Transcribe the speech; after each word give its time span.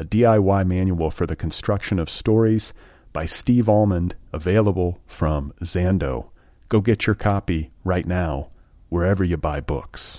a 0.00 0.04
DIY 0.04 0.66
manual 0.66 1.10
for 1.10 1.26
the 1.26 1.36
construction 1.36 1.98
of 1.98 2.08
stories 2.08 2.72
by 3.12 3.26
Steve 3.26 3.68
Almond, 3.68 4.14
available 4.32 4.98
from 5.06 5.52
Zando. 5.62 6.30
Go 6.70 6.80
get 6.80 7.06
your 7.06 7.14
copy 7.14 7.70
right 7.84 8.06
now, 8.06 8.48
wherever 8.88 9.22
you 9.22 9.36
buy 9.36 9.60
books. 9.60 10.16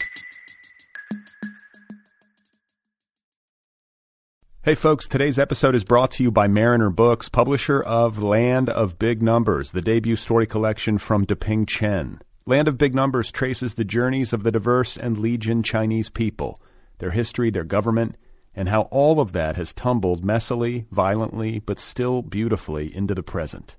Hey 4.61 4.75
folks, 4.75 5.07
today's 5.07 5.39
episode 5.39 5.73
is 5.73 5.83
brought 5.83 6.11
to 6.11 6.23
you 6.23 6.29
by 6.29 6.47
Mariner 6.47 6.91
Books, 6.91 7.27
publisher 7.27 7.81
of 7.81 8.21
Land 8.21 8.69
of 8.69 8.99
Big 8.99 9.23
Numbers, 9.23 9.71
the 9.71 9.81
debut 9.81 10.15
story 10.15 10.45
collection 10.45 10.99
from 10.99 11.25
Te-Ping 11.25 11.65
Chen. 11.65 12.21
Land 12.45 12.67
of 12.67 12.77
Big 12.77 12.93
Numbers 12.93 13.31
traces 13.31 13.73
the 13.73 13.83
journeys 13.83 14.31
of 14.31 14.43
the 14.43 14.51
diverse 14.51 14.95
and 14.95 15.17
legion 15.17 15.63
Chinese 15.63 16.11
people, 16.11 16.59
their 16.99 17.09
history, 17.09 17.49
their 17.49 17.63
government, 17.63 18.15
and 18.55 18.69
how 18.69 18.81
all 18.83 19.19
of 19.19 19.31
that 19.31 19.55
has 19.55 19.73
tumbled 19.73 20.23
messily, 20.23 20.85
violently, 20.91 21.59
but 21.59 21.79
still 21.79 22.21
beautifully 22.21 22.93
into 22.93 23.15
the 23.15 23.23
present. 23.23 23.77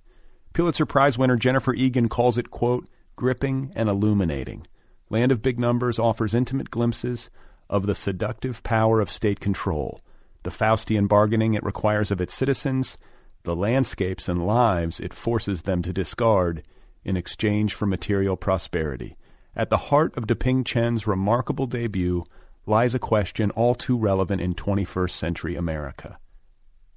Pulitzer 0.52 0.86
Prize 0.86 1.18
winner 1.18 1.36
Jennifer 1.36 1.74
Egan 1.74 2.08
calls 2.08 2.38
it, 2.38 2.50
quote, 2.50 2.88
gripping 3.16 3.72
and 3.74 3.88
illuminating. 3.88 4.66
Land 5.10 5.32
of 5.32 5.42
Big 5.42 5.58
Numbers 5.58 5.98
offers 5.98 6.34
intimate 6.34 6.70
glimpses 6.70 7.30
of 7.68 7.86
the 7.86 7.94
seductive 7.94 8.62
power 8.62 9.00
of 9.00 9.10
state 9.10 9.40
control, 9.40 10.00
the 10.42 10.50
Faustian 10.50 11.06
bargaining 11.06 11.54
it 11.54 11.62
requires 11.62 12.10
of 12.10 12.20
its 12.20 12.34
citizens, 12.34 12.98
the 13.44 13.56
landscapes 13.56 14.28
and 14.28 14.46
lives 14.46 15.00
it 15.00 15.14
forces 15.14 15.62
them 15.62 15.82
to 15.82 15.92
discard 15.92 16.62
in 17.04 17.16
exchange 17.16 17.74
for 17.74 17.86
material 17.86 18.36
prosperity. 18.36 19.14
At 19.54 19.70
the 19.70 19.76
heart 19.76 20.16
of 20.16 20.26
Te-Ping 20.26 20.64
Chen's 20.64 21.06
remarkable 21.06 21.66
debut 21.66 22.24
lies 22.66 22.94
a 22.94 22.98
question 22.98 23.50
all 23.52 23.74
too 23.74 23.96
relevant 23.96 24.40
in 24.40 24.54
21st 24.54 25.10
century 25.10 25.56
America. 25.56 26.18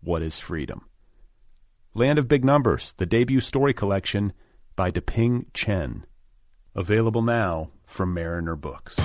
What 0.02 0.22
is 0.22 0.40
freedom? 0.40 0.88
Land 1.94 2.20
of 2.20 2.28
Big 2.28 2.44
Numbers, 2.44 2.94
the 2.98 3.06
debut 3.06 3.40
story 3.40 3.74
collection 3.74 4.34
by 4.76 4.92
Te-Ping 4.92 5.48
Chen. 5.54 6.06
Available 6.76 7.22
now 7.22 7.70
from 7.86 8.14
Mariner 8.14 8.56
Books. 8.56 8.96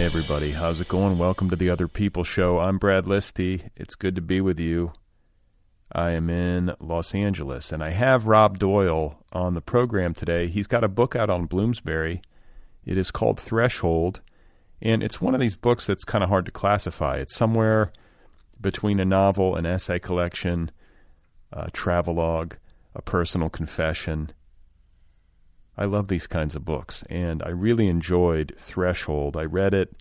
Hey, 0.00 0.06
everybody. 0.06 0.52
How's 0.52 0.80
it 0.80 0.88
going? 0.88 1.18
Welcome 1.18 1.50
to 1.50 1.56
the 1.56 1.68
Other 1.68 1.86
People 1.86 2.24
Show. 2.24 2.58
I'm 2.58 2.78
Brad 2.78 3.04
Listi. 3.04 3.68
It's 3.76 3.94
good 3.94 4.14
to 4.14 4.22
be 4.22 4.40
with 4.40 4.58
you. 4.58 4.94
I 5.92 6.12
am 6.12 6.30
in 6.30 6.72
Los 6.80 7.14
Angeles, 7.14 7.70
and 7.70 7.84
I 7.84 7.90
have 7.90 8.26
Rob 8.26 8.58
Doyle 8.58 9.22
on 9.34 9.52
the 9.52 9.60
program 9.60 10.14
today. 10.14 10.48
He's 10.48 10.66
got 10.66 10.84
a 10.84 10.88
book 10.88 11.16
out 11.16 11.28
on 11.28 11.44
Bloomsbury. 11.44 12.22
It 12.86 12.96
is 12.96 13.10
called 13.10 13.38
Threshold, 13.38 14.22
and 14.80 15.02
it's 15.02 15.20
one 15.20 15.34
of 15.34 15.40
these 15.40 15.54
books 15.54 15.84
that's 15.84 16.04
kind 16.04 16.24
of 16.24 16.30
hard 16.30 16.46
to 16.46 16.50
classify. 16.50 17.16
It's 17.16 17.36
somewhere 17.36 17.92
between 18.58 19.00
a 19.00 19.04
novel, 19.04 19.54
an 19.54 19.66
essay 19.66 19.98
collection, 19.98 20.70
a 21.52 21.70
travelogue, 21.72 22.54
a 22.94 23.02
personal 23.02 23.50
confession. 23.50 24.32
I 25.80 25.86
love 25.86 26.08
these 26.08 26.26
kinds 26.26 26.54
of 26.54 26.64
books, 26.66 27.04
and 27.08 27.42
I 27.42 27.48
really 27.48 27.88
enjoyed 27.88 28.54
Threshold. 28.58 29.34
I 29.34 29.44
read 29.44 29.72
it 29.72 29.96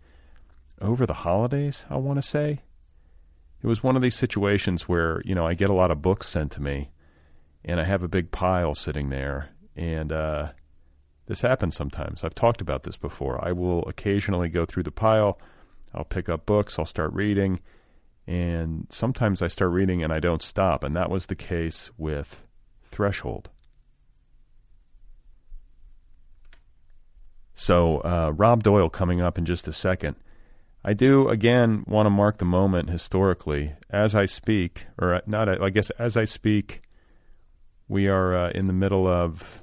over 0.82 1.06
the 1.06 1.14
holidays, 1.14 1.86
I 1.90 1.96
want 1.96 2.18
to 2.18 2.22
say. 2.22 2.60
It 3.64 3.68
was 3.68 3.82
one 3.82 3.96
of 3.96 4.02
these 4.02 4.16
situations 4.16 4.90
where, 4.90 5.22
you 5.24 5.34
know, 5.34 5.48
I 5.48 5.54
get 5.54 5.70
a 5.70 5.74
lot 5.74 5.90
of 5.90 6.02
books 6.02 6.28
sent 6.28 6.52
to 6.52 6.62
me, 6.62 6.92
and 7.64 7.80
I 7.80 7.86
have 7.86 8.04
a 8.04 8.10
big 8.10 8.30
pile 8.30 8.76
sitting 8.76 9.10
there, 9.10 9.52
and 9.78 10.12
uh, 10.12 10.50
this 11.28 11.40
happens 11.40 11.78
sometimes. 11.78 12.26
I've 12.26 12.36
talked 12.36 12.60
about 12.60 12.84
this 12.84 12.98
before. 12.98 13.40
I 13.42 13.54
will 13.54 13.88
occasionally 13.88 14.50
go 14.50 14.66
through 14.66 14.84
the 14.84 14.92
pile, 14.92 15.40
I'll 15.94 16.04
pick 16.04 16.28
up 16.28 16.46
books, 16.46 16.78
I'll 16.78 16.84
start 16.84 17.14
reading, 17.14 17.62
and 18.28 18.86
sometimes 18.90 19.42
I 19.42 19.48
start 19.48 19.72
reading 19.72 20.04
and 20.04 20.12
I 20.12 20.20
don't 20.20 20.42
stop, 20.42 20.84
and 20.84 20.94
that 20.98 21.10
was 21.10 21.28
the 21.28 21.38
case 21.38 21.90
with 21.98 22.46
Threshold. 22.92 23.50
So, 27.60 27.98
uh, 27.98 28.32
Rob 28.38 28.64
Doyle 28.64 28.90
coming 28.90 29.20
up 29.20 29.38
in 29.38 29.44
just 29.44 29.68
a 29.68 29.74
second. 29.74 30.16
I 30.82 30.94
do, 30.94 31.28
again, 31.28 31.84
want 31.88 32.06
to 32.06 32.10
mark 32.10 32.38
the 32.38 32.46
moment 32.46 32.90
historically. 32.90 33.74
As 33.90 34.16
I 34.16 34.28
speak, 34.28 34.86
or 34.98 35.16
uh, 35.16 35.22
not, 35.28 35.62
I 35.62 35.70
guess, 35.70 35.90
as 36.00 36.16
I 36.16 36.24
speak, 36.24 36.84
we 37.90 38.08
are 38.08 38.46
uh, 38.46 38.52
in 38.52 38.64
the 38.64 38.72
middle 38.72 39.06
of 39.10 39.62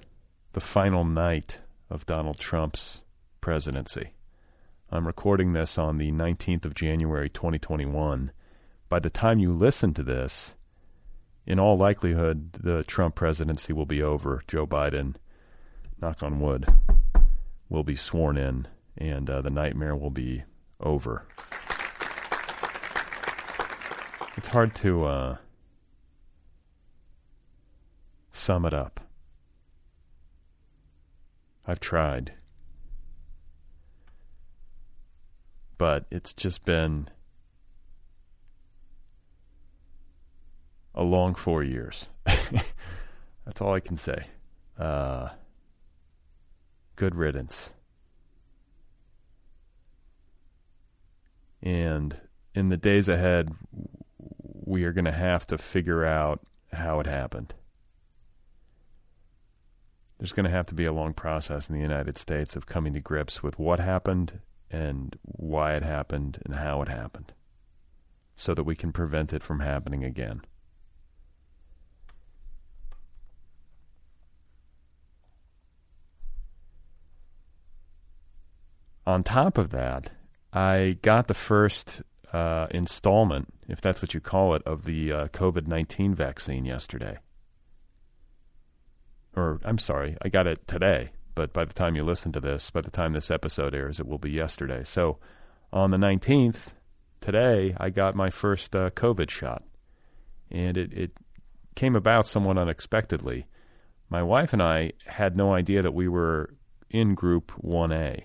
the 0.53 0.61
final 0.61 1.07
night 1.07 1.59
of 1.89 2.05
Donald 2.05 2.39
Trump's 2.39 3.01
presidency. 3.41 4.11
I'm 4.91 5.07
recording 5.07 5.55
this 5.55 5.78
on 5.78 5.97
the 5.97 6.13
19th 6.13 6.67
of 6.67 6.75
January, 6.75 7.31
2021. 7.31 8.31
By 8.91 8.99
the 8.99 9.09
time 9.09 9.39
you 9.39 9.55
listen 9.55 9.95
to 9.95 10.03
this, 10.03 10.55
in 11.47 11.59
all 11.59 11.78
likelihood, 11.78 12.53
the 12.63 12.84
Trump 12.84 13.15
presidency 13.15 13.73
will 13.73 13.87
be 13.87 14.03
over. 14.03 14.43
Joe 14.47 14.67
Biden, 14.67 15.15
knock 15.99 16.23
on 16.23 16.41
wood, 16.41 16.67
will 17.69 17.84
be 17.84 17.97
sworn 17.97 18.37
in, 18.37 18.66
and 18.97 19.28
uh, 19.28 19.41
the 19.43 19.50
nightmare 19.50 19.97
will 19.97 20.10
be 20.10 20.44
over. 20.81 21.27
It's 24.37 24.49
hard 24.49 24.75
to 24.77 25.04
uh, 25.04 25.37
sum 28.32 28.65
it 28.65 28.75
up. 28.75 29.00
I've 31.66 31.81
tried. 31.81 32.32
But 35.78 36.06
it's 36.10 36.33
just 36.33 36.65
been 36.65 37.09
a 40.94 41.03
long 41.03 41.34
four 41.34 41.62
years. 41.62 42.09
That's 42.25 43.60
all 43.60 43.75
I 43.75 43.81
can 43.81 43.97
say. 43.97 44.27
Uh, 44.78 45.31
good 46.97 47.15
riddance. 47.15 47.72
And 51.63 52.16
in 52.54 52.69
the 52.69 52.77
days 52.77 53.09
ahead, 53.09 53.51
we 54.65 54.84
are 54.84 54.93
going 54.93 55.04
to 55.04 55.13
have 55.13 55.47
to 55.48 55.59
figure 55.59 56.04
out 56.04 56.41
how 56.72 57.01
it 57.01 57.07
happened. 57.07 57.54
There's 60.19 60.33
going 60.33 60.45
to 60.45 60.51
have 60.51 60.66
to 60.66 60.75
be 60.75 60.87
a 60.87 60.93
long 60.93 61.13
process 61.13 61.69
in 61.69 61.75
the 61.75 61.83
United 61.83 62.16
States 62.16 62.57
of 62.57 62.66
coming 62.66 62.95
to 62.95 63.01
grips 63.01 63.43
with 63.43 63.59
what 63.59 63.78
happened 63.78 64.41
and 64.71 65.16
why 65.22 65.75
it 65.75 65.83
happened 65.83 66.41
and 66.45 66.54
how 66.54 66.83
it 66.83 66.89
happened 66.89 67.33
so 68.37 68.54
that 68.54 68.65
we 68.65 68.75
can 68.75 68.93
prevent 68.93 69.33
it 69.33 69.43
from 69.43 69.60
happening 69.60 70.04
again. 70.04 70.43
On 79.07 79.23
top 79.23 79.57
of 79.57 79.71
that, 79.71 80.11
I 80.53 80.99
got 81.03 81.29
the 81.29 81.35
first 81.35 82.03
uh, 82.33 82.67
installment, 82.73 83.53
if 83.69 83.81
that's 83.81 84.03
what 84.03 84.15
you 84.15 84.21
call 84.21 84.55
it, 84.55 84.63
of 84.67 84.85
the 84.85 85.13
uh, 85.13 85.29
COVID 85.29 85.69
19 85.69 86.15
vaccine 86.15 86.65
yesterday. 86.65 87.19
Or, 89.37 89.61
I'm 89.65 89.79
sorry, 89.79 90.17
I 90.23 90.29
got 90.29 90.47
it 90.47 90.67
today, 90.67 91.11
but 91.35 91.53
by 91.53 91.65
the 91.65 91.75
time 91.75 91.95
you 91.95 92.03
listen 92.03 92.33
to 92.33 92.41
this, 92.41 92.71
by 92.71 92.81
the 92.81 92.91
time 92.91 93.13
this 93.13 93.31
episode 93.31 93.75
airs, 93.75 94.01
it 94.01 94.09
will 94.09 94.19
be 94.19 94.31
yesterday. 94.31 94.83
So 94.83 95.19
on 95.73 95.91
the 95.91 95.99
19th, 95.99 96.73
today, 97.21 97.77
I 97.79 97.91
got 97.91 98.17
my 98.17 98.31
first 98.31 98.75
uh, 98.75 98.91
COVID 98.91 99.31
shot. 99.31 99.63
And 100.51 100.77
it, 100.77 100.93
it 100.93 101.11
came 101.75 101.95
about 101.95 102.27
somewhat 102.27 102.59
unexpectedly. 102.59 103.47
My 104.09 104.23
wife 104.23 104.53
and 104.53 104.63
I 104.63 104.93
had 105.05 105.37
no 105.37 105.53
idea 105.53 105.83
that 105.83 105.95
we 105.95 106.09
were 106.09 106.55
in 106.89 107.15
Group 107.15 107.53
1A, 107.63 108.23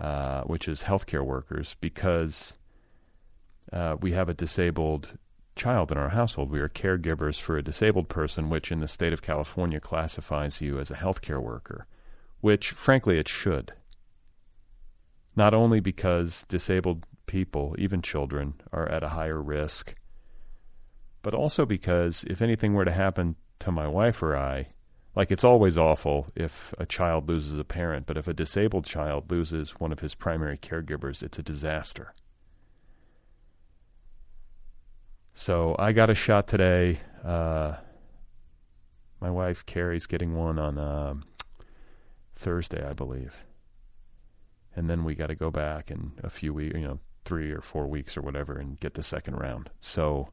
uh, 0.00 0.42
which 0.42 0.68
is 0.68 0.82
healthcare 0.82 1.24
workers, 1.24 1.76
because 1.80 2.54
uh, 3.72 3.96
we 4.00 4.12
have 4.12 4.28
a 4.28 4.34
disabled 4.34 5.08
child 5.56 5.90
in 5.92 5.98
our 5.98 6.10
household. 6.10 6.50
We 6.50 6.60
are 6.60 6.68
caregivers 6.68 7.40
for 7.40 7.58
a 7.58 7.62
disabled 7.62 8.08
person, 8.08 8.48
which 8.48 8.72
in 8.72 8.80
the 8.80 8.88
state 8.88 9.12
of 9.12 9.22
California 9.22 9.80
classifies 9.80 10.60
you 10.60 10.78
as 10.78 10.90
a 10.90 10.94
healthcare 10.94 11.42
worker, 11.42 11.86
which 12.40 12.70
frankly 12.70 13.18
it 13.18 13.28
should. 13.28 13.72
Not 15.36 15.54
only 15.54 15.80
because 15.80 16.44
disabled 16.48 17.06
people, 17.26 17.74
even 17.78 18.02
children, 18.02 18.54
are 18.72 18.88
at 18.88 19.02
a 19.02 19.10
higher 19.10 19.40
risk, 19.42 19.94
but 21.22 21.34
also 21.34 21.66
because 21.66 22.24
if 22.28 22.40
anything 22.40 22.74
were 22.74 22.84
to 22.84 22.92
happen 22.92 23.36
to 23.58 23.72
my 23.72 23.86
wife 23.86 24.22
or 24.22 24.36
I, 24.36 24.66
like 25.14 25.30
it's 25.30 25.44
always 25.44 25.76
awful 25.76 26.26
if 26.36 26.72
a 26.78 26.86
child 26.86 27.28
loses 27.28 27.58
a 27.58 27.64
parent, 27.64 28.06
but 28.06 28.16
if 28.16 28.28
a 28.28 28.34
disabled 28.34 28.84
child 28.84 29.30
loses 29.30 29.70
one 29.72 29.92
of 29.92 30.00
his 30.00 30.14
primary 30.14 30.56
caregivers, 30.56 31.22
it's 31.22 31.38
a 31.38 31.42
disaster. 31.42 32.12
So 35.34 35.76
I 35.78 35.92
got 35.92 36.10
a 36.10 36.14
shot 36.14 36.48
today. 36.48 37.00
Uh, 37.24 37.74
my 39.20 39.30
wife 39.30 39.66
Carrie's 39.66 40.06
getting 40.06 40.34
one 40.34 40.58
on 40.58 40.78
uh, 40.78 41.14
Thursday, 42.34 42.84
I 42.84 42.92
believe, 42.92 43.34
and 44.76 44.88
then 44.88 45.04
we 45.04 45.14
got 45.14 45.28
to 45.28 45.34
go 45.34 45.50
back 45.50 45.90
in 45.90 46.12
a 46.22 46.30
few 46.30 46.54
weeks, 46.54 46.76
you 46.76 46.86
know, 46.86 46.98
three 47.24 47.50
or 47.50 47.60
four 47.60 47.86
weeks 47.86 48.16
or 48.16 48.22
whatever, 48.22 48.54
and 48.56 48.78
get 48.78 48.94
the 48.94 49.02
second 49.02 49.34
round. 49.34 49.70
So 49.80 50.28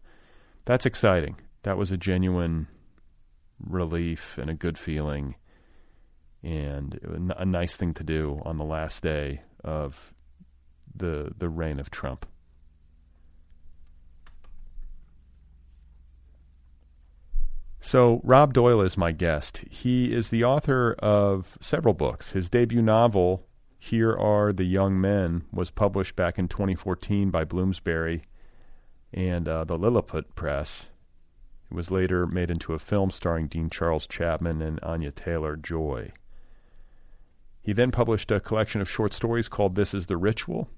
that's 0.65 0.85
exciting. 0.85 1.37
That 1.63 1.77
was 1.77 1.91
a 1.91 1.97
genuine 1.97 2.67
relief 3.59 4.37
and 4.37 4.49
a 4.49 4.53
good 4.53 4.77
feeling, 4.77 5.35
and 6.43 6.99
a 7.37 7.45
nice 7.45 7.75
thing 7.75 7.93
to 7.95 8.03
do 8.03 8.41
on 8.45 8.57
the 8.57 8.63
last 8.65 9.01
day 9.01 9.41
of 9.63 10.13
the 10.95 11.31
the 11.37 11.49
reign 11.49 11.79
of 11.79 11.89
Trump. 11.89 12.25
So, 17.85 18.19
Rob 18.23 18.55
Doyle 18.55 18.81
is 18.81 18.97
my 18.97 19.11
guest. 19.11 19.63
He 19.69 20.11
is 20.11 20.29
the 20.29 20.43
author 20.43 20.93
of 20.97 21.55
several 21.61 21.93
books. 21.93 22.31
His 22.31 22.49
debut 22.49 22.81
novel, 22.81 23.45
Here 23.77 24.11
Are 24.17 24.51
the 24.51 24.63
Young 24.63 24.99
Men, 24.99 25.43
was 25.51 25.69
published 25.69 26.15
back 26.15 26.39
in 26.39 26.47
2014 26.47 27.29
by 27.29 27.43
Bloomsbury 27.43 28.23
and 29.13 29.47
uh, 29.47 29.65
the 29.65 29.77
Lilliput 29.77 30.33
Press. 30.33 30.87
It 31.71 31.75
was 31.75 31.91
later 31.91 32.27
made 32.27 32.51
into 32.51 32.73
a 32.73 32.79
film 32.79 33.11
starring 33.11 33.47
Dean 33.47 33.69
Charles 33.69 34.07
Chapman 34.07 34.61
and 34.61 34.79
Anya 34.81 35.11
Taylor 35.11 35.55
Joy. 35.55 36.11
He 37.61 37.73
then 37.73 37.91
published 37.91 38.29
a 38.31 38.39
collection 38.39 38.81
of 38.81 38.89
short 38.89 39.13
stories 39.13 39.47
called 39.47 39.75
This 39.75 39.93
is 39.93 40.05
the 40.05 40.17
Ritual, 40.17 40.69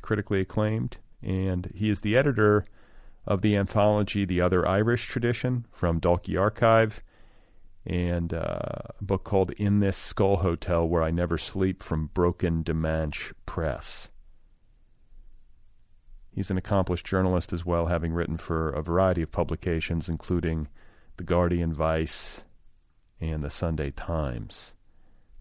critically 0.00 0.40
acclaimed, 0.40 0.96
and 1.22 1.70
he 1.74 1.90
is 1.90 2.00
the 2.00 2.16
editor 2.16 2.64
of 3.26 3.42
the 3.42 3.54
anthology 3.54 4.24
The 4.24 4.40
Other 4.40 4.66
Irish 4.66 5.06
Tradition 5.06 5.66
from 5.70 6.00
Dalkey 6.00 6.40
Archive, 6.40 7.02
and 7.84 8.32
uh, 8.32 8.38
a 8.98 9.04
book 9.04 9.24
called 9.24 9.50
In 9.52 9.80
This 9.80 9.98
Skull 9.98 10.38
Hotel 10.38 10.88
Where 10.88 11.02
I 11.02 11.10
Never 11.10 11.36
Sleep 11.36 11.82
from 11.82 12.06
Broken 12.14 12.62
Dimanche 12.62 13.34
Press. 13.44 14.08
He's 16.30 16.50
an 16.50 16.58
accomplished 16.58 17.06
journalist 17.06 17.52
as 17.52 17.64
well, 17.64 17.86
having 17.86 18.12
written 18.12 18.36
for 18.36 18.70
a 18.70 18.82
variety 18.82 19.22
of 19.22 19.32
publications, 19.32 20.08
including 20.08 20.68
The 21.16 21.24
Guardian, 21.24 21.72
Vice, 21.72 22.42
and 23.20 23.42
The 23.42 23.50
Sunday 23.50 23.90
Times. 23.90 24.72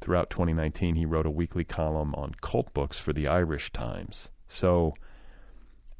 Throughout 0.01 0.30
2019, 0.30 0.95
he 0.95 1.06
wrote 1.06 1.25
a 1.25 1.31
weekly 1.31 1.63
column 1.63 2.13
on 2.16 2.36
cult 2.42 2.74
books 2.74 3.00
for 3.00 3.13
the 3.13 3.28
Irish 3.28 3.72
Times. 3.72 4.30
So, 4.48 4.94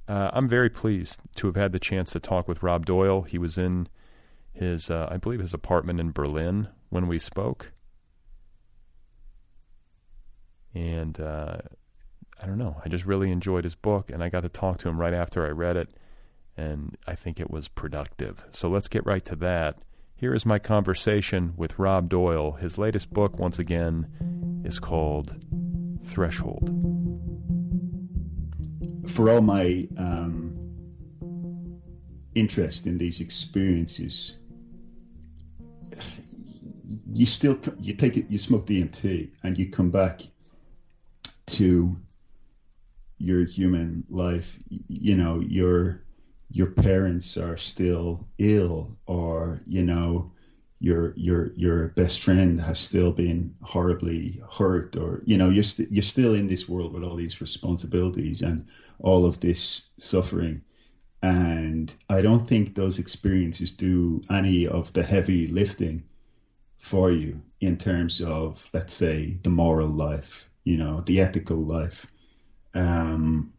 uh, 0.08 0.32
I'm 0.34 0.48
very 0.48 0.70
pleased 0.70 1.20
to 1.36 1.48
have 1.48 1.56
had 1.56 1.74
the 1.74 1.80
chance 1.80 2.12
to 2.12 2.20
talk 2.20 2.48
with 2.48 2.64
Rob 2.64 2.86
Doyle. 2.86 3.24
He 3.24 3.38
was 3.38 3.58
in 3.58 3.90
his, 4.54 4.90
uh, 4.90 5.08
I 5.12 5.18
believe, 5.18 5.40
his 5.40 5.54
apartment 5.54 6.00
in 6.00 6.12
Berlin 6.12 6.70
when 6.90 7.08
we 7.08 7.20
spoke. 7.20 7.72
And 10.74 11.20
uh, 11.20 11.58
I 12.42 12.46
don't 12.46 12.58
know, 12.58 12.82
I 12.84 12.90
just 12.90 13.06
really 13.06 13.32
enjoyed 13.32 13.64
his 13.64 13.76
book, 13.76 14.12
and 14.12 14.24
I 14.24 14.30
got 14.30 14.42
to 14.42 14.50
talk 14.50 14.78
to 14.80 14.90
him 14.90 15.00
right 15.00 15.14
after 15.14 15.46
I 15.46 15.50
read 15.50 15.78
it, 15.78 15.90
and 16.56 16.98
I 17.08 17.16
think 17.16 17.40
it 17.40 17.50
was 17.50 17.68
productive. 17.68 18.44
So 18.52 18.70
let's 18.70 18.88
get 18.88 19.06
right 19.06 19.26
to 19.26 19.36
that. 19.38 19.78
Here 20.16 20.34
is 20.34 20.46
my 20.46 20.60
conversation 20.60 21.54
with 21.56 21.78
Rob 21.78 22.10
Doyle. 22.10 22.54
His 22.54 22.78
latest 22.78 23.12
book, 23.12 23.38
once 23.38 23.60
again, 23.60 24.62
is 24.66 24.80
called 24.80 25.36
Threshold 26.04 26.88
for 29.18 29.32
all 29.32 29.42
my 29.42 29.88
um, 29.98 30.56
interest 32.36 32.86
in 32.86 32.98
these 32.98 33.20
experiences, 33.20 34.38
you 37.12 37.26
still 37.26 37.58
you 37.80 37.94
take 37.96 38.18
it, 38.18 38.30
you 38.30 38.38
smoke 38.38 38.68
DMT, 38.68 39.30
and 39.44 39.58
you 39.58 39.72
come 39.72 39.90
back 39.90 40.22
to 41.48 41.98
your 43.18 43.44
human 43.44 44.04
life. 44.10 44.58
You 44.88 45.16
know, 45.16 45.40
your 45.40 46.00
your 46.50 46.68
parents 46.68 47.38
are 47.38 47.58
still 47.58 48.26
ill, 48.38 48.96
or 49.06 49.60
you 49.66 49.84
know, 49.84 50.26
your 50.80 51.12
your 51.16 51.48
your 51.56 51.88
best 51.88 52.22
friend 52.22 52.60
has 52.62 52.78
still 52.80 53.12
been 53.12 53.52
horribly 53.62 54.40
hurt, 54.52 54.96
or 54.96 55.20
you 55.26 55.38
know, 55.38 55.48
you're 55.50 55.56
you 55.58 55.64
st- 55.64 55.92
you're 55.92 56.02
still 56.02 56.34
in 56.34 56.48
this 56.48 56.68
world 56.68 56.94
with 56.94 57.04
all 57.04 57.16
these 57.16 57.42
responsibilities 57.42 58.42
and 58.42 58.64
all 59.00 59.26
of 59.26 59.40
this 59.40 59.82
suffering. 60.00 60.62
And 61.22 61.94
I 62.10 62.22
don't 62.22 62.46
think 62.46 62.74
those 62.76 62.98
experiences 63.00 63.72
do 63.72 64.22
any 64.30 64.68
of 64.68 64.92
the 64.94 65.04
heavy 65.04 65.48
lifting 65.48 66.04
for 66.78 67.12
you 67.12 67.42
in 67.60 67.76
terms 67.78 68.22
of, 68.22 68.70
let's 68.74 68.94
say, 68.94 69.38
the 69.44 69.50
moral 69.50 69.88
life, 69.90 70.48
you 70.64 70.78
know, 70.78 71.02
the 71.06 71.20
ethical 71.20 71.64
life. 71.64 72.06
Um, 72.78 73.54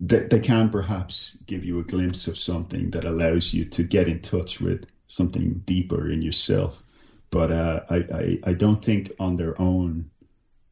they, 0.00 0.20
they 0.20 0.40
can 0.40 0.70
perhaps 0.70 1.36
give 1.46 1.64
you 1.64 1.80
a 1.80 1.84
glimpse 1.84 2.28
of 2.28 2.38
something 2.38 2.90
that 2.90 3.04
allows 3.04 3.52
you 3.52 3.64
to 3.66 3.82
get 3.82 4.08
in 4.08 4.20
touch 4.20 4.60
with 4.60 4.84
something 5.08 5.62
deeper 5.64 6.10
in 6.10 6.22
yourself. 6.22 6.80
But 7.30 7.52
uh, 7.52 7.80
I, 7.90 7.96
I, 7.96 8.38
I, 8.44 8.52
don't 8.54 8.82
think 8.82 9.12
on 9.20 9.36
their 9.36 9.60
own 9.60 10.10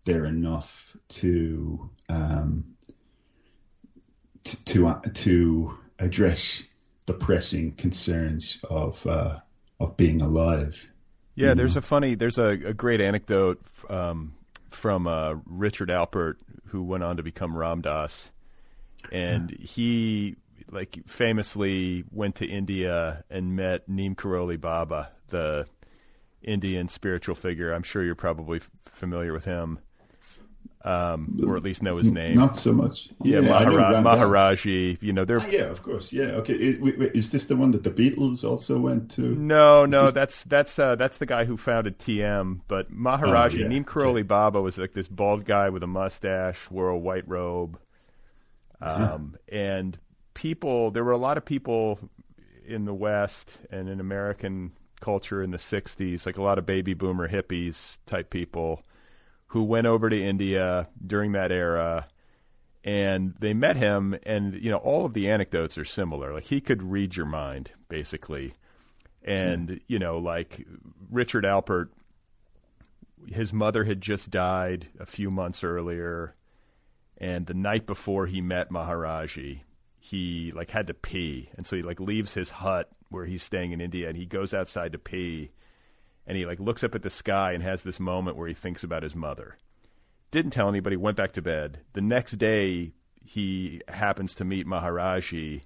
they're 0.04 0.24
enough 0.24 0.96
to 1.08 1.90
um, 2.08 2.76
to 4.44 4.64
to, 4.64 4.88
uh, 4.88 5.00
to 5.14 5.78
address 5.98 6.62
the 7.06 7.12
pressing 7.12 7.72
concerns 7.72 8.58
of 8.70 9.06
uh, 9.06 9.40
of 9.80 9.96
being 9.96 10.22
alive. 10.22 10.76
Yeah, 11.34 11.52
there's 11.52 11.74
know? 11.74 11.80
a 11.80 11.82
funny, 11.82 12.14
there's 12.14 12.38
a, 12.38 12.48
a 12.48 12.72
great 12.72 13.02
anecdote 13.02 13.60
um, 13.90 14.34
from 14.76 15.06
uh, 15.06 15.34
Richard 15.46 15.88
Alpert, 15.88 16.36
who 16.66 16.82
went 16.82 17.02
on 17.02 17.16
to 17.16 17.22
become 17.22 17.56
Ram 17.56 17.80
Dass, 17.80 18.30
and 19.10 19.50
he 19.50 20.36
like 20.70 20.98
famously 21.06 22.04
went 22.10 22.36
to 22.36 22.46
India 22.46 23.24
and 23.30 23.56
met 23.56 23.88
Neem 23.88 24.14
Karoli 24.14 24.60
Baba, 24.60 25.10
the 25.28 25.66
Indian 26.42 26.88
spiritual 26.88 27.34
figure. 27.34 27.72
I'm 27.72 27.82
sure 27.82 28.04
you're 28.04 28.14
probably 28.14 28.60
familiar 28.84 29.32
with 29.32 29.44
him 29.44 29.78
um, 30.86 31.40
or 31.44 31.56
at 31.56 31.64
least 31.64 31.82
know 31.82 31.96
his 31.96 32.12
name. 32.12 32.36
Not 32.36 32.56
so 32.56 32.72
much. 32.72 33.08
Yeah, 33.22 33.40
yeah 33.40 33.48
Mahara- 33.48 34.02
Maharaji. 34.02 34.98
You 35.00 35.12
know, 35.12 35.24
they're 35.24 35.40
ah, 35.40 35.46
yeah, 35.50 35.64
of 35.64 35.82
course, 35.82 36.12
yeah. 36.12 36.26
Okay, 36.26 36.54
is 36.54 37.30
this 37.30 37.46
the 37.46 37.56
one 37.56 37.72
that 37.72 37.82
the 37.82 37.90
Beatles 37.90 38.44
also 38.44 38.78
went 38.78 39.10
to? 39.12 39.22
No, 39.22 39.84
no, 39.84 40.04
this... 40.04 40.14
that's 40.14 40.44
that's 40.44 40.78
uh, 40.78 40.94
that's 40.94 41.18
the 41.18 41.26
guy 41.26 41.44
who 41.44 41.56
founded 41.56 41.98
TM. 41.98 42.60
But 42.68 42.92
Maharaji, 42.92 43.56
oh, 43.56 43.62
yeah. 43.62 43.66
Neem 43.66 43.84
Karoli. 43.84 44.24
Baba 44.26 44.62
was 44.62 44.78
like 44.78 44.92
this 44.92 45.08
bald 45.08 45.44
guy 45.44 45.70
with 45.70 45.82
a 45.82 45.88
mustache, 45.88 46.70
wore 46.70 46.88
a 46.88 46.98
white 46.98 47.28
robe, 47.28 47.78
um, 48.80 49.36
and 49.48 49.98
people. 50.34 50.92
There 50.92 51.02
were 51.02 51.12
a 51.12 51.18
lot 51.18 51.36
of 51.36 51.44
people 51.44 51.98
in 52.64 52.84
the 52.84 52.94
West 52.94 53.58
and 53.72 53.88
in 53.88 53.98
American 53.98 54.70
culture 55.00 55.42
in 55.42 55.50
the 55.50 55.58
'60s, 55.58 56.26
like 56.26 56.36
a 56.36 56.42
lot 56.42 56.58
of 56.58 56.64
baby 56.64 56.94
boomer 56.94 57.28
hippies 57.28 57.98
type 58.06 58.30
people 58.30 58.84
who 59.56 59.62
went 59.62 59.86
over 59.86 60.10
to 60.10 60.22
India 60.22 60.86
during 61.06 61.32
that 61.32 61.50
era 61.50 62.06
and 62.84 63.34
they 63.38 63.54
met 63.54 63.74
him 63.74 64.14
and 64.24 64.52
you 64.52 64.70
know 64.70 64.76
all 64.76 65.06
of 65.06 65.14
the 65.14 65.30
anecdotes 65.30 65.78
are 65.78 65.84
similar. 65.86 66.34
Like 66.34 66.44
he 66.44 66.60
could 66.60 66.82
read 66.82 67.16
your 67.16 67.24
mind 67.24 67.70
basically. 67.88 68.52
And 69.22 69.70
hmm. 69.70 69.76
you 69.86 69.98
know 69.98 70.18
like 70.18 70.66
Richard 71.10 71.44
Alpert 71.44 71.88
his 73.28 73.50
mother 73.50 73.82
had 73.84 74.02
just 74.02 74.30
died 74.30 74.88
a 75.00 75.06
few 75.06 75.30
months 75.30 75.64
earlier, 75.64 76.34
and 77.16 77.46
the 77.46 77.54
night 77.54 77.86
before 77.86 78.26
he 78.26 78.42
met 78.42 78.70
Maharaji, 78.70 79.60
he 79.98 80.52
like 80.54 80.70
had 80.70 80.88
to 80.88 80.94
pee, 80.94 81.48
and 81.56 81.64
so 81.64 81.76
he 81.76 81.82
like 81.82 81.98
leaves 81.98 82.34
his 82.34 82.50
hut 82.50 82.90
where 83.08 83.24
he's 83.24 83.42
staying 83.42 83.72
in 83.72 83.80
India, 83.80 84.06
and 84.06 84.18
he 84.18 84.26
goes 84.26 84.52
outside 84.52 84.92
to 84.92 84.98
pee, 84.98 85.50
and 86.26 86.36
he 86.36 86.46
like 86.46 86.60
looks 86.60 86.82
up 86.82 86.94
at 86.94 87.02
the 87.02 87.10
sky 87.10 87.52
and 87.52 87.62
has 87.62 87.82
this 87.82 88.00
moment 88.00 88.36
where 88.36 88.48
he 88.48 88.54
thinks 88.54 88.82
about 88.82 89.02
his 89.02 89.14
mother. 89.14 89.56
Didn't 90.30 90.50
tell 90.52 90.68
anybody, 90.68 90.96
went 90.96 91.16
back 91.16 91.32
to 91.32 91.42
bed. 91.42 91.80
The 91.92 92.00
next 92.00 92.32
day, 92.32 92.92
he 93.24 93.80
happens 93.88 94.34
to 94.36 94.44
meet 94.44 94.66
Maharaji, 94.66 95.62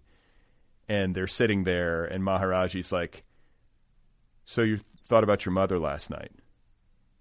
and 0.88 1.14
they're 1.14 1.26
sitting 1.26 1.64
there, 1.64 2.04
and 2.04 2.22
Maharaji's 2.22 2.92
like, 2.92 3.24
"So 4.44 4.62
you 4.62 4.78
thought 5.06 5.24
about 5.24 5.44
your 5.44 5.52
mother 5.52 5.78
last 5.78 6.10
night?" 6.10 6.32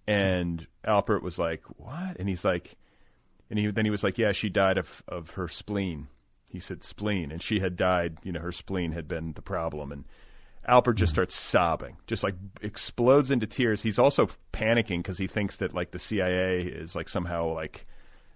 And 0.08 0.68
Alpert 0.86 1.22
was 1.22 1.38
like, 1.40 1.64
"What?" 1.78 2.18
And 2.18 2.28
he's 2.28 2.44
like, 2.44 2.76
and 3.50 3.58
he 3.58 3.68
then 3.68 3.86
he 3.86 3.92
was 3.92 4.04
like, 4.04 4.18
"Yeah, 4.18 4.32
she 4.32 4.50
died 4.50 4.78
of 4.78 5.04
of 5.08 5.32
her 5.32 5.48
spleen." 5.48 6.08
He 6.50 6.60
said 6.60 6.84
spleen, 6.84 7.32
and 7.32 7.42
she 7.42 7.60
had 7.60 7.76
died. 7.76 8.18
You 8.24 8.32
know, 8.32 8.40
her 8.40 8.52
spleen 8.52 8.92
had 8.92 9.08
been 9.08 9.34
the 9.34 9.42
problem, 9.42 9.92
and 9.92 10.06
Alpert 10.68 10.96
just 10.96 11.12
starts 11.14 11.36
sobbing, 11.36 11.98
just 12.08 12.24
like 12.24 12.36
explodes 12.62 13.32
into 13.32 13.48
tears. 13.48 13.82
He's 13.82 13.98
also 14.00 14.30
panicking 14.54 15.00
because 15.00 15.18
he 15.18 15.28
thinks 15.28 15.58
that 15.58 15.74
like 15.74 15.92
the 15.92 16.00
CIA 16.00 16.60
is 16.62 16.96
like 16.96 17.10
somehow 17.10 17.54
like 17.54 17.86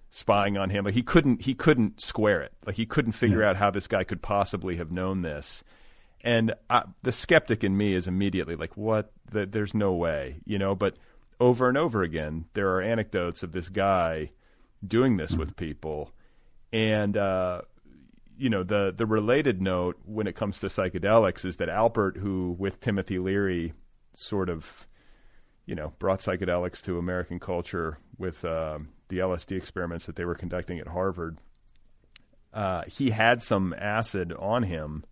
spying 0.09 0.57
on 0.57 0.69
him. 0.69 0.85
Like 0.85 0.93
he 0.93 1.03
couldn't 1.03 1.41
he 1.41 1.53
couldn't 1.53 2.01
square 2.01 2.41
it. 2.41 2.53
Like 2.65 2.75
he 2.75 2.85
couldn't 2.85 3.11
figure 3.11 3.41
Yeah. 3.41 3.49
out 3.49 3.57
how 3.57 3.69
this 3.71 3.87
guy 3.87 4.03
could 4.03 4.21
possibly 4.21 4.77
have 4.77 4.91
known 4.91 5.21
this. 5.21 5.63
And 6.21 6.53
I, 6.69 6.83
the 7.01 7.11
skeptic 7.11 7.63
in 7.63 7.75
me 7.75 7.93
is 7.93 8.07
immediately 8.07 8.55
like, 8.55 8.77
"What? 8.77 9.11
Th- 9.31 9.49
There's 9.51 9.73
no 9.73 9.91
way," 9.93 10.37
you 10.45 10.57
know. 10.57 10.73
But 10.73 10.95
over 11.39 11.67
and 11.67 11.77
over 11.77 12.01
again, 12.01 12.45
there 12.53 12.69
are 12.75 12.81
anecdotes 12.81 13.43
of 13.43 13.51
this 13.51 13.67
guy 13.67 14.31
doing 14.87 15.17
this 15.17 15.35
with 15.35 15.57
people, 15.57 16.11
and 16.71 17.17
uh, 17.17 17.61
you 18.37 18.49
know 18.49 18.63
the 18.63 18.93
the 18.95 19.05
related 19.05 19.61
note 19.61 19.97
when 20.05 20.27
it 20.27 20.35
comes 20.35 20.59
to 20.59 20.67
psychedelics 20.67 21.45
is 21.45 21.57
that 21.57 21.69
Alpert, 21.69 22.17
who 22.17 22.55
with 22.57 22.79
Timothy 22.79 23.19
Leary, 23.19 23.73
sort 24.13 24.49
of, 24.49 24.87
you 25.65 25.75
know, 25.75 25.93
brought 25.99 26.19
psychedelics 26.19 26.81
to 26.83 26.97
American 26.97 27.39
culture 27.39 27.97
with 28.17 28.43
um, 28.45 28.89
the 29.09 29.19
LSD 29.19 29.57
experiments 29.57 30.05
that 30.05 30.15
they 30.15 30.25
were 30.25 30.35
conducting 30.35 30.79
at 30.79 30.87
Harvard. 30.87 31.39
Uh, 32.53 32.83
he 32.87 33.09
had 33.09 33.41
some 33.41 33.73
acid 33.77 34.31
on 34.33 34.63
him, 34.63 35.03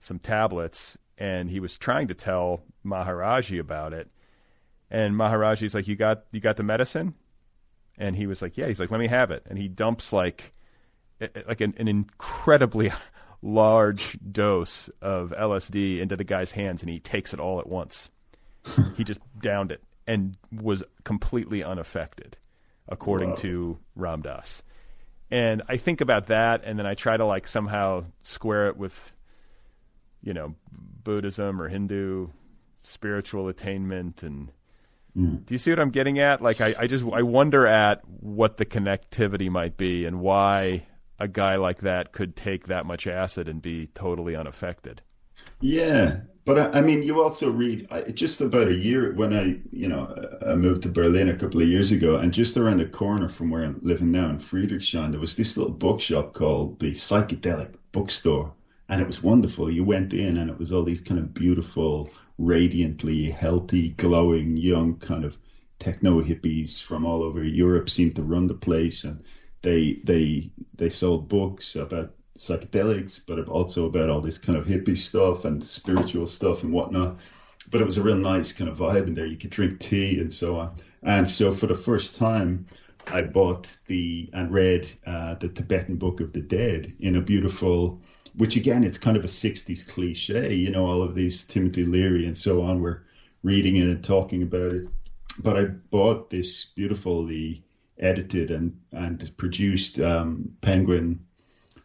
some 0.00 0.18
tablets, 0.18 0.98
and 1.16 1.48
he 1.48 1.60
was 1.60 1.78
trying 1.78 2.08
to 2.08 2.14
tell 2.14 2.62
Maharaji 2.84 3.58
about 3.58 3.92
it. 3.92 4.10
And 4.90 5.14
Maharaji's 5.14 5.74
like, 5.74 5.88
"You 5.88 5.96
got 5.96 6.24
you 6.30 6.40
got 6.40 6.56
the 6.56 6.62
medicine?" 6.62 7.14
And 7.96 8.16
he 8.16 8.26
was 8.26 8.42
like, 8.42 8.56
"Yeah." 8.56 8.66
He's 8.66 8.80
like, 8.80 8.90
"Let 8.90 9.00
me 9.00 9.08
have 9.08 9.30
it." 9.30 9.46
And 9.48 9.58
he 9.58 9.68
dumps 9.68 10.12
like 10.12 10.52
like 11.20 11.60
an, 11.60 11.74
an 11.78 11.88
incredibly 11.88 12.92
large 13.42 14.18
dose 14.32 14.88
of 15.00 15.32
LSD 15.38 16.00
into 16.00 16.16
the 16.16 16.24
guy's 16.24 16.52
hands, 16.52 16.82
and 16.82 16.90
he 16.90 16.98
takes 16.98 17.32
it 17.32 17.40
all 17.40 17.60
at 17.60 17.66
once. 17.66 18.10
he 18.96 19.04
just 19.04 19.20
downed 19.40 19.70
it 19.70 19.82
and 20.06 20.36
was 20.52 20.82
completely 21.04 21.62
unaffected, 21.62 22.36
according 22.88 23.30
Wow. 23.30 23.36
to 23.36 23.78
Ram 23.96 24.22
Dass. 24.22 24.62
And 25.30 25.62
I 25.68 25.76
think 25.76 26.00
about 26.00 26.26
that, 26.26 26.62
and 26.64 26.78
then 26.78 26.86
I 26.86 26.94
try 26.94 27.16
to 27.16 27.24
like 27.24 27.46
somehow 27.46 28.04
square 28.22 28.68
it 28.68 28.76
with, 28.76 29.12
you 30.22 30.34
know, 30.34 30.54
Buddhism 31.02 31.60
or 31.60 31.68
Hindu 31.68 32.28
spiritual 32.84 33.48
attainment 33.48 34.22
and 34.22 34.52
hmm. 35.14 35.36
do 35.36 35.54
you 35.54 35.58
see 35.58 35.70
what 35.70 35.80
I'm 35.80 35.90
getting 35.90 36.18
at? 36.18 36.42
Like, 36.42 36.60
I, 36.60 36.74
I 36.78 36.86
just 36.86 37.04
I 37.06 37.22
wonder 37.22 37.66
at 37.66 38.02
what 38.06 38.58
the 38.58 38.66
connectivity 38.66 39.50
might 39.50 39.76
be 39.76 40.04
and 40.04 40.20
why 40.20 40.86
a 41.24 41.28
guy 41.28 41.56
like 41.56 41.80
that 41.80 42.12
could 42.12 42.36
take 42.36 42.66
that 42.66 42.86
much 42.86 43.06
acid 43.06 43.48
and 43.48 43.60
be 43.60 43.88
totally 43.94 44.36
unaffected. 44.36 45.02
Yeah, 45.60 46.20
but 46.44 46.58
I, 46.58 46.78
I 46.78 46.80
mean, 46.82 47.02
you 47.02 47.22
also 47.22 47.50
read 47.50 47.88
just 48.14 48.40
about 48.40 48.68
a 48.68 48.74
year 48.74 49.14
when 49.14 49.32
I, 49.32 49.56
you 49.72 49.88
know, 49.88 50.14
I 50.46 50.54
moved 50.54 50.82
to 50.82 50.90
Berlin 50.90 51.30
a 51.30 51.36
couple 51.36 51.62
of 51.62 51.68
years 51.68 51.90
ago, 51.90 52.16
and 52.16 52.32
just 52.32 52.56
around 52.56 52.78
the 52.78 52.86
corner 52.86 53.28
from 53.28 53.50
where 53.50 53.64
I'm 53.64 53.80
living 53.82 54.12
now 54.12 54.28
in 54.28 54.38
Friedrichshain, 54.38 55.10
there 55.10 55.20
was 55.20 55.36
this 55.36 55.56
little 55.56 55.72
bookshop 55.72 56.34
called 56.34 56.78
the 56.80 56.92
Psychedelic 56.92 57.74
Bookstore, 57.92 58.52
and 58.88 59.00
it 59.00 59.06
was 59.06 59.22
wonderful. 59.22 59.70
You 59.70 59.84
went 59.84 60.12
in, 60.12 60.36
and 60.36 60.50
it 60.50 60.58
was 60.58 60.72
all 60.72 60.84
these 60.84 61.00
kind 61.00 61.18
of 61.18 61.32
beautiful, 61.32 62.10
radiantly 62.38 63.30
healthy, 63.30 63.90
glowing, 63.90 64.56
young 64.58 64.96
kind 64.98 65.24
of 65.24 65.38
techno 65.78 66.22
hippies 66.22 66.82
from 66.82 67.06
all 67.06 67.22
over 67.22 67.42
Europe 67.42 67.88
seemed 67.88 68.16
to 68.16 68.22
run 68.22 68.46
the 68.46 68.54
place, 68.54 69.04
and 69.04 69.24
they 69.64 69.94
they 70.04 70.50
they 70.76 70.90
sold 70.90 71.28
books 71.28 71.74
about 71.74 72.12
psychedelics, 72.38 73.20
but 73.26 73.48
also 73.48 73.86
about 73.86 74.10
all 74.10 74.20
this 74.20 74.38
kind 74.38 74.58
of 74.58 74.66
hippie 74.66 74.98
stuff 74.98 75.44
and 75.44 75.64
spiritual 75.64 76.26
stuff 76.26 76.62
and 76.62 76.72
whatnot. 76.72 77.18
But 77.70 77.80
it 77.80 77.84
was 77.84 77.96
a 77.96 78.02
real 78.02 78.16
nice 78.16 78.52
kind 78.52 78.68
of 78.68 78.78
vibe 78.78 79.06
in 79.06 79.14
there. 79.14 79.26
You 79.26 79.38
could 79.38 79.50
drink 79.50 79.80
tea 79.80 80.20
and 80.20 80.32
so 80.32 80.58
on. 80.58 80.76
And 81.02 81.28
so 81.28 81.52
for 81.52 81.66
the 81.66 81.74
first 81.74 82.14
time, 82.14 82.66
I 83.06 83.22
bought 83.22 83.76
the 83.86 84.28
and 84.32 84.52
read 84.52 84.86
uh, 85.06 85.34
the 85.34 85.48
Tibetan 85.48 85.96
Book 85.96 86.20
of 86.20 86.32
the 86.32 86.40
Dead 86.40 86.92
in 87.00 87.16
a 87.16 87.20
beautiful, 87.20 88.00
which 88.36 88.56
again, 88.56 88.84
it's 88.84 88.98
kind 88.98 89.16
of 89.16 89.24
a 89.24 89.28
60s 89.28 89.86
cliche. 89.86 90.54
You 90.54 90.70
know, 90.70 90.86
all 90.86 91.02
of 91.02 91.14
these 91.14 91.44
Timothy 91.44 91.84
Leary 91.84 92.26
and 92.26 92.36
so 92.36 92.62
on 92.62 92.80
were 92.80 93.04
reading 93.42 93.76
it 93.76 93.88
and 93.88 94.04
talking 94.04 94.42
about 94.42 94.72
it. 94.72 94.86
But 95.38 95.56
I 95.56 95.64
bought 95.64 96.30
this 96.30 96.66
beautifully 96.74 97.64
edited 97.98 98.50
and, 98.50 98.72
and 98.92 99.30
produced 99.36 100.00
um, 100.00 100.50
Penguin 100.60 101.20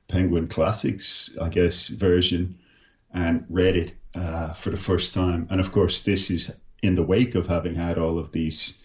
Penguin 0.09 0.47
Classics, 0.47 1.29
I 1.39 1.49
guess, 1.49 1.87
version 1.87 2.57
and 3.13 3.45
read 3.47 3.75
it 3.75 3.91
uh, 4.15 4.53
for 4.53 4.71
the 4.71 4.77
first 4.77 5.13
time. 5.13 5.47
And 5.49 5.61
of 5.61 5.71
course, 5.71 6.01
this 6.01 6.29
is 6.29 6.51
in 6.81 6.95
the 6.95 7.03
wake 7.03 7.35
of 7.35 7.47
having 7.47 7.75
had 7.75 7.97
all 7.97 8.17
of 8.17 8.31
these 8.31 8.79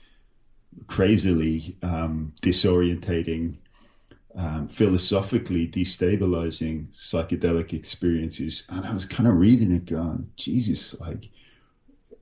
crazily 0.86 1.76
um, 1.82 2.32
disorientating, 2.42 3.56
um, 4.34 4.68
philosophically 4.68 5.66
destabilizing 5.66 6.86
psychedelic 6.94 7.72
experiences. 7.72 8.64
And 8.68 8.84
I 8.84 8.92
was 8.92 9.06
kind 9.06 9.28
of 9.28 9.36
reading 9.36 9.72
it 9.72 9.86
going, 9.86 10.28
Jesus, 10.36 10.98
like, 11.00 11.28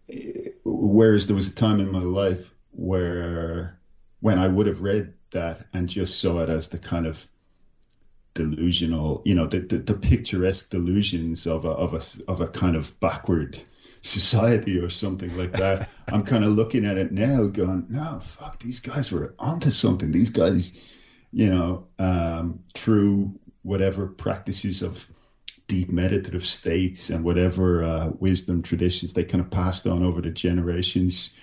eh, 0.08 0.50
whereas 0.64 1.26
there 1.26 1.36
was 1.36 1.48
a 1.48 1.54
time 1.54 1.80
in 1.80 1.90
my 1.90 2.02
life 2.02 2.52
where 2.70 3.78
when 4.22 4.38
I 4.38 4.46
would 4.46 4.68
have 4.68 4.80
read 4.80 5.12
that 5.32 5.66
and 5.74 5.88
just 5.88 6.20
saw 6.20 6.42
it 6.42 6.48
as 6.48 6.68
the 6.68 6.78
kind 6.78 7.06
of 7.06 7.18
delusional, 8.34 9.20
you 9.24 9.34
know, 9.34 9.48
the, 9.48 9.58
the, 9.58 9.78
the 9.78 9.94
picturesque 9.94 10.70
delusions 10.70 11.46
of 11.46 11.64
a, 11.64 11.70
of 11.70 11.92
a, 11.92 12.30
of 12.30 12.40
a 12.40 12.46
kind 12.46 12.76
of 12.76 12.98
backward 13.00 13.58
society 14.00 14.78
or 14.78 14.90
something 14.90 15.36
like 15.36 15.52
that. 15.52 15.88
I'm 16.08 16.22
kind 16.22 16.44
of 16.44 16.52
looking 16.52 16.86
at 16.86 16.98
it 16.98 17.10
now 17.10 17.46
going, 17.46 17.86
no, 17.90 18.22
fuck, 18.38 18.62
these 18.62 18.78
guys 18.78 19.10
were 19.10 19.34
onto 19.40 19.70
something. 19.70 20.12
These 20.12 20.30
guys, 20.30 20.72
you 21.32 21.48
know, 21.48 21.88
um, 21.98 22.60
through 22.74 23.38
whatever 23.62 24.06
practices 24.06 24.82
of 24.82 25.04
deep 25.66 25.90
meditative 25.90 26.46
states 26.46 27.10
and 27.10 27.24
whatever 27.24 27.82
uh, 27.82 28.10
wisdom 28.20 28.62
traditions 28.62 29.14
they 29.14 29.24
kind 29.24 29.42
of 29.42 29.50
passed 29.50 29.88
on 29.88 30.04
over 30.04 30.20
the 30.20 30.30
generations. 30.30 31.34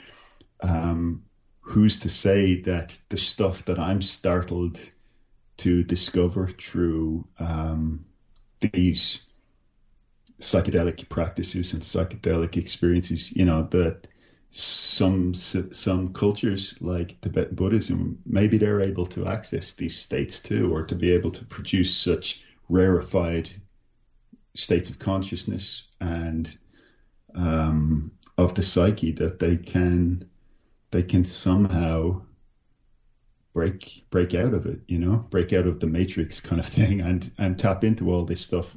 Um, 0.62 1.24
who's 1.70 2.00
to 2.00 2.10
say 2.10 2.62
that 2.62 2.98
the 3.10 3.18
stuff 3.18 3.64
that 3.66 3.78
I'm 3.78 4.02
startled 4.02 4.80
to 5.58 5.84
discover 5.84 6.48
through 6.48 7.28
um, 7.38 8.06
these 8.74 9.24
psychedelic 10.42 11.08
practices 11.10 11.74
and 11.74 11.84
psychedelic 11.84 12.58
experiences, 12.58 13.32
you 13.36 13.46
know, 13.46 13.68
that 13.72 14.08
some 14.52 15.36
some 15.36 16.12
cultures 16.14 16.74
like 16.80 17.22
Tibetan 17.22 17.56
Buddhism, 17.56 18.18
maybe 18.26 18.58
they're 18.58 18.88
able 18.88 19.06
to 19.06 19.28
access 19.28 19.74
these 19.74 19.96
states 19.96 20.40
too, 20.40 20.72
or 20.74 20.84
to 20.86 20.96
be 20.96 21.12
able 21.12 21.30
to 21.30 21.46
produce 21.46 21.96
such 21.96 22.42
rarefied 22.68 23.52
states 24.56 24.90
of 24.90 24.98
consciousness 24.98 25.84
and 26.02 26.58
um, 27.36 28.12
of 28.40 28.56
the 28.56 28.64
psyche 28.64 29.12
that 29.12 29.38
they 29.38 29.56
can 29.56 30.24
they 30.92 31.04
can 31.04 31.26
somehow 31.26 32.22
break 33.54 34.04
break 34.10 34.34
out 34.34 34.54
of 34.54 34.66
it, 34.66 34.80
you 34.88 34.98
know, 35.00 35.18
break 35.30 35.54
out 35.54 35.68
of 35.68 35.80
the 35.80 35.88
matrix 35.88 36.42
kind 36.42 36.60
of 36.60 36.68
thing, 36.78 37.02
and 37.02 37.32
and 37.38 37.58
tap 37.60 37.84
into 37.84 38.12
all 38.12 38.26
this 38.26 38.42
stuff 38.42 38.76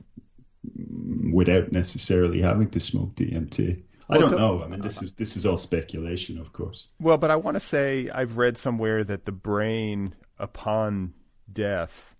without 1.32 1.72
necessarily 1.72 2.40
having 2.40 2.70
to 2.70 2.80
smoke 2.80 3.14
DMT. 3.16 3.82
I 4.08 4.18
don't 4.18 4.32
know. 4.32 4.62
I 4.62 4.68
mean, 4.68 4.80
this 4.80 5.00
is 5.02 5.12
this 5.12 5.36
is 5.36 5.46
all 5.46 5.56
speculation, 5.58 6.38
of 6.38 6.52
course. 6.52 6.86
Well, 7.00 7.16
but 7.16 7.30
I 7.30 7.36
want 7.36 7.54
to 7.56 7.60
say 7.60 8.10
I've 8.10 8.36
read 8.36 8.56
somewhere 8.56 9.04
that 9.04 9.24
the 9.24 9.32
brain 9.32 10.14
upon 10.38 11.14
death 11.52 12.14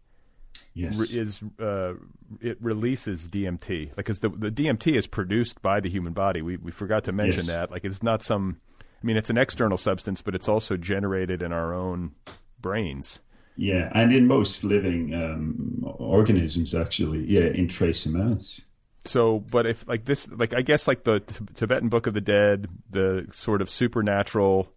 Yes. 0.75 0.97
re- 0.97 1.07
is 1.21 1.41
uh, 1.61 1.95
it 2.41 2.57
releases 2.63 3.29
DMT 3.29 3.95
because 3.95 4.21
the 4.21 4.31
the 4.31 4.51
DMT 4.51 4.95
is 4.97 5.07
produced 5.07 5.61
by 5.61 5.81
the 5.81 5.91
human 5.91 6.15
body. 6.15 6.41
We 6.41 6.57
we 6.57 6.71
forgot 6.73 7.05
to 7.05 7.13
mention 7.13 7.47
Yes. 7.47 7.55
that. 7.55 7.71
Like 7.71 7.85
it's 7.85 8.03
not 8.03 8.23
some 8.23 8.59
I 9.03 9.07
mean, 9.07 9.17
it's 9.17 9.31
an 9.31 9.39
external 9.39 9.79
substance, 9.79 10.23
but 10.23 10.35
it's 10.35 10.49
also 10.49 10.77
generated 10.77 11.43
in 11.43 11.53
our 11.53 11.75
own 11.75 12.13
brains. 12.61 13.21
Yeah, 13.57 13.91
and 13.95 14.15
in 14.15 14.27
most 14.27 14.65
living 14.65 15.15
um, 15.15 15.85
organisms, 15.99 16.75
actually, 16.75 17.25
yeah, 17.27 17.47
in 17.47 17.69
trace 17.69 18.07
amounts. 18.07 18.63
So, 19.05 19.41
but 19.41 19.67
if 19.67 19.87
like 19.89 20.05
this, 20.05 20.29
like 20.31 20.55
I 20.55 20.63
guess 20.63 20.87
like 20.87 21.05
the 21.05 21.21
Tibetan 21.55 21.89
Book 21.89 22.07
of 22.07 22.15
the 22.15 22.21
Dead, 22.21 22.69
the 22.91 23.27
sort 23.33 23.61
of 23.61 23.69
supernatural, 23.69 24.73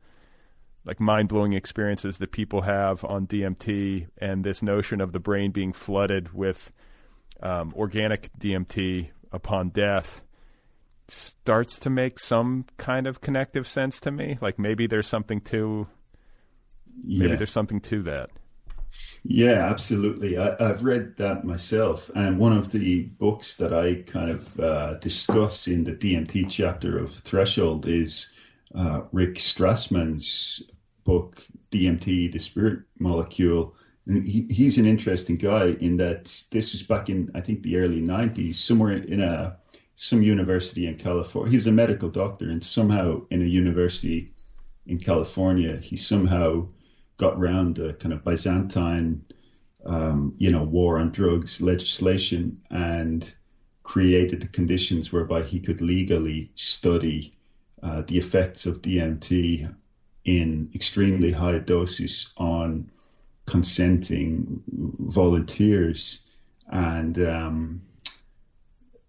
like 0.83 0.99
mind 0.99 1.29
blowing 1.29 1.53
experiences 1.53 2.17
that 2.17 2.31
people 2.31 2.61
have 2.61 3.05
on 3.05 3.27
DMT, 3.27 4.07
and 4.17 4.43
this 4.43 4.63
notion 4.63 4.99
of 4.99 5.11
the 5.11 5.19
brain 5.19 5.51
being 5.51 5.71
flooded 5.71 6.33
with 6.33 6.71
um, 7.41 7.73
organic 7.77 8.31
DMT 8.39 9.09
upon 9.31 9.69
death 9.69 10.23
starts 11.07 11.79
to 11.79 11.89
make 11.89 12.19
some 12.19 12.65
kind 12.77 13.07
of 13.07 13.21
connective 13.21 13.67
sense 13.67 13.99
to 14.01 14.11
me. 14.11 14.37
Like 14.41 14.59
maybe 14.59 14.87
there's 14.87 15.07
something 15.07 15.41
to, 15.41 15.87
maybe 17.03 17.31
Yeah. 17.31 17.35
there's 17.35 17.51
something 17.51 17.81
to 17.81 18.03
that. 18.03 18.29
Yeah, 19.23 19.65
absolutely. 19.69 20.37
I, 20.37 20.55
I've 20.59 20.83
read 20.83 21.17
that 21.17 21.43
myself, 21.43 22.09
and 22.15 22.37
one 22.39 22.53
of 22.53 22.71
the 22.71 23.03
books 23.03 23.57
that 23.57 23.73
I 23.73 24.03
kind 24.03 24.29
of 24.31 24.59
uh, 24.59 24.93
discuss 24.95 25.67
in 25.67 25.83
the 25.83 25.91
DMT 25.93 26.49
chapter 26.49 26.97
of 26.99 27.13
Threshold 27.25 27.87
is 27.87 28.31
uh, 28.73 29.01
Rick 29.11 29.35
Strassman's 29.35 30.63
book, 31.03 31.41
DMT, 31.71 32.31
the 32.31 32.39
Spirit 32.39 32.79
Molecule. 32.99 33.75
And 34.07 34.25
he, 34.27 34.47
he's 34.49 34.77
an 34.77 34.85
interesting 34.85 35.37
guy 35.37 35.69
in 35.81 35.97
that 35.97 36.25
this 36.51 36.71
was 36.71 36.83
back 36.83 37.09
in, 37.09 37.31
I 37.33 37.41
think, 37.41 37.63
the 37.63 37.77
early 37.77 38.01
90s, 38.01 38.55
somewhere 38.55 38.91
in 38.93 39.21
a 39.21 39.57
some 39.95 40.21
university 40.21 40.87
in 40.87 40.95
California. 40.95 41.51
He 41.51 41.57
was 41.57 41.67
a 41.67 41.71
medical 41.71 42.09
doctor, 42.09 42.49
and 42.49 42.63
somehow 42.63 43.21
in 43.29 43.41
a 43.41 43.45
university 43.45 44.27
in 44.85 44.97
California, 44.99 45.77
he 45.77 45.95
somehow 45.95 46.67
got 47.17 47.37
round 47.39 47.75
the 47.75 47.93
kind 47.93 48.13
of 48.13 48.23
Byzantine, 48.23 49.21
um, 49.85 50.33
you 50.37 50.49
know, 50.49 50.63
war 50.63 50.99
on 50.99 51.09
drugs 51.11 51.61
legislation 51.61 52.57
and 52.69 53.33
created 53.83 54.41
the 54.41 54.47
conditions 54.47 55.11
whereby 55.11 55.41
he 55.41 55.59
could 55.59 55.79
legally 55.79 56.49
study 56.55 57.31
uh, 57.83 58.01
the 58.07 58.17
effects 58.17 58.65
of 58.65 58.81
DMT 58.81 59.71
in 60.25 60.67
extremely 60.73 61.31
high 61.31 61.59
doses 61.59 62.27
on 62.37 62.89
consenting 63.45 64.59
volunteers. 64.99 66.19
And 66.67 67.19
um, 67.19 67.81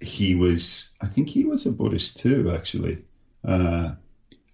he 0.01 0.35
was, 0.35 0.91
I 1.01 1.07
think 1.07 1.29
he 1.29 1.45
was 1.45 1.67
a 1.67 1.71
Buddhist 1.71 2.19
too, 2.19 2.51
actually. 2.51 2.99
Uh, 3.45 3.93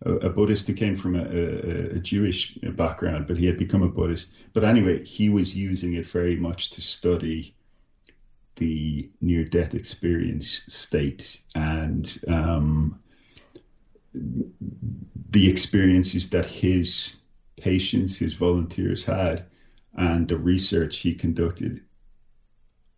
a, 0.05 0.13
a 0.15 0.31
Buddhist 0.31 0.67
who 0.67 0.75
came 0.75 0.97
from 0.97 1.15
a, 1.15 1.23
a, 1.23 1.97
a 1.97 1.99
Jewish 2.01 2.59
background, 2.77 3.27
but 3.27 3.37
he 3.37 3.47
had 3.47 3.57
become 3.57 3.83
a 3.83 3.89
Buddhist. 3.89 4.33
But 4.53 4.65
anyway, 4.65 5.05
he 5.05 5.29
was 5.29 5.55
using 5.55 5.95
it 5.95 6.07
very 6.07 6.37
much 6.37 6.71
to 6.71 6.81
study 6.81 7.55
the 8.57 9.09
near 9.21 9.45
death 9.45 9.75
experience 9.75 10.61
state 10.69 11.41
and 11.55 12.19
um, 12.29 12.95
the 15.31 15.49
experiences 15.49 16.29
that 16.29 16.45
his 16.45 17.17
patients, 17.57 18.17
his 18.17 18.35
volunteers 18.35 19.03
had, 19.03 19.43
and 19.95 20.29
the 20.29 20.37
research 20.37 20.99
he 20.99 21.13
conducted 21.15 21.81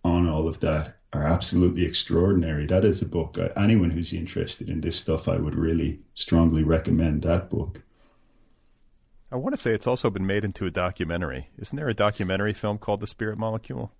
on 0.04 0.26
all 0.26 0.46
of 0.48 0.58
that 0.60 0.92
are 1.14 1.26
absolutely 1.26 1.84
extraordinary. 1.84 2.66
That 2.66 2.84
is 2.84 3.00
a 3.02 3.06
book. 3.06 3.38
uh, 3.38 3.48
Anyone 3.56 3.90
who's 3.90 4.12
interested 4.12 4.68
in 4.68 4.80
this 4.80 4.96
stuff, 4.96 5.28
I 5.28 5.36
would 5.36 5.54
really 5.54 6.00
strongly 6.14 6.62
recommend 6.64 7.22
that 7.22 7.50
book. 7.50 7.80
I 9.30 9.36
want 9.36 9.54
to 9.54 9.60
say 9.60 9.74
it's 9.74 9.86
also 9.86 10.10
been 10.10 10.26
made 10.26 10.44
into 10.44 10.66
a 10.66 10.70
documentary. 10.70 11.48
Isn't 11.58 11.76
there 11.76 11.88
a 11.88 11.94
documentary 11.94 12.52
film 12.52 12.78
called 12.78 13.00
The 13.00 13.06
Spirit 13.06 13.38
Molecule? 13.38 13.90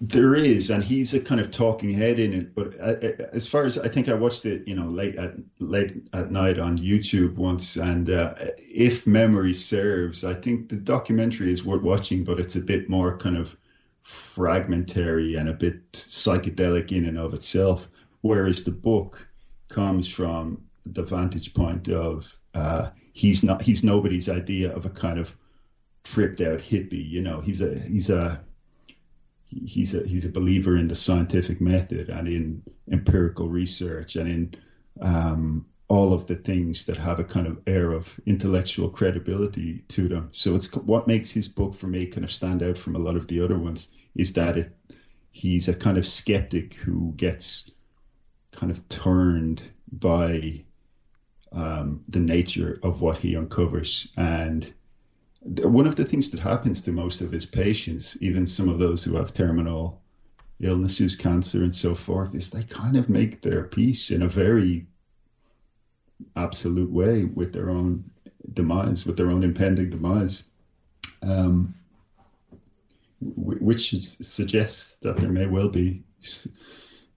There 0.00 0.34
is, 0.34 0.70
and 0.70 0.82
he's 0.82 1.14
a 1.14 1.20
kind 1.20 1.40
of 1.40 1.50
talking 1.50 1.90
head 1.92 2.18
in 2.18 2.32
it. 2.32 2.54
But 2.54 2.78
uh, 2.80 2.94
uh, 3.06 3.28
as 3.32 3.46
far 3.46 3.64
as 3.64 3.78
I 3.78 3.88
think, 3.88 4.08
I 4.08 4.14
watched 4.14 4.44
it, 4.44 4.66
you 4.66 4.74
know, 4.74 4.88
late 4.88 5.16
at 5.16 5.34
late 5.60 6.02
at 6.12 6.30
night 6.32 6.58
on 6.58 6.78
YouTube 6.78 7.34
once, 7.34 7.76
and 7.76 8.10
uh, 8.10 8.34
if 8.58 9.06
memory 9.06 9.54
serves, 9.54 10.24
I 10.24 10.34
think 10.34 10.68
the 10.68 10.76
documentary 10.76 11.52
is 11.52 11.64
worth 11.64 11.82
watching, 11.82 12.24
but 12.24 12.40
it's 12.40 12.56
a 12.56 12.60
bit 12.60 12.88
more 12.88 13.16
kind 13.18 13.36
of 13.36 13.56
fragmentary 14.06 15.34
and 15.34 15.48
a 15.48 15.52
bit 15.52 15.92
psychedelic 15.92 16.92
in 16.92 17.06
and 17.06 17.18
of 17.18 17.34
itself. 17.34 17.88
Whereas 18.20 18.62
the 18.62 18.70
book 18.70 19.26
comes 19.68 20.06
from 20.06 20.58
the 20.84 21.02
vantage 21.02 21.52
point 21.52 21.88
of 21.88 22.24
uh, 22.54 22.88
he's 23.12 23.42
not 23.42 23.62
he's 23.62 23.82
nobody's 23.82 24.28
idea 24.28 24.70
of 24.70 24.84
a 24.84 24.90
kind 24.90 25.18
of 25.18 25.34
tripped 26.04 26.40
out 26.40 26.60
hippie. 26.60 27.08
You 27.08 27.20
know, 27.20 27.40
he's 27.40 27.60
a 27.60 27.78
he's 27.80 28.08
a 28.08 28.40
he's 29.48 29.94
a 29.94 30.06
he's 30.06 30.24
a 30.24 30.30
believer 30.30 30.76
in 30.76 30.86
the 30.86 30.94
scientific 30.94 31.60
method 31.60 32.08
and 32.08 32.28
in 32.28 32.62
empirical 32.90 33.48
research 33.48 34.16
and 34.16 34.28
in 34.28 34.54
um, 35.00 35.64
all 35.88 36.12
of 36.12 36.26
the 36.26 36.36
things 36.36 36.84
that 36.84 36.96
have 36.96 37.18
a 37.18 37.24
kind 37.24 37.46
of 37.46 37.58
air 37.66 37.90
of 37.90 38.12
intellectual 38.26 38.88
credibility 38.88 39.82
to 39.88 40.08
them. 40.08 40.28
So 40.32 40.54
it's 40.54 40.72
what 40.72 41.06
makes 41.06 41.30
his 41.30 41.48
book 41.48 41.74
for 41.74 41.86
me 41.88 42.06
kind 42.06 42.24
of 42.24 42.32
stand 42.32 42.62
out 42.62 42.78
from 42.78 42.96
a 42.96 43.00
lot 43.00 43.16
of 43.16 43.26
the 43.26 43.40
other 43.40 43.58
ones 43.58 43.88
is 44.16 44.32
that 44.32 44.56
it 44.56 44.66
he's 45.32 45.68
a 45.68 45.74
kind 45.74 45.96
of 45.98 46.06
skeptic 46.06 46.74
who 46.74 47.12
gets 47.16 47.64
kind 48.52 48.70
of 48.70 48.86
turned 48.88 49.62
by 49.92 50.62
um, 51.52 52.00
the 52.08 52.20
nature 52.20 52.74
of 52.82 53.00
what 53.00 53.18
he 53.18 53.36
uncovers. 53.36 54.06
And 54.16 54.70
one 55.62 55.86
of 55.86 55.94
the 55.94 56.04
things 56.04 56.28
that 56.30 56.40
happens 56.40 56.80
to 56.82 56.92
most 56.92 57.20
of 57.20 57.30
his 57.30 57.46
patients, 57.46 58.16
even 58.20 58.46
some 58.46 58.68
of 58.68 58.78
those 58.78 59.02
who 59.02 59.14
have 59.14 59.32
terminal 59.32 59.94
illnesses, 60.60 61.14
cancer, 61.14 61.62
and 61.62 61.74
so 61.74 61.94
forth, 61.94 62.34
is 62.34 62.50
they 62.50 62.62
kind 62.62 62.96
of 62.96 63.08
make 63.08 63.40
their 63.42 63.62
peace 63.62 64.10
in 64.10 64.22
a 64.22 64.28
very 64.28 64.84
absolute 66.34 66.90
way 66.90 67.24
with 67.24 67.52
their 67.52 67.68
own 67.70 68.02
demise, 68.54 69.04
with 69.04 69.16
their 69.16 69.30
own 69.30 69.42
impending 69.42 69.88
demise, 69.90 70.42
um, 71.22 71.72
which 73.20 73.94
suggests 74.00 74.96
that 74.96 75.16
there 75.16 75.30
may 75.30 75.46
well 75.46 75.68
be 75.68 76.04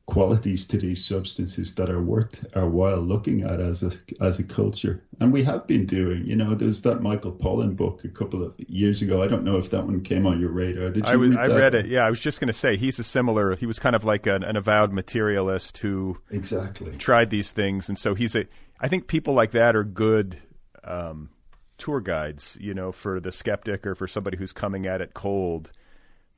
qualities 0.10 0.66
to 0.66 0.78
these 0.78 1.06
substances 1.06 1.76
that 1.76 1.88
are 1.88 2.02
worth 2.02 2.44
our 2.56 2.68
while 2.68 2.98
looking 2.98 3.44
at 3.44 3.60
as 3.60 3.84
a 3.84 3.92
as 4.20 4.40
a 4.40 4.44
culture. 4.44 5.04
And 5.20 5.32
we 5.32 5.44
have 5.44 5.68
been 5.68 5.86
doing, 5.86 6.26
you 6.26 6.36
know, 6.36 6.56
there's 6.56 6.82
that 6.82 7.02
Michael 7.02 7.32
Pollan 7.32 7.76
book 7.76 8.04
a 8.04 8.08
couple 8.08 8.44
of 8.44 8.56
years 8.58 9.04
ago. 9.04 9.22
I 9.22 9.28
don't 9.28 9.44
know 9.44 9.58
if 9.58 9.70
that 9.70 9.86
one 9.86 10.02
came 10.02 10.26
on 10.26 10.40
your 10.40 10.50
radar. 10.50 10.90
Did 10.90 11.06
you 11.06 11.12
I, 11.12 11.16
was, 11.16 11.30
read 11.30 11.40
I 11.40 11.48
read 11.48 11.76
it. 11.76 11.86
Yeah, 11.86 12.06
I 12.06 12.10
was 12.10 12.20
just 12.20 12.40
going 12.40 12.48
to 12.48 12.54
say 12.54 12.76
he's 12.76 12.98
a 12.98 13.04
similar. 13.04 13.56
He 13.56 13.68
was 13.68 13.78
kind 13.78 13.96
of 13.96 14.04
like 14.04 14.26
an, 14.26 14.44
an 14.44 14.56
avowed 14.56 14.92
materialist 14.92 15.78
who 15.78 16.18
Exactly. 16.32 16.98
tried 16.98 17.30
these 17.30 17.52
things, 17.52 17.88
and 17.88 17.98
so 17.98 18.16
he's 18.16 18.36
a. 18.36 18.46
I 18.80 18.88
think 18.88 19.08
people 19.08 19.36
like 19.36 19.52
that 19.52 19.76
are 19.76 19.84
good 19.84 20.40
um, 20.84 21.30
tour 21.78 22.02
guides, 22.02 22.58
you 22.60 22.74
know, 22.74 22.92
for 22.92 23.20
the 23.20 23.32
skeptic 23.32 23.86
or 23.86 23.94
for 23.94 24.08
somebody 24.08 24.38
who's 24.38 24.54
coming 24.54 24.88
at 24.88 25.02
it 25.02 25.14
cold, 25.14 25.72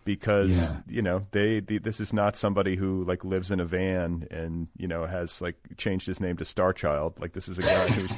because 0.05 0.73
Yeah. 0.73 0.79
you 0.87 1.01
know 1.01 1.25
they, 1.31 1.59
the 1.59 1.77
this 1.77 1.99
is 1.99 2.13
not 2.13 2.35
somebody 2.35 2.75
who 2.75 3.03
like 3.05 3.23
lives 3.23 3.51
in 3.51 3.59
a 3.59 3.65
van 3.65 4.27
and 4.31 4.67
you 4.77 4.87
know 4.87 5.05
has 5.05 5.41
like 5.41 5.55
changed 5.77 6.07
his 6.07 6.19
name 6.19 6.37
to 6.37 6.43
Starchild. 6.43 7.19
Like 7.19 7.33
this 7.33 7.47
is 7.47 7.59
a 7.59 7.61
guy 7.61 7.87
who's, 7.89 8.17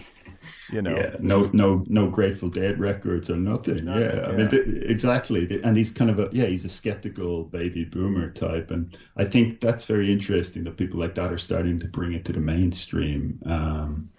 you 0.71 0.81
know, 0.81 0.95
yeah, 0.95 1.15
no, 1.19 1.49
no, 1.53 1.83
no 1.87 2.09
Grateful 2.09 2.49
Dead 2.49 2.79
records 2.79 3.29
or 3.29 3.35
nothing. 3.35 3.85
Nothing, 3.85 4.17
yeah, 4.17 4.25
I 4.27 4.31
mean, 4.31 4.49
th- 4.49 4.67
exactly. 4.89 5.61
And 5.63 5.75
he's 5.77 5.91
kind 5.91 6.09
of 6.09 6.19
a 6.19 6.29
yeah, 6.31 6.45
he's 6.45 6.65
a 6.65 6.69
skeptical 6.69 7.43
baby 7.45 7.83
boomer 7.85 8.29
type, 8.31 8.71
and 8.71 8.97
I 9.17 9.25
think 9.25 9.59
that's 9.61 9.85
very 9.85 10.11
interesting 10.11 10.63
that 10.65 10.77
people 10.77 10.99
like 10.99 11.15
that 11.15 11.31
are 11.31 11.37
starting 11.37 11.79
to 11.79 11.87
bring 11.87 12.13
it 12.13 12.25
to 12.25 12.33
the 12.33 12.39
mainstream. 12.39 13.39
Um, 13.45 14.09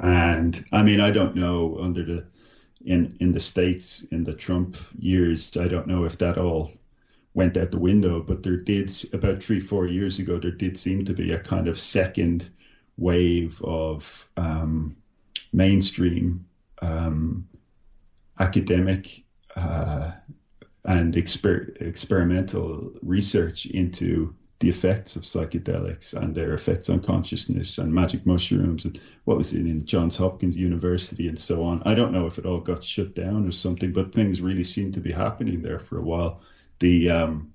and 0.00 0.64
I 0.72 0.82
mean, 0.82 1.00
I 1.00 1.10
don't 1.10 1.36
know 1.36 1.78
under 1.80 2.04
the 2.04 2.24
in 2.84 3.16
in 3.20 3.32
the 3.32 3.40
states 3.40 4.04
in 4.10 4.24
the 4.24 4.34
Trump 4.34 4.76
years, 4.98 5.56
I 5.56 5.68
don't 5.68 5.86
know 5.86 6.04
if 6.04 6.18
that 6.18 6.38
all 6.38 6.72
went 7.34 7.56
out 7.56 7.70
the 7.70 7.78
window, 7.78 8.20
but 8.20 8.42
there 8.42 8.56
did 8.56 8.92
about 9.12 9.42
three 9.42 9.60
four 9.60 9.86
years 9.86 10.18
ago 10.18 10.38
there 10.38 10.50
did 10.50 10.76
seem 10.76 11.04
to 11.04 11.14
be 11.14 11.30
a 11.32 11.38
kind 11.38 11.68
of 11.68 11.78
second 11.78 12.48
wave 12.96 13.60
of 13.64 14.26
um, 14.36 14.94
mainstream 15.52 16.42
um, 16.82 17.44
academic 18.38 19.22
uh, 19.56 20.10
and 20.84 21.14
exper- 21.14 21.70
experimental 21.80 22.90
research 23.02 23.66
into 23.66 24.32
the 24.60 24.68
effects 24.68 25.16
of 25.16 25.22
psychedelics 25.22 26.14
and 26.14 26.34
their 26.34 26.52
effects 26.54 26.88
on 26.88 27.00
consciousness 27.00 27.78
and 27.78 27.92
magic 27.92 28.24
mushrooms 28.26 28.84
and 28.84 28.98
what 29.24 29.36
was 29.36 29.52
it 29.52 29.66
in 29.66 29.84
Johns 29.84 30.16
Hopkins 30.16 30.56
University 30.56 31.26
and 31.26 31.38
so 31.38 31.62
on. 31.62 31.82
I 31.84 31.94
don't 31.94 32.12
know 32.12 32.26
if 32.26 32.38
it 32.38 32.46
all 32.46 32.60
got 32.60 32.82
shut 32.82 33.12
down 33.14 33.44
or 33.46 33.50
something, 33.52 33.92
but 33.92 34.12
things 34.12 34.40
really 34.40 34.64
seemed 34.64 34.94
to 34.94 35.00
be 35.00 35.12
happening 35.12 35.62
there 35.62 35.78
for 35.80 35.98
a 35.98 36.02
while. 36.02 36.38
The 36.82 37.10
um, 37.10 37.54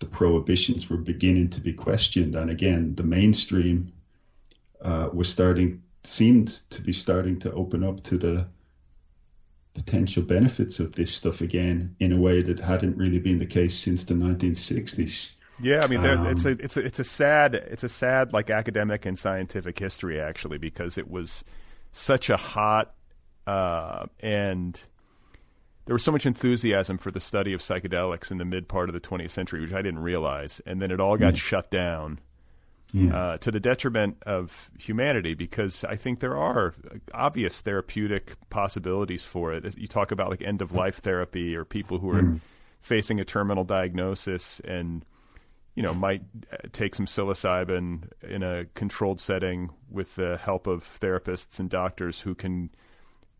the 0.00 0.06
prohibitions 0.06 0.90
were 0.90 0.96
beginning 0.96 1.50
to 1.50 1.60
be 1.60 1.72
questioned, 1.72 2.34
and 2.34 2.50
again, 2.50 2.96
the 2.96 3.04
mainstream 3.04 3.92
uh, 4.82 5.10
was 5.12 5.30
starting 5.30 5.84
seemed 6.02 6.60
to 6.70 6.82
be 6.82 6.92
starting 6.92 7.38
to 7.40 7.52
open 7.52 7.84
up 7.84 8.02
to 8.02 8.18
the 8.18 8.46
potential 9.74 10.24
benefits 10.24 10.80
of 10.80 10.92
this 10.96 11.14
stuff 11.14 11.40
again 11.40 11.94
in 12.00 12.12
a 12.12 12.16
way 12.16 12.42
that 12.42 12.58
hadn't 12.58 12.96
really 12.96 13.20
been 13.20 13.38
the 13.38 13.46
case 13.46 13.78
since 13.78 14.02
the 14.04 14.14
1960s. 14.14 15.30
Yeah, 15.60 15.82
I 15.84 15.86
mean, 15.86 16.02
there, 16.02 16.18
Um, 16.18 16.26
it's 16.26 16.44
a 16.44 16.50
it's 16.50 16.76
a 16.76 16.80
it's 16.80 16.98
a 16.98 17.04
sad 17.04 17.54
it's 17.54 17.84
a 17.84 17.88
sad 17.88 18.32
like 18.32 18.50
academic 18.50 19.06
and 19.06 19.16
scientific 19.16 19.78
history 19.78 20.20
actually 20.20 20.58
because 20.58 20.98
it 20.98 21.08
was 21.08 21.44
such 21.92 22.28
a 22.28 22.36
hot 22.36 22.92
uh, 23.46 24.06
and 24.18 24.82
there 25.86 25.94
was 25.94 26.02
so 26.02 26.12
much 26.12 26.26
enthusiasm 26.26 26.98
for 26.98 27.10
the 27.10 27.20
study 27.20 27.52
of 27.52 27.60
psychedelics 27.60 28.30
in 28.30 28.38
the 28.38 28.44
mid 28.44 28.68
part 28.68 28.88
of 28.88 28.92
the 28.92 29.00
20th 29.00 29.30
century, 29.30 29.60
which 29.60 29.72
I 29.72 29.82
didn't 29.82 30.00
realize, 30.00 30.60
and 30.66 30.82
then 30.82 30.90
it 30.90 31.00
all 31.00 31.16
got 31.16 31.36
shut 31.36 31.70
down 31.70 32.20
uh, 33.12 33.36
to 33.38 33.50
the 33.50 33.60
detriment 33.60 34.16
of 34.24 34.70
humanity 34.78 35.34
because 35.34 35.84
I 35.84 35.96
think 35.96 36.20
there 36.20 36.36
are 36.36 36.74
obvious 37.12 37.60
therapeutic 37.60 38.34
possibilities 38.48 39.24
for 39.24 39.52
it. 39.52 39.76
You 39.76 39.86
talk 39.86 40.12
about 40.12 40.30
like 40.30 40.42
end 40.42 40.62
of 40.62 40.72
life 40.72 40.98
therapy 40.98 41.54
or 41.54 41.64
people 41.64 41.98
who 41.98 42.10
are 42.10 42.40
facing 42.80 43.20
a 43.20 43.24
terminal 43.24 43.64
diagnosis 43.64 44.60
and 44.64 45.04
you 45.74 45.82
know 45.82 45.92
might 45.92 46.22
uh, 46.52 46.56
take 46.72 46.94
some 46.94 47.06
psilocybin 47.06 48.08
in 48.22 48.42
a 48.42 48.64
controlled 48.74 49.20
setting 49.20 49.70
with 49.90 50.14
the 50.14 50.38
help 50.38 50.66
of 50.66 50.84
therapists 51.00 51.58
and 51.58 51.68
doctors 51.68 52.20
who 52.20 52.34
can 52.34 52.70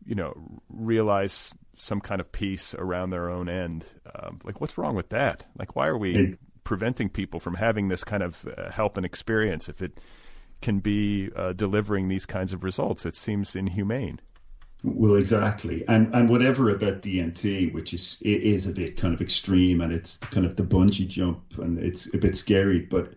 you 0.04 0.14
know 0.14 0.35
realize 0.68 1.54
some 1.76 2.00
kind 2.00 2.20
of 2.20 2.32
peace 2.32 2.74
around 2.74 3.10
their 3.10 3.28
own 3.30 3.48
end. 3.48 3.84
Um, 4.14 4.40
like, 4.44 4.60
what's 4.60 4.78
wrong 4.78 4.94
with 4.96 5.10
that? 5.10 5.44
Like, 5.58 5.76
why 5.76 5.86
are 5.88 5.98
we 5.98 6.16
It- 6.16 6.38
preventing 6.64 7.08
people 7.08 7.38
from 7.38 7.54
having 7.54 7.88
this 7.88 8.02
kind 8.04 8.22
of 8.22 8.46
uh, 8.56 8.70
help 8.70 8.96
and 8.96 9.06
experience 9.06 9.68
if 9.68 9.80
it 9.82 9.98
can 10.62 10.78
be 10.80 11.30
uh, 11.36 11.52
delivering 11.52 12.08
these 12.08 12.26
kinds 12.26 12.52
of 12.52 12.64
results? 12.64 13.04
It 13.06 13.14
seems 13.16 13.54
inhumane. 13.54 14.20
Well, 14.84 15.14
exactly, 15.16 15.84
and 15.88 16.14
and 16.14 16.28
whatever 16.28 16.70
about 16.70 17.02
DMT, 17.02 17.72
which 17.72 17.92
is 17.94 18.18
it 18.22 18.42
is 18.42 18.66
a 18.66 18.72
bit 18.72 18.96
kind 18.96 19.14
of 19.14 19.20
extreme, 19.20 19.80
and 19.80 19.92
it's 19.92 20.18
kind 20.18 20.44
of 20.46 20.54
the 20.54 20.62
bungee 20.62 21.08
jump, 21.08 21.40
and 21.58 21.78
it's 21.78 22.12
a 22.14 22.18
bit 22.18 22.36
scary. 22.36 22.80
But 22.80 23.14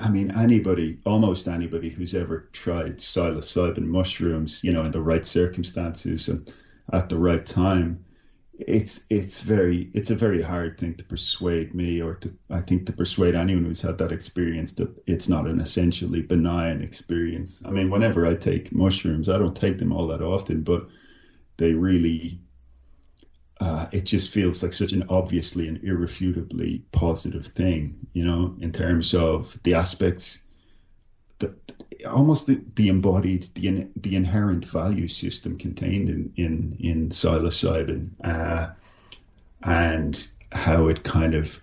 I 0.00 0.08
mean, 0.08 0.30
anybody, 0.32 0.98
almost 1.04 1.48
anybody 1.48 1.90
who's 1.90 2.14
ever 2.14 2.48
tried 2.52 2.98
psilocybin 2.98 3.84
mushrooms, 3.86 4.64
you 4.64 4.72
know, 4.72 4.84
in 4.84 4.90
the 4.90 5.00
right 5.02 5.24
circumstances 5.24 6.28
and 6.28 6.50
at 6.92 7.08
the 7.08 7.18
right 7.18 7.44
time, 7.46 8.04
it's 8.58 9.06
it's 9.10 9.40
very 9.40 9.90
it's 9.94 10.10
a 10.10 10.14
very 10.16 10.42
hard 10.42 10.78
thing 10.78 10.94
to 10.96 11.04
persuade 11.04 11.74
me, 11.74 12.00
or 12.00 12.14
to 12.16 12.32
I 12.50 12.60
think 12.60 12.86
to 12.86 12.92
persuade 12.92 13.34
anyone 13.34 13.64
who's 13.64 13.80
had 13.80 13.98
that 13.98 14.12
experience 14.12 14.72
that 14.72 14.90
it's 15.06 15.28
not 15.28 15.46
an 15.46 15.60
essentially 15.60 16.20
benign 16.22 16.82
experience. 16.82 17.60
I 17.64 17.70
mean, 17.70 17.90
whenever 17.90 18.26
I 18.26 18.34
take 18.34 18.72
mushrooms, 18.72 19.28
I 19.28 19.38
don't 19.38 19.56
take 19.56 19.78
them 19.78 19.92
all 19.92 20.06
that 20.08 20.22
often, 20.22 20.62
but 20.62 20.86
they 21.58 21.72
really 21.74 22.40
uh, 23.60 23.86
it 23.92 24.04
just 24.04 24.30
feels 24.30 24.62
like 24.62 24.72
such 24.72 24.92
an 24.92 25.04
obviously 25.08 25.68
and 25.68 25.78
irrefutably 25.82 26.82
positive 26.92 27.46
thing, 27.46 27.94
you 28.14 28.24
know, 28.24 28.54
in 28.60 28.72
terms 28.72 29.12
of 29.14 29.56
the 29.64 29.74
aspects, 29.74 30.38
the, 31.40 31.54
almost 32.08 32.46
the, 32.46 32.60
the 32.76 32.88
embodied, 32.88 33.50
the 33.54 33.66
in, 33.66 33.92
the 33.96 34.14
inherent 34.14 34.64
value 34.64 35.08
system 35.08 35.58
contained 35.58 36.08
in 36.08 36.32
in 36.36 36.76
in 36.78 37.08
psilocybin, 37.08 38.10
uh, 38.24 38.70
and 39.62 40.28
how 40.52 40.88
it 40.88 41.02
kind 41.02 41.34
of 41.34 41.60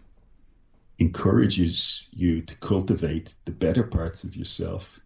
encourages 1.00 2.08
you 2.12 2.42
to 2.42 2.56
cultivate 2.56 3.34
the 3.46 3.52
better 3.52 3.84
parts 3.84 4.24
of 4.24 4.36
yourself 4.36 5.00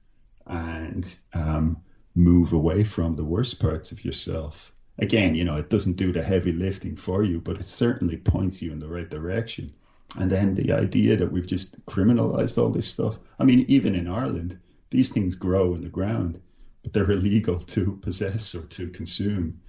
and 0.48 1.16
um, 1.34 1.78
move 2.16 2.54
away 2.54 2.84
from 2.84 3.16
the 3.16 3.24
worst 3.24 3.60
parts 3.60 3.92
of 3.92 4.04
yourself. 4.04 4.72
Again, 5.00 5.36
you 5.36 5.44
know, 5.44 5.58
it 5.58 5.70
doesn't 5.70 5.98
do 5.98 6.12
the 6.12 6.24
heavy 6.24 6.52
lifting 6.52 6.96
for 6.96 7.24
you, 7.24 7.40
but 7.40 7.60
it 7.60 7.68
certainly 7.68 8.18
points 8.18 8.62
you 8.62 8.72
in 8.72 8.80
the 8.80 8.88
right 8.88 9.10
direction. 9.10 9.74
And 10.18 10.30
then 10.30 10.56
the 10.56 10.74
idea 10.74 11.16
that 11.18 11.32
we've 11.32 11.48
just 11.48 11.84
criminalized 11.86 12.58
all 12.58 12.70
this 12.70 12.88
stuff. 12.88 13.18
I 13.40 13.44
mean, 13.44 13.66
even 13.68 13.96
in 13.96 14.08
Ireland, 14.08 14.60
these 14.90 15.10
things 15.10 15.36
grow 15.36 15.74
in 15.74 15.84
the 15.84 15.90
ground, 15.90 16.42
but 16.84 16.94
they're 16.94 17.12
illegal 17.12 17.60
to 17.60 17.98
possess 18.02 18.54
or 18.54 18.64
to 18.64 18.90
consume, 18.90 19.62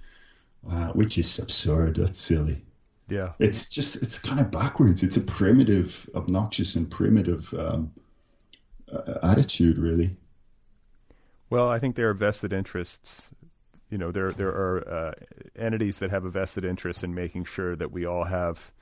uh, 0.69 0.87
which 0.87 1.17
is 1.17 1.39
absurd. 1.39 1.95
That's 1.95 2.19
silly. 2.19 2.61
Yeah. 3.07 3.33
It's 3.39 3.69
just, 3.69 3.95
it's 3.97 4.19
kind 4.19 4.39
of 4.39 4.51
backwards. 4.51 5.03
It's 5.03 5.17
a 5.17 5.21
primitive, 5.21 6.09
obnoxious, 6.15 6.75
and 6.75 6.89
primitive 6.91 7.53
um, 7.53 7.91
uh, 8.91 9.19
attitude, 9.23 9.77
really. 9.77 10.17
Well, 11.49 11.69
I 11.69 11.79
think 11.79 11.95
there 11.95 12.09
are 12.09 12.13
vested 12.13 12.51
interests. 12.51 13.29
You 13.89 13.99
know, 13.99 14.11
there 14.11 14.31
there 14.31 14.49
are 14.49 14.89
uh, 14.89 15.11
entities 15.55 15.99
that 15.99 16.09
have 16.09 16.25
a 16.25 16.29
vested 16.31 16.65
interest 16.65 17.03
in 17.03 17.13
making 17.13 17.45
sure 17.45 17.75
that 17.75 17.91
we 17.91 18.05
all 18.05 18.23
have, 18.23 18.72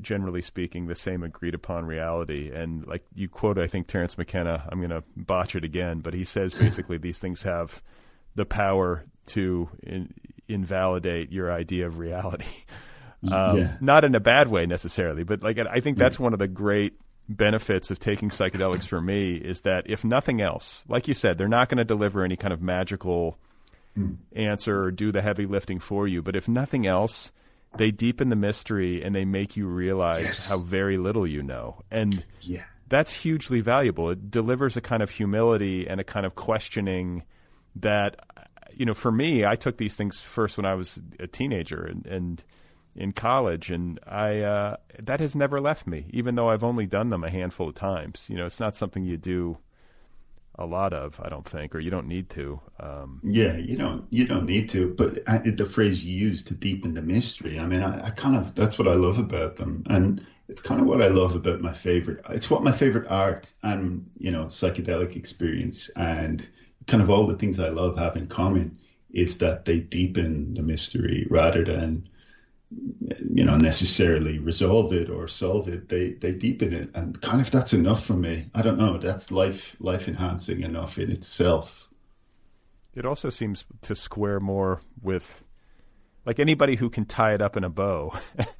generally 0.00 0.42
speaking, 0.42 0.86
the 0.86 0.94
same 0.94 1.22
agreed 1.22 1.54
upon 1.54 1.84
reality. 1.84 2.50
And 2.52 2.86
like 2.86 3.04
you 3.14 3.28
quote, 3.28 3.58
I 3.58 3.66
think 3.66 3.86
Terence 3.86 4.16
McKenna. 4.18 4.68
I'm 4.70 4.78
going 4.78 4.90
to 4.90 5.04
botch 5.16 5.54
it 5.54 5.64
again, 5.64 6.00
but 6.00 6.14
he 6.14 6.24
says 6.24 6.54
basically 6.54 6.98
these 6.98 7.18
things 7.18 7.42
have 7.42 7.82
the 8.34 8.44
power 8.44 9.04
to 9.26 9.68
in, 9.82 10.12
invalidate 10.48 11.32
your 11.32 11.52
idea 11.52 11.86
of 11.86 11.98
reality. 11.98 12.46
Um, 13.26 13.58
Yeah. 13.58 13.76
Not 13.80 14.04
in 14.04 14.14
a 14.14 14.20
bad 14.20 14.48
way 14.48 14.66
necessarily, 14.66 15.24
but 15.24 15.42
like 15.42 15.58
I 15.58 15.80
think 15.80 15.98
that's 15.98 16.18
one 16.18 16.32
of 16.32 16.38
the 16.38 16.46
great 16.46 16.92
benefits 17.28 17.90
of 17.90 17.98
taking 17.98 18.28
psychedelics 18.28 18.86
for 18.86 19.00
me 19.00 19.34
is 19.34 19.62
that 19.62 19.90
if 19.90 20.04
nothing 20.04 20.40
else, 20.40 20.84
like 20.86 21.08
you 21.08 21.14
said, 21.14 21.38
they're 21.38 21.48
not 21.48 21.68
going 21.68 21.78
to 21.78 21.84
deliver 21.84 22.22
any 22.22 22.36
kind 22.36 22.52
of 22.52 22.62
magical 22.62 23.38
answer 24.34 24.82
or 24.84 24.90
do 24.90 25.10
the 25.10 25.22
heavy 25.22 25.46
lifting 25.46 25.80
for 25.80 26.06
you. 26.06 26.22
But 26.22 26.36
if 26.36 26.48
nothing 26.48 26.86
else, 26.86 27.32
they 27.78 27.90
deepen 27.90 28.28
the 28.28 28.36
mystery 28.36 29.02
and 29.02 29.14
they 29.14 29.24
make 29.24 29.56
you 29.56 29.66
realize 29.66 30.24
Yes. 30.24 30.48
how 30.48 30.58
very 30.58 30.98
little 30.98 31.26
you 31.26 31.42
know. 31.42 31.82
And 31.90 32.24
Yeah. 32.40 32.64
that's 32.88 33.12
hugely 33.12 33.60
valuable. 33.60 34.10
It 34.10 34.30
delivers 34.30 34.76
a 34.76 34.80
kind 34.80 35.02
of 35.02 35.10
humility 35.10 35.86
and 35.88 36.00
a 36.00 36.04
kind 36.04 36.26
of 36.26 36.34
questioning 36.34 37.22
that, 37.76 38.16
you 38.74 38.86
know, 38.86 38.94
for 38.94 39.12
me, 39.12 39.44
I 39.44 39.54
took 39.54 39.76
these 39.76 39.96
things 39.96 40.20
first 40.20 40.56
when 40.56 40.66
I 40.66 40.74
was 40.74 40.98
a 41.18 41.26
teenager 41.26 41.82
and, 41.84 42.06
and 42.06 42.44
in 42.94 43.12
college, 43.12 43.70
and 43.70 44.00
I 44.06 44.40
uh, 44.40 44.76
that 45.00 45.20
has 45.20 45.34
never 45.36 45.60
left 45.60 45.86
me, 45.86 46.06
even 46.10 46.34
though 46.34 46.48
I've 46.48 46.64
only 46.64 46.86
done 46.86 47.10
them 47.10 47.24
a 47.24 47.28
handful 47.30 47.68
of 47.68 47.74
times. 47.74 48.24
You 48.30 48.36
know, 48.38 48.46
it's 48.46 48.58
not 48.58 48.74
something 48.74 49.04
you 49.04 49.18
do 49.18 49.58
a 50.58 50.66
lot 50.66 50.92
of, 50.92 51.20
I 51.20 51.28
don't 51.28 51.48
think, 51.48 51.74
or 51.74 51.80
you 51.80 51.90
don't 51.90 52.08
need 52.08 52.30
to. 52.30 52.60
Um, 52.80 53.22
Yeah, 53.22 53.56
you 53.56 53.76
don't 53.76 54.06
you 54.10 54.26
don't 54.26 54.46
need 54.46 54.70
to, 54.70 54.94
but 54.94 55.22
I, 55.28 55.38
the 55.38 55.66
phrase 55.66 56.04
you 56.04 56.16
use 56.16 56.42
to 56.44 56.54
deepen 56.54 56.94
the 56.94 57.02
mystery. 57.02 57.58
I 57.58 57.66
mean, 57.66 57.82
I, 57.82 58.06
I 58.08 58.10
kind 58.10 58.36
of 58.36 58.54
that's 58.54 58.78
what 58.78 58.86
I 58.88 58.94
love 58.94 59.18
about 59.18 59.56
them, 59.56 59.82
and 59.88 60.24
it's 60.48 60.62
kind 60.62 60.80
of 60.80 60.86
what 60.86 61.02
I 61.02 61.08
love 61.08 61.34
about 61.34 61.60
my 61.60 61.74
favorite. 61.74 62.24
It's 62.30 62.50
what 62.50 62.62
my 62.62 62.72
favorite 62.72 63.08
art 63.08 63.52
and 63.62 64.08
you 64.18 64.30
know 64.30 64.44
psychedelic 64.46 65.16
experience 65.16 65.90
and 65.96 66.46
kind 66.86 67.02
of 67.02 67.10
all 67.10 67.26
the 67.26 67.36
things 67.36 67.58
I 67.58 67.70
love 67.70 67.98
have 67.98 68.16
in 68.16 68.28
common 68.28 68.78
is 69.12 69.38
that 69.38 69.64
they 69.64 69.80
deepen 69.80 70.54
the 70.54 70.62
mystery 70.62 71.26
rather 71.30 71.64
than 71.64 72.08
you 72.70 73.44
know 73.44 73.56
necessarily 73.56 74.38
resolve 74.38 74.92
it 74.92 75.08
or 75.08 75.28
solve 75.28 75.68
it. 75.68 75.88
They 75.88 76.10
they 76.10 76.32
deepen 76.32 76.72
it, 76.72 76.90
and 76.94 77.20
kind 77.20 77.40
of 77.40 77.50
that's 77.50 77.72
enough 77.72 78.04
for 78.04 78.14
me. 78.14 78.50
I 78.54 78.62
don't 78.62 78.78
know. 78.78 78.98
That's 78.98 79.30
life 79.30 79.76
life 79.78 80.08
enhancing 80.08 80.62
enough 80.62 80.98
in 80.98 81.10
itself. 81.10 81.88
It 82.94 83.04
also 83.04 83.30
seems 83.30 83.64
to 83.82 83.94
square 83.94 84.40
more 84.40 84.80
with, 85.02 85.44
like 86.24 86.38
anybody 86.38 86.76
who 86.76 86.88
can 86.88 87.04
tie 87.04 87.34
it 87.34 87.42
up 87.42 87.56
in 87.58 87.62
a 87.62 87.68
bow. 87.68 88.14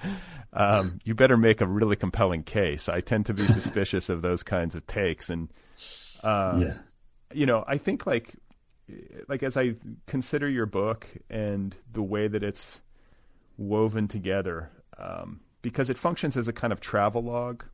um, 0.52 0.98
you 1.04 1.14
better 1.14 1.38
make 1.38 1.62
a 1.62 1.66
really 1.66 1.96
compelling 1.96 2.42
case. 2.42 2.88
I 2.90 3.00
tend 3.00 3.26
to 3.26 3.34
be 3.34 3.46
suspicious 3.46 4.10
of 4.10 4.20
those 4.20 4.42
kinds 4.42 4.74
of 4.74 4.86
takes, 4.86 5.30
and 5.30 5.48
uh, 6.22 6.58
yeah. 6.60 6.74
you 7.32 7.46
know, 7.46 7.64
I 7.66 7.78
think 7.78 8.06
like, 8.06 8.34
like 9.26 9.42
as 9.42 9.56
I 9.56 9.74
consider 10.06 10.48
your 10.48 10.66
book 10.66 11.08
and 11.30 11.74
the 11.90 12.02
way 12.02 12.28
that 12.28 12.44
it's 12.44 12.80
woven 13.56 14.08
together, 14.08 14.70
um, 14.98 15.40
because 15.62 15.90
it 15.90 15.98
functions 15.98 16.36
as 16.36 16.48
a 16.48 16.52
kind 16.52 16.72
of 16.72 16.80
travel 16.80 17.22
log, 17.22 17.64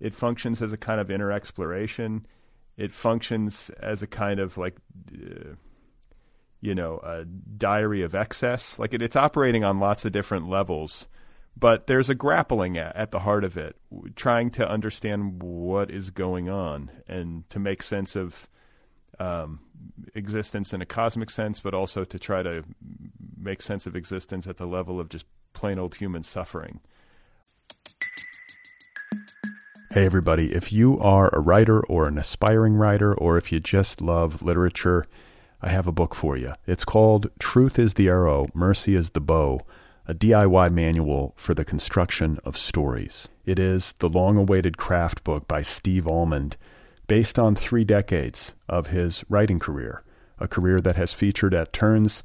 it 0.00 0.14
functions 0.14 0.62
as 0.62 0.72
a 0.72 0.76
kind 0.76 1.00
of 1.00 1.10
inner 1.10 1.32
exploration, 1.32 2.26
it 2.76 2.92
functions 2.92 3.70
as 3.80 4.02
a 4.02 4.06
kind 4.06 4.40
of 4.40 4.56
like. 4.58 4.76
Uh, 5.12 5.54
you 6.62 6.74
know, 6.74 6.98
a 7.04 7.24
diary 7.24 8.02
of 8.02 8.14
excess. 8.14 8.78
Like 8.78 8.94
it, 8.94 9.02
it's 9.02 9.14
operating 9.14 9.62
on 9.62 9.78
lots 9.78 10.04
of 10.04 10.12
different 10.12 10.48
levels, 10.48 11.06
but 11.56 11.86
there's 11.86 12.08
a 12.08 12.14
grappling 12.14 12.76
at, 12.78 12.96
at 12.96 13.10
the 13.10 13.20
heart 13.20 13.44
of 13.44 13.56
it, 13.56 13.76
trying 14.16 14.50
to 14.52 14.68
understand 14.68 15.42
what 15.42 15.90
is 15.90 16.10
going 16.10 16.48
on 16.48 16.90
and 17.06 17.48
to 17.50 17.58
make 17.58 17.82
sense 17.82 18.16
of 18.16 18.48
um, 19.18 19.60
existence 20.14 20.72
in 20.72 20.82
a 20.82 20.86
cosmic 20.86 21.30
sense, 21.30 21.60
but 21.60 21.74
also 21.74 22.04
to 22.04 22.18
try 22.18 22.42
to 22.42 22.64
make 23.46 23.62
sense 23.62 23.86
of 23.86 23.94
existence 23.94 24.48
at 24.48 24.56
the 24.56 24.66
level 24.66 24.98
of 24.98 25.08
just 25.08 25.24
plain 25.52 25.78
old 25.78 25.94
human 25.94 26.24
suffering. 26.24 26.80
Hey, 29.92 30.04
everybody. 30.04 30.52
If 30.52 30.72
you 30.72 30.98
are 30.98 31.30
a 31.32 31.40
writer 31.40 31.80
or 31.86 32.08
an 32.08 32.18
aspiring 32.18 32.74
writer, 32.74 33.14
or 33.14 33.38
if 33.38 33.52
you 33.52 33.60
just 33.60 34.02
love 34.02 34.42
literature, 34.42 35.06
I 35.62 35.70
have 35.70 35.86
a 35.86 35.92
book 35.92 36.14
for 36.14 36.36
you. 36.36 36.52
It's 36.66 36.84
called 36.84 37.30
Truth 37.38 37.78
is 37.78 37.94
the 37.94 38.08
Arrow, 38.08 38.48
Mercy 38.52 38.96
is 38.96 39.10
the 39.10 39.20
Bow, 39.20 39.60
a 40.08 40.12
DIY 40.12 40.72
manual 40.72 41.32
for 41.36 41.54
the 41.54 41.64
construction 41.64 42.38
of 42.44 42.58
stories. 42.58 43.28
It 43.46 43.60
is 43.60 43.94
the 44.00 44.08
long 44.08 44.36
awaited 44.36 44.76
craft 44.76 45.24
book 45.24 45.46
by 45.46 45.62
Steve 45.62 46.06
Almond, 46.06 46.56
based 47.06 47.38
on 47.38 47.54
three 47.54 47.84
decades 47.84 48.54
of 48.68 48.88
his 48.88 49.24
writing 49.28 49.60
career, 49.60 50.02
a 50.38 50.48
career 50.48 50.80
that 50.80 50.96
has 50.96 51.14
featured 51.14 51.54
at 51.54 51.72
turns 51.72 52.24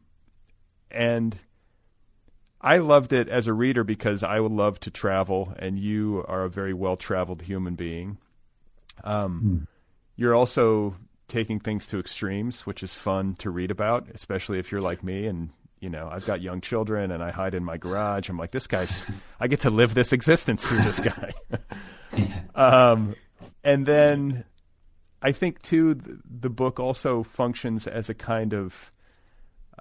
and 0.93 1.35
I 2.59 2.77
loved 2.77 3.11
it 3.11 3.27
as 3.27 3.47
a 3.47 3.53
reader 3.53 3.83
because 3.83 4.23
I 4.23 4.39
would 4.39 4.51
love 4.51 4.79
to 4.81 4.91
travel, 4.91 5.53
and 5.57 5.79
you 5.79 6.23
are 6.27 6.43
a 6.43 6.49
very 6.49 6.73
well 6.73 6.95
traveled 6.95 7.41
human 7.41 7.75
being. 7.75 8.17
Um, 9.03 9.67
You're 10.15 10.35
also 10.35 10.95
taking 11.27 11.59
things 11.59 11.87
to 11.87 11.99
extremes, 11.99 12.65
which 12.67 12.83
is 12.83 12.93
fun 12.93 13.35
to 13.35 13.49
read 13.49 13.71
about, 13.71 14.07
especially 14.13 14.59
if 14.59 14.71
you're 14.71 14.81
like 14.81 15.03
me 15.03 15.25
and 15.25 15.49
you 15.79 15.89
know 15.89 16.07
I've 16.11 16.25
got 16.25 16.41
young 16.41 16.61
children 16.61 17.09
and 17.09 17.23
I 17.23 17.31
hide 17.31 17.55
in 17.55 17.63
my 17.63 17.77
garage. 17.77 18.29
I'm 18.29 18.37
like, 18.37 18.51
this 18.51 18.67
guy's. 18.67 19.07
I 19.39 19.47
get 19.47 19.61
to 19.61 19.71
live 19.71 19.93
this 19.95 20.13
existence 20.13 20.63
through 20.63 20.83
this 20.83 20.99
guy. 20.99 21.31
um, 22.55 23.15
and 23.63 23.85
then 23.85 24.43
I 25.21 25.31
think 25.31 25.61
too, 25.61 25.95
the, 25.95 26.19
the 26.41 26.49
book 26.49 26.79
also 26.79 27.23
functions 27.23 27.87
as 27.87 28.09
a 28.09 28.13
kind 28.13 28.53
of 28.53 28.91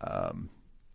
um, 0.01 0.49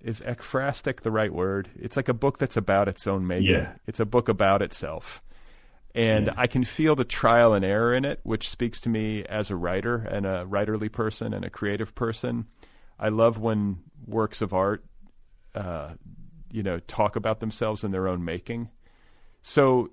is 0.06 0.22
ekphrastic 0.22 1.02
the 1.02 1.10
right 1.10 1.34
word? 1.34 1.68
It's 1.76 1.98
like 1.98 2.10
a 2.10 2.14
book 2.14 2.38
that's 2.38 2.56
about 2.56 2.88
its 2.88 3.08
own 3.08 3.26
making. 3.26 3.52
Yeah. 3.52 3.74
It's 3.88 4.00
a 4.00 4.06
book 4.06 4.30
about 4.30 4.62
itself. 4.62 5.24
And 5.96 6.32
I 6.38 6.46
can 6.46 6.64
feel 6.64 6.96
the 6.96 7.06
trial 7.06 7.54
and 7.54 7.66
error 7.66 7.94
in 7.94 8.06
it, 8.06 8.20
which 8.24 8.50
speaks 8.50 8.80
to 8.82 8.90
me 8.90 9.24
as 9.24 9.50
a 9.50 9.56
writer 9.56 9.96
and 9.96 10.26
a 10.26 10.46
writerly 10.46 10.92
person 10.92 11.34
and 11.34 11.44
a 11.44 11.50
creative 11.50 11.96
person. 11.96 12.46
I 13.00 13.10
love 13.10 13.40
when 13.40 13.80
works 14.06 14.42
of 14.42 14.54
art, 14.54 14.86
uh, 15.56 15.94
you 16.52 16.62
know, 16.62 16.80
talk 16.80 17.16
about 17.16 17.40
themselves 17.40 17.84
in 17.84 17.92
their 17.92 18.08
own 18.08 18.24
making. 18.24 18.70
So, 19.42 19.90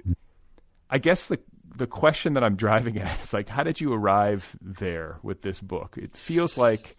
I 0.90 0.98
guess 0.98 1.28
the 1.28 1.38
the 1.76 1.86
question 1.86 2.34
that 2.34 2.44
I'm 2.44 2.56
driving 2.66 2.98
at 2.98 3.22
is 3.22 3.32
like, 3.32 3.48
how 3.48 3.62
did 3.62 3.80
you 3.80 3.94
arrive 3.94 4.56
there 4.60 5.18
with 5.22 5.40
this 5.42 5.60
book? 5.60 5.96
It 5.96 6.16
feels 6.16 6.58
like 6.58 6.96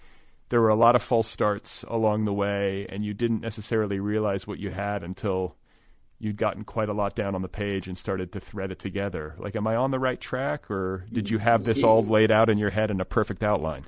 there 0.54 0.62
were 0.62 0.70
a 0.70 0.76
lot 0.76 0.96
of 0.96 1.02
false 1.02 1.28
starts 1.28 1.84
along 1.88 2.26
the 2.26 2.32
way, 2.32 2.86
and 2.88 3.04
you 3.04 3.12
didn't 3.12 3.42
necessarily 3.42 4.00
realize 4.00 4.46
what 4.46 4.60
you 4.60 4.70
had 4.70 5.02
until 5.02 5.56
you'd 6.20 6.38
gotten 6.38 6.64
quite 6.64 6.90
a 6.90 6.94
lot 6.94 7.16
down 7.16 7.34
on 7.34 7.42
the 7.42 7.48
page 7.48 7.88
and 7.88 7.98
started 7.98 8.32
to 8.32 8.40
thread 8.40 8.72
it 8.72 8.78
together. 8.78 9.34
Like, 9.40 9.56
am 9.56 9.66
I 9.66 9.76
on 9.76 9.90
the 9.90 9.98
right 9.98 10.22
track, 10.22 10.70
or 10.70 11.08
did 11.12 11.28
you 11.28 11.40
have 11.40 11.64
this 11.64 11.82
all 11.82 12.06
laid 12.06 12.30
out 12.30 12.52
in 12.52 12.60
your 12.60 12.70
head 12.70 12.92
in 12.92 13.02
a 13.02 13.06
perfect 13.06 13.42
outline? 13.42 13.84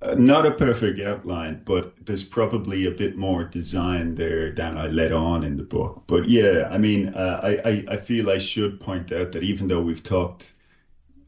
Uh, 0.00 0.14
not 0.14 0.46
a 0.46 0.52
perfect 0.52 1.00
outline, 1.00 1.60
but 1.64 1.94
there's 2.06 2.22
probably 2.22 2.86
a 2.86 2.92
bit 2.92 3.16
more 3.16 3.42
design 3.42 4.14
there 4.14 4.52
than 4.52 4.78
I 4.78 4.86
let 4.86 5.10
on 5.10 5.42
in 5.42 5.56
the 5.56 5.64
book. 5.64 6.04
But 6.06 6.28
yeah, 6.28 6.68
I 6.70 6.78
mean, 6.78 7.08
uh, 7.08 7.40
I, 7.42 7.68
I, 7.68 7.84
I 7.88 7.96
feel 7.96 8.30
I 8.30 8.38
should 8.38 8.78
point 8.78 9.10
out 9.10 9.32
that 9.32 9.42
even 9.42 9.66
though 9.66 9.82
we've 9.82 10.04
talked 10.04 10.52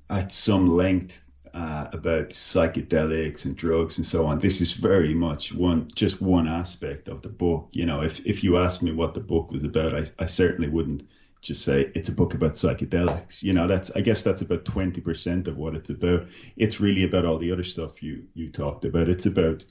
at 0.09 0.33
some 0.33 0.77
length 0.77 1.24
uh, 1.55 1.87
about 1.93 2.31
psychedelics 2.31 3.45
and 3.45 3.55
drugs 3.57 3.97
and 3.97 4.05
so 4.05 4.27
on, 4.27 4.39
this 4.41 4.61
is 4.61 4.73
very 4.73 5.15
much 5.15 5.55
one 5.55 5.89
just 5.95 6.21
one 6.21 6.49
aspect 6.49 7.09
of 7.09 7.23
the 7.23 7.29
book. 7.29 7.69
You 7.73 7.87
know, 7.87 8.03
if 8.03 8.21
if 8.27 8.43
you 8.43 8.57
asked 8.57 8.83
me 8.83 8.91
what 8.91 9.15
the 9.15 9.21
book 9.21 9.53
was 9.53 9.63
about, 9.63 9.95
I, 9.95 10.05
I 10.19 10.27
certainly 10.27 10.69
wouldn't 10.69 11.05
just 11.43 11.63
say 11.63 11.93
it's 11.95 12.09
a 12.09 12.13
book 12.13 12.35
about 12.35 12.55
psychedelics. 12.55 13.43
You 13.43 13.53
know, 13.53 13.69
that's 13.69 13.91
I 13.95 14.01
guess 14.01 14.23
that's 14.23 14.43
about 14.43 14.65
twenty 14.65 15.01
percent 15.01 15.47
of 15.47 15.57
what 15.57 15.77
it's 15.77 15.91
about. 15.91 16.27
It's 16.57 16.81
really 16.81 17.05
about 17.05 17.25
all 17.25 17.39
the 17.39 17.53
other 17.53 17.65
stuff 17.65 18.03
you 18.03 18.25
you 18.35 18.51
talked 18.51 18.85
about. 18.85 19.09
It's 19.09 19.27
about 19.27 19.65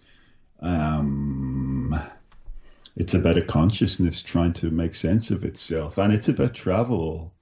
um, 0.61 1.99
it's 2.95 3.13
about 3.13 3.37
a 3.37 3.41
consciousness 3.41 4.21
trying 4.21 4.53
to 4.53 4.69
make 4.69 4.95
sense 4.95 5.31
of 5.31 5.43
itself, 5.43 5.97
and 5.97 6.13
it's 6.13 6.29
about 6.29 6.53
travel 6.53 7.33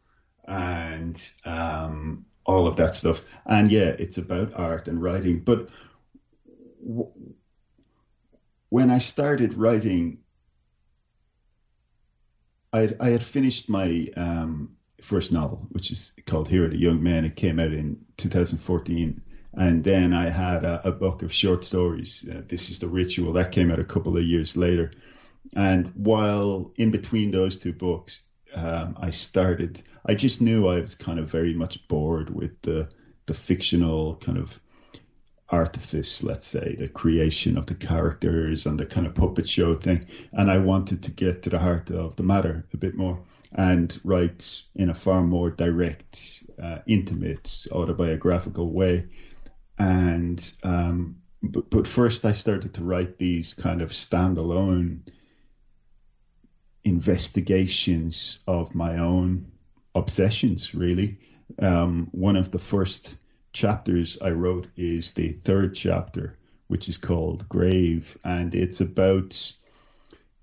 and 0.48 1.22
um, 1.46 2.26
all 2.46 2.68
of 2.68 2.78
that 2.78 2.96
stuff. 2.96 3.22
And 3.46 3.72
yeah, 3.72 3.96
it's 4.00 4.18
about 4.18 4.54
art 4.56 4.88
and 4.88 5.02
writing. 5.02 5.40
But 5.40 5.70
w- 6.86 7.12
when 8.70 8.90
I 8.90 9.00
started 9.00 9.56
writing 9.56 10.20
I, 12.74 12.94
I 13.00 13.10
had 13.10 13.24
finished 13.24 13.70
my 13.70 14.08
um, 14.16 14.70
first 15.02 15.32
novel, 15.32 15.68
which 15.72 15.92
is 15.92 16.14
called 16.26 16.48
Here 16.48 16.66
Are 16.66 16.70
the 16.70 16.78
Young 16.78 17.02
Men. 17.04 17.26
It 17.26 17.36
came 17.36 17.60
out 17.60 17.74
in 17.74 17.98
2014. 18.18 19.22
And 19.54 19.84
then 19.84 20.14
I 20.14 20.30
had 20.30 20.64
a, 20.64 20.88
a 20.88 20.92
book 20.92 21.24
of 21.24 21.34
short 21.34 21.66
stories. 21.66 22.26
Uh, 22.30 22.42
this 22.48 22.70
is 22.70 22.80
the 22.80 22.88
Ritual. 22.88 23.34
That 23.34 23.52
came 23.52 23.70
out 23.72 23.80
a 23.80 23.84
couple 23.84 24.16
of 24.16 24.24
years 24.24 24.56
later. 24.56 24.92
And 25.56 25.88
while 25.96 26.72
in 26.78 26.92
between 26.92 27.32
those 27.32 27.60
two 27.60 27.74
books, 27.74 28.22
um, 28.56 28.96
I 29.00 29.12
started, 29.12 29.82
I 30.06 30.16
just 30.16 30.42
knew 30.42 30.68
I 30.68 30.80
was 30.80 30.96
kind 30.96 31.20
of 31.20 31.30
very 31.30 31.54
much 31.54 31.88
bored 31.88 32.30
with 32.30 32.52
the, 32.62 32.88
the 33.26 33.34
fictional 33.34 34.16
kind 34.16 34.38
of 34.38 34.60
artifice, 35.50 36.24
let's 36.24 36.48
say, 36.48 36.76
the 36.80 36.88
creation 36.88 37.58
of 37.58 37.66
the 37.66 37.76
characters 37.76 38.66
and 38.66 38.80
the 38.80 38.86
kind 38.86 39.06
of 39.06 39.14
puppet 39.14 39.48
show 39.48 39.76
thing. 39.76 40.06
And 40.34 40.50
I 40.50 40.58
wanted 40.58 41.04
to 41.04 41.12
get 41.12 41.44
to 41.44 41.50
the 41.50 41.60
heart 41.60 41.92
of 41.92 42.16
the 42.16 42.24
matter 42.24 42.66
a 42.74 42.78
bit 42.78 42.96
more 42.96 43.20
and 43.54 44.00
write 44.04 44.62
in 44.76 44.90
a 44.90 44.94
far 44.94 45.22
more 45.22 45.50
direct, 45.50 46.44
uh, 46.62 46.80
intimate, 46.88 47.68
autobiographical 47.72 48.72
way. 48.72 49.06
And, 49.78 50.52
um, 50.64 51.18
but, 51.44 51.70
but 51.70 51.88
first 51.88 52.26
I 52.26 52.32
started 52.32 52.74
to 52.76 52.84
write 52.84 53.18
these 53.18 53.54
kind 53.54 53.82
of 53.82 53.92
standalone 53.92 55.02
investigations 56.84 58.40
of 58.48 58.76
my 58.76 58.98
own 58.98 59.52
obsessions, 59.96 60.74
really. 60.74 61.20
Um, 61.60 62.08
one 62.12 62.36
of 62.36 62.52
the 62.52 62.60
first 62.60 63.16
chapters 63.54 64.18
I 64.22 64.30
wrote 64.30 64.68
is 64.78 65.14
the 65.14 65.34
third 65.44 65.76
chapter, 65.76 66.38
which 66.68 66.90
is 66.90 66.98
called 66.98 67.48
Grave, 67.50 68.18
and 68.24 68.56
it's 68.56 68.82
about 68.82 69.54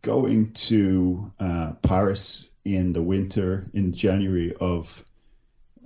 going 0.02 0.52
to 0.52 1.32
uh, 1.40 1.72
Paris 1.82 2.46
in 2.64 2.92
the 2.92 3.02
winter 3.02 3.70
in 3.72 3.92
January 3.94 4.54
of 4.60 5.04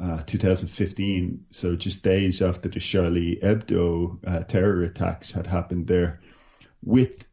uh, 0.01 0.23
2015. 0.27 1.47
So 1.51 1.77
just 1.77 2.03
days 2.03 2.43
after 2.43 2.69
the 2.69 2.81
Charlie 2.81 3.38
Hebdo 3.43 4.19
uh, 4.27 4.41
terror 4.45 4.83
attacks 4.83 5.31
had 5.31 5.47
happened 5.47 5.87
there, 5.87 6.21
with 6.83 7.25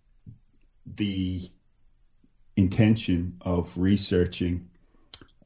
the 0.96 1.50
intention 2.60 3.38
of 3.42 3.72
researching 3.76 4.70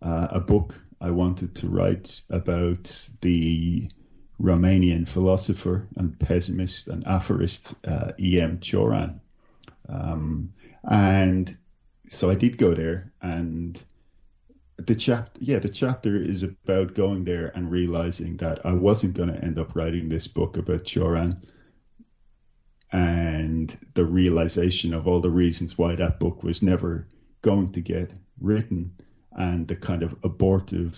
uh, 0.02 0.28
a 0.32 0.40
book 0.40 0.74
I 1.00 1.12
wanted 1.12 1.56
to 1.56 1.68
write 1.68 2.22
about 2.30 2.92
the 3.22 3.90
Romanian 4.42 5.08
philosopher 5.08 5.88
and 5.96 6.20
pessimist 6.20 6.88
and 6.88 7.06
aphorist 7.06 7.76
uh, 7.88 8.12
E.M. 8.20 8.58
Cioran. 8.60 9.20
Um, 9.88 10.54
and 10.84 11.56
so 12.10 12.32
I 12.32 12.36
did 12.36 12.58
go 12.58 12.74
there, 12.74 13.12
and 13.22 13.80
the 14.78 14.96
chapter, 14.96 15.40
yeah, 15.40 15.60
the 15.60 15.70
chapter 15.70 16.16
is 16.18 16.42
about 16.44 16.96
going 16.96 17.26
there 17.26 17.52
and 17.56 17.72
realizing 17.72 18.38
that 18.38 18.66
I 18.66 18.74
wasn't 18.74 19.14
going 19.14 19.32
to 19.32 19.44
end 19.44 19.60
up 19.60 19.76
writing 19.76 20.10
this 20.10 20.28
book 20.28 20.58
about 20.58 20.86
Cioran, 20.86 21.44
and 22.94 23.76
the 23.96 24.06
realization 24.06 24.94
of 24.94 25.08
all 25.08 25.20
the 25.20 25.30
reasons 25.30 25.78
why 25.78 25.96
that 25.96 26.20
book 26.20 26.44
was 26.44 26.62
never 26.62 27.08
going 27.42 27.74
to 27.74 27.82
get 27.82 28.12
written, 28.40 28.94
and 29.32 29.68
the 29.68 29.76
kind 29.76 30.04
of 30.04 30.16
abortive 30.24 30.96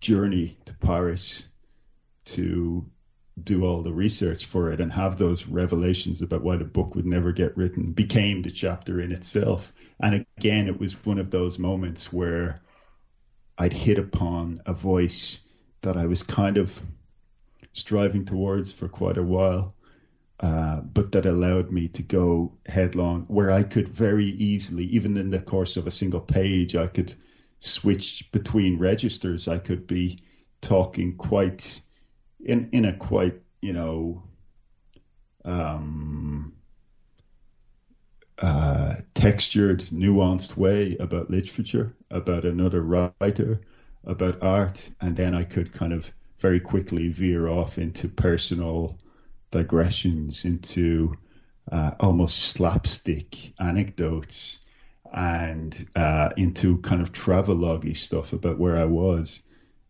journey 0.00 0.56
to 0.64 0.72
Paris 0.74 1.42
to 2.24 2.88
do 3.42 3.64
all 3.64 3.82
the 3.82 3.92
research 3.92 4.46
for 4.46 4.72
it 4.72 4.80
and 4.80 4.92
have 4.92 5.18
those 5.18 5.46
revelations 5.46 6.22
about 6.22 6.42
why 6.42 6.56
the 6.56 6.64
book 6.64 6.94
would 6.94 7.06
never 7.06 7.32
get 7.32 7.56
written 7.56 7.92
became 7.92 8.42
the 8.42 8.50
chapter 8.50 9.00
in 9.00 9.10
itself. 9.10 9.72
And 10.00 10.24
again, 10.36 10.68
it 10.68 10.78
was 10.78 11.04
one 11.04 11.18
of 11.18 11.30
those 11.30 11.58
moments 11.58 12.12
where 12.12 12.60
I'd 13.56 13.72
hit 13.72 13.98
upon 13.98 14.62
a 14.66 14.72
voice 14.72 15.38
that 15.82 15.96
I 15.96 16.06
was 16.06 16.22
kind 16.22 16.58
of 16.58 16.72
striving 17.72 18.24
towards 18.24 18.70
for 18.70 18.88
quite 18.88 19.18
a 19.18 19.22
while, 19.22 19.74
uh, 20.40 20.80
but 20.80 21.12
that 21.12 21.26
allowed 21.26 21.70
me 21.72 21.88
to 21.88 22.02
go 22.02 22.52
headlong, 22.66 23.24
where 23.28 23.50
I 23.50 23.64
could 23.64 23.88
very 23.88 24.26
easily, 24.26 24.84
even 24.86 25.16
in 25.16 25.30
the 25.30 25.40
course 25.40 25.76
of 25.76 25.86
a 25.86 25.90
single 25.90 26.20
page, 26.20 26.76
I 26.76 26.86
could 26.86 27.14
switch 27.60 28.30
between 28.30 28.78
registers. 28.78 29.48
I 29.48 29.58
could 29.58 29.86
be 29.86 30.20
talking 30.60 31.16
quite 31.16 31.80
in 32.44 32.68
in 32.72 32.84
a 32.84 32.92
quite 32.92 33.40
you 33.60 33.72
know 33.72 34.22
um, 35.44 36.52
uh, 38.38 38.96
textured, 39.14 39.86
nuanced 39.90 40.56
way 40.56 40.96
about 41.00 41.30
literature, 41.30 41.96
about 42.10 42.44
another 42.44 42.82
writer, 42.82 43.60
about 44.04 44.40
art, 44.42 44.88
and 45.00 45.16
then 45.16 45.34
I 45.34 45.42
could 45.42 45.72
kind 45.72 45.92
of 45.92 46.10
very 46.38 46.60
quickly 46.60 47.08
veer 47.08 47.48
off 47.48 47.78
into 47.78 48.08
personal 48.08 48.98
digressions, 49.50 50.44
into 50.44 51.16
uh, 51.70 51.92
almost 52.00 52.38
slapstick 52.38 53.52
anecdotes, 53.60 54.60
and 55.12 55.86
uh, 55.96 56.30
into 56.36 56.78
kind 56.78 57.02
of 57.02 57.12
travelogue 57.12 57.96
stuff 57.96 58.32
about 58.32 58.58
where 58.58 58.76
I 58.76 58.84
was. 58.84 59.40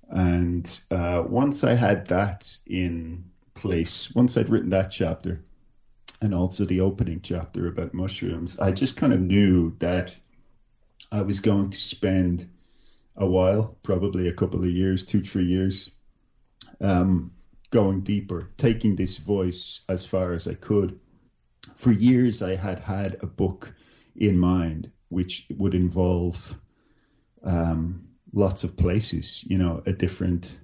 And 0.09 0.81
uh, 0.91 1.25
once 1.27 1.65
I 1.65 1.75
had 1.75 2.07
that 2.09 2.49
in 2.67 3.25
place, 3.55 4.11
once 4.15 4.37
I'd 4.37 4.49
written 4.49 4.71
that 4.71 4.91
chapter, 4.91 5.45
and 6.21 6.35
also 6.35 6.65
the 6.65 6.81
opening 6.81 7.21
chapter 7.23 7.69
about 7.69 7.95
mushrooms, 7.95 8.59
I 8.59 8.73
just 8.73 8.97
kind 8.97 9.13
of 9.13 9.21
knew 9.21 9.77
that 9.79 10.15
I 11.13 11.23
was 11.23 11.41
going 11.41 11.71
to 11.71 11.81
spend 11.81 12.49
a 13.17 13.27
while, 13.27 13.77
probably 13.83 14.29
a 14.29 14.33
couple 14.33 14.61
of 14.61 14.71
years, 14.71 15.05
two, 15.05 15.23
three 15.23 15.47
years, 15.47 15.91
um, 16.81 17.33
going 17.71 18.01
deeper, 18.01 18.49
taking 18.57 18.97
this 18.97 19.19
voice 19.19 19.81
as 19.89 20.07
far 20.07 20.33
as 20.33 20.47
I 20.47 20.55
could. 20.55 20.99
For 21.77 21.93
years, 21.93 22.43
I 22.43 22.57
had 22.57 22.81
had 22.81 23.19
a 23.21 23.27
book 23.27 23.73
in 24.17 24.39
mind 24.39 24.91
which 25.11 25.47
would 25.57 25.75
involve 25.75 26.57
um, 27.43 28.09
lots 28.33 28.65
of 28.65 28.77
places, 28.77 29.45
you 29.47 29.59
know, 29.59 29.83
a 29.87 29.93
different 29.93 30.59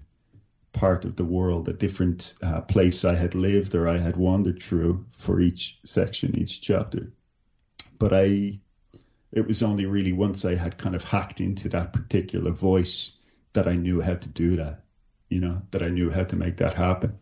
part 0.72 1.04
of 1.04 1.16
the 1.16 1.24
world, 1.24 1.68
a 1.68 1.72
different 1.72 2.34
uh, 2.42 2.60
place 2.62 3.04
I 3.04 3.14
had 3.14 3.34
lived 3.34 3.74
or 3.74 3.88
I 3.88 3.98
had 3.98 4.16
wandered 4.16 4.62
through 4.62 5.06
for 5.16 5.40
each 5.40 5.78
section, 5.86 6.38
each 6.38 6.60
chapter. 6.60 7.12
But 7.98 8.12
I, 8.12 8.60
it 9.32 9.46
was 9.46 9.62
only 9.62 9.86
really 9.86 10.12
once 10.12 10.44
I 10.44 10.56
had 10.56 10.78
kind 10.78 10.94
of 10.94 11.04
hacked 11.04 11.40
into 11.40 11.68
that 11.70 11.92
particular 11.92 12.50
voice 12.50 13.12
that 13.52 13.68
I 13.68 13.76
knew 13.76 14.00
how 14.00 14.14
to 14.14 14.28
do 14.28 14.56
that, 14.56 14.83
you 15.34 15.40
know, 15.40 15.60
that 15.72 15.82
I 15.82 15.88
knew 15.88 16.10
how 16.10 16.22
to 16.22 16.36
make 16.36 16.58
that 16.58 16.74
happen. 16.74 17.18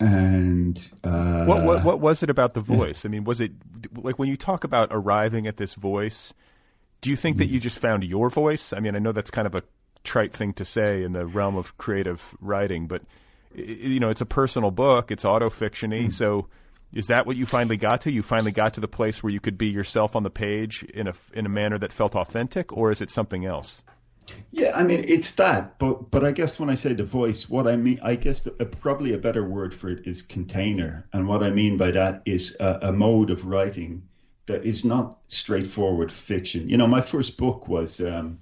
And 0.00 0.76
uh, 1.04 1.44
what, 1.44 1.62
what 1.62 1.84
what 1.84 2.00
was 2.00 2.24
it 2.24 2.30
about 2.30 2.54
the 2.54 2.60
voice? 2.60 3.06
I 3.06 3.08
mean, 3.08 3.22
was 3.22 3.40
it 3.40 3.52
like 3.94 4.18
when 4.18 4.28
you 4.28 4.36
talk 4.36 4.64
about 4.64 4.88
arriving 4.90 5.46
at 5.46 5.56
this 5.56 5.74
voice? 5.74 6.34
Do 7.00 7.10
you 7.10 7.16
think 7.16 7.36
that 7.38 7.46
you 7.46 7.60
just 7.60 7.78
found 7.78 8.02
your 8.02 8.28
voice? 8.28 8.72
I 8.72 8.80
mean, 8.80 8.96
I 8.96 8.98
know 8.98 9.12
that's 9.12 9.30
kind 9.30 9.46
of 9.46 9.54
a 9.54 9.62
trite 10.02 10.32
thing 10.32 10.52
to 10.54 10.64
say 10.64 11.04
in 11.04 11.12
the 11.12 11.26
realm 11.26 11.56
of 11.56 11.78
creative 11.78 12.34
writing, 12.40 12.88
but 12.88 13.02
you 13.54 14.00
know, 14.00 14.10
it's 14.10 14.20
a 14.20 14.26
personal 14.26 14.72
book. 14.72 15.12
It's 15.12 15.24
auto 15.24 15.48
fictiony. 15.48 16.06
Mm. 16.06 16.12
So, 16.12 16.48
is 16.92 17.06
that 17.06 17.24
what 17.24 17.36
you 17.36 17.46
finally 17.46 17.76
got 17.76 18.00
to? 18.02 18.10
You 18.10 18.22
finally 18.24 18.52
got 18.52 18.74
to 18.74 18.80
the 18.80 18.88
place 18.88 19.22
where 19.22 19.32
you 19.32 19.38
could 19.38 19.58
be 19.58 19.68
yourself 19.68 20.16
on 20.16 20.24
the 20.24 20.30
page 20.30 20.82
in 20.82 21.06
a 21.06 21.14
in 21.34 21.46
a 21.46 21.50
manner 21.50 21.78
that 21.78 21.92
felt 21.92 22.16
authentic, 22.16 22.72
or 22.72 22.90
is 22.90 23.00
it 23.00 23.10
something 23.10 23.44
else? 23.44 23.80
Yeah, 24.52 24.72
I 24.76 24.82
mean 24.82 25.04
it's 25.06 25.34
that, 25.36 25.78
but 25.78 26.10
but 26.10 26.24
I 26.24 26.32
guess 26.32 26.58
when 26.58 26.70
I 26.70 26.74
say 26.74 26.92
the 26.92 27.04
voice, 27.04 27.48
what 27.48 27.68
I 27.68 27.76
mean, 27.76 28.00
I 28.02 28.16
guess 28.16 28.42
the, 28.42 28.52
uh, 28.60 28.64
probably 28.64 29.12
a 29.14 29.18
better 29.18 29.44
word 29.48 29.74
for 29.74 29.90
it 29.90 30.06
is 30.06 30.22
container, 30.22 31.06
and 31.12 31.28
what 31.28 31.42
I 31.42 31.50
mean 31.50 31.76
by 31.76 31.90
that 31.92 32.22
is 32.26 32.56
a, 32.60 32.78
a 32.82 32.92
mode 32.92 33.30
of 33.30 33.46
writing 33.46 34.02
that 34.46 34.64
is 34.64 34.84
not 34.84 35.18
straightforward 35.28 36.10
fiction. 36.12 36.68
You 36.68 36.76
know, 36.76 36.86
my 36.86 37.00
first 37.00 37.36
book 37.36 37.68
was 37.68 38.00
um, 38.00 38.38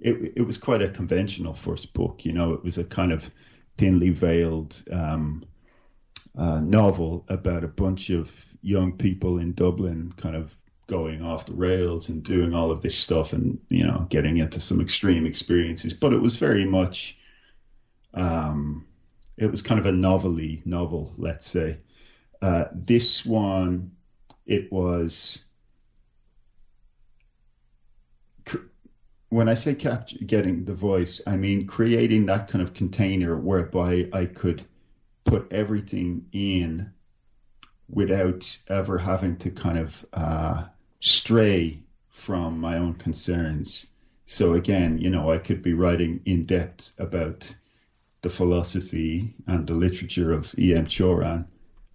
it 0.00 0.32
it 0.36 0.42
was 0.42 0.58
quite 0.58 0.82
a 0.82 0.88
conventional 0.88 1.54
first 1.54 1.92
book. 1.92 2.24
You 2.24 2.32
know, 2.32 2.52
it 2.54 2.64
was 2.64 2.78
a 2.78 2.84
kind 2.84 3.12
of 3.12 3.30
thinly 3.78 4.10
veiled 4.10 4.82
um, 4.92 5.44
uh, 6.36 6.60
novel 6.60 7.24
about 7.28 7.64
a 7.64 7.68
bunch 7.68 8.10
of 8.10 8.30
young 8.62 8.92
people 8.92 9.38
in 9.38 9.52
Dublin, 9.54 10.12
kind 10.16 10.36
of 10.36 10.54
going 10.92 11.22
off 11.22 11.46
the 11.46 11.54
rails 11.54 12.10
and 12.10 12.22
doing 12.22 12.52
all 12.52 12.70
of 12.70 12.82
this 12.82 12.94
stuff, 12.94 13.32
and 13.32 13.58
you 13.70 13.86
know, 13.86 14.06
getting 14.10 14.36
into 14.36 14.60
some 14.60 14.80
extreme 14.80 15.24
experiences. 15.24 15.94
But 15.94 16.12
it 16.12 16.20
was 16.20 16.36
very 16.36 16.66
much, 16.66 17.16
um, 18.12 18.86
it 19.38 19.50
was 19.50 19.62
kind 19.62 19.80
of 19.80 19.86
a 19.86 19.92
novelty 19.92 20.60
novel, 20.66 21.14
let's 21.16 21.48
say. 21.48 21.78
Uh, 22.42 22.64
this 22.74 23.24
one, 23.24 23.92
it 24.44 24.70
was 24.70 25.42
when 29.30 29.48
I 29.48 29.54
say 29.54 29.74
capture, 29.74 30.18
getting 30.18 30.66
the 30.66 30.74
voice, 30.74 31.22
I 31.26 31.36
mean 31.36 31.66
creating 31.66 32.26
that 32.26 32.48
kind 32.48 32.60
of 32.60 32.74
container 32.74 33.34
whereby 33.34 34.10
I 34.12 34.26
could 34.26 34.62
put 35.24 35.50
everything 35.50 36.26
in 36.32 36.92
without 37.88 38.44
ever 38.68 38.98
having 38.98 39.36
to 39.38 39.50
kind 39.50 39.78
of 39.78 40.06
uh, 40.12 40.64
stray 41.02 41.80
from 42.08 42.60
my 42.60 42.78
own 42.78 42.94
concerns. 42.94 43.86
So 44.26 44.54
again, 44.54 44.98
you 44.98 45.10
know, 45.10 45.30
I 45.30 45.38
could 45.38 45.62
be 45.62 45.74
writing 45.74 46.20
in 46.24 46.42
depth 46.42 46.92
about 46.98 47.52
the 48.22 48.30
philosophy 48.30 49.34
and 49.46 49.66
the 49.66 49.74
literature 49.74 50.32
of 50.32 50.56
E.M. 50.56 50.86
Cioran, 50.86 51.44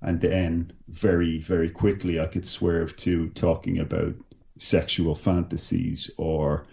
and 0.01 0.21
then 0.21 0.73
very, 0.89 1.39
very 1.39 1.69
quickly 1.69 2.19
I 2.19 2.27
could 2.27 2.45
swerve 2.45 2.95
to 2.97 3.29
talking 3.29 3.79
about 3.79 4.13
sexual 4.59 5.15
fantasies 5.15 6.11
or 6.17 6.67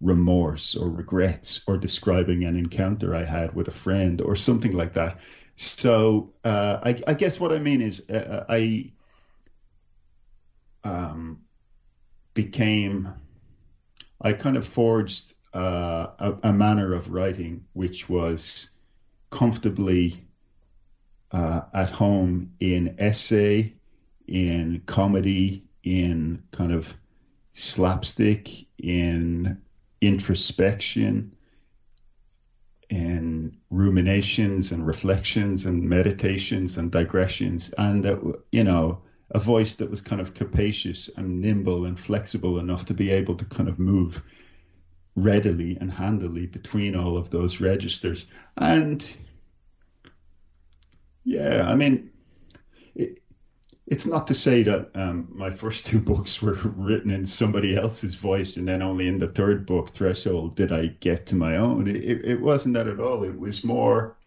remorse 0.00 0.76
or 0.76 0.90
regrets 0.90 1.62
or 1.66 1.78
describing 1.78 2.44
an 2.44 2.56
encounter 2.56 3.14
I 3.14 3.24
had 3.24 3.54
with 3.54 3.68
a 3.68 3.72
friend 3.72 4.20
or 4.20 4.36
something 4.36 4.72
like 4.72 4.92
that. 4.94 5.18
So 5.56 6.30
uh, 6.44 6.80
I, 6.84 7.02
I, 7.06 7.14
guess 7.14 7.40
what 7.40 7.50
I 7.50 7.58
mean 7.58 7.80
is 7.80 8.04
uh, 8.08 8.12
uh, 8.14 8.44
I 8.48 8.92
um, 10.84 11.40
became, 12.38 13.12
I 14.20 14.32
kind 14.32 14.56
of 14.56 14.64
forged 14.64 15.34
uh, 15.52 16.06
a, 16.20 16.34
a, 16.44 16.52
manner 16.52 16.94
of 16.94 17.10
writing 17.10 17.64
which 17.72 18.08
was 18.08 18.70
comfortably 19.30 20.24
uh, 21.32 21.62
at 21.74 21.90
home 21.90 22.52
in 22.60 22.94
essay, 23.00 23.74
in 24.28 24.82
comedy, 24.86 25.64
in 25.82 26.40
kind 26.52 26.70
of 26.70 26.86
slapstick, 27.54 28.66
in 28.78 29.60
introspection 30.00 31.32
and 32.88 33.56
ruminations 33.70 34.70
and 34.70 34.86
reflections 34.86 35.66
and 35.66 35.82
meditations 35.82 36.78
and 36.78 36.92
digressions. 36.92 37.74
And 37.76 38.06
uh, 38.06 38.16
you 38.52 38.62
know 38.62 39.02
a 39.32 39.38
voice 39.38 39.76
that 39.76 39.90
was 39.90 40.00
kind 40.00 40.20
of 40.20 40.34
capacious 40.34 41.10
and 41.16 41.40
nimble 41.40 41.84
and 41.84 42.00
flexible 42.00 42.58
enough 42.58 42.86
to 42.86 42.94
be 42.94 43.10
able 43.10 43.36
to 43.36 43.44
kind 43.46 43.68
of 43.68 43.78
move 43.78 44.22
readily 45.16 45.76
and 45.80 45.90
handily 45.92 46.46
between 46.46 46.94
all 46.94 47.16
of 47.16 47.30
those 47.30 47.60
registers 47.60 48.26
and 48.56 49.16
yeah 51.24 51.66
i 51.68 51.74
mean 51.74 52.10
it, 52.94 53.18
it's 53.88 54.06
not 54.06 54.26
to 54.26 54.34
say 54.34 54.62
that 54.64 54.90
um, 54.94 55.28
my 55.34 55.50
first 55.50 55.86
two 55.86 56.00
books 56.10 56.42
were 56.42 56.58
written 56.76 57.10
in 57.10 57.26
somebody 57.26 57.76
else's 57.76 58.14
voice, 58.14 58.56
and 58.56 58.68
then 58.68 58.82
only 58.82 59.08
in 59.08 59.18
the 59.18 59.28
third 59.28 59.66
book, 59.66 59.92
Threshold, 59.92 60.56
did 60.56 60.72
I 60.72 60.88
get 61.00 61.26
to 61.28 61.36
my 61.36 61.56
own. 61.56 61.88
It, 61.88 62.24
it 62.24 62.40
wasn't 62.40 62.74
that 62.74 62.88
at 62.88 63.00
all. 63.00 63.24
It 63.24 63.38
was 63.38 63.64
more. 63.64 64.17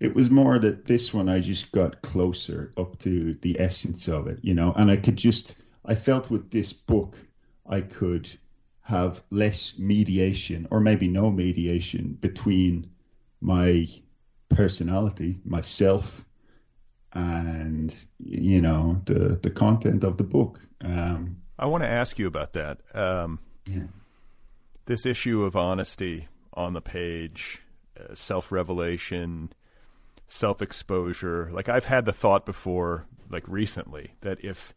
It 0.00 0.14
was 0.14 0.30
more 0.30 0.58
that 0.58 0.86
this 0.86 1.12
one 1.12 1.28
I 1.28 1.40
just 1.40 1.70
got 1.72 2.00
closer 2.00 2.72
up 2.78 2.98
to 3.00 3.34
the 3.42 3.60
essence 3.60 4.08
of 4.08 4.26
it, 4.26 4.38
you 4.42 4.54
know, 4.54 4.72
and 4.76 4.90
I 4.90 4.96
could 4.96 5.16
just. 5.16 5.54
I 5.84 5.94
felt 5.94 6.30
with 6.30 6.50
this 6.50 6.72
book, 6.72 7.16
I 7.68 7.80
could 7.80 8.28
have 8.82 9.22
less 9.30 9.74
mediation, 9.78 10.66
or 10.70 10.80
maybe 10.80 11.06
no 11.06 11.30
mediation, 11.30 12.18
between 12.20 12.90
my 13.40 13.88
personality, 14.48 15.38
myself, 15.44 16.24
and 17.12 17.94
you 18.18 18.60
know 18.60 19.00
the 19.04 19.38
the 19.42 19.50
content 19.50 20.02
of 20.02 20.16
the 20.16 20.24
book. 20.24 20.60
Um, 20.82 21.36
I 21.58 21.66
want 21.66 21.82
to 21.82 21.88
ask 21.88 22.18
you 22.18 22.26
about 22.26 22.54
that. 22.54 22.78
Um, 22.94 23.38
yeah. 23.66 23.84
This 24.86 25.04
issue 25.04 25.44
of 25.44 25.56
honesty 25.56 26.28
on 26.54 26.72
the 26.72 26.80
page, 26.80 27.62
uh, 27.98 28.14
self 28.14 28.50
revelation, 28.50 29.52
self 30.30 30.62
exposure. 30.62 31.50
Like 31.52 31.68
I've 31.68 31.84
had 31.84 32.04
the 32.04 32.12
thought 32.12 32.46
before, 32.46 33.06
like 33.28 33.44
recently, 33.46 34.14
that 34.20 34.42
if 34.44 34.74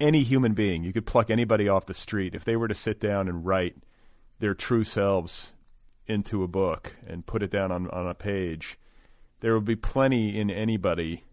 any 0.00 0.22
human 0.22 0.54
being, 0.54 0.82
you 0.82 0.92
could 0.92 1.06
pluck 1.06 1.30
anybody 1.30 1.68
off 1.68 1.86
the 1.86 1.94
street, 1.94 2.34
if 2.34 2.44
they 2.44 2.56
were 2.56 2.68
to 2.68 2.74
sit 2.74 2.98
down 2.98 3.28
and 3.28 3.46
write 3.46 3.76
their 4.38 4.54
true 4.54 4.84
selves 4.84 5.52
into 6.06 6.42
a 6.42 6.48
book 6.48 6.94
and 7.06 7.26
put 7.26 7.42
it 7.42 7.50
down 7.50 7.70
on, 7.70 7.88
on 7.90 8.06
a 8.06 8.14
page, 8.14 8.78
there 9.40 9.54
would 9.54 9.64
be 9.64 9.76
plenty 9.76 10.38
in 10.38 10.50
anybody 10.50 11.24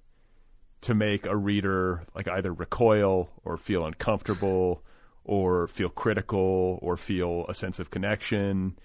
to 0.81 0.93
make 0.93 1.25
a 1.25 1.35
reader 1.35 2.05
like 2.13 2.27
either 2.27 2.51
recoil 2.51 3.29
or 3.45 3.57
feel 3.57 3.85
uncomfortable 3.85 4.83
or 5.23 5.67
feel 5.67 5.89
critical 5.89 6.79
or 6.81 6.97
feel 6.97 7.45
a 7.47 7.53
sense 7.53 7.79
of 7.79 7.89
connection 7.89 8.77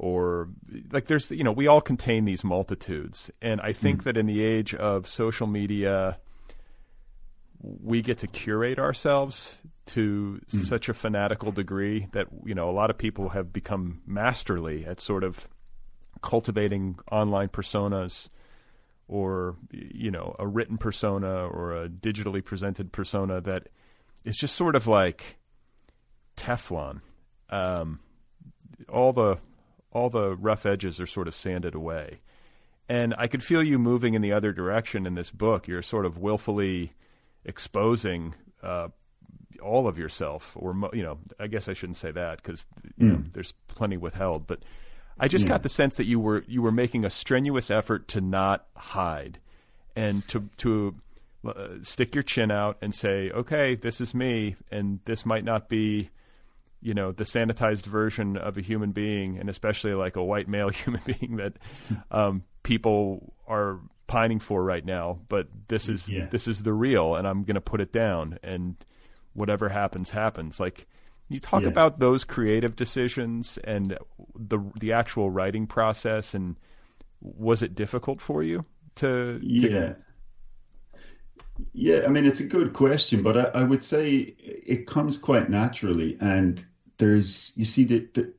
or 0.00 0.48
like 0.92 1.04
there's 1.06 1.30
you 1.30 1.44
know 1.44 1.52
we 1.52 1.66
all 1.66 1.80
contain 1.80 2.24
these 2.24 2.42
multitudes 2.42 3.30
and 3.42 3.60
i 3.60 3.70
think 3.70 4.00
mm. 4.00 4.04
that 4.04 4.16
in 4.16 4.24
the 4.24 4.42
age 4.42 4.74
of 4.74 5.06
social 5.06 5.46
media 5.46 6.16
we 7.60 8.00
get 8.00 8.16
to 8.16 8.26
curate 8.26 8.78
ourselves 8.78 9.56
to 9.84 10.40
mm. 10.50 10.64
such 10.64 10.88
a 10.88 10.94
fanatical 10.94 11.52
degree 11.52 12.06
that 12.12 12.26
you 12.46 12.54
know 12.54 12.70
a 12.70 12.72
lot 12.72 12.88
of 12.88 12.96
people 12.96 13.28
have 13.28 13.52
become 13.52 14.00
masterly 14.06 14.86
at 14.86 15.00
sort 15.00 15.22
of 15.22 15.46
cultivating 16.22 16.98
online 17.12 17.48
personas 17.48 18.30
or 19.06 19.56
you 19.70 20.10
know 20.10 20.34
a 20.38 20.46
written 20.46 20.78
persona 20.78 21.46
or 21.46 21.76
a 21.76 21.88
digitally 21.90 22.42
presented 22.42 22.90
persona 22.90 23.38
that 23.42 23.68
is 24.24 24.38
just 24.38 24.54
sort 24.54 24.76
of 24.76 24.86
like 24.86 25.36
Teflon. 26.36 27.00
Um, 27.50 28.00
all 28.88 29.12
the 29.12 29.38
all 29.92 30.10
the 30.10 30.36
rough 30.36 30.66
edges 30.66 31.00
are 31.00 31.06
sort 31.06 31.28
of 31.28 31.34
sanded 31.34 31.74
away, 31.74 32.20
and 32.88 33.14
I 33.18 33.26
could 33.26 33.44
feel 33.44 33.62
you 33.62 33.78
moving 33.78 34.14
in 34.14 34.22
the 34.22 34.32
other 34.32 34.52
direction 34.52 35.06
in 35.06 35.14
this 35.14 35.30
book. 35.30 35.68
You're 35.68 35.82
sort 35.82 36.06
of 36.06 36.18
willfully 36.18 36.94
exposing 37.44 38.34
uh, 38.62 38.88
all 39.62 39.86
of 39.86 39.98
yourself, 39.98 40.52
or 40.56 40.76
you 40.92 41.02
know, 41.02 41.18
I 41.38 41.46
guess 41.46 41.68
I 41.68 41.72
shouldn't 41.72 41.96
say 41.96 42.10
that 42.10 42.42
because 42.42 42.66
you 42.96 43.06
mm. 43.06 43.12
know 43.12 43.24
there's 43.32 43.52
plenty 43.68 43.96
withheld, 43.96 44.46
but 44.46 44.60
I 45.18 45.28
just 45.28 45.44
yeah. 45.44 45.50
got 45.50 45.62
the 45.62 45.68
sense 45.68 45.96
that 45.96 46.06
you 46.06 46.18
were 46.18 46.44
you 46.48 46.62
were 46.62 46.72
making 46.72 47.04
a 47.04 47.10
strenuous 47.10 47.70
effort 47.70 48.08
to 48.08 48.20
not 48.20 48.66
hide 48.74 49.38
and 49.94 50.26
to 50.28 50.48
to 50.58 50.94
uh, 51.46 51.68
stick 51.82 52.14
your 52.14 52.22
chin 52.22 52.50
out 52.50 52.78
and 52.80 52.94
say, 52.94 53.30
"Okay, 53.30 53.74
this 53.74 54.00
is 54.00 54.14
me," 54.14 54.56
and 54.70 55.00
this 55.04 55.26
might 55.26 55.44
not 55.44 55.68
be, 55.68 56.10
you 56.80 56.94
know, 56.94 57.12
the 57.12 57.24
sanitized 57.24 57.84
version 57.84 58.36
of 58.36 58.56
a 58.56 58.60
human 58.60 58.92
being, 58.92 59.38
and 59.38 59.48
especially 59.48 59.94
like 59.94 60.16
a 60.16 60.24
white 60.24 60.48
male 60.48 60.68
human 60.70 61.02
being 61.04 61.36
that 61.36 61.54
um, 62.10 62.44
people 62.62 63.34
are 63.46 63.80
pining 64.06 64.40
for 64.40 64.62
right 64.62 64.84
now. 64.84 65.20
But 65.28 65.48
this 65.68 65.88
is 65.88 66.08
yeah. 66.08 66.26
this 66.30 66.48
is 66.48 66.62
the 66.62 66.72
real, 66.72 67.14
and 67.14 67.26
I'm 67.26 67.44
going 67.44 67.54
to 67.54 67.60
put 67.60 67.80
it 67.80 67.92
down, 67.92 68.38
and 68.42 68.76
whatever 69.32 69.68
happens, 69.68 70.10
happens. 70.10 70.58
Like 70.58 70.86
you 71.28 71.38
talk 71.38 71.62
yeah. 71.62 71.68
about 71.68 71.98
those 71.98 72.24
creative 72.24 72.76
decisions 72.76 73.58
and 73.64 73.96
the 74.34 74.58
the 74.80 74.92
actual 74.92 75.30
writing 75.30 75.66
process, 75.66 76.34
and 76.34 76.56
was 77.20 77.62
it 77.62 77.74
difficult 77.74 78.20
for 78.20 78.42
you 78.42 78.64
to? 78.96 79.38
Yeah. 79.42 79.68
To... 79.68 79.96
Yeah, 81.74 82.02
I 82.06 82.08
mean 82.08 82.24
it's 82.24 82.40
a 82.40 82.46
good 82.46 82.72
question, 82.72 83.22
but 83.22 83.36
I, 83.36 83.60
I, 83.60 83.64
would 83.64 83.84
say 83.84 84.34
it 84.38 84.86
comes 84.86 85.18
quite 85.18 85.50
naturally, 85.50 86.16
and 86.18 86.64
there's 87.00 87.52
you 87.56 87.64
see 87.64 87.84
that 87.84 88.34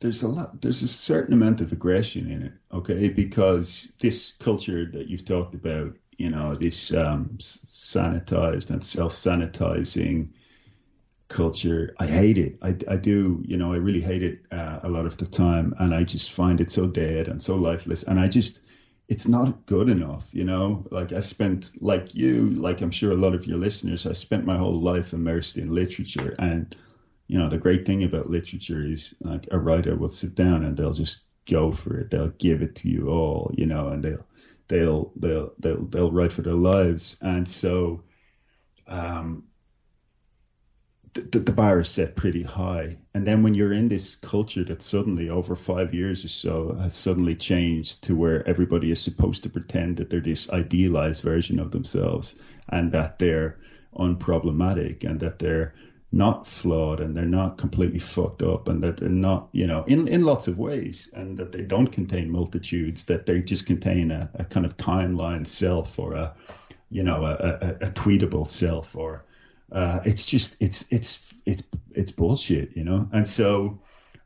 there's 0.00 0.22
a 0.22 0.28
lot 0.28 0.60
there's 0.60 0.82
a 0.82 0.88
certain 0.88 1.32
amount 1.32 1.60
of 1.60 1.72
aggression 1.72 2.30
in 2.30 2.42
it, 2.42 2.52
okay? 2.72 3.08
Because 3.08 3.92
this 4.00 4.32
culture 4.32 4.84
that 4.92 5.08
you've 5.08 5.24
talked 5.24 5.54
about, 5.54 5.96
you 6.18 6.28
know, 6.30 6.54
this 6.54 6.92
um, 6.94 7.30
sanitized 7.38 8.70
and 8.70 8.84
self 8.84 9.14
sanitizing 9.14 10.28
culture. 11.28 11.94
I 11.98 12.06
hate 12.06 12.38
it. 12.38 12.58
I, 12.62 12.76
I 12.88 12.96
do, 12.96 13.42
you 13.46 13.56
know, 13.56 13.72
I 13.72 13.76
really 13.76 14.00
hate 14.00 14.22
it 14.22 14.40
uh, 14.52 14.80
a 14.82 14.88
lot 14.88 15.06
of 15.06 15.16
the 15.16 15.26
time. 15.26 15.74
And 15.78 15.94
I 15.94 16.04
just 16.04 16.32
find 16.32 16.60
it 16.60 16.70
so 16.70 16.86
dead 16.86 17.28
and 17.28 17.42
so 17.42 17.56
lifeless. 17.56 18.02
And 18.02 18.20
I 18.20 18.28
just, 18.28 18.60
it's 19.08 19.26
not 19.26 19.64
good 19.66 19.88
enough, 19.88 20.28
you 20.32 20.44
know? 20.44 20.86
Like 20.90 21.12
I 21.12 21.20
spent, 21.20 21.70
like 21.80 22.14
you, 22.14 22.50
like 22.50 22.82
I'm 22.82 22.90
sure 22.90 23.12
a 23.12 23.16
lot 23.16 23.34
of 23.34 23.46
your 23.46 23.58
listeners, 23.58 24.06
I 24.06 24.12
spent 24.12 24.44
my 24.44 24.58
whole 24.58 24.80
life 24.80 25.12
immersed 25.12 25.56
in 25.56 25.74
literature. 25.74 26.34
And, 26.38 26.76
you 27.32 27.38
know, 27.38 27.48
the 27.48 27.56
great 27.56 27.86
thing 27.86 28.04
about 28.04 28.28
literature 28.28 28.84
is 28.84 29.14
like 29.22 29.48
a 29.52 29.58
writer 29.58 29.96
will 29.96 30.10
sit 30.10 30.34
down 30.34 30.66
and 30.66 30.76
they'll 30.76 30.92
just 30.92 31.20
go 31.50 31.72
for 31.72 31.96
it. 31.96 32.10
They'll 32.10 32.28
give 32.28 32.60
it 32.60 32.76
to 32.76 32.90
you 32.90 33.08
all, 33.08 33.50
you 33.56 33.64
know, 33.64 33.88
and 33.88 34.04
they'll, 34.04 34.26
they'll, 34.68 35.12
they'll, 35.16 35.54
they'll, 35.58 35.86
they'll 35.86 36.12
write 36.12 36.34
for 36.34 36.42
their 36.42 36.52
lives. 36.52 37.16
And 37.22 37.48
so, 37.48 38.02
um, 38.86 39.44
the, 41.14 41.38
the 41.38 41.52
bar 41.52 41.80
is 41.80 41.88
set 41.88 42.16
pretty 42.16 42.42
high. 42.42 42.98
And 43.14 43.26
then 43.26 43.42
when 43.42 43.54
you're 43.54 43.72
in 43.72 43.88
this 43.88 44.14
culture 44.14 44.64
that 44.64 44.82
suddenly, 44.82 45.30
over 45.30 45.56
five 45.56 45.94
years 45.94 46.26
or 46.26 46.28
so, 46.28 46.76
has 46.82 46.94
suddenly 46.94 47.34
changed 47.34 48.04
to 48.04 48.14
where 48.14 48.46
everybody 48.46 48.90
is 48.90 49.00
supposed 49.00 49.42
to 49.44 49.48
pretend 49.48 49.96
that 49.96 50.10
they're 50.10 50.20
this 50.20 50.50
idealized 50.50 51.22
version 51.22 51.58
of 51.58 51.70
themselves 51.70 52.34
and 52.68 52.92
that 52.92 53.18
they're 53.18 53.58
unproblematic 53.96 55.08
and 55.08 55.18
that 55.20 55.38
they're 55.38 55.72
not 56.12 56.46
flawed 56.46 57.00
and 57.00 57.16
they're 57.16 57.24
not 57.24 57.56
completely 57.56 57.98
fucked 57.98 58.42
up 58.42 58.68
and 58.68 58.82
that 58.82 58.98
they're 58.98 59.08
not, 59.08 59.48
you 59.52 59.66
know, 59.66 59.82
in, 59.84 60.06
in 60.08 60.24
lots 60.24 60.46
of 60.46 60.58
ways 60.58 61.08
and 61.14 61.38
that 61.38 61.52
they 61.52 61.62
don't 61.62 61.86
contain 61.86 62.30
multitudes, 62.30 63.04
that 63.04 63.24
they 63.24 63.40
just 63.40 63.66
contain 63.66 64.10
a, 64.10 64.30
a 64.34 64.44
kind 64.44 64.66
of 64.66 64.76
timeline 64.76 65.46
self 65.46 65.98
or 65.98 66.14
a, 66.14 66.34
you 66.90 67.02
know, 67.02 67.24
a, 67.24 67.32
a, 67.32 67.68
a 67.86 67.90
tweetable 67.92 68.46
self 68.46 68.94
or 68.94 69.24
uh, 69.72 70.00
it's 70.04 70.26
just 70.26 70.56
it's 70.60 70.84
it's 70.90 71.18
it's 71.46 71.62
it's 71.94 72.10
bullshit, 72.10 72.76
you 72.76 72.84
know. 72.84 73.08
And 73.12 73.26
so, 73.26 73.80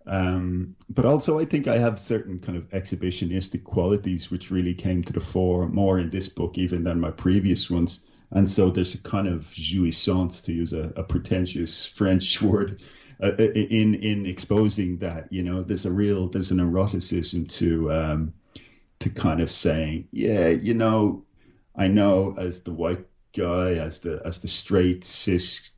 um, 0.07 0.75
but 0.89 1.05
also 1.05 1.39
I 1.39 1.45
think 1.45 1.69
I 1.69 1.79
have 1.79 2.01
certain 2.01 2.41
kind 2.41 2.59
of 2.59 2.69
exhibitionistic 2.71 3.63
qualities 3.63 4.29
which 4.31 4.51
really 4.51 4.75
came 4.75 5.05
to 5.05 5.13
the 5.13 5.21
fore 5.21 5.69
more 5.69 6.01
in 6.01 6.11
this 6.11 6.29
book 6.29 6.59
even 6.59 6.83
than 6.83 7.01
my 7.01 7.11
previous 7.11 7.71
ones. 7.71 8.01
And 8.33 8.49
so 8.49 8.71
there's 8.71 8.95
a 8.95 9.03
kind 9.03 9.29
of 9.29 9.47
jouissance, 9.55 10.43
to 10.45 10.53
use 10.53 10.73
a, 10.73 10.93
a 10.97 11.03
pretentious 11.03 11.87
French 11.87 12.43
word, 12.43 12.83
uh, 13.23 13.33
in 13.37 13.95
in 13.95 14.27
exposing 14.27 14.99
that. 14.99 15.33
You 15.33 15.43
know, 15.43 15.63
there's 15.63 15.87
a 15.87 15.93
real 15.93 16.29
there's 16.29 16.51
an 16.51 16.61
eroticism 16.61 17.47
to 17.47 17.93
um, 17.93 18.35
to 19.01 19.11
kind 19.11 19.41
of 19.41 19.51
saying, 19.51 20.09
yeah, 20.13 20.49
you 20.49 20.75
know, 20.75 21.25
I 21.75 21.89
know 21.89 22.35
as 22.39 22.63
the 22.63 22.73
white 22.73 23.07
guy, 23.37 23.75
as 23.75 24.01
the 24.01 24.21
as 24.25 24.41
the 24.41 24.49
straight 24.49 25.05
cis 25.05 25.71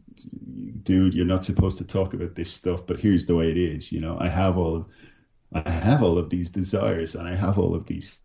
dude, 0.82 1.14
you're 1.14 1.24
not 1.24 1.44
supposed 1.44 1.78
to 1.78 1.84
talk 1.84 2.14
about 2.14 2.34
this 2.34 2.52
stuff, 2.52 2.80
but 2.86 3.00
here's 3.00 3.26
the 3.26 3.34
way 3.34 3.50
it 3.50 3.56
is. 3.56 3.92
You 3.92 4.00
know, 4.00 4.16
I 4.18 4.28
have 4.28 4.58
all 4.58 4.76
of, 4.76 4.86
I 5.52 5.70
have 5.70 6.02
all 6.02 6.18
of 6.18 6.30
these 6.30 6.50
desires 6.50 7.14
and 7.14 7.28
I 7.28 7.34
have 7.34 7.58
all 7.58 7.74
of 7.74 7.86
these 7.86 8.18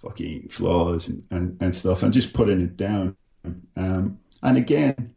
fucking 0.00 0.48
flaws 0.48 1.08
and, 1.08 1.24
and, 1.30 1.56
and 1.60 1.74
stuff 1.74 2.02
and 2.02 2.12
just 2.12 2.32
putting 2.32 2.60
it 2.60 2.76
down. 2.76 3.16
Um, 3.76 4.18
and 4.42 4.56
again, 4.56 5.14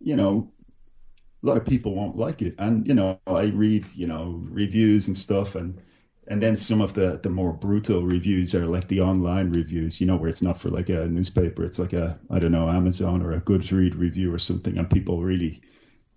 you 0.00 0.16
know, 0.16 0.52
a 1.42 1.46
lot 1.46 1.56
of 1.56 1.64
people 1.64 1.94
won't 1.94 2.16
like 2.16 2.42
it. 2.42 2.54
And, 2.58 2.86
you 2.86 2.94
know, 2.94 3.18
I 3.26 3.44
read, 3.44 3.86
you 3.94 4.06
know, 4.06 4.42
reviews 4.48 5.08
and 5.08 5.16
stuff 5.16 5.54
and 5.54 5.80
and 6.30 6.42
then 6.42 6.56
some 6.56 6.82
of 6.82 6.92
the 6.92 7.18
the 7.22 7.30
more 7.30 7.52
brutal 7.54 8.02
reviews 8.04 8.54
are 8.54 8.66
like 8.66 8.86
the 8.88 9.00
online 9.00 9.50
reviews, 9.50 10.00
you 10.00 10.06
know, 10.06 10.16
where 10.16 10.28
it's 10.28 10.42
not 10.42 10.60
for 10.60 10.68
like 10.68 10.90
a 10.90 11.06
newspaper, 11.06 11.64
it's 11.64 11.78
like 11.78 11.94
a 11.94 12.18
I 12.30 12.38
don't 12.38 12.52
know 12.52 12.68
Amazon 12.68 13.22
or 13.22 13.32
a 13.32 13.40
Goodread 13.40 13.98
review 13.98 14.32
or 14.32 14.38
something, 14.38 14.76
and 14.76 14.90
people 14.90 15.22
really 15.22 15.62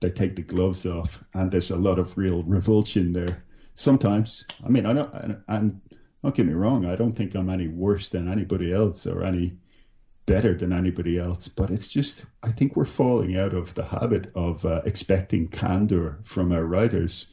they 0.02 0.10
take 0.10 0.36
the 0.36 0.42
gloves 0.42 0.86
off, 0.86 1.24
and 1.34 1.50
there's 1.50 1.72
a 1.72 1.78
lot 1.78 1.98
of 1.98 2.18
real 2.18 2.44
revulsion 2.44 3.14
there. 3.14 3.44
Sometimes, 3.74 4.46
I 4.66 4.70
mean, 4.70 4.86
I 4.86 4.94
know, 4.94 5.10
and, 5.14 5.42
and 5.48 5.82
don't 6.24 6.36
get 6.36 6.46
me 6.46 6.54
wrong, 6.54 6.86
I 6.86 6.96
don't 6.96 7.16
think 7.16 7.36
I'm 7.36 7.50
any 7.50 7.68
worse 7.70 8.10
than 8.10 8.28
anybody 8.28 8.74
else 8.74 9.08
or 9.08 9.24
any 9.24 9.58
better 10.26 10.56
than 10.56 10.72
anybody 10.74 11.18
else, 11.18 11.48
but 11.48 11.72
it's 11.72 11.88
just, 11.88 12.26
I 12.44 12.52
think 12.52 12.76
we're 12.76 12.86
falling 12.86 13.38
out 13.38 13.54
of 13.54 13.74
the 13.74 13.84
habit 13.84 14.32
of 14.36 14.66
uh, 14.66 14.82
expecting 14.86 15.48
candor 15.48 16.20
from 16.24 16.52
our 16.52 16.64
writers. 16.64 17.28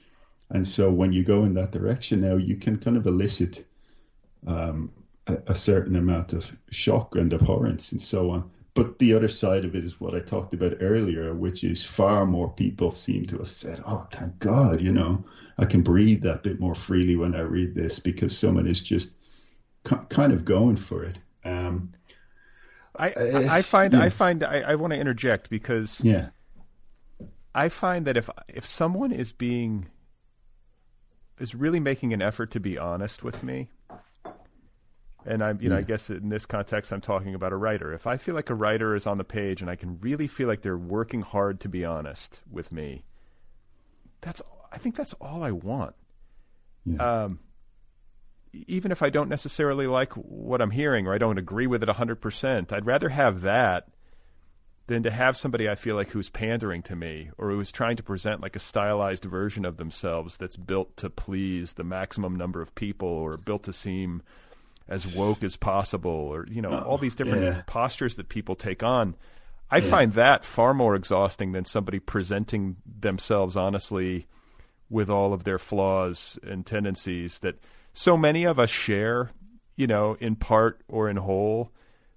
And 0.50 0.66
so 0.66 0.90
when 0.90 1.12
you 1.12 1.22
go 1.22 1.44
in 1.44 1.54
that 1.54 1.72
direction 1.72 2.20
now, 2.20 2.36
you 2.36 2.56
can 2.56 2.78
kind 2.78 2.96
of 2.96 3.06
elicit 3.06 3.66
um, 4.46 4.90
a, 5.26 5.38
a 5.48 5.54
certain 5.54 5.96
amount 5.96 6.32
of 6.32 6.50
shock 6.70 7.14
and 7.16 7.32
abhorrence 7.32 7.92
and 7.92 8.00
so 8.00 8.30
on. 8.30 8.50
But 8.74 8.98
the 8.98 9.12
other 9.12 9.28
side 9.28 9.64
of 9.64 9.74
it 9.74 9.84
is 9.84 10.00
what 10.00 10.14
I 10.14 10.20
talked 10.20 10.54
about 10.54 10.74
earlier, 10.80 11.34
which 11.34 11.64
is 11.64 11.84
far 11.84 12.24
more 12.26 12.48
people 12.48 12.90
seem 12.92 13.26
to 13.26 13.38
have 13.38 13.50
said, 13.50 13.82
"Oh, 13.84 14.06
thank 14.12 14.38
God, 14.38 14.80
you 14.80 14.92
know, 14.92 15.24
I 15.58 15.64
can 15.64 15.82
breathe 15.82 16.22
that 16.22 16.44
bit 16.44 16.60
more 16.60 16.76
freely 16.76 17.16
when 17.16 17.34
I 17.34 17.40
read 17.40 17.74
this 17.74 17.98
because 17.98 18.36
someone 18.38 18.68
is 18.68 18.80
just 18.80 19.14
kind 19.84 20.32
of 20.32 20.44
going 20.44 20.76
for 20.76 21.02
it." 21.02 21.18
Um, 21.44 21.90
I, 22.98 23.10
I, 23.10 23.56
I 23.58 23.62
find 23.62 23.94
yeah. 23.94 24.02
I 24.02 24.10
find 24.10 24.42
I, 24.42 24.60
I 24.60 24.74
want 24.74 24.92
to 24.92 24.98
interject 24.98 25.50
because 25.50 26.00
yeah, 26.02 26.28
I 27.54 27.68
find 27.68 28.06
that 28.06 28.16
if 28.16 28.28
if 28.48 28.66
someone 28.66 29.12
is 29.12 29.32
being 29.32 29.86
is 31.38 31.54
really 31.54 31.80
making 31.80 32.12
an 32.12 32.20
effort 32.20 32.50
to 32.52 32.60
be 32.60 32.76
honest 32.76 33.22
with 33.22 33.42
me, 33.42 33.68
and 35.28 35.44
I'm, 35.44 35.60
you 35.60 35.68
know, 35.68 35.76
I 35.76 35.82
guess 35.82 36.08
in 36.08 36.30
this 36.30 36.46
context, 36.46 36.92
I'm 36.92 37.00
talking 37.00 37.34
about 37.34 37.52
a 37.52 37.56
writer. 37.56 37.92
If 37.92 38.06
I 38.06 38.16
feel 38.16 38.34
like 38.34 38.50
a 38.50 38.54
writer 38.54 38.96
is 38.96 39.06
on 39.06 39.18
the 39.18 39.24
page 39.24 39.60
and 39.60 39.70
I 39.70 39.76
can 39.76 39.98
really 40.00 40.26
feel 40.26 40.48
like 40.48 40.62
they're 40.62 40.78
working 40.78 41.20
hard 41.20 41.60
to 41.60 41.68
be 41.68 41.84
honest 41.84 42.40
with 42.50 42.72
me, 42.72 43.04
that's, 44.22 44.40
I 44.72 44.78
think 44.78 44.96
that's 44.96 45.12
all 45.20 45.42
I 45.42 45.50
want. 45.50 45.94
Yeah. 46.86 47.24
Um, 47.24 47.40
even 48.66 48.92
if 48.92 49.02
I 49.02 49.10
don't 49.10 49.28
necessarily 49.28 49.86
like 49.86 50.12
what 50.14 50.60
I'm 50.60 50.70
hearing 50.70 51.06
or 51.06 51.14
I 51.14 51.18
don't 51.18 51.38
agree 51.38 51.66
with 51.66 51.82
it 51.82 51.88
100%, 51.88 52.72
I'd 52.72 52.86
rather 52.86 53.08
have 53.08 53.42
that 53.42 53.88
than 54.88 55.02
to 55.02 55.10
have 55.10 55.36
somebody 55.36 55.68
I 55.68 55.74
feel 55.74 55.96
like 55.96 56.08
who's 56.08 56.30
pandering 56.30 56.82
to 56.84 56.96
me 56.96 57.30
or 57.36 57.50
who's 57.50 57.70
trying 57.70 57.96
to 57.96 58.02
present 58.02 58.40
like 58.40 58.56
a 58.56 58.60
stylized 58.60 59.24
version 59.24 59.64
of 59.64 59.76
themselves 59.76 60.38
that's 60.38 60.56
built 60.56 60.96
to 60.96 61.10
please 61.10 61.74
the 61.74 61.84
maximum 61.84 62.34
number 62.36 62.62
of 62.62 62.74
people 62.74 63.08
or 63.08 63.36
built 63.36 63.64
to 63.64 63.72
seem 63.72 64.22
as 64.88 65.06
woke 65.06 65.44
as 65.44 65.56
possible, 65.56 66.10
or 66.10 66.46
you 66.48 66.62
know, 66.62 66.70
oh, 66.70 66.88
all 66.88 66.98
these 66.98 67.14
different 67.14 67.44
yeah. 67.44 67.62
postures 67.66 68.16
that 68.16 68.30
people 68.30 68.54
take 68.54 68.82
on. 68.82 69.14
I 69.70 69.78
yeah. 69.78 69.90
find 69.90 70.12
that 70.14 70.46
far 70.46 70.72
more 70.72 70.94
exhausting 70.94 71.52
than 71.52 71.66
somebody 71.66 71.98
presenting 71.98 72.76
themselves 72.86 73.54
honestly 73.56 74.26
with 74.88 75.10
all 75.10 75.34
of 75.34 75.44
their 75.44 75.58
flaws 75.58 76.38
and 76.42 76.64
tendencies 76.64 77.40
that 77.40 77.56
so 77.98 78.16
many 78.16 78.44
of 78.44 78.60
us 78.60 78.70
share, 78.70 79.32
you 79.74 79.88
know, 79.88 80.16
in 80.20 80.36
part 80.36 80.80
or 80.86 81.10
in 81.10 81.16
whole, 81.16 81.72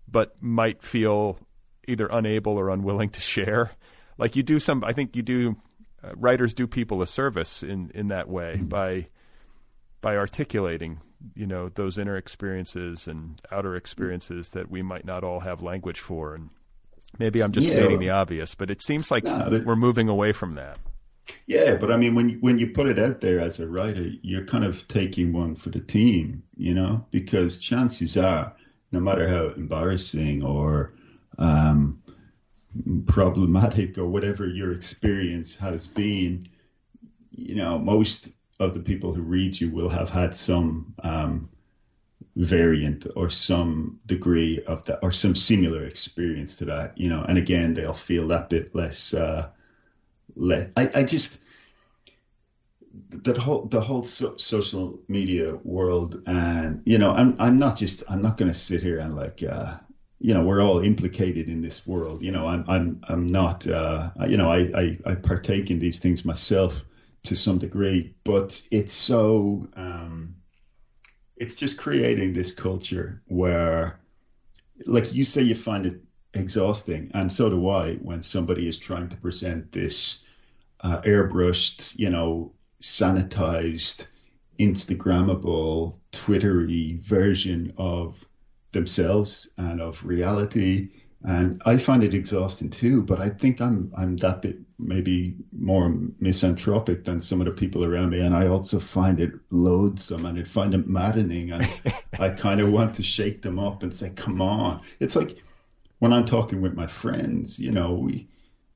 but 0.07 0.35
might 0.39 0.83
feel 0.83 1.39
either 1.87 2.05
unable 2.05 2.53
or 2.53 2.69
unwilling 2.69 3.09
to 3.09 3.19
share. 3.19 3.71
Like 4.19 4.35
you 4.35 4.43
do 4.43 4.59
some, 4.59 4.83
I 4.83 4.93
think 4.93 5.15
you 5.15 5.23
do, 5.23 5.55
uh, 6.03 6.11
writers 6.15 6.53
do 6.53 6.67
people 6.67 7.01
a 7.01 7.07
service 7.07 7.63
in, 7.63 7.89
in 7.95 8.09
that 8.09 8.29
way 8.29 8.57
mm-hmm. 8.57 8.67
by 8.67 9.07
by 10.01 10.17
articulating 10.17 10.99
you 11.35 11.45
know 11.45 11.69
those 11.69 11.99
inner 11.99 12.17
experiences 12.17 13.07
and 13.07 13.39
outer 13.51 13.75
experiences 13.75 14.49
that 14.49 14.71
we 14.71 14.81
might 14.81 15.05
not 15.05 15.23
all 15.23 15.41
have 15.41 15.61
language 15.61 15.99
for 15.99 16.33
and 16.33 16.49
maybe 17.19 17.43
i'm 17.43 17.51
just 17.51 17.67
yeah, 17.67 17.75
stating 17.75 17.99
the 17.99 18.09
obvious 18.09 18.55
but 18.55 18.71
it 18.71 18.81
seems 18.81 19.11
like 19.11 19.23
no, 19.23 19.47
but, 19.47 19.63
we're 19.63 19.75
moving 19.75 20.09
away 20.09 20.31
from 20.31 20.55
that 20.55 20.79
yeah 21.45 21.75
but 21.75 21.91
i 21.91 21.97
mean 21.97 22.15
when 22.15 22.29
when 22.41 22.57
you 22.57 22.67
put 22.67 22.87
it 22.87 22.99
out 22.99 23.21
there 23.21 23.39
as 23.39 23.59
a 23.59 23.67
writer 23.67 24.09
you're 24.21 24.45
kind 24.45 24.63
of 24.63 24.87
taking 24.87 25.33
one 25.33 25.55
for 25.55 25.69
the 25.69 25.79
team 25.79 26.43
you 26.57 26.73
know 26.73 27.05
because 27.11 27.57
chances 27.57 28.17
are 28.17 28.53
no 28.91 28.99
matter 28.99 29.27
how 29.27 29.47
embarrassing 29.55 30.43
or 30.43 30.93
um, 31.37 32.01
problematic 33.07 33.97
or 33.97 34.05
whatever 34.05 34.47
your 34.47 34.73
experience 34.73 35.55
has 35.55 35.87
been 35.87 36.47
you 37.31 37.55
know 37.55 37.79
most 37.79 38.29
of 38.59 38.73
the 38.73 38.79
people 38.79 39.13
who 39.13 39.21
read 39.21 39.59
you 39.59 39.71
will 39.71 39.89
have 39.89 40.09
had 40.09 40.35
some 40.35 40.93
um, 41.03 41.49
variant 42.35 43.05
or 43.15 43.29
some 43.29 43.99
degree 44.05 44.61
of 44.65 44.85
that 44.85 44.99
or 45.01 45.11
some 45.11 45.35
similar 45.35 45.85
experience 45.85 46.55
to 46.57 46.65
that, 46.65 46.97
you 46.97 47.09
know. 47.09 47.23
And 47.27 47.37
again, 47.37 47.73
they'll 47.73 47.93
feel 47.93 48.27
that 48.29 48.49
bit 48.49 48.73
less. 48.75 49.13
Uh, 49.13 49.49
I, 50.75 50.89
I 50.95 51.03
just 51.03 51.37
that 53.09 53.37
whole 53.37 53.65
the 53.65 53.81
whole 53.81 54.03
so, 54.03 54.37
social 54.37 54.99
media 55.07 55.55
world, 55.63 56.21
and 56.25 56.81
you 56.85 56.97
know, 56.97 57.11
I'm 57.11 57.35
I'm 57.39 57.57
not 57.57 57.77
just 57.77 58.03
I'm 58.09 58.21
not 58.21 58.37
going 58.37 58.51
to 58.51 58.57
sit 58.57 58.81
here 58.81 58.99
and 58.99 59.15
like. 59.15 59.43
Uh, 59.43 59.77
you 60.23 60.35
know, 60.35 60.43
we're 60.43 60.61
all 60.61 60.81
implicated 60.81 61.49
in 61.49 61.63
this 61.63 61.87
world. 61.87 62.21
You 62.21 62.31
know, 62.31 62.45
I'm, 62.45 62.63
I'm, 62.67 63.01
I'm 63.09 63.25
not. 63.25 63.65
Uh, 63.65 64.11
you 64.27 64.37
know, 64.37 64.51
I, 64.51 64.69
I, 64.75 64.97
I 65.03 65.15
partake 65.15 65.71
in 65.71 65.79
these 65.79 65.97
things 65.97 66.23
myself, 66.23 66.85
to 67.23 67.35
some 67.35 67.59
degree, 67.59 68.13
but 68.23 68.61
it's 68.71 68.93
so 68.93 69.67
um, 69.75 70.35
it's 71.37 71.55
just 71.55 71.77
creating 71.77 72.33
this 72.33 72.51
culture 72.51 73.21
where, 73.27 73.99
like 74.85 75.13
you 75.13 75.25
say, 75.25 75.41
you 75.41 75.55
find 75.55 75.85
it 75.85 76.01
exhausting, 76.33 77.11
and 77.13 77.31
so 77.31 77.49
do 77.49 77.69
I 77.69 77.95
when 77.95 78.21
somebody 78.21 78.67
is 78.67 78.77
trying 78.77 79.09
to 79.09 79.17
present 79.17 79.71
this 79.71 80.23
uh, 80.81 81.01
airbrushed, 81.01 81.97
you 81.97 82.09
know, 82.09 82.53
sanitized, 82.81 84.07
Instagrammable, 84.59 85.95
Twittery 86.11 86.99
version 87.03 87.73
of 87.77 88.15
themselves 88.71 89.49
and 89.57 89.81
of 89.81 90.03
reality 90.03 90.89
and 91.23 91.61
I 91.65 91.77
find 91.77 92.03
it 92.03 92.13
exhausting 92.13 92.69
too. 92.69 93.03
But 93.03 93.19
I 93.19 93.29
think 93.29 93.61
I'm 93.61 93.91
I'm 93.95 94.17
that 94.17 94.41
bit 94.41 94.57
maybe 94.79 95.35
more 95.51 95.95
misanthropic 96.19 97.05
than 97.05 97.21
some 97.21 97.41
of 97.41 97.45
the 97.45 97.51
people 97.51 97.85
around 97.85 98.09
me, 98.09 98.21
and 98.21 98.35
I 98.35 98.47
also 98.47 98.79
find 98.79 99.19
it 99.19 99.33
loathsome 99.51 100.25
and 100.25 100.39
I 100.39 100.43
find 100.43 100.73
it 100.73 100.87
maddening, 100.87 101.51
and 101.51 101.67
I 102.19 102.29
kind 102.29 102.59
of 102.59 102.71
want 102.71 102.95
to 102.95 103.03
shake 103.03 103.41
them 103.41 103.59
up 103.59 103.83
and 103.83 103.95
say, 103.95 104.09
"Come 104.09 104.41
on!" 104.41 104.81
It's 104.99 105.15
like 105.15 105.37
when 106.01 106.13
I'm 106.13 106.25
talking 106.25 106.61
with 106.61 106.75
my 106.75 106.87
friends, 106.87 107.59
you 107.59 107.71
know, 107.71 107.93
we 107.93 108.27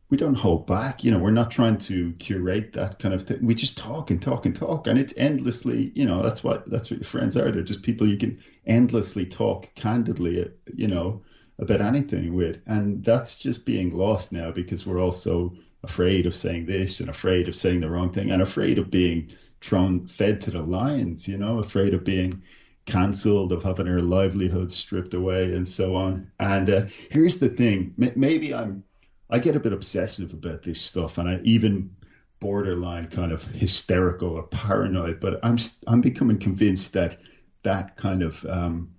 we 0.10 0.18
don't 0.18 0.36
hold 0.36 0.66
back. 0.68 1.04
You 1.04 1.12
know, 1.12 1.20
we're 1.20 1.32
not 1.32 1.50
trying 1.50 1.78
to 1.80 2.14
curate 2.20 2.74
that 2.74 3.00
kind 3.00 3.14
of 3.14 3.24
thing. 3.24 3.40
We 3.42 3.56
just 3.56 3.78
talk 3.78 4.12
and 4.12 4.22
talk 4.22 4.46
and 4.48 4.56
talk, 4.56 4.88
and 4.88 5.00
it's 5.00 5.14
endlessly. 5.18 5.92
You 5.96 6.06
know, 6.06 6.22
that's 6.24 6.44
what 6.44 6.64
that's 6.68 6.92
what 6.92 7.00
your 7.00 7.06
friends 7.08 7.38
are. 7.38 7.52
They're 7.52 7.64
just 7.64 7.84
people 7.84 8.08
you 8.08 8.18
can 8.18 8.38
endlessly 8.68 9.26
talk 9.26 9.70
candidly. 9.76 10.46
You 10.74 10.88
know 10.88 11.20
about 11.60 11.82
anything 11.82 12.34
with. 12.34 12.58
And 12.68 13.04
that's 13.04 13.38
just 13.38 13.66
being 13.66 13.90
lost 13.92 14.32
now 14.32 14.52
because 14.52 14.86
we're 14.86 15.02
also 15.02 15.54
afraid 15.84 16.26
of 16.26 16.36
saying 16.36 16.66
this 16.66 17.00
and 17.02 17.10
afraid 17.10 17.48
of 17.48 17.56
saying 17.56 17.82
the 17.82 17.90
wrong 17.90 18.10
thing 18.12 18.32
and 18.32 18.42
afraid 18.42 18.78
of 18.80 18.90
being 18.92 19.26
thrown 19.62 20.06
fed 20.08 20.42
to 20.42 20.52
the 20.52 20.62
lions, 20.62 21.28
you 21.28 21.38
know, 21.38 21.60
afraid 21.60 21.94
of 21.94 22.04
being 22.06 22.42
cancelled, 22.86 23.52
of 23.52 23.64
having 23.64 23.88
our 23.88 24.02
livelihood 24.02 24.72
stripped 24.72 25.14
away 25.14 25.54
and 25.54 25.68
so 25.68 25.96
on. 25.96 26.32
And 26.40 26.70
uh, 26.70 26.86
here's 27.10 27.40
the 27.40 27.50
thing, 27.50 27.94
maybe 27.98 28.54
I'm 28.54 28.84
I 29.30 29.40
get 29.40 29.56
a 29.56 29.60
bit 29.60 29.74
obsessive 29.74 30.34
about 30.34 30.62
this 30.62 30.80
stuff 30.80 31.18
and 31.18 31.28
I 31.28 31.40
even 31.44 31.96
borderline 32.40 33.08
kind 33.08 33.32
of 33.32 33.44
hysterical 33.44 34.30
or 34.30 34.44
paranoid, 34.44 35.20
but 35.20 35.40
I'm 35.44 35.58
I'm 35.88 36.02
becoming 36.02 36.38
convinced 36.38 36.94
that 36.94 37.20
that 37.64 37.98
kind 37.98 38.22
of 38.22 38.46
um, 38.46 38.92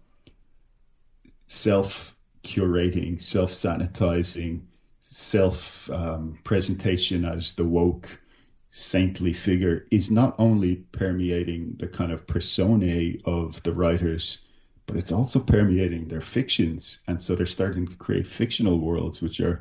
self 1.47 2.14
curating, 2.43 3.22
self 3.22 3.53
sanitizing, 3.53 4.62
self 5.11 5.89
um, 5.91 6.39
presentation 6.45 7.24
as 7.24 7.53
the 7.53 7.64
woke 7.64 8.09
saintly 8.76 9.32
figure 9.32 9.86
is 9.90 10.10
not 10.10 10.34
only 10.38 10.76
permeating 10.92 11.74
the 11.78 11.88
kind 11.88 12.12
of 12.12 12.26
personae 12.26 13.16
of 13.24 13.62
the 13.62 13.72
writers, 13.72 14.38
but 14.86 14.96
it's 14.96 15.12
also 15.12 15.40
permeating 15.40 16.08
their 16.08 16.20
fictions. 16.20 16.98
And 17.08 17.18
so 17.18 17.34
they're 17.34 17.46
starting 17.46 17.86
to 17.86 17.96
create 17.96 18.26
fictional 18.26 18.78
worlds 18.78 19.22
which 19.22 19.40
are 19.40 19.60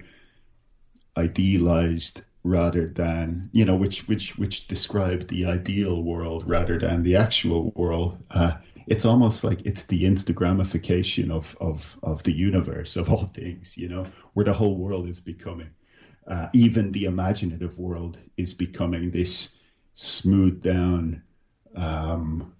idealized 1.16 2.22
rather 2.44 2.86
than 2.86 3.50
you 3.54 3.66
know 3.66 3.74
which 3.74 4.08
which 4.08 4.38
which 4.38 4.68
describe 4.68 5.28
the 5.30 5.46
ideal 5.46 6.04
world 6.04 6.44
rather 6.46 6.78
than 6.78 7.02
the 7.02 7.16
actual 7.16 7.72
world 7.76 8.18
uh, 8.30 8.52
it's 8.88 9.06
almost 9.06 9.44
like 9.44 9.62
it's 9.66 9.86
the 9.86 10.04
Instagramification 10.04 11.32
of, 11.32 11.56
of, 11.60 11.98
of 12.04 12.22
the 12.24 12.32
universe, 12.32 12.96
of 12.96 13.10
all 13.10 13.26
things, 13.34 13.78
you 13.78 13.88
know, 13.88 14.06
where 14.34 14.44
the 14.44 14.54
whole 14.54 14.76
world 14.76 15.08
is 15.08 15.20
becoming. 15.20 15.70
Uh, 16.28 16.48
even 16.54 16.92
the 16.92 17.06
imaginative 17.06 17.78
world 17.78 18.18
is 18.36 18.54
becoming 18.54 19.12
this 19.12 19.50
smoothed 19.94 20.62
down, 20.62 21.22
um, 21.76 22.54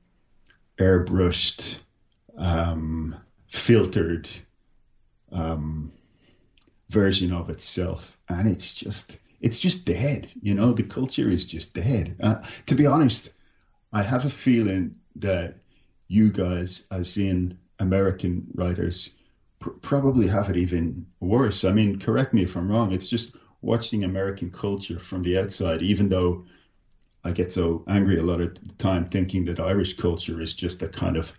airbrushed, 0.78 1.78
um, 2.38 3.16
filtered 3.48 4.30
um, 5.32 5.92
version 6.90 7.34
of 7.34 7.50
itself. 7.50 8.18
And 8.30 8.48
it's 8.48 8.74
just, 8.74 9.18
it's 9.42 9.60
just 9.60 9.86
dead. 9.86 10.30
You 10.42 10.54
know, 10.54 10.74
the 10.74 10.84
culture 10.84 11.30
is 11.30 11.46
just 11.46 11.74
dead. 11.74 12.16
Uh, 12.22 12.36
to 12.68 12.76
be 12.76 12.86
honest, 12.86 13.32
I 13.92 14.04
have 14.04 14.26
a 14.26 14.30
feeling 14.30 14.96
that 15.16 15.58
you 16.08 16.32
guys, 16.32 16.86
as 16.92 17.18
in 17.18 17.58
American 17.80 18.46
writers, 18.54 19.12
pr- 19.60 19.70
probably 19.70 20.28
have 20.28 20.50
it 20.50 20.58
even 20.58 21.06
worse. 21.20 21.64
I 21.64 21.72
mean, 21.72 22.00
correct 22.00 22.34
me 22.34 22.44
if 22.44 22.56
I'm 22.56 22.70
wrong. 22.70 22.92
It's 22.92 23.08
just 23.08 23.36
watching 23.66 24.04
American 24.04 24.50
culture 24.50 25.00
from 25.00 25.24
the 25.24 25.38
outside, 25.38 25.82
even 25.82 26.10
though 26.10 26.40
I 27.24 27.32
get 27.32 27.52
so 27.52 27.82
angry 27.88 28.18
a 28.18 28.24
lot 28.24 28.40
of 28.40 28.54
the 28.54 28.74
time 28.78 29.06
thinking 29.06 29.46
that 29.46 29.60
Irish 29.60 29.94
culture 29.94 30.40
is 30.42 30.54
just 30.54 30.82
a 30.84 30.88
kind 30.88 31.18
of 31.18 31.34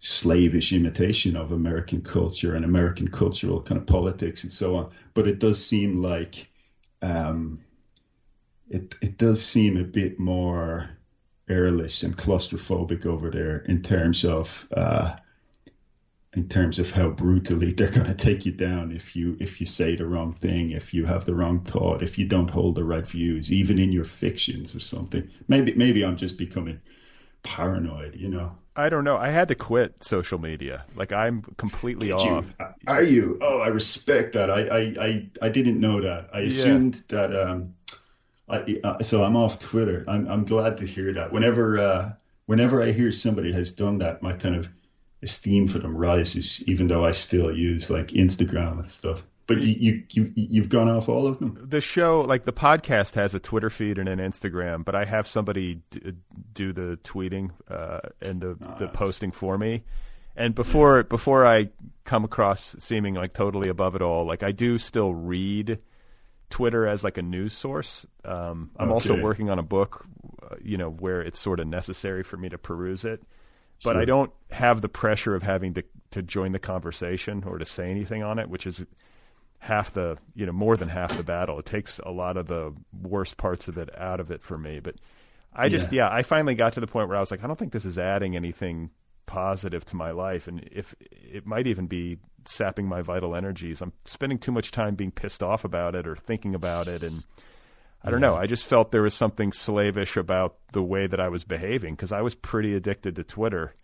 slavish 0.00 0.72
imitation 0.72 1.34
of 1.36 1.50
American 1.50 2.00
culture 2.00 2.54
and 2.54 2.64
American 2.64 3.08
cultural 3.08 3.60
kind 3.60 3.76
of 3.76 3.86
politics 3.86 4.42
and 4.42 4.52
so 4.52 4.74
on. 4.74 4.86
But 5.14 5.26
it 5.26 5.38
does 5.40 5.58
seem 5.58 5.96
like 6.02 6.48
um, 7.02 7.58
it 8.68 8.94
it 9.00 9.16
does 9.18 9.40
seem 9.40 9.76
a 9.76 9.84
bit 9.84 10.18
more 10.18 10.90
airless 11.48 12.02
and 12.02 12.16
claustrophobic 12.16 13.06
over 13.06 13.30
there 13.30 13.56
in 13.66 13.78
terms 13.78 14.24
of 14.24 14.66
uh, 14.76 15.10
in 16.34 16.48
terms 16.48 16.78
of 16.78 16.90
how 16.90 17.08
brutally 17.08 17.72
they're 17.72 17.90
going 17.90 18.06
to 18.06 18.14
take 18.14 18.44
you 18.44 18.52
down 18.52 18.92
if 18.92 19.14
you 19.14 19.36
if 19.40 19.60
you 19.60 19.66
say 19.66 19.96
the 19.96 20.06
wrong 20.06 20.32
thing, 20.34 20.72
if 20.72 20.92
you 20.92 21.06
have 21.06 21.24
the 21.24 21.34
wrong 21.34 21.60
thought, 21.60 22.02
if 22.02 22.18
you 22.18 22.26
don't 22.26 22.48
hold 22.48 22.74
the 22.74 22.84
right 22.84 23.06
views, 23.06 23.52
even 23.52 23.78
in 23.78 23.92
your 23.92 24.04
fictions 24.04 24.74
or 24.74 24.80
something. 24.80 25.30
Maybe 25.48 25.74
maybe 25.74 26.04
I'm 26.04 26.16
just 26.16 26.36
becoming 26.36 26.80
paranoid, 27.42 28.16
you 28.16 28.28
know. 28.28 28.56
I 28.76 28.88
don't 28.88 29.04
know. 29.04 29.16
I 29.16 29.28
had 29.28 29.48
to 29.48 29.54
quit 29.54 30.02
social 30.02 30.38
media. 30.38 30.84
Like 30.96 31.12
I'm 31.12 31.42
completely 31.56 32.08
Did 32.08 32.14
off. 32.14 32.46
you? 32.58 32.66
Are 32.88 33.02
you? 33.02 33.38
Oh, 33.40 33.58
I 33.60 33.68
respect 33.68 34.34
that. 34.34 34.50
I 34.50 34.66
I 34.66 34.80
I, 35.00 35.28
I 35.42 35.48
didn't 35.48 35.78
know 35.78 36.00
that. 36.00 36.30
I 36.32 36.40
assumed 36.40 37.04
that. 37.08 37.34
Um, 37.34 37.74
I, 38.48 38.78
uh, 38.84 39.02
so 39.02 39.24
I'm 39.24 39.36
off 39.36 39.58
Twitter. 39.58 40.04
I'm 40.08 40.26
I'm 40.28 40.44
glad 40.44 40.78
to 40.78 40.86
hear 40.86 41.12
that. 41.14 41.32
Whenever 41.32 41.78
uh, 41.78 42.12
whenever 42.46 42.82
I 42.82 42.92
hear 42.92 43.12
somebody 43.12 43.52
has 43.52 43.70
done 43.70 43.98
that, 43.98 44.22
my 44.22 44.32
kind 44.32 44.56
of 44.56 44.68
esteem 45.24 45.66
for 45.66 45.78
them 45.80 45.96
rises. 45.96 46.62
Even 46.68 46.86
though 46.86 47.04
I 47.04 47.12
still 47.12 47.52
use 47.56 47.90
like 47.90 48.08
Instagram 48.08 48.78
and 48.80 48.88
stuff. 48.90 49.22
But 49.46 49.60
you 49.60 49.74
you 49.74 50.02
you 50.10 50.32
you've 50.34 50.68
gone 50.70 50.88
off 50.88 51.08
all 51.08 51.26
of 51.26 51.38
them. 51.38 51.58
the 51.68 51.80
show 51.82 52.20
like 52.22 52.44
the 52.44 52.52
podcast 52.52 53.14
has 53.16 53.34
a 53.34 53.38
twitter 53.38 53.68
feed 53.68 53.98
and 53.98 54.08
an 54.08 54.18
instagram 54.18 54.82
but 54.86 54.94
i 54.94 55.04
have 55.04 55.26
somebody 55.26 55.82
d- 55.90 56.14
do 56.54 56.72
the 56.72 56.98
tweeting 57.04 57.50
uh, 57.70 58.00
and 58.22 58.40
the, 58.40 58.56
the 58.78 58.88
posting 58.88 59.32
for 59.32 59.58
me 59.58 59.82
and 60.34 60.54
before 60.54 61.02
before 61.02 61.46
i 61.46 61.68
come 62.04 62.24
across 62.24 62.74
seeming 62.78 63.12
like 63.12 63.34
totally 63.34 63.68
above 63.68 63.94
it 63.94 64.00
all 64.00 64.24
like 64.24 64.42
i 64.42 64.50
do 64.50 64.78
still 64.78 65.12
read 65.12 65.78
twitter 66.48 66.86
as 66.86 67.04
like 67.04 67.18
a 67.18 67.22
news 67.22 67.52
source 67.52 68.06
um, 68.24 68.70
i'm 68.78 68.90
also 68.90 69.14
working 69.20 69.50
on 69.50 69.58
a 69.58 69.62
book 69.62 70.06
uh, 70.42 70.54
you 70.62 70.78
know 70.78 70.88
where 70.88 71.20
it's 71.20 71.38
sort 71.38 71.60
of 71.60 71.66
necessary 71.66 72.22
for 72.22 72.38
me 72.38 72.48
to 72.48 72.56
peruse 72.56 73.04
it 73.04 73.20
but 73.82 73.92
Sure. 73.92 74.00
i 74.02 74.04
don't 74.04 74.30
have 74.50 74.80
the 74.80 74.88
pressure 74.88 75.34
of 75.34 75.42
having 75.42 75.74
to 75.74 75.82
to 76.10 76.22
join 76.22 76.52
the 76.52 76.58
conversation 76.58 77.42
or 77.44 77.58
to 77.58 77.66
say 77.66 77.90
anything 77.90 78.22
on 78.22 78.38
it 78.38 78.48
which 78.48 78.66
is 78.66 78.84
half 79.58 79.92
the 79.94 80.16
you 80.34 80.44
know 80.46 80.52
more 80.52 80.76
than 80.76 80.88
half 80.88 81.16
the 81.16 81.22
battle 81.24 81.58
it 81.58 81.66
takes 81.66 81.98
a 82.00 82.10
lot 82.10 82.36
of 82.36 82.46
the 82.46 82.72
worst 83.02 83.36
parts 83.36 83.66
of 83.66 83.78
it 83.78 83.88
out 83.98 84.20
of 84.20 84.30
it 84.30 84.42
for 84.42 84.58
me 84.58 84.78
but 84.78 84.94
i 85.54 85.68
just 85.68 85.90
yeah. 85.92 86.08
i 86.12 86.22
finally 86.22 86.54
got 86.54 86.72
to 86.74 86.80
the 86.80 86.86
point 86.86 87.08
where 87.08 87.16
i 87.16 87.20
was 87.20 87.30
like 87.30 87.42
i 87.42 87.46
don't 87.46 87.58
think 87.58 87.72
this 87.72 87.84
is 87.86 87.98
adding 87.98 88.36
anything 88.36 88.90
positive 89.26 89.84
to 89.86 89.96
my 89.96 90.10
life 90.10 90.46
and 90.46 90.68
if 90.70 90.94
it 91.10 91.46
might 91.46 91.66
even 91.66 91.86
be 91.86 92.18
sapping 92.44 92.86
my 92.86 93.00
vital 93.00 93.34
energies 93.34 93.80
i'm 93.80 93.92
spending 94.04 94.38
too 94.38 94.52
much 94.52 94.70
time 94.70 94.94
being 94.94 95.10
pissed 95.10 95.42
off 95.42 95.64
about 95.64 95.94
it 95.94 96.06
or 96.06 96.14
thinking 96.14 96.54
about 96.54 96.86
it 96.86 97.02
and 97.02 97.24
i 98.04 98.10
don't 98.10 98.20
know 98.20 98.36
i 98.36 98.46
just 98.46 98.64
felt 98.66 98.90
there 98.92 99.02
was 99.02 99.14
something 99.14 99.52
slavish 99.52 100.16
about 100.16 100.56
the 100.72 100.82
way 100.82 101.06
that 101.06 101.18
i 101.20 101.28
was 101.28 101.42
behaving 101.44 101.94
because 101.94 102.12
i 102.12 102.20
was 102.20 102.34
pretty 102.34 102.74
addicted 102.74 103.16
to 103.16 103.24
twitter 103.24 103.74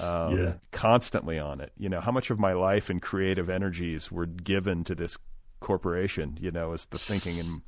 um, 0.00 0.38
Yeah. 0.38 0.52
constantly 0.72 1.38
on 1.38 1.60
it. 1.60 1.70
You 1.76 1.90
know, 1.90 2.00
how 2.00 2.10
much 2.10 2.30
of 2.30 2.38
my 2.38 2.54
life 2.54 2.88
and 2.88 3.02
creative 3.02 3.50
energies 3.50 4.10
were 4.10 4.24
given 4.24 4.82
to 4.84 4.94
this 4.94 5.18
corporation, 5.60 6.38
you 6.40 6.50
know, 6.50 6.72
is 6.72 6.86
the 6.86 6.96
thinking. 6.98 7.38
And 7.38 7.60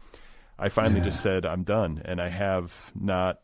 I 0.59 0.71
finally 0.71 1.03
just 1.03 1.21
said, 1.21 1.45
I'm 1.45 1.61
done. 1.63 2.01
And 2.07 2.19
I 2.23 2.31
have 2.31 2.91
not 2.99 3.41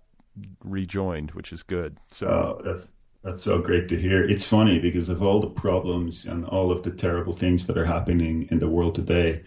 rejoined, 0.64 1.32
which 1.32 1.52
is 1.52 1.62
good. 1.62 1.98
So, 2.10 2.26
Oh, 2.28 2.62
that's 2.64 2.88
that's 3.22 3.42
so 3.42 3.60
great 3.60 3.88
to 3.90 4.00
hear. 4.00 4.24
It's 4.24 4.44
funny 4.44 4.78
because 4.78 5.10
of 5.10 5.22
all 5.22 5.40
the 5.40 5.50
problems 5.50 6.24
and 6.24 6.46
all 6.46 6.72
of 6.72 6.82
the 6.82 6.90
terrible 6.92 7.34
things 7.34 7.66
that 7.66 7.76
are 7.76 7.84
happening 7.84 8.48
in 8.50 8.58
the 8.58 8.68
world 8.70 8.94
today, 8.94 9.42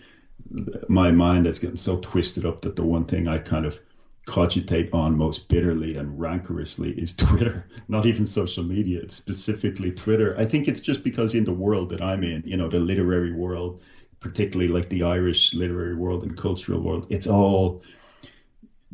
my 0.87 1.11
mind 1.11 1.47
is 1.47 1.59
getting 1.59 1.77
so 1.77 1.97
twisted 1.97 2.45
up 2.45 2.61
that 2.61 2.75
the 2.75 2.83
one 2.83 3.05
thing 3.05 3.27
I 3.27 3.37
kind 3.37 3.65
of 3.65 3.79
cogitate 4.25 4.89
on 4.91 5.15
most 5.15 5.47
bitterly 5.47 5.95
and 5.95 6.19
rancorously 6.19 6.91
is 6.93 7.13
Twitter. 7.13 7.65
Not 7.87 8.05
even 8.05 8.25
social 8.25 8.63
media, 8.63 8.99
it's 9.01 9.15
specifically 9.15 9.91
Twitter. 9.91 10.33
I 10.37 10.45
think 10.45 10.67
it's 10.67 10.81
just 10.81 11.03
because 11.03 11.33
in 11.33 11.43
the 11.43 11.51
world 11.53 11.89
that 11.89 12.01
I'm 12.01 12.23
in, 12.23 12.41
you 12.45 12.57
know, 12.57 12.67
the 12.67 12.79
literary 12.79 13.31
world, 13.31 13.79
particularly 14.19 14.71
like 14.71 14.89
the 14.89 15.03
Irish 15.03 15.53
literary 15.53 15.93
world 15.95 16.23
and 16.23 16.35
cultural 16.35 16.81
world, 16.81 17.05
it's 17.09 17.27
all 17.27 17.79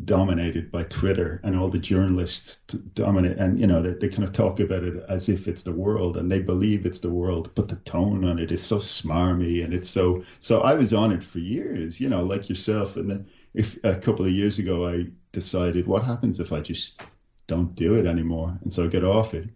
dominated 0.05 0.71
by 0.71 0.83
Twitter 0.83 1.39
and 1.43 1.55
all 1.55 1.69
the 1.69 1.77
journalists 1.79 2.57
dominate 2.95 3.37
and 3.37 3.59
you 3.59 3.67
know 3.67 3.81
they, 3.81 3.93
they 3.93 4.07
kind 4.09 4.23
of 4.23 4.31
talk 4.31 4.59
about 4.59 4.83
it 4.83 4.95
as 5.09 5.29
if 5.29 5.47
it's 5.47 5.63
the 5.63 5.71
world 5.71 6.17
and 6.17 6.31
they 6.31 6.39
believe 6.39 6.85
it's 6.85 6.99
the 6.99 7.09
world 7.09 7.49
but 7.55 7.67
the 7.67 7.75
tone 7.85 8.23
on 8.23 8.39
it 8.39 8.51
is 8.51 8.61
so 8.61 8.77
smarmy 8.77 9.63
and 9.63 9.73
it's 9.73 9.89
so 9.89 10.21
so 10.39 10.59
I 10.61 10.75
was 10.75 10.93
on 10.93 11.11
it 11.11 11.23
for 11.23 11.39
years 11.39 11.99
you 11.99 12.09
know 12.09 12.23
like 12.23 12.49
yourself. 12.49 12.95
And 12.97 13.09
then 13.09 13.25
if 13.53 13.77
a 13.83 13.95
couple 13.95 14.25
of 14.25 14.31
years 14.31 14.59
ago 14.59 14.87
I 14.87 15.07
decided 15.31 15.87
what 15.87 16.03
happens 16.03 16.39
if 16.39 16.51
I 16.51 16.61
just 16.61 17.01
don't 17.47 17.73
do 17.75 17.95
it 17.95 18.05
anymore? 18.05 18.57
And 18.61 18.71
so 18.73 18.83
I 18.83 18.87
get 18.87 19.03
off 19.03 19.33
it 19.33 19.49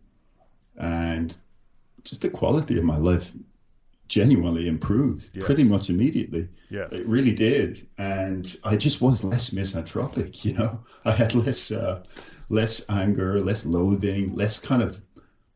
and 0.77 1.35
just 2.03 2.21
the 2.21 2.29
quality 2.29 2.77
of 2.77 2.83
my 2.83 2.97
life 2.97 3.31
genuinely 4.07 4.67
improved 4.67 5.29
Yes. 5.33 5.45
pretty 5.45 5.63
much 5.63 5.89
immediately 5.89 6.47
Yes. 6.69 6.89
it 6.91 7.05
really 7.07 7.33
did, 7.33 7.87
and 7.97 8.55
I 8.63 8.75
just 8.75 9.01
was 9.01 9.23
less 9.23 9.51
misanthropic. 9.51 10.45
You 10.45 10.53
know, 10.53 10.79
I 11.05 11.11
had 11.11 11.33
less, 11.35 11.71
uh, 11.71 11.99
less 12.49 12.81
anger, 12.89 13.39
less 13.41 13.65
loathing, 13.65 14.33
less 14.35 14.59
kind 14.59 14.81
of 14.81 14.99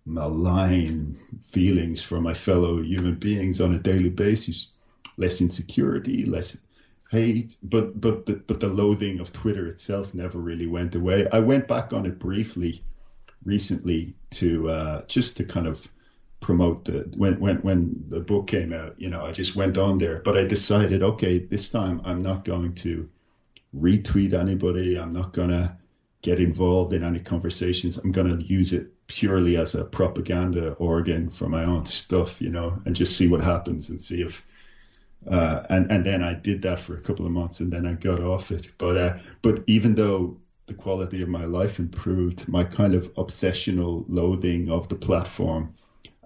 malign 0.05 1.15
feelings 1.39 2.01
for 2.01 2.19
my 2.19 2.33
fellow 2.33 2.81
human 2.81 3.15
beings 3.15 3.61
on 3.61 3.73
a 3.73 3.77
daily 3.77 4.09
basis. 4.09 4.67
Less 5.17 5.41
insecurity, 5.41 6.25
less 6.25 6.55
hate, 7.11 7.55
but 7.63 7.99
but 7.99 8.25
the, 8.25 8.33
but 8.47 8.59
the 8.59 8.67
loathing 8.69 9.19
of 9.19 9.31
Twitter 9.33 9.67
itself 9.67 10.13
never 10.13 10.39
really 10.39 10.65
went 10.67 10.95
away. 10.95 11.25
I 11.31 11.39
went 11.39 11.67
back 11.67 11.91
on 11.93 12.05
it 12.05 12.19
briefly 12.19 12.81
recently 13.43 14.13
to 14.31 14.69
uh, 14.69 15.01
just 15.07 15.35
to 15.37 15.43
kind 15.43 15.67
of 15.67 15.87
promote 16.39 16.85
the 16.85 17.05
when 17.17 17.39
when 17.39 17.57
when 17.57 18.05
the 18.09 18.19
book 18.19 18.47
came 18.47 18.73
out 18.73 18.95
you 18.97 19.09
know 19.09 19.25
i 19.25 19.31
just 19.31 19.55
went 19.55 19.77
on 19.77 19.97
there. 19.97 20.21
But 20.23 20.37
i 20.37 20.45
decided 20.45 21.03
okay 21.03 21.39
this 21.39 21.69
time 21.69 22.01
i'm 22.05 22.21
not 22.21 22.45
going 22.45 22.73
to 22.75 23.09
retweet 23.75 24.33
anybody. 24.33 24.97
I'm 24.97 25.13
not 25.13 25.33
going 25.33 25.49
to 25.49 25.75
get 26.21 26.39
involved 26.39 26.93
in 26.93 27.03
any 27.03 27.19
conversations. 27.19 27.97
I'm 27.97 28.11
going 28.11 28.39
to 28.39 28.45
use 28.45 28.73
it 28.73 28.91
purely 29.07 29.57
as 29.57 29.75
a 29.75 29.83
propaganda 29.85 30.71
organ 30.73 31.29
for 31.29 31.47
my 31.49 31.63
own 31.65 31.85
stuff 31.85 32.41
you 32.41 32.49
know 32.49 32.79
and 32.85 32.95
just 32.95 33.15
see 33.17 33.27
what 33.27 33.41
happens 33.41 33.89
and 33.89 34.01
see 34.01 34.21
if 34.21 34.43
uh, 35.27 35.61
and 35.69 35.91
and 35.91 36.05
then 36.05 36.23
I 36.23 36.33
did 36.33 36.61
that 36.61 36.79
for 36.79 36.95
a 36.95 37.01
couple 37.01 37.25
of 37.25 37.31
months, 37.31 37.59
and 37.59 37.71
then 37.71 37.85
I 37.85 37.93
got 37.93 38.21
off 38.21 38.51
it. 38.51 38.67
But 38.77 38.97
uh, 38.97 39.17
but 39.41 39.63
even 39.67 39.95
though 39.95 40.37
the 40.67 40.73
quality 40.73 41.21
of 41.21 41.27
my 41.29 41.45
life 41.45 41.79
improved, 41.79 42.47
my 42.47 42.63
kind 42.63 42.93
of 42.93 43.13
obsessional 43.15 44.05
loathing 44.07 44.69
of 44.69 44.87
the 44.87 44.95
platform 44.95 45.73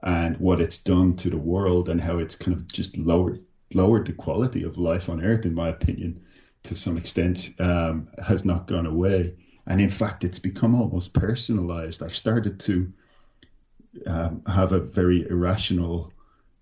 and 0.03 0.37
what 0.37 0.61
it's 0.61 0.79
done 0.79 1.15
to 1.15 1.29
the 1.29 1.37
world 1.37 1.89
and 1.89 1.99
how 1.99 2.19
it's 2.19 2.35
kind 2.35 2.55
of 2.55 2.67
just 2.67 2.97
lowered 2.97 3.43
lowered 3.73 4.05
the 4.05 4.13
quality 4.13 4.63
of 4.63 4.77
life 4.77 5.09
on 5.09 5.23
Earth, 5.23 5.45
in 5.45 5.55
my 5.55 5.69
opinion, 5.69 6.21
to 6.63 6.75
some 6.75 6.97
extent, 6.97 7.49
um, 7.59 8.07
has 8.23 8.45
not 8.45 8.67
gone 8.67 8.85
away. 8.85 9.33
And 9.65 9.81
in 9.81 9.89
fact, 9.89 10.23
it's 10.23 10.39
become 10.39 10.75
almost 10.75 11.13
personalized. 11.13 12.03
I've 12.03 12.15
started 12.15 12.59
to 12.61 12.93
um, 14.05 14.43
have 14.47 14.73
a 14.73 14.79
very 14.79 15.27
irrational 15.27 16.11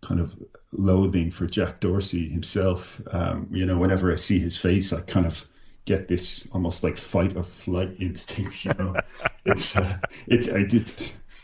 kind 0.02 0.20
of 0.20 0.34
loathing 0.72 1.32
for 1.32 1.48
Jack 1.48 1.80
Dorsey 1.80 2.30
himself. 2.30 3.02
Um, 3.12 3.48
you 3.52 3.66
know, 3.66 3.78
whenever 3.78 4.12
I 4.12 4.16
see 4.16 4.40
his 4.40 4.56
face, 4.56 4.94
I 4.94 5.02
kind 5.02 5.26
of 5.26 5.44
get 5.86 6.08
this 6.08 6.48
almost 6.52 6.84
like 6.84 6.98
fight 6.98 7.36
or 7.36 7.44
flight 7.44 7.96
instinct. 8.00 8.66
You 8.66 8.74
know, 8.78 8.96
it's 9.46 9.76
uh, 9.76 9.98
it's 10.28 10.50
I 10.50 10.64
did. 10.64 10.92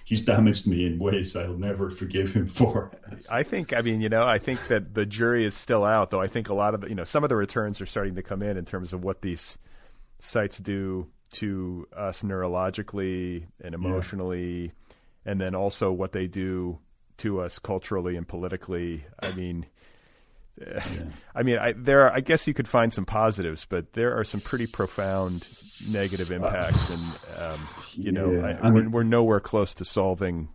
He's 0.08 0.24
damaged 0.24 0.66
me 0.66 0.86
in 0.86 1.00
ways 1.00 1.36
I'll 1.36 1.58
never 1.58 1.92
forgive 1.92 2.32
him 2.32 2.48
for. 2.48 2.92
I 3.30 3.44
think, 3.44 3.74
I 3.74 3.82
mean, 3.82 4.00
you 4.00 4.08
know, 4.08 4.24
I 4.24 4.38
think 4.38 4.66
that 4.70 4.94
the 4.94 5.06
jury 5.06 5.44
is 5.44 5.54
still 5.54 5.84
out, 5.84 6.12
though. 6.12 6.22
I 6.22 6.28
think 6.28 6.48
a 6.48 6.54
lot 6.54 6.74
of, 6.74 6.80
the, 6.80 6.88
you 6.88 6.96
know, 6.96 7.04
some 7.04 7.26
of 7.26 7.30
the 7.30 7.36
returns 7.36 7.82
are 7.82 7.86
starting 7.86 8.16
to 8.16 8.24
come 8.24 8.42
in 8.42 8.56
in 8.56 8.64
terms 8.64 8.94
of 8.94 9.04
what 9.04 9.22
these 9.22 9.58
sites 10.22 10.60
do 10.60 11.08
to 11.32 11.90
us 11.94 12.24
neurologically 12.24 13.48
and 13.62 13.76
emotionally, 13.76 14.72
and 15.26 15.42
then 15.42 15.56
also 15.56 15.92
what 15.92 16.14
they 16.14 16.26
do 16.26 16.80
to 17.18 17.42
us 17.42 17.60
culturally 17.60 18.16
and 18.16 18.26
politically. 18.26 19.04
I 19.22 19.34
mean, 19.34 19.66
I 21.36 21.44
mean, 21.44 21.58
I, 21.58 21.74
there 21.74 22.02
are, 22.08 22.12
I 22.12 22.20
guess 22.22 22.48
you 22.48 22.54
could 22.54 22.68
find 22.68 22.92
some 22.92 23.06
positives, 23.06 23.66
but 23.66 23.94
there 23.94 24.18
are 24.18 24.24
some 24.24 24.42
pretty 24.42 24.68
profound 24.68 25.46
negative 25.92 26.32
impacts, 26.32 26.90
and 26.90 27.02
um, 27.40 27.68
you 27.94 28.12
know, 28.12 28.32
Yeah, 28.32 28.46
I, 28.62 28.68
I 28.68 28.72
we're, 28.72 28.82
mean- 28.82 28.92
we're 28.92 29.04
nowhere 29.04 29.40
close 29.40 29.74
to 29.76 29.86
solving 29.86 30.50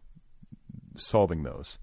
solving 0.97 1.43
those. 1.43 1.79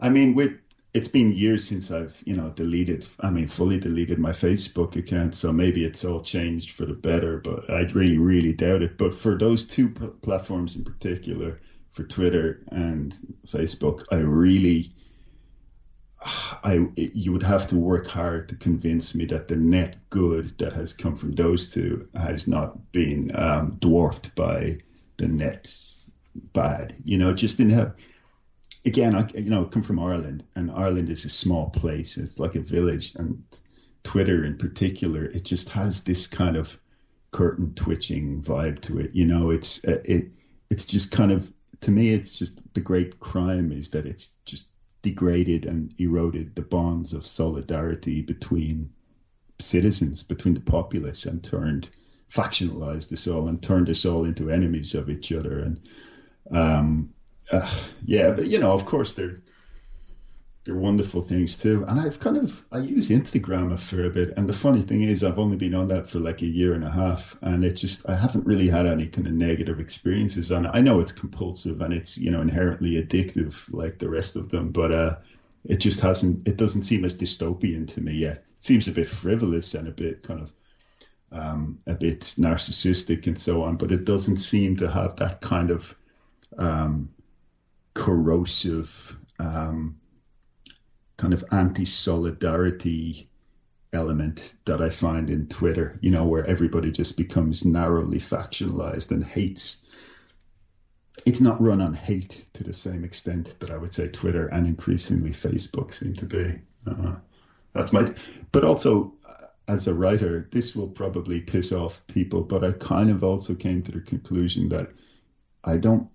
I 0.00 0.08
mean, 0.08 0.34
with 0.34 0.52
it's 0.94 1.08
been 1.08 1.32
years 1.32 1.66
since 1.68 1.90
I've 1.90 2.16
you 2.24 2.36
know 2.36 2.50
deleted. 2.50 3.06
I 3.20 3.30
mean, 3.30 3.48
fully 3.48 3.78
deleted 3.78 4.18
my 4.18 4.32
Facebook 4.32 4.96
account, 4.96 5.34
so 5.34 5.52
maybe 5.52 5.84
it's 5.84 6.04
all 6.04 6.22
changed 6.22 6.72
for 6.76 6.86
the 6.86 6.94
better. 6.94 7.38
But 7.38 7.68
I 7.68 7.80
really, 7.92 8.18
really 8.18 8.52
doubt 8.52 8.82
it. 8.82 8.96
But 8.96 9.14
for 9.14 9.36
those 9.36 9.66
two 9.66 9.88
p- 9.90 10.06
platforms 10.22 10.76
in 10.76 10.84
particular, 10.84 11.60
for 11.90 12.04
Twitter 12.04 12.62
and 12.70 13.16
Facebook, 13.48 14.04
I 14.12 14.16
really, 14.16 14.92
I 16.20 16.86
you 16.96 17.32
would 17.32 17.42
have 17.42 17.66
to 17.68 17.76
work 17.76 18.08
hard 18.08 18.48
to 18.48 18.56
convince 18.56 19.14
me 19.14 19.24
that 19.26 19.48
the 19.48 19.56
net 19.56 19.96
good 20.10 20.52
that 20.58 20.72
has 20.72 20.92
come 20.92 21.14
from 21.14 21.32
those 21.32 21.68
two 21.68 22.08
has 22.14 22.48
not 22.48 22.92
been 22.92 23.30
um, 23.34 23.76
dwarfed 23.80 24.34
by 24.34 24.78
the 25.18 25.28
net 25.28 25.72
bad. 26.52 26.96
You 27.04 27.18
know, 27.18 27.32
just 27.32 27.60
in 27.60 27.70
how 27.70 27.92
again, 28.84 29.14
I 29.14 29.26
you 29.34 29.50
know 29.50 29.64
come 29.64 29.82
from 29.82 29.98
Ireland, 29.98 30.42
and 30.56 30.70
Ireland 30.70 31.08
is 31.10 31.24
a 31.24 31.28
small 31.28 31.66
place. 31.70 32.16
It's 32.16 32.38
like 32.38 32.56
a 32.56 32.60
village, 32.60 33.12
and 33.16 33.42
Twitter 34.04 34.44
in 34.44 34.56
particular, 34.56 35.24
it 35.26 35.44
just 35.44 35.68
has 35.68 36.00
this 36.02 36.26
kind 36.26 36.56
of 36.56 36.78
curtain 37.30 37.72
twitching 37.76 38.42
vibe 38.42 38.80
to 38.82 38.98
it. 38.98 39.10
You 39.14 39.24
know, 39.24 39.50
it's 39.50 39.80
it 39.84 40.26
it's 40.70 40.86
just 40.86 41.10
kind 41.10 41.30
of 41.30 41.50
to 41.80 41.90
me, 41.90 42.10
it's 42.12 42.32
just 42.32 42.58
the 42.74 42.80
great 42.80 43.20
crime 43.20 43.70
is 43.70 43.90
that 43.90 44.06
it's 44.06 44.32
just 44.46 44.64
degraded 45.02 45.64
and 45.66 45.92
eroded 45.98 46.54
the 46.54 46.62
bonds 46.62 47.12
of 47.12 47.26
solidarity 47.26 48.20
between 48.20 48.88
citizens, 49.60 50.22
between 50.22 50.54
the 50.54 50.60
populace, 50.60 51.24
and 51.26 51.42
turned 51.42 51.88
factionalized 52.32 53.10
us 53.12 53.26
all 53.26 53.48
and 53.48 53.62
turned 53.62 53.88
us 53.88 54.04
all 54.04 54.24
into 54.24 54.50
enemies 54.50 54.94
of 54.94 55.08
each 55.08 55.32
other. 55.32 55.60
And 55.60 55.80
um, 56.50 57.08
uh, 57.50 57.70
yeah, 58.04 58.30
but 58.30 58.46
you 58.48 58.58
know, 58.58 58.72
of 58.72 58.84
course, 58.84 59.14
they're 59.14 59.38
they're 60.68 60.76
wonderful 60.76 61.22
things 61.22 61.56
too. 61.56 61.82
And 61.88 61.98
I've 61.98 62.20
kind 62.20 62.36
of 62.36 62.62
I 62.70 62.80
use 62.80 63.08
Instagram 63.08 63.72
a 63.72 63.78
fair 63.78 64.10
bit. 64.10 64.34
And 64.36 64.46
the 64.46 64.52
funny 64.52 64.82
thing 64.82 65.00
is, 65.00 65.24
I've 65.24 65.38
only 65.38 65.56
been 65.56 65.74
on 65.74 65.88
that 65.88 66.10
for 66.10 66.20
like 66.20 66.42
a 66.42 66.46
year 66.46 66.74
and 66.74 66.84
a 66.84 66.90
half, 66.90 67.38
and 67.40 67.64
it 67.64 67.72
just 67.72 68.06
I 68.06 68.14
haven't 68.14 68.44
really 68.44 68.68
had 68.68 68.84
any 68.84 69.06
kind 69.06 69.26
of 69.26 69.32
negative 69.32 69.80
experiences 69.80 70.52
on 70.52 70.66
it. 70.66 70.70
I 70.74 70.82
know 70.82 71.00
it's 71.00 71.10
compulsive 71.10 71.80
and 71.80 71.94
it's 71.94 72.18
you 72.18 72.30
know 72.30 72.42
inherently 72.42 73.02
addictive 73.02 73.54
like 73.70 73.98
the 73.98 74.10
rest 74.10 74.36
of 74.36 74.50
them, 74.50 74.70
but 74.70 74.92
uh, 74.92 75.16
it 75.64 75.78
just 75.78 76.00
hasn't. 76.00 76.46
It 76.46 76.58
doesn't 76.58 76.82
seem 76.82 77.06
as 77.06 77.16
dystopian 77.16 77.88
to 77.94 78.02
me 78.02 78.12
yet. 78.12 78.44
It 78.58 78.64
seems 78.64 78.86
a 78.88 78.92
bit 78.92 79.08
frivolous 79.08 79.72
and 79.72 79.88
a 79.88 79.92
bit 79.92 80.22
kind 80.22 80.40
of 80.42 80.52
um, 81.32 81.78
a 81.86 81.94
bit 81.94 82.20
narcissistic 82.36 83.26
and 83.26 83.40
so 83.40 83.62
on, 83.62 83.76
but 83.78 83.90
it 83.90 84.04
doesn't 84.04 84.36
seem 84.36 84.76
to 84.76 84.90
have 84.90 85.16
that 85.16 85.40
kind 85.40 85.70
of 85.70 85.96
um, 86.58 87.08
corrosive, 87.94 89.16
um, 89.38 89.96
kind 91.18 91.34
of 91.34 91.44
anti-solidarity 91.50 93.28
element 93.92 94.54
that 94.64 94.80
I 94.80 94.88
find 94.88 95.30
in 95.30 95.46
Twitter. 95.46 95.98
You 96.00 96.10
know, 96.10 96.24
where 96.24 96.46
everybody 96.46 96.90
just 96.90 97.16
becomes 97.16 97.64
narrowly 97.64 98.18
factionalized 98.18 99.10
and 99.10 99.22
hates. 99.22 99.76
It's 101.26 101.40
not 101.40 101.60
run 101.60 101.80
on 101.80 101.92
hate 101.92 102.46
to 102.54 102.62
the 102.64 102.72
same 102.72 103.04
extent 103.04 103.54
that 103.58 103.70
I 103.70 103.76
would 103.76 103.92
say 103.92 104.08
Twitter 104.08 104.46
and 104.46 104.66
increasingly 104.66 105.32
Facebook 105.32 105.92
seem 105.92 106.14
to 106.14 106.26
be. 106.26 106.58
Uh, 106.86 107.16
that's 107.74 107.92
my, 107.92 108.08
but 108.52 108.64
also 108.64 109.12
uh, 109.26 109.46
as 109.66 109.86
a 109.88 109.94
writer, 109.94 110.46
this 110.52 110.74
will 110.74 110.86
probably 110.88 111.40
piss 111.40 111.72
off 111.72 112.00
people, 112.06 112.42
but 112.42 112.62
I 112.62 112.72
kind 112.72 113.10
of 113.10 113.24
also 113.24 113.54
came 113.54 113.82
to 113.82 113.92
the 113.92 114.00
conclusion 114.00 114.68
that 114.68 114.92
I 115.64 115.76
don't, 115.76 116.06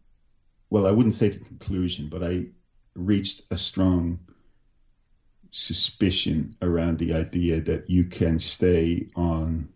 well, 0.69 0.87
I 0.87 0.91
wouldn't 0.91 1.15
say 1.15 1.29
the 1.29 1.39
conclusion, 1.39 2.07
but 2.07 2.23
I 2.23 2.45
reached 2.95 3.41
a 3.51 3.57
strong 3.57 4.19
suspicion 5.53 6.55
around 6.63 6.97
the 6.97 7.13
idea 7.13 7.61
that 7.61 7.87
you 7.87 8.03
can 8.03 8.39
stay 8.39 9.07
on 9.15 9.69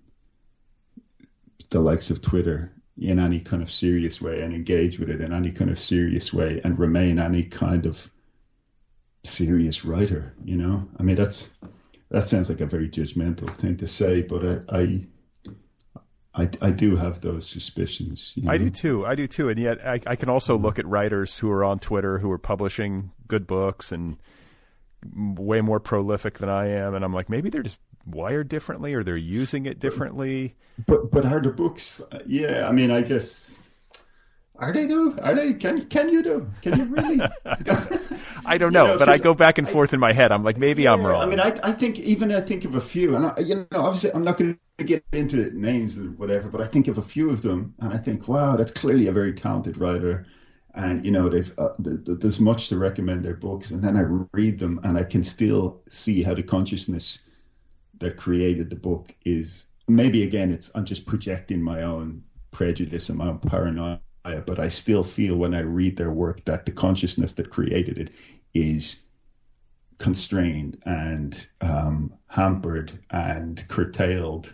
the 1.70 1.80
likes 1.80 2.10
of 2.10 2.22
Twitter 2.22 2.74
in 2.98 3.20
any 3.20 3.40
kind 3.40 3.62
of 3.62 3.72
serious 3.72 4.20
way 4.20 4.42
and 4.42 4.54
engage 4.54 4.98
with 4.98 5.10
it 5.10 5.22
in 5.22 5.32
any 5.32 5.52
kind 5.52 5.70
of 5.70 5.80
serious 5.80 6.34
way 6.34 6.60
and 6.64 6.80
remain 6.80 7.20
any 7.20 7.44
kind 7.44 7.86
of 7.86 8.10
serious 9.24 9.86
writer, 9.86 10.34
you 10.44 10.56
know? 10.56 10.88
I 11.00 11.04
mean, 11.04 11.16
that's 11.16 11.48
that 12.10 12.28
sounds 12.28 12.50
like 12.50 12.62
a 12.62 12.66
very 12.66 12.90
judgmental 12.90 13.54
thing 13.58 13.78
to 13.78 13.88
say, 13.88 14.24
but 14.24 14.66
I, 14.70 14.80
I, 14.80 15.08
I, 16.34 16.50
I 16.60 16.72
do 16.72 16.96
have 16.96 17.22
those 17.22 17.48
suspicions. 17.48 18.32
You 18.34 18.44
know? 18.44 18.52
I 18.52 18.58
do 18.58 18.72
too. 18.72 19.06
I 19.06 19.14
do 19.14 19.28
too. 19.28 19.50
And 19.50 19.60
yet, 19.60 19.86
I, 19.86 20.02
I 20.08 20.16
can 20.16 20.30
also 20.30 20.58
look 20.58 20.80
at 20.80 20.88
writers 20.88 21.38
who 21.38 21.52
are 21.52 21.64
on 21.64 21.78
Twitter 21.78 22.18
who 22.18 22.32
are 22.32 22.40
publishing 22.40 23.12
good 23.28 23.46
books 23.46 23.92
and 23.92 24.18
way 25.14 25.62
more 25.62 25.80
prolific 25.80 26.40
than 26.40 26.50
I 26.50 26.68
am, 26.68 26.96
and 26.96 27.04
I'm 27.06 27.14
like, 27.14 27.30
maybe 27.30 27.50
they're 27.50 27.64
just 27.64 27.82
wired 28.06 28.50
differently 28.50 28.94
or 28.94 29.04
they're 29.04 29.18
using 29.18 29.66
it 29.66 29.80
differently. 29.80 30.56
But 30.88 31.12
but 31.12 31.26
are 31.26 31.40
the 31.42 31.52
books? 31.52 32.02
Yeah, 32.26 32.68
I 32.68 32.72
mean, 32.72 32.90
I 32.92 33.02
guess. 33.02 33.54
Are 34.56 34.74
they 34.74 34.88
do? 34.88 35.18
Are 35.20 35.34
they? 35.36 35.54
Can 35.54 35.88
can 35.88 36.10
you 36.10 36.22
do? 36.24 36.52
Can 36.62 36.76
you 36.76 36.86
really? 36.86 37.32
I 38.46 38.58
don't 38.58 38.74
You 38.74 38.82
know, 38.84 38.86
know, 38.86 38.98
but 38.98 39.10
I 39.10 39.18
go 39.18 39.34
back 39.34 39.58
and 39.58 39.70
forth 39.70 39.94
in 39.94 40.00
my 40.00 40.14
head. 40.14 40.32
I'm 40.32 40.44
like, 40.44 40.58
maybe 40.58 40.88
I'm 40.88 41.06
wrong. 41.06 41.22
I 41.22 41.26
mean, 41.26 41.40
I, 41.40 41.58
I 41.64 41.72
think 41.72 42.00
even 42.00 42.32
I 42.32 42.42
think 42.42 42.66
of 42.66 42.76
a 42.76 42.82
few, 42.82 43.16
and 43.16 43.26
I, 43.28 43.40
you 43.40 43.56
know, 43.72 43.86
obviously 43.86 44.12
I'm 44.14 44.24
not 44.24 44.38
going 44.38 44.58
to 44.78 44.84
get 44.84 45.04
into 45.12 45.52
names 45.58 45.98
or 45.98 46.12
whatever, 46.12 46.50
but 46.50 46.62
I 46.62 46.68
think 46.68 46.88
of 46.88 46.98
a 46.98 47.02
few 47.02 47.30
of 47.30 47.42
them, 47.42 47.74
and 47.80 47.94
I 47.94 47.98
think, 47.98 48.28
wow, 48.28 48.56
that's 48.56 48.72
clearly 48.72 49.08
a 49.08 49.12
very 49.12 49.34
talented 49.34 49.78
writer, 49.78 50.26
and 50.78 51.04
you 51.04 51.12
know, 51.12 51.28
they've 51.28 51.52
uh, 51.58 51.70
th- 51.84 52.06
th- 52.06 52.20
there's 52.20 52.40
much 52.40 52.70
to 52.70 52.78
recommend 52.78 53.26
their 53.26 53.36
books, 53.36 53.72
and 53.72 53.84
then 53.84 53.98
I 53.98 54.02
read 54.32 54.60
them, 54.60 54.80
and 54.84 54.98
I 54.98 55.04
can 55.04 55.24
still 55.24 55.82
see 55.90 56.24
how 56.24 56.34
the 56.34 56.44
consciousness 56.44 57.20
that 58.00 58.16
created 58.16 58.70
the 58.70 58.76
book 58.76 59.14
is 59.26 59.68
maybe 59.88 60.24
again, 60.24 60.52
it's 60.52 60.70
I'm 60.76 60.86
just 60.86 61.06
projecting 61.06 61.62
my 61.62 61.82
own 61.84 62.24
prejudice 62.52 63.10
and 63.10 63.18
my 63.18 63.28
own 63.28 63.40
paranoia, 63.40 64.00
but 64.24 64.60
I 64.60 64.70
still 64.70 65.04
feel 65.04 65.36
when 65.36 65.54
I 65.54 65.62
read 65.62 65.98
their 65.98 66.12
work 66.12 66.46
that 66.46 66.66
the 66.66 66.72
consciousness 66.72 67.34
that 67.34 67.50
created 67.50 67.98
it 67.98 68.10
is 68.54 69.02
constrained 69.98 70.78
and 70.86 71.48
um, 71.62 72.14
hampered 72.28 73.00
and 73.10 73.68
curtailed 73.68 74.54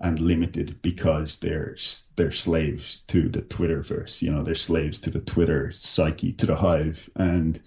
and 0.00 0.18
limited 0.18 0.80
because 0.82 1.38
they're 1.40 1.76
they're 2.16 2.32
slaves 2.32 3.02
to 3.08 3.28
the 3.28 3.42
Twitterverse. 3.42 4.22
You 4.22 4.32
know, 4.32 4.42
they're 4.42 4.54
slaves 4.54 4.98
to 5.00 5.10
the 5.10 5.20
Twitter 5.20 5.72
psyche, 5.72 6.32
to 6.32 6.46
the 6.46 6.56
hive, 6.56 6.98
and 7.16 7.60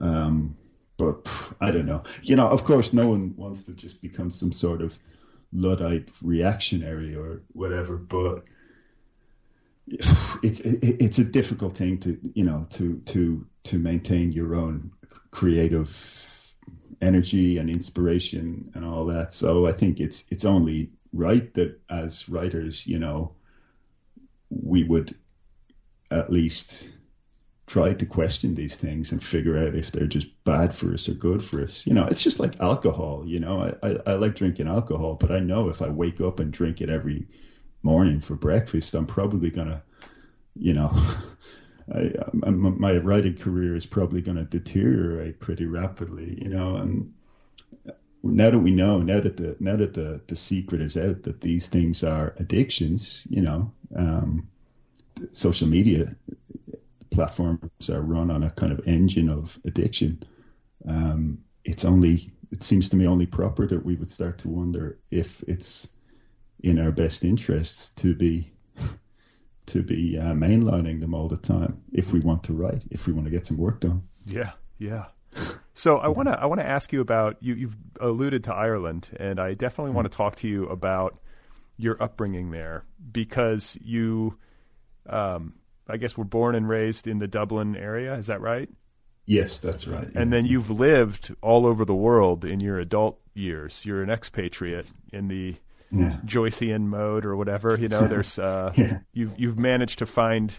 um, 0.00 0.56
but 0.96 1.26
I 1.60 1.70
don't 1.70 1.86
know. 1.86 2.04
You 2.22 2.36
know, 2.36 2.48
of 2.48 2.64
course, 2.64 2.92
no 2.92 3.08
one 3.08 3.34
wants 3.36 3.62
to 3.64 3.72
just 3.72 4.02
become 4.02 4.30
some 4.30 4.52
sort 4.52 4.82
of 4.82 4.92
luddite 5.52 6.08
reactionary 6.20 7.14
or 7.14 7.42
whatever, 7.52 7.96
but 7.96 8.44
it's 9.86 10.60
it, 10.60 10.78
it's 10.82 11.18
a 11.18 11.24
difficult 11.24 11.76
thing 11.76 11.98
to 12.00 12.18
you 12.34 12.44
know 12.44 12.66
to 12.70 13.00
to 13.06 13.46
to 13.64 13.78
maintain 13.78 14.32
your 14.32 14.54
own 14.54 14.90
creative 15.30 15.90
energy 17.00 17.58
and 17.58 17.70
inspiration 17.70 18.70
and 18.74 18.84
all 18.84 19.06
that. 19.06 19.32
So 19.32 19.66
I 19.66 19.72
think 19.72 20.00
it's 20.00 20.24
it's 20.30 20.44
only 20.44 20.90
right 21.14 21.46
that 21.54 21.72
as 21.90 22.28
writers, 22.28 22.86
you 22.86 22.98
know, 22.98 23.32
we 24.50 24.82
would 24.82 25.14
at 26.10 26.30
least 26.30 26.88
try 27.66 27.94
to 27.94 28.06
question 28.06 28.54
these 28.54 28.76
things 28.76 29.12
and 29.12 29.22
figure 29.22 29.56
out 29.56 29.74
if 29.74 29.90
they're 29.90 30.06
just 30.06 30.26
bad 30.44 30.72
for 30.74 30.92
us 30.92 31.08
or 31.08 31.14
good 31.14 31.42
for 31.42 31.62
us. 31.62 31.86
You 31.86 31.94
know, 31.94 32.06
it's 32.10 32.22
just 32.22 32.40
like 32.40 32.56
alcohol. 32.60 33.24
You 33.26 33.40
know, 33.40 33.62
I, 33.62 33.72
I, 33.90 33.96
I 34.06 34.14
like 34.14 34.34
drinking 34.34 34.68
alcohol, 34.68 35.16
but 35.16 35.30
I 35.30 35.40
know 35.40 35.68
if 35.68 35.82
I 35.82 35.88
wake 35.88 36.20
up 36.20 36.40
and 36.40 36.52
drink 36.52 36.82
it 36.82 36.90
every 36.90 37.26
morning 37.82 38.20
for 38.20 38.36
breakfast, 38.36 38.94
I'm 38.94 39.06
probably 39.06 39.50
gonna, 39.50 39.82
you 40.56 40.74
know, 40.74 40.90
I, 41.94 42.10
I, 42.44 42.50
my 42.50 42.96
writing 42.98 43.34
career 43.34 43.76
is 43.76 43.86
probably 43.86 44.22
to 44.22 44.44
deteriorate 44.44 45.38
pretty 45.40 45.66
rapidly, 45.66 46.38
you 46.42 46.48
know. 46.48 46.76
And 46.76 47.08
now 48.24 48.50
that 48.50 48.58
we 48.58 48.70
know, 48.70 48.98
now 49.02 49.20
that 49.20 49.36
the 49.36 49.56
now 49.60 49.76
that 49.76 49.94
the 49.94 50.20
the 50.26 50.36
secret 50.36 50.80
is 50.80 50.96
out 50.96 51.22
that 51.24 51.40
these 51.40 51.66
things 51.66 52.02
are 52.02 52.34
addictions, 52.38 53.22
you 53.28 53.42
know, 53.42 53.72
um, 53.94 54.48
social 55.32 55.68
media 55.68 56.14
platforms 57.10 57.90
are 57.90 58.00
run 58.00 58.30
on 58.30 58.42
a 58.42 58.50
kind 58.50 58.72
of 58.72 58.86
engine 58.88 59.28
of 59.28 59.56
addiction. 59.64 60.22
Um, 60.88 61.38
it's 61.64 61.84
only 61.84 62.32
it 62.50 62.62
seems 62.62 62.88
to 62.88 62.96
me 62.96 63.06
only 63.06 63.26
proper 63.26 63.66
that 63.66 63.84
we 63.84 63.94
would 63.96 64.10
start 64.10 64.38
to 64.38 64.48
wonder 64.48 64.98
if 65.10 65.42
it's 65.46 65.88
in 66.62 66.78
our 66.78 66.92
best 66.92 67.24
interests 67.24 67.90
to 67.96 68.14
be 68.14 68.50
to 69.66 69.82
be 69.82 70.18
uh, 70.18 70.32
mainlining 70.32 71.00
them 71.00 71.14
all 71.14 71.28
the 71.28 71.36
time 71.36 71.82
if 71.92 72.12
we 72.12 72.20
want 72.20 72.44
to 72.44 72.52
write, 72.52 72.82
if 72.90 73.06
we 73.06 73.12
want 73.12 73.26
to 73.26 73.30
get 73.30 73.46
some 73.46 73.58
work 73.58 73.80
done. 73.80 74.02
Yeah, 74.26 74.52
yeah. 74.78 75.06
So 75.74 75.98
I 75.98 76.08
want 76.08 76.28
to 76.28 76.40
I 76.40 76.46
want 76.46 76.60
to 76.60 76.66
ask 76.66 76.92
you 76.92 77.00
about 77.00 77.36
you. 77.40 77.54
You've 77.54 77.76
alluded 78.00 78.44
to 78.44 78.54
Ireland, 78.54 79.08
and 79.16 79.40
I 79.40 79.54
definitely 79.54 79.92
want 79.92 80.10
to 80.10 80.16
talk 80.16 80.36
to 80.36 80.48
you 80.48 80.66
about 80.68 81.18
your 81.76 82.00
upbringing 82.00 82.52
there 82.52 82.84
because 83.12 83.76
you, 83.82 84.38
um, 85.08 85.54
I 85.88 85.96
guess, 85.96 86.16
were 86.16 86.24
born 86.24 86.54
and 86.54 86.68
raised 86.68 87.08
in 87.08 87.18
the 87.18 87.26
Dublin 87.26 87.74
area. 87.76 88.14
Is 88.14 88.28
that 88.28 88.40
right? 88.40 88.68
Yes, 89.26 89.58
that's 89.58 89.86
right. 89.88 90.06
And 90.14 90.32
then 90.32 90.46
you've 90.46 90.70
lived 90.70 91.34
all 91.40 91.66
over 91.66 91.84
the 91.84 91.94
world 91.94 92.44
in 92.44 92.60
your 92.60 92.78
adult 92.78 93.18
years. 93.34 93.84
You're 93.84 94.02
an 94.02 94.10
expatriate 94.10 94.86
in 95.12 95.28
the 95.28 95.56
yeah. 95.90 96.18
Joycean 96.24 96.82
mode 96.82 97.24
or 97.24 97.34
whatever. 97.34 97.76
You 97.76 97.88
know, 97.88 98.06
there's 98.06 98.38
uh, 98.38 98.72
Yeah. 98.76 98.98
you've 99.12 99.32
you've 99.38 99.58
managed 99.58 99.98
to 100.00 100.06
find 100.06 100.56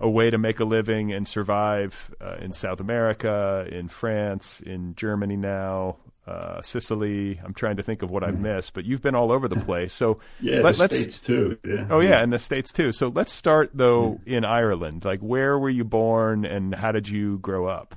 a 0.00 0.08
way 0.08 0.30
to 0.30 0.38
make 0.38 0.60
a 0.60 0.64
living 0.64 1.12
and 1.12 1.26
survive 1.26 2.12
uh, 2.20 2.36
in 2.40 2.52
South 2.52 2.80
America, 2.80 3.66
in 3.70 3.88
France, 3.88 4.60
in 4.64 4.94
Germany 4.96 5.36
now, 5.36 5.96
uh, 6.26 6.60
Sicily. 6.62 7.40
I'm 7.44 7.54
trying 7.54 7.76
to 7.76 7.82
think 7.82 8.02
of 8.02 8.10
what 8.10 8.22
I've 8.24 8.38
missed, 8.38 8.74
but 8.74 8.84
you've 8.84 9.02
been 9.02 9.14
all 9.14 9.30
over 9.32 9.48
the 9.48 9.56
place. 9.64 9.92
So 9.92 10.14
Mm-hmm. 10.14 10.46
yeah, 10.48 10.60
let, 10.60 10.76
the 10.76 10.88
states 10.88 11.20
too. 11.20 11.58
Yeah. 11.64 11.86
Oh 11.90 12.00
yeah, 12.00 12.20
and 12.22 12.32
the 12.32 12.38
states 12.38 12.72
too. 12.72 12.92
So 12.92 13.08
let's 13.08 13.32
start 13.32 13.70
though 13.74 14.20
in 14.26 14.44
Ireland. 14.44 15.04
Like, 15.04 15.20
where 15.20 15.58
were 15.58 15.70
you 15.70 15.84
born, 15.84 16.44
and 16.44 16.74
how 16.74 16.92
did 16.92 17.08
you 17.08 17.38
grow 17.38 17.66
up? 17.66 17.94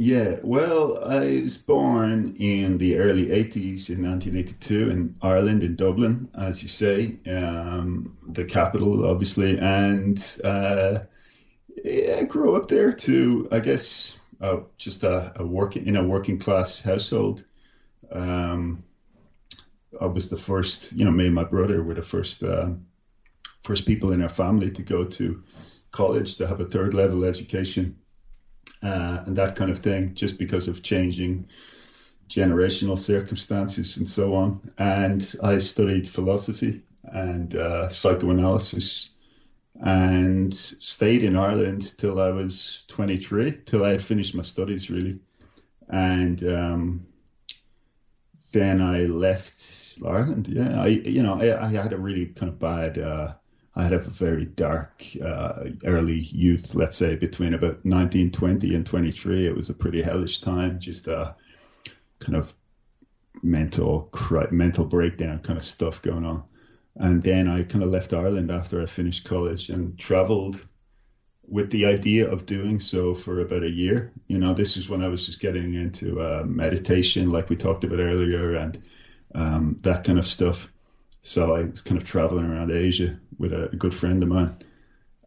Yeah, 0.00 0.38
well, 0.44 1.02
I 1.04 1.40
was 1.42 1.58
born 1.58 2.36
in 2.36 2.78
the 2.78 2.96
early 2.96 3.30
80s 3.32 3.90
in 3.90 4.00
1982 4.00 4.88
in 4.90 5.16
Ireland, 5.20 5.62
in 5.64 5.74
Dublin, 5.74 6.28
as 6.34 6.62
you 6.62 6.68
say, 6.68 7.18
um, 7.26 8.16
the 8.28 8.44
capital, 8.44 9.04
obviously. 9.04 9.58
And 9.58 10.18
uh, 10.44 11.00
I 11.86 12.24
grew 12.24 12.56
up 12.56 12.68
there 12.68 12.92
too, 12.92 13.48
I 13.52 13.60
guess, 13.60 14.18
uh, 14.40 14.58
just 14.78 15.04
a, 15.04 15.32
a 15.36 15.44
working 15.44 15.86
in 15.86 15.96
a 15.96 16.02
working 16.02 16.38
class 16.38 16.80
household. 16.80 17.44
Um, 18.12 18.84
I 20.00 20.06
was 20.06 20.28
the 20.28 20.36
first, 20.36 20.92
you 20.92 21.04
know, 21.04 21.10
me 21.10 21.26
and 21.26 21.34
my 21.34 21.44
brother 21.44 21.82
were 21.82 21.94
the 21.94 22.02
first, 22.02 22.42
um 22.42 22.82
first 23.64 23.86
people 23.86 24.12
in 24.12 24.22
our 24.22 24.28
family 24.30 24.70
to 24.70 24.82
go 24.82 25.04
to 25.04 25.42
college 25.92 26.36
to 26.36 26.46
have 26.46 26.60
a 26.60 26.64
third 26.64 26.94
level 26.94 27.24
education 27.24 27.94
uh, 28.82 29.22
and 29.26 29.36
that 29.36 29.56
kind 29.56 29.70
of 29.70 29.80
thing, 29.80 30.14
just 30.14 30.38
because 30.38 30.68
of 30.68 30.82
changing 30.82 31.46
generational 32.28 32.98
circumstances 32.98 33.96
and 33.96 34.08
so 34.08 34.34
on. 34.34 34.70
And 34.78 35.34
I 35.42 35.58
studied 35.58 36.08
philosophy 36.08 36.82
and 37.04 37.54
uh, 37.56 37.88
psychoanalysis 37.88 39.10
and 39.80 40.54
stayed 40.54 41.22
in 41.22 41.36
Ireland 41.36 41.96
till 41.98 42.20
I 42.20 42.30
was 42.30 42.84
23, 42.88 43.62
till 43.66 43.84
I 43.84 43.90
had 43.90 44.04
finished 44.04 44.34
my 44.34 44.42
studies, 44.42 44.90
really. 44.90 45.18
And 45.88 46.42
um, 46.48 47.06
then 48.52 48.80
I 48.80 49.04
left 49.04 49.54
Ireland. 50.04 50.48
Yeah, 50.48 50.80
I 50.82 50.86
you 50.86 51.22
know 51.22 51.40
I, 51.40 51.66
I 51.66 51.70
had 51.70 51.92
a 51.92 51.98
really 51.98 52.26
kind 52.26 52.50
of 52.50 52.58
bad. 52.58 52.98
Uh, 52.98 53.34
I 53.74 53.84
had 53.84 53.92
a 53.92 53.98
very 53.98 54.44
dark 54.44 55.04
uh, 55.24 55.64
early 55.84 56.18
youth, 56.18 56.74
let's 56.74 56.96
say 56.96 57.14
between 57.14 57.52
about 57.52 57.84
1920 57.84 58.74
and 58.74 58.84
23. 58.84 59.46
It 59.46 59.54
was 59.54 59.68
a 59.68 59.74
pretty 59.74 60.02
hellish 60.02 60.40
time, 60.40 60.78
just 60.80 61.06
a 61.06 61.34
kind 62.18 62.36
of 62.36 62.52
mental 63.42 64.10
mental 64.50 64.84
breakdown 64.84 65.38
kind 65.38 65.58
of 65.58 65.64
stuff 65.64 66.02
going 66.02 66.24
on. 66.24 66.42
And 66.96 67.22
then 67.22 67.46
I 67.46 67.62
kind 67.62 67.84
of 67.84 67.90
left 67.90 68.12
Ireland 68.12 68.50
after 68.50 68.82
I 68.82 68.86
finished 68.86 69.24
college 69.24 69.68
and 69.68 69.96
traveled 69.96 70.60
with 71.46 71.70
the 71.70 71.86
idea 71.86 72.28
of 72.28 72.44
doing 72.46 72.80
so 72.80 73.14
for 73.14 73.40
about 73.40 73.62
a 73.62 73.70
year. 73.70 74.10
You 74.26 74.38
know, 74.38 74.52
this 74.52 74.76
is 74.76 74.88
when 74.88 75.02
I 75.02 75.08
was 75.08 75.24
just 75.24 75.40
getting 75.40 75.74
into 75.74 76.20
uh, 76.20 76.42
meditation, 76.44 77.30
like 77.30 77.48
we 77.48 77.56
talked 77.56 77.84
about 77.84 78.00
earlier, 78.00 78.54
and 78.54 78.78
um, 79.34 79.76
that 79.82 80.02
kind 80.02 80.18
of 80.18 80.26
stuff. 80.26 80.68
So 81.22 81.56
I 81.56 81.62
was 81.64 81.80
kind 81.80 82.00
of 82.00 82.06
traveling 82.06 82.44
around 82.44 82.70
Asia 82.70 83.18
with 83.38 83.52
a, 83.52 83.68
good 83.76 83.94
friend 83.94 84.22
of 84.22 84.28
mine. 84.28 84.56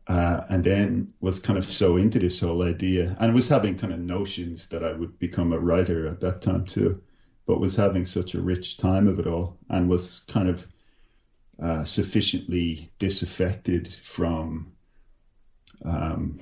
Uh, 0.07 0.41
and 0.49 0.63
then 0.63 1.13
was 1.21 1.39
kind 1.39 1.59
of 1.59 1.71
so 1.71 1.95
into 1.95 2.19
this 2.19 2.39
whole 2.39 2.63
idea 2.63 3.15
and 3.19 3.33
was 3.33 3.47
having 3.47 3.77
kind 3.77 3.93
of 3.93 3.99
notions 3.99 4.67
that 4.67 4.83
I 4.83 4.93
would 4.93 5.17
become 5.19 5.53
a 5.53 5.59
writer 5.59 6.07
at 6.07 6.19
that 6.21 6.41
time 6.41 6.65
too, 6.65 7.01
but 7.45 7.59
was 7.59 7.75
having 7.75 8.05
such 8.05 8.33
a 8.33 8.41
rich 8.41 8.77
time 8.77 9.07
of 9.07 9.19
it 9.19 9.27
all 9.27 9.57
and 9.69 9.87
was 9.87 10.21
kind 10.27 10.49
of 10.49 10.67
uh, 11.61 11.85
sufficiently 11.85 12.91
disaffected 12.97 13.93
from 13.93 14.71
um, 15.85 16.39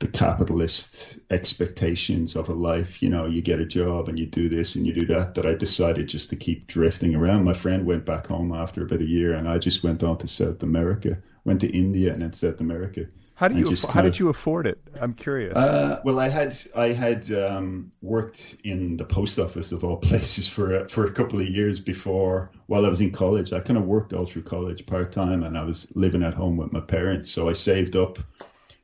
the 0.00 0.08
capitalist 0.08 1.18
expectations 1.30 2.34
of 2.34 2.48
a 2.48 2.54
life. 2.54 3.02
You 3.02 3.10
know, 3.10 3.26
you 3.26 3.42
get 3.42 3.60
a 3.60 3.66
job 3.66 4.08
and 4.08 4.18
you 4.18 4.26
do 4.26 4.48
this 4.48 4.74
and 4.74 4.86
you 4.86 4.94
do 4.94 5.06
that. 5.06 5.34
That 5.34 5.46
I 5.46 5.54
decided 5.54 6.08
just 6.08 6.30
to 6.30 6.36
keep 6.36 6.66
drifting 6.66 7.14
around. 7.14 7.44
My 7.44 7.54
friend 7.54 7.86
went 7.86 8.06
back 8.06 8.26
home 8.26 8.52
after 8.52 8.82
about 8.82 9.00
a 9.00 9.04
year, 9.04 9.34
and 9.34 9.48
I 9.48 9.58
just 9.58 9.84
went 9.84 10.02
on 10.02 10.18
to 10.18 10.28
South 10.28 10.62
America. 10.62 11.18
Went 11.44 11.60
to 11.60 11.68
India 11.68 12.12
and 12.12 12.22
then 12.22 12.32
South 12.32 12.60
America. 12.60 13.06
How 13.34 13.48
do 13.48 13.58
you 13.58 13.70
just 13.70 13.86
how 13.86 13.94
kind 13.94 14.04
did 14.04 14.18
you 14.18 14.28
afford 14.28 14.66
it? 14.66 14.78
I'm 15.00 15.14
curious. 15.14 15.56
Uh, 15.56 16.00
well, 16.04 16.18
I 16.18 16.28
had 16.28 16.58
I 16.76 16.88
had 16.88 17.32
um, 17.32 17.90
worked 18.02 18.56
in 18.64 18.98
the 18.98 19.04
post 19.06 19.38
office 19.38 19.72
of 19.72 19.82
all 19.82 19.96
places 20.10 20.46
for 20.46 20.76
a, 20.76 20.88
for 20.90 21.06
a 21.06 21.12
couple 21.12 21.40
of 21.40 21.48
years 21.48 21.80
before. 21.80 22.50
While 22.66 22.84
I 22.84 22.88
was 22.88 23.00
in 23.00 23.12
college, 23.12 23.54
I 23.54 23.60
kind 23.60 23.78
of 23.78 23.84
worked 23.84 24.12
all 24.12 24.26
through 24.26 24.42
college 24.42 24.84
part 24.84 25.12
time, 25.12 25.42
and 25.42 25.56
I 25.56 25.64
was 25.64 25.90
living 25.94 26.22
at 26.22 26.34
home 26.34 26.58
with 26.58 26.70
my 26.72 26.80
parents. 26.80 27.30
So 27.30 27.48
I 27.48 27.54
saved 27.54 27.96
up 27.96 28.18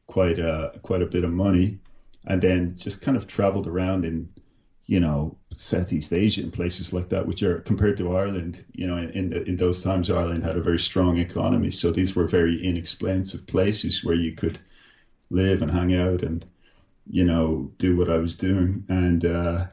quite 0.07 0.39
a 0.39 0.73
quite 0.83 1.03
a 1.03 1.07
bit 1.07 1.25
of 1.25 1.31
money, 1.31 1.79
and 2.27 2.43
then 2.43 2.77
just 2.77 3.01
kind 3.01 3.17
of 3.17 3.27
traveled 3.27 3.67
around 3.67 4.05
in, 4.05 4.29
you 4.87 5.01
know, 5.01 5.37
Southeast 5.57 6.13
Asia 6.13 6.43
and 6.43 6.53
places 6.53 6.93
like 6.93 7.09
that, 7.11 7.27
which 7.27 7.43
are 7.43 7.61
compared 7.61 7.97
to 7.99 8.13
Ireland. 8.13 8.65
You 8.75 8.87
know, 8.87 8.97
in 8.99 9.33
in 9.33 9.57
those 9.57 9.83
times, 9.83 10.11
Ireland 10.11 10.43
had 10.45 10.57
a 10.57 10.61
very 10.63 10.79
strong 10.79 11.19
economy, 11.19 11.71
so 11.71 11.91
these 11.91 12.15
were 12.15 12.27
very 12.27 12.63
inexpensive 12.63 13.47
places 13.47 14.03
where 14.05 14.15
you 14.15 14.33
could 14.33 14.59
live 15.31 15.63
and 15.63 15.71
hang 15.71 15.95
out 15.95 16.23
and 16.23 16.45
you 17.11 17.25
know 17.25 17.71
do 17.79 17.97
what 17.97 18.09
I 18.09 18.19
was 18.19 18.37
doing 18.37 18.85
and 18.89 19.25
uh 19.25 19.67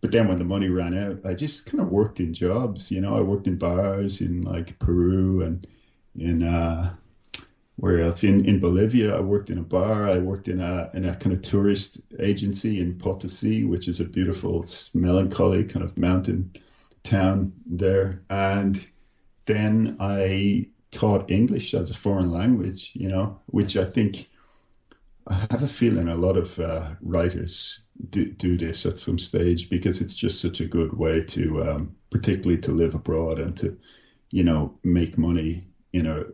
but 0.00 0.10
then 0.12 0.26
when 0.28 0.38
the 0.38 0.44
money 0.44 0.68
ran 0.68 0.94
out 0.94 1.18
I 1.24 1.34
just 1.34 1.66
kind 1.66 1.80
of 1.80 1.88
worked 1.88 2.20
in 2.20 2.32
jobs 2.32 2.90
you 2.90 3.00
know 3.00 3.14
I 3.16 3.20
worked 3.20 3.46
in 3.46 3.56
bars 3.56 4.20
in 4.20 4.42
like 4.42 4.78
Peru 4.78 5.42
and 5.42 5.66
in 6.16 6.42
uh 6.42 6.94
where 7.78 8.00
else? 8.02 8.24
In 8.24 8.44
in 8.44 8.60
Bolivia 8.60 9.16
I 9.16 9.20
worked 9.20 9.50
in 9.50 9.58
a 9.58 9.62
bar. 9.62 10.08
I 10.08 10.18
worked 10.18 10.48
in 10.48 10.60
a 10.60 10.90
in 10.94 11.04
a 11.04 11.16
kind 11.16 11.34
of 11.34 11.42
tourist 11.42 11.98
agency 12.20 12.80
in 12.80 12.98
Potosi 12.98 13.64
which 13.64 13.88
is 13.88 14.00
a 14.00 14.04
beautiful 14.04 14.66
melancholy 14.94 15.64
kind 15.64 15.84
of 15.84 15.98
mountain 15.98 16.52
town 17.02 17.52
there. 17.66 18.22
And 18.30 18.84
then 19.46 19.96
I 20.00 20.68
taught 20.90 21.30
English 21.30 21.74
as 21.74 21.90
a 21.90 21.94
foreign 21.94 22.30
language 22.30 22.92
you 22.94 23.08
know 23.08 23.38
which 23.46 23.76
I 23.76 23.84
think 23.84 24.28
I 25.28 25.46
have 25.50 25.62
a 25.62 25.68
feeling 25.68 26.08
a 26.08 26.14
lot 26.14 26.36
of 26.38 26.58
uh, 26.58 26.94
writers 27.02 27.80
do, 28.10 28.24
do 28.32 28.56
this 28.56 28.86
at 28.86 28.98
some 28.98 29.18
stage 29.18 29.68
because 29.68 30.00
it's 30.00 30.14
just 30.14 30.40
such 30.40 30.60
a 30.60 30.66
good 30.66 30.92
way 30.94 31.22
to, 31.24 31.62
um, 31.62 31.94
particularly 32.10 32.60
to 32.62 32.72
live 32.72 32.94
abroad 32.94 33.38
and 33.38 33.56
to, 33.58 33.76
you 34.30 34.42
know, 34.42 34.78
make 34.84 35.18
money 35.18 35.66
in 35.92 36.06
a, 36.06 36.24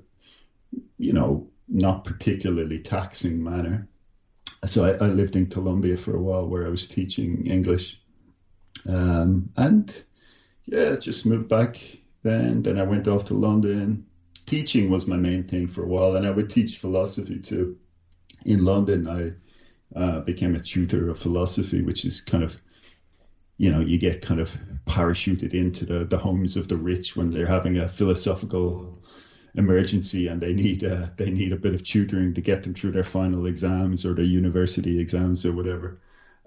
you 0.99 1.13
know, 1.13 1.47
not 1.69 2.05
particularly 2.05 2.79
taxing 2.79 3.43
manner. 3.43 3.87
So 4.65 4.85
I, 4.85 5.05
I 5.05 5.09
lived 5.09 5.37
in 5.37 5.47
Colombia 5.47 5.97
for 5.97 6.15
a 6.15 6.21
while 6.21 6.47
where 6.47 6.67
I 6.67 6.71
was 6.71 6.87
teaching 6.87 7.47
English, 7.47 7.99
um, 8.87 9.51
and 9.57 9.93
yeah, 10.67 10.97
just 10.97 11.27
moved 11.27 11.49
back 11.49 11.81
then. 12.23 12.63
Then 12.63 12.79
I 12.79 12.83
went 12.83 13.09
off 13.09 13.25
to 13.27 13.35
London. 13.35 14.05
Teaching 14.47 14.91
was 14.91 15.07
my 15.07 15.17
main 15.17 15.43
thing 15.43 15.67
for 15.69 15.83
a 15.83 15.87
while, 15.87 16.15
and 16.15 16.27
I 16.27 16.31
would 16.31 16.51
teach 16.51 16.79
philosophy 16.79 17.39
too 17.39 17.77
in 18.45 18.65
London, 18.65 19.07
I 19.07 19.33
uh, 19.97 20.21
became 20.21 20.55
a 20.55 20.61
tutor 20.61 21.09
of 21.09 21.19
philosophy, 21.19 21.81
which 21.81 22.05
is 22.05 22.21
kind 22.21 22.43
of, 22.43 22.57
you 23.59 23.71
know, 23.71 23.81
you 23.81 23.99
get 23.99 24.21
kind 24.21 24.41
of 24.41 24.57
parachuted 24.87 25.55
into 25.55 25.85
the, 25.85 26.05
the 26.05 26.19
homes 26.19 26.57
of 26.57 26.69
the 26.69 26.77
rich 26.77 27.17
when 27.17 27.31
they're 27.31 27.47
having 27.47 27.79
a 27.79 27.89
philosophical 27.89 29.03
emergency 29.57 30.27
and 30.27 30.41
they 30.41 30.53
need 30.53 30.85
uh, 30.85 31.09
they 31.17 31.31
need 31.31 31.53
a 31.53 31.57
bit 31.57 31.75
of 31.75 31.83
tutoring 31.85 32.35
to 32.35 32.41
get 32.41 32.63
them 32.63 32.75
through 32.75 32.93
their 32.93 33.05
final 33.05 33.47
exams 33.47 34.05
or 34.05 34.15
their 34.15 34.25
university 34.25 34.99
exams 34.99 35.47
or 35.47 35.53
whatever. 35.53 36.01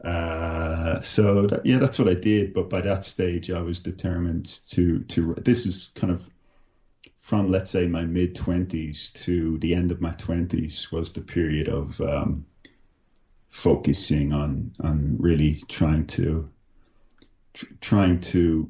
Uh, 0.04 1.02
so 1.02 1.48
that, 1.48 1.66
yeah, 1.66 1.78
that's 1.78 1.98
what 1.98 2.08
I 2.08 2.14
did. 2.14 2.54
But 2.54 2.70
by 2.70 2.82
that 2.82 3.04
stage, 3.04 3.50
I 3.50 3.62
was 3.62 3.80
determined 3.80 4.60
to 4.70 5.00
to. 5.00 5.36
This 5.36 5.66
was 5.66 5.92
kind 5.96 6.12
of 6.12 6.24
from 7.22 7.52
let's 7.52 7.72
say 7.72 7.88
my 7.88 8.06
mid 8.06 8.36
20s 8.36 9.12
to 9.26 9.58
the 9.60 9.74
end 9.74 9.92
of 9.92 10.00
my 10.00 10.12
20s 10.12 10.92
was 10.94 11.12
the 11.12 11.20
period 11.22 11.68
of 11.68 12.00
um, 12.02 12.46
focusing 13.50 14.34
on 14.34 14.72
on 14.82 15.18
really 15.20 15.64
trying 15.68 16.06
to 16.08 16.50
tr- 17.54 17.66
trying 17.82 18.22
to 18.22 18.70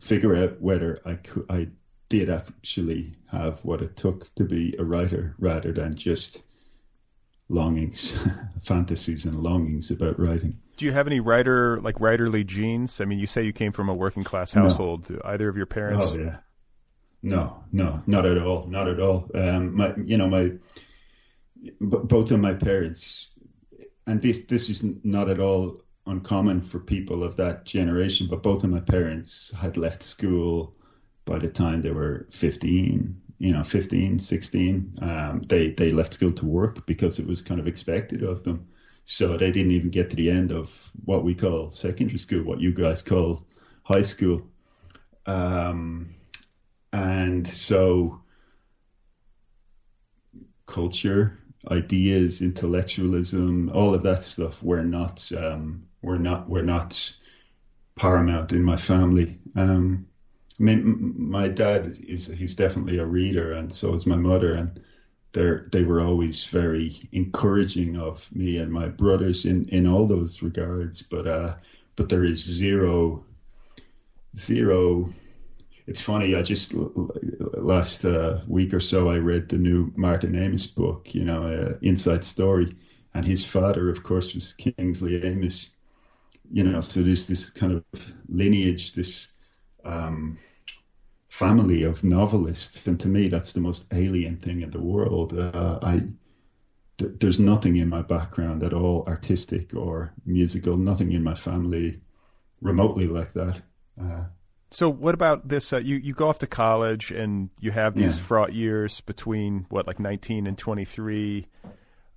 figure 0.00 0.36
out 0.36 0.60
whether 0.60 1.00
I 1.06 1.14
could 1.14 1.46
I 1.48 1.68
did 2.08 2.30
actually 2.30 3.12
have 3.30 3.60
what 3.62 3.82
it 3.82 3.96
took 3.96 4.32
to 4.36 4.44
be 4.44 4.74
a 4.78 4.84
writer 4.84 5.34
rather 5.38 5.72
than 5.72 5.96
just 5.96 6.42
longings, 7.48 8.16
fantasies, 8.64 9.24
and 9.24 9.42
longings 9.42 9.90
about 9.90 10.18
writing. 10.18 10.58
Do 10.76 10.84
you 10.84 10.92
have 10.92 11.06
any 11.06 11.20
writer 11.20 11.80
like 11.80 11.96
writerly 11.96 12.44
genes? 12.44 13.00
I 13.00 13.04
mean, 13.04 13.18
you 13.18 13.26
say 13.26 13.42
you 13.42 13.52
came 13.52 13.72
from 13.72 13.88
a 13.88 13.94
working 13.94 14.24
class 14.24 14.52
household. 14.52 15.06
Do 15.06 15.20
either 15.24 15.48
of 15.48 15.56
your 15.56 15.66
parents? 15.66 16.06
Oh 16.06 16.16
yeah. 16.16 16.36
No, 17.22 17.64
no, 17.72 18.02
not 18.06 18.26
at 18.26 18.36
all, 18.38 18.66
not 18.66 18.86
at 18.86 19.00
all. 19.00 19.30
Um, 19.34 19.74
my, 19.74 19.94
you 20.04 20.18
know, 20.18 20.28
my, 20.28 20.52
b- 21.62 21.78
both 21.80 22.30
of 22.30 22.38
my 22.38 22.52
parents, 22.52 23.30
and 24.06 24.20
this 24.20 24.44
this 24.44 24.68
is 24.68 24.84
not 25.04 25.30
at 25.30 25.40
all 25.40 25.80
uncommon 26.06 26.60
for 26.60 26.80
people 26.80 27.22
of 27.22 27.36
that 27.36 27.64
generation. 27.64 28.26
But 28.28 28.42
both 28.42 28.62
of 28.62 28.68
my 28.68 28.80
parents 28.80 29.50
had 29.58 29.78
left 29.78 30.02
school 30.02 30.76
by 31.24 31.38
the 31.38 31.48
time 31.48 31.82
they 31.82 31.90
were 31.90 32.26
15, 32.30 33.20
you 33.38 33.52
know, 33.52 33.64
15, 33.64 34.18
16. 34.18 34.98
Um, 35.02 35.42
they 35.48 35.70
they 35.70 35.90
left 35.90 36.14
school 36.14 36.32
to 36.32 36.46
work 36.46 36.86
because 36.86 37.18
it 37.18 37.26
was 37.26 37.42
kind 37.42 37.60
of 37.60 37.66
expected 37.66 38.22
of 38.22 38.44
them. 38.44 38.66
So 39.06 39.36
they 39.36 39.50
didn't 39.50 39.72
even 39.72 39.90
get 39.90 40.10
to 40.10 40.16
the 40.16 40.30
end 40.30 40.50
of 40.50 40.70
what 41.04 41.24
we 41.24 41.34
call 41.34 41.70
secondary 41.70 42.18
school, 42.18 42.42
what 42.42 42.60
you 42.60 42.72
guys 42.72 43.02
call 43.02 43.44
high 43.82 44.02
school. 44.02 44.42
Um, 45.26 46.14
and 46.92 47.46
so 47.48 48.22
culture, 50.66 51.38
ideas, 51.70 52.40
intellectualism, 52.40 53.70
all 53.74 53.94
of 53.94 54.02
that 54.04 54.24
stuff 54.24 54.62
were 54.62 54.84
not 54.84 55.30
um, 55.36 55.86
were 56.02 56.18
not 56.18 56.48
were 56.48 56.62
not 56.62 57.16
paramount 57.96 58.52
in 58.52 58.62
my 58.62 58.76
family. 58.76 59.38
Um, 59.56 60.06
I 60.60 60.62
mean, 60.62 61.14
my 61.16 61.48
dad 61.48 61.98
is 62.06 62.26
he's 62.28 62.54
definitely 62.54 62.98
a 62.98 63.06
reader, 63.06 63.52
and 63.52 63.72
so 63.74 63.94
is 63.94 64.06
my 64.06 64.16
mother, 64.16 64.54
and 64.54 64.80
they 65.32 65.56
they 65.72 65.82
were 65.84 66.00
always 66.00 66.44
very 66.46 67.08
encouraging 67.12 67.96
of 67.96 68.24
me 68.32 68.58
and 68.58 68.72
my 68.72 68.88
brothers 68.88 69.44
in 69.44 69.68
in 69.70 69.86
all 69.86 70.06
those 70.06 70.42
regards. 70.42 71.02
But 71.02 71.26
uh, 71.26 71.56
but 71.96 72.08
there 72.08 72.24
is 72.24 72.42
zero 72.42 73.24
zero 74.36 75.12
it's 75.86 76.00
funny. 76.00 76.34
I 76.34 76.42
just 76.42 76.72
last 76.74 78.04
uh, 78.04 78.40
week 78.46 78.72
or 78.72 78.80
so 78.80 79.10
I 79.10 79.18
read 79.18 79.48
the 79.48 79.58
new 79.58 79.92
Martin 79.96 80.34
Amis 80.34 80.66
book, 80.66 81.14
you 81.14 81.24
know, 81.24 81.46
uh, 81.46 81.78
Inside 81.82 82.24
Story, 82.24 82.74
and 83.12 83.24
his 83.24 83.44
father, 83.44 83.90
of 83.90 84.02
course, 84.02 84.34
was 84.34 84.54
Kingsley 84.54 85.22
Amis. 85.22 85.70
You 86.50 86.64
know, 86.64 86.80
so 86.80 87.02
there's 87.02 87.26
this 87.26 87.50
kind 87.50 87.72
of 87.72 87.84
lineage, 88.28 88.94
this 88.94 89.28
um, 89.84 90.38
family 91.28 91.82
of 91.82 92.04
novelists, 92.04 92.86
and 92.86 92.98
to 93.00 93.08
me, 93.08 93.28
that's 93.28 93.52
the 93.52 93.60
most 93.60 93.86
alien 93.92 94.36
thing 94.36 94.62
in 94.62 94.70
the 94.70 94.80
world. 94.80 95.36
Uh, 95.38 95.78
I 95.82 96.02
th- 96.98 97.12
there's 97.20 97.40
nothing 97.40 97.76
in 97.76 97.88
my 97.88 98.02
background 98.02 98.62
at 98.62 98.72
all, 98.72 99.04
artistic 99.06 99.74
or 99.74 100.12
musical, 100.26 100.76
nothing 100.76 101.12
in 101.12 101.22
my 101.22 101.34
family 101.34 102.00
remotely 102.60 103.06
like 103.06 103.32
that. 103.34 103.62
Uh, 104.00 104.24
So 104.70 104.88
what 104.90 105.14
about 105.14 105.48
this? 105.48 105.72
Uh, 105.72 105.78
you 105.78 105.96
you 105.96 106.14
go 106.14 106.28
off 106.28 106.38
to 106.38 106.46
college 106.46 107.10
and 107.10 107.50
you 107.60 107.70
have 107.72 107.94
these 107.94 108.16
Yeah. 108.16 108.22
fraught 108.22 108.52
years 108.52 109.00
between 109.02 109.66
what 109.70 109.86
like 109.86 110.00
nineteen 110.00 110.46
and 110.46 110.58
twenty 110.58 110.84
three. 110.84 111.46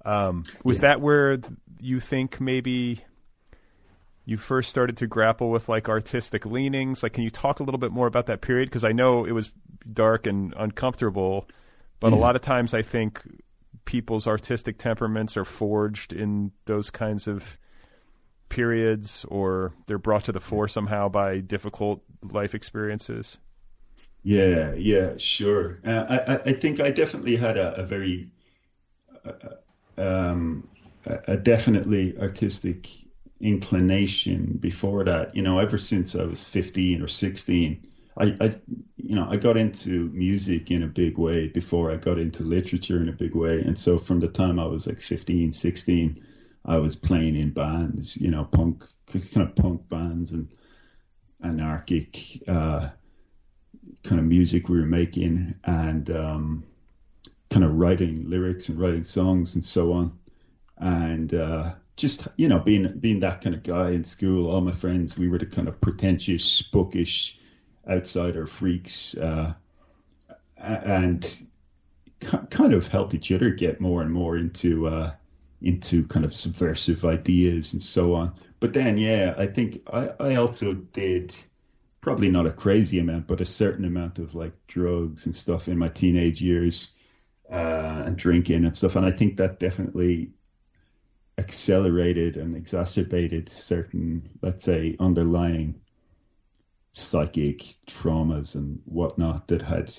Um, 0.06 0.46
was 0.64 0.78
Yeah. 0.78 0.82
that 0.82 1.02
where 1.02 1.40
you 1.82 2.00
think 2.00 2.40
maybe 2.40 3.04
you 4.28 4.38
first 4.38 4.70
started 4.72 4.98
to 5.00 5.08
grapple 5.08 5.52
with 5.52 5.70
like 5.70 5.90
artistic 5.90 6.46
leanings? 6.46 7.04
Like, 7.04 7.14
can 7.16 7.26
you 7.26 7.32
talk 7.32 7.62
a 7.62 7.64
little 7.64 7.80
bit 7.80 7.94
more 7.94 8.08
about 8.08 8.28
that 8.28 8.42
period? 8.42 8.70
Because 8.70 8.86
I 8.86 8.94
know 8.94 9.26
it 9.26 9.34
was 9.34 9.52
dark 9.94 10.28
and 10.28 10.54
uncomfortable, 10.58 11.50
but 12.02 12.14
a 12.14 12.18
lot 12.18 12.38
of 12.38 12.44
times 12.44 12.76
I 12.76 12.84
think 12.84 13.24
people's 13.86 14.28
artistic 14.28 14.80
temperaments 14.80 15.38
are 15.38 15.46
forged 15.46 16.14
in 16.14 16.52
those 16.66 16.92
kinds 16.92 17.28
of 17.28 17.58
periods 18.50 19.26
or 19.30 19.74
they're 19.88 20.00
brought 20.00 20.26
to 20.26 20.34
the 20.34 20.42
fore 20.42 20.68
somehow 20.68 21.10
by 21.10 21.40
difficult 21.40 22.04
life 22.32 22.56
experiences. 22.56 23.40
Yeah, 24.24 24.74
yeah, 24.74 25.18
sure. 25.18 25.80
Uh, 25.86 26.06
I, 26.10 26.34
I- 26.36 26.44
I 26.48 26.54
think 26.54 26.80
I 26.80 26.92
definitely 26.92 27.36
had 27.38 27.58
a, 27.58 27.76
a 27.76 27.84
very, 27.86 28.30
uh, 29.26 30.02
um, 30.02 30.70
a 31.06 31.20
a 31.34 31.38
definitely 31.38 32.18
artistic 32.20 32.88
inclination 33.40 34.58
before 34.60 35.04
that. 35.04 35.36
You 35.36 35.42
know, 35.42 35.60
ever 35.60 35.78
since 35.78 36.16
I 36.16 36.24
was 36.24 36.44
15 36.44 37.02
or 37.02 37.08
16, 37.08 37.78
I, 38.20 38.34
I, 38.42 38.52
you 38.98 39.16
know, 39.16 39.28
I 39.30 39.38
got 39.38 39.58
into 39.58 40.10
music 40.10 40.72
in 40.72 40.82
a 40.82 40.88
big 40.88 41.18
way 41.18 41.48
before 41.48 41.92
I 41.92 41.98
got 41.98 42.18
into 42.18 42.44
literature 42.44 43.00
in 43.00 43.10
a 43.10 43.14
big 43.14 43.36
way. 43.36 43.62
And 43.62 43.78
so 43.78 43.98
from 43.98 44.20
the 44.20 44.28
time 44.28 44.58
I 44.60 44.66
was 44.66 44.88
like 44.88 45.00
15, 45.00 45.52
16, 45.52 46.16
I 46.66 46.78
was 46.78 46.96
playing 46.96 47.36
in 47.36 47.52
bands, 47.52 48.18
you 48.18 48.30
know, 48.30 48.44
punk, 48.44 48.86
kind 49.08 49.48
of 49.48 49.54
punk 49.56 49.88
bands 49.90 50.32
and 50.32 50.48
anarchic, 51.44 52.42
uh, 52.48 52.90
kind 54.04 54.20
of 54.20 54.26
music 54.26 54.68
we 54.68 54.80
were 54.80 54.86
making 54.86 55.54
and 55.64 56.10
um, 56.10 56.64
kind 57.50 57.64
of 57.64 57.74
writing 57.74 58.30
lyrics 58.30 58.70
and 58.70 58.80
writing 58.80 59.04
songs 59.04 59.54
and 59.54 59.64
so 59.64 59.92
on. 59.92 60.12
And 60.78 61.34
uh, 61.34 61.74
just 61.98 62.28
you 62.38 62.48
know, 62.48 62.60
being 62.60 62.94
being 63.00 63.20
that 63.22 63.42
kind 63.42 63.56
of 63.56 63.64
guy 63.64 63.92
in 63.92 64.04
school, 64.04 64.50
all 64.50 64.62
my 64.62 64.72
friends, 64.72 65.18
we 65.18 65.28
were 65.28 65.40
the 65.40 65.46
kind 65.46 65.68
of 65.68 65.82
pretentious, 65.82 66.62
bookish, 66.62 67.38
outsider 67.90 68.48
freaks, 68.48 69.16
uh, 69.16 69.54
and 70.58 71.48
kind 72.50 72.74
of 72.74 72.88
helped 72.88 73.14
each 73.14 73.32
other 73.32 73.50
get 73.52 73.80
more 73.82 74.02
and 74.02 74.12
more 74.12 74.38
into 74.38 74.88
uh, 74.88 75.12
into 75.62 76.04
kind 76.06 76.26
of 76.26 76.34
subversive 76.34 77.04
ideas 77.06 77.74
and 77.74 77.82
so 77.82 78.14
on. 78.14 78.34
But 78.60 78.74
then, 78.74 78.98
yeah, 78.98 79.34
I 79.38 79.48
think 79.48 79.82
I, 79.92 80.12
I 80.20 80.36
also 80.36 80.74
did 80.74 81.34
probably 82.02 82.30
not 82.30 82.46
a 82.48 82.52
crazy 82.52 83.00
amount, 83.00 83.28
but 83.28 83.42
a 83.42 83.46
certain 83.46 83.86
amount 83.86 84.20
of 84.20 84.36
like 84.36 84.54
drugs 84.68 85.26
and 85.26 85.36
stuff 85.36 85.68
in 85.68 85.78
my 85.78 85.90
teenage 85.90 86.42
years 86.42 86.90
uh, 87.52 88.04
and 88.06 88.18
drinking 88.18 88.66
and 88.66 88.76
stuff. 88.76 88.96
And 88.96 89.06
I 89.06 89.12
think 89.12 89.38
that 89.38 89.60
definitely 89.60 90.32
accelerated 91.38 92.38
and 92.38 92.56
exacerbated 92.56 93.50
certain, 93.52 94.30
let's 94.42 94.64
say, 94.64 94.96
underlying 95.00 95.80
psychic 96.94 97.76
traumas 97.88 98.56
and 98.56 98.82
whatnot 98.86 99.48
that 99.48 99.62
had, 99.62 99.94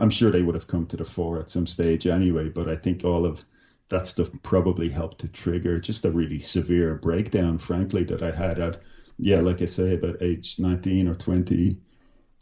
I'm 0.00 0.10
sure 0.10 0.30
they 0.30 0.42
would 0.42 0.54
have 0.54 0.66
come 0.66 0.86
to 0.86 0.96
the 0.96 1.04
fore 1.04 1.38
at 1.38 1.50
some 1.50 1.66
stage 1.66 2.06
anyway, 2.06 2.48
but 2.48 2.68
I 2.68 2.76
think 2.76 3.04
all 3.04 3.24
of 3.26 3.44
that 3.88 4.06
stuff 4.06 4.30
probably 4.42 4.88
helped 4.88 5.18
to 5.18 5.28
trigger 5.28 5.78
just 5.78 6.04
a 6.04 6.10
really 6.10 6.40
severe 6.40 6.94
breakdown, 6.94 7.58
frankly, 7.58 8.04
that 8.04 8.22
I 8.22 8.30
had 8.30 8.58
at, 8.58 8.76
yeah, 9.18 9.38
like 9.40 9.62
I 9.62 9.66
say, 9.66 9.92
about 9.92 10.16
age 10.22 10.56
19 10.58 11.08
or 11.08 11.14
20, 11.14 11.78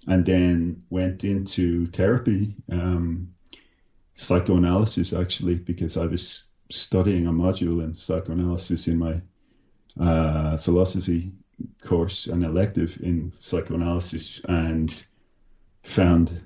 and 0.07 0.25
then 0.25 0.83
went 0.91 1.25
into 1.25 1.87
therapy, 1.87 2.57
um, 2.71 3.29
psychoanalysis 4.17 5.13
actually, 5.13 5.57
because 5.59 5.97
I 5.97 6.07
was 6.07 6.45
studying 6.71 7.27
a 7.27 7.33
module 7.33 7.83
in 7.83 7.93
psychoanalysis 7.93 8.89
in 8.89 8.99
my 8.99 9.21
uh, 9.99 10.57
philosophy 10.57 11.33
course, 11.81 12.27
an 12.27 12.43
elective 12.43 12.97
in 13.01 13.33
psychoanalysis, 13.41 14.41
and 14.49 15.05
found 15.83 16.41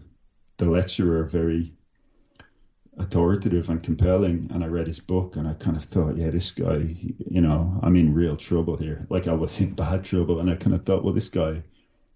the 0.58 0.68
lecturer 0.68 1.24
very 1.24 1.72
authoritative 2.98 3.68
and 3.68 3.82
compelling. 3.82 4.48
And 4.50 4.64
I 4.64 4.66
read 4.66 4.86
his 4.86 5.00
book, 5.00 5.36
and 5.36 5.46
I 5.46 5.54
kind 5.54 5.76
of 5.76 5.84
thought, 5.84 6.16
yeah, 6.16 6.30
this 6.30 6.50
guy, 6.50 6.96
you 7.30 7.40
know, 7.40 7.78
I'm 7.82 7.96
in 7.96 8.12
real 8.12 8.36
trouble 8.36 8.76
here. 8.76 9.06
Like 9.10 9.26
I 9.26 9.32
was 9.32 9.60
in 9.60 9.70
bad 9.74 10.02
trouble, 10.02 10.40
and 10.40 10.50
I 10.50 10.54
kind 10.54 10.74
of 10.74 10.84
thought, 10.84 11.02
well, 11.04 11.12
this 11.12 11.28
guy, 11.28 11.62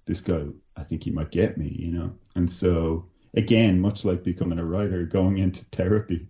this 0.06 0.20
guy, 0.20 0.44
I 0.76 0.82
think 0.82 1.04
he 1.04 1.10
might 1.10 1.30
get 1.30 1.56
me, 1.56 1.74
you 1.78 1.90
know. 1.90 2.12
And 2.34 2.50
so 2.50 3.04
again, 3.34 3.80
much 3.80 4.04
like 4.04 4.22
becoming 4.22 4.58
a 4.58 4.64
writer, 4.64 5.04
going 5.04 5.38
into 5.38 5.64
therapy, 5.72 6.26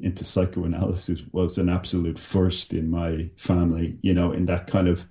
into 0.00 0.24
psychoanalysis 0.24 1.22
was 1.32 1.58
an 1.58 1.68
absolute 1.68 2.18
first 2.18 2.72
in 2.72 2.90
my 2.90 3.30
family, 3.36 3.98
you 4.02 4.14
know, 4.14 4.32
in 4.32 4.46
that 4.46 4.66
kind 4.66 4.88
of 4.88 5.04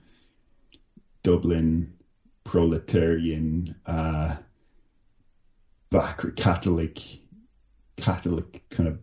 Dublin 1.23 1.93
proletarian, 2.43 3.75
uh, 3.85 4.35
back 5.91 6.21
Catholic, 6.35 6.99
Catholic 7.97 8.63
kind 8.69 8.89
of 8.89 8.99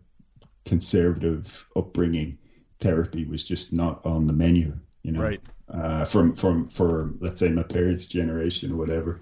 conservative 0.65 1.65
upbringing. 1.75 2.37
Therapy 2.79 3.25
was 3.25 3.43
just 3.43 3.73
not 3.73 4.05
on 4.05 4.27
the 4.27 4.33
menu, 4.33 4.77
you 5.03 5.11
know, 5.11 5.21
Right. 5.21 5.41
uh, 5.69 6.05
from 6.05 6.35
from 6.35 6.69
for 6.69 7.13
let's 7.19 7.39
say 7.39 7.49
my 7.49 7.63
parents' 7.63 8.05
generation 8.05 8.71
or 8.71 8.75
whatever. 8.75 9.21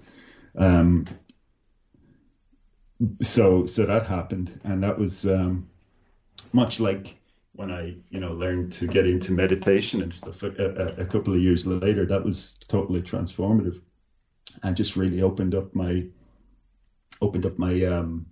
Um, 0.56 1.06
so 3.22 3.66
so 3.66 3.86
that 3.86 4.06
happened, 4.06 4.60
and 4.64 4.82
that 4.82 4.98
was 4.98 5.26
um, 5.26 5.68
much 6.52 6.80
like 6.80 7.16
when 7.52 7.70
I 7.70 7.96
you 8.10 8.20
know 8.20 8.32
learned 8.32 8.72
to 8.74 8.86
get 8.86 9.06
into 9.06 9.32
meditation 9.32 10.02
and 10.02 10.12
stuff. 10.12 10.42
A, 10.42 10.48
a, 10.48 11.02
a 11.02 11.06
couple 11.06 11.34
of 11.34 11.40
years 11.40 11.66
later, 11.66 12.06
that 12.06 12.24
was 12.24 12.58
totally 12.68 13.02
transformative, 13.02 13.80
and 14.62 14.76
just 14.76 14.96
really 14.96 15.22
opened 15.22 15.54
up 15.54 15.74
my 15.74 16.06
opened 17.20 17.46
up 17.46 17.58
my 17.58 17.82
um, 17.84 18.26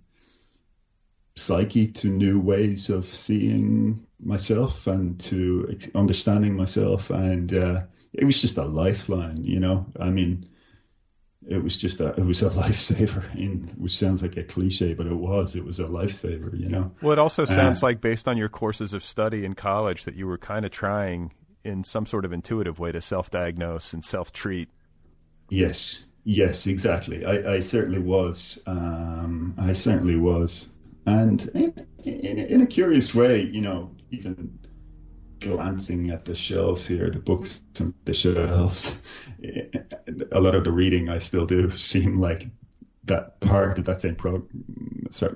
psyche 1.35 1.87
to 1.87 2.09
new 2.09 2.39
ways 2.39 2.89
of 2.89 3.13
seeing 3.13 4.05
myself 4.19 4.87
and 4.87 5.19
to 5.19 5.77
understanding 5.95 6.55
myself, 6.55 7.09
and 7.09 7.53
uh, 7.53 7.81
it 8.13 8.25
was 8.25 8.41
just 8.41 8.57
a 8.57 8.65
lifeline. 8.65 9.43
You 9.43 9.59
know, 9.59 9.85
I 9.99 10.09
mean, 10.09 10.45
it 11.47 11.63
was 11.63 11.77
just 11.77 11.99
a 11.99 12.09
it 12.09 12.25
was 12.25 12.41
a 12.41 12.49
lifesaver. 12.61 13.23
In 13.35 13.71
which 13.77 13.97
sounds 13.97 14.21
like 14.21 14.37
a 14.37 14.43
cliche, 14.43 14.93
but 14.93 15.07
it 15.07 15.13
was. 15.13 15.55
It 15.55 15.65
was 15.65 15.79
a 15.79 15.85
lifesaver. 15.85 16.57
You 16.59 16.69
know. 16.69 16.91
Well, 17.01 17.13
it 17.13 17.19
also 17.19 17.45
sounds 17.45 17.83
Uh, 17.83 17.87
like, 17.87 18.01
based 18.01 18.27
on 18.27 18.37
your 18.37 18.49
courses 18.49 18.93
of 18.93 19.03
study 19.03 19.45
in 19.45 19.53
college, 19.53 20.05
that 20.05 20.15
you 20.15 20.27
were 20.27 20.37
kind 20.37 20.65
of 20.65 20.71
trying, 20.71 21.31
in 21.63 21.83
some 21.83 22.05
sort 22.05 22.25
of 22.25 22.33
intuitive 22.33 22.79
way, 22.79 22.91
to 22.91 23.01
self-diagnose 23.01 23.93
and 23.93 24.03
self-treat. 24.03 24.69
Yes, 25.49 26.05
yes, 26.23 26.65
exactly. 26.67 27.25
I, 27.25 27.55
I 27.55 27.59
certainly 27.59 27.99
was. 27.99 28.59
Um, 28.65 29.53
I 29.57 29.73
certainly 29.73 30.15
was, 30.15 30.67
and 31.05 31.47
in, 31.53 31.85
in, 32.03 32.37
in 32.39 32.61
a 32.61 32.67
curious 32.67 33.13
way, 33.13 33.41
you 33.41 33.61
know, 33.61 33.91
even 34.11 34.57
glancing 35.39 36.09
at 36.09 36.25
the 36.25 36.35
shelves 36.35 36.87
here, 36.87 37.09
the 37.09 37.19
books 37.19 37.61
on 37.79 37.93
the 38.05 38.13
shelves, 38.13 39.01
a 40.31 40.39
lot 40.39 40.55
of 40.55 40.63
the 40.63 40.71
reading 40.71 41.09
I 41.09 41.19
still 41.19 41.45
do 41.45 41.77
seem 41.77 42.19
like 42.19 42.47
that 43.05 43.39
part 43.39 43.77
of 43.77 43.85
that 43.85 44.01
same 44.01 44.15
pro, 44.15 44.43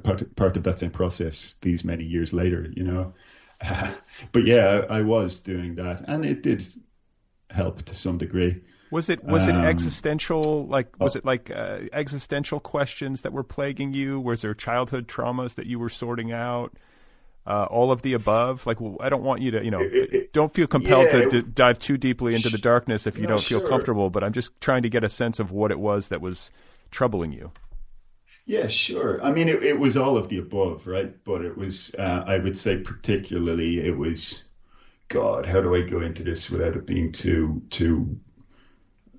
part, 0.04 0.36
part 0.36 0.58
of 0.58 0.64
that 0.64 0.80
same 0.80 0.91
process 0.91 1.56
these 1.62 1.84
many 1.84 2.04
years 2.04 2.34
later, 2.34 2.72
you 2.76 2.84
know. 2.84 3.14
but 4.32 4.45
yeah, 4.45 4.86
I, 4.89 5.00
I 5.00 5.02
was 5.02 5.39
doing 5.39 5.76
that, 5.76 6.06
and 6.08 6.26
it 6.26 6.41
did 6.41 6.66
help 7.50 7.84
to 7.86 7.95
some 7.95 8.18
degree. 8.18 8.62
Was 8.91 9.10
it 9.10 9.24
was 9.24 9.47
it 9.47 9.54
Um, 9.54 9.66
existential? 9.66 10.66
Like 10.66 11.00
was 11.00 11.16
oh. 11.16 11.20
it 11.20 11.26
like 11.26 11.52
uh, 11.52 11.82
existential 11.93 12.60
questions 12.60 13.22
that 13.22 13.32
were 13.32 13.43
plaguing 13.43 13.93
you? 13.93 14.20
Was 14.20 14.41
there 14.41 14.56
childhood 14.56 15.08
traumas 15.08 15.56
that 15.56 15.68
you 15.68 15.78
were 15.78 15.89
sorting 15.89 16.32
out? 16.32 16.76
Uh, 17.50 17.66
all 17.66 17.91
of 17.91 18.04
the 18.04 18.14
above. 18.14 18.68
Like 18.68 18.80
well, 18.80 18.95
I 19.02 19.10
don't 19.10 19.24
want 19.24 19.41
you 19.41 19.52
to, 19.52 19.66
you 19.66 19.72
know, 19.72 19.82
It- 19.82 20.14
it- 20.14 20.34
don't 20.34 20.54
feel 20.54 20.68
compelled 20.68 21.12
yeah, 21.12 21.26
to 21.30 21.41
dive 21.41 21.80
too 21.80 21.97
deeply 21.97 22.36
into 22.36 22.50
the 22.50 22.60
darkness 22.60 23.08
if 23.08 23.18
you 23.18 23.24
No, 23.24 23.30
don't 23.30 23.45
feel 23.45 23.60
sure. 23.60 23.68
comfortable. 23.70 24.12
But 24.12 24.24
I'm 24.24 24.34
just 24.34 24.62
trying 24.62 24.84
to 24.84 24.89
get 24.89 25.04
a 25.04 25.10
sense 25.10 25.39
of 25.39 25.52
what 25.52 25.72
it 25.72 25.80
was 25.80 26.10
that 26.10 26.22
was 26.22 26.52
troubling 26.91 27.32
you. 27.34 27.52
Yeah, 28.45 28.68
sure. 28.68 29.22
I 29.24 29.32
mean, 29.32 29.47
it, 29.47 29.64
it 29.64 29.80
was 29.80 29.95
all 29.95 30.18
of 30.18 30.30
the 30.30 30.39
above, 30.39 30.88
right? 30.88 31.14
But 31.24 31.45
it 31.45 31.58
was, 31.58 31.93
uh, 31.95 32.24
I 32.28 32.38
would 32.39 32.58
say, 32.58 32.78
particularly, 32.80 33.80
it 33.80 33.95
was, 33.97 34.43
God, 35.10 35.45
how 35.45 35.62
do 35.62 35.76
I 35.76 35.84
go 35.84 36.02
into 36.02 36.24
this 36.24 36.50
without 36.50 36.76
it 36.78 36.86
being 36.88 37.12
too, 37.12 37.64
too, 37.72 38.20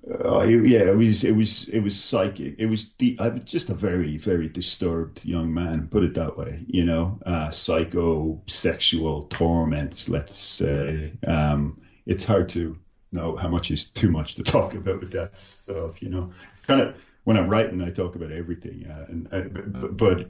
uh, 0.09 0.41
yeah, 0.41 0.79
it 0.79 0.97
was, 0.97 1.23
it 1.23 1.35
was, 1.35 1.69
it 1.69 1.79
was 1.79 2.01
psychic. 2.01 2.55
It 2.57 2.65
was 2.65 2.85
deep. 2.85 3.21
I 3.21 3.29
was 3.29 3.43
just 3.43 3.69
a 3.69 3.75
very, 3.75 4.17
very 4.17 4.49
disturbed 4.49 5.23
young 5.23 5.53
man, 5.53 5.87
put 5.89 6.03
it 6.03 6.15
that 6.15 6.37
way, 6.37 6.63
you 6.67 6.85
know, 6.85 7.19
uh, 7.25 7.51
psycho, 7.51 8.41
sexual 8.47 9.27
torments, 9.29 10.09
let's 10.09 10.35
say. 10.35 11.13
Um, 11.25 11.81
it's 12.05 12.23
hard 12.23 12.49
to 12.49 12.77
know 13.11 13.35
how 13.35 13.47
much 13.47 13.69
is 13.69 13.85
too 13.85 14.09
much 14.09 14.35
to 14.35 14.43
talk 14.43 14.73
about 14.73 15.01
with 15.01 15.11
that 15.11 15.37
stuff, 15.37 16.01
you 16.01 16.09
know. 16.09 16.31
Kind 16.65 16.81
of 16.81 16.95
when 17.23 17.37
I'm 17.37 17.49
writing, 17.49 17.81
I 17.81 17.91
talk 17.91 18.15
about 18.15 18.31
everything, 18.31 18.87
uh, 18.87 19.05
and, 19.07 19.27
and 19.31 19.73
but, 19.73 19.97
but 19.97 20.27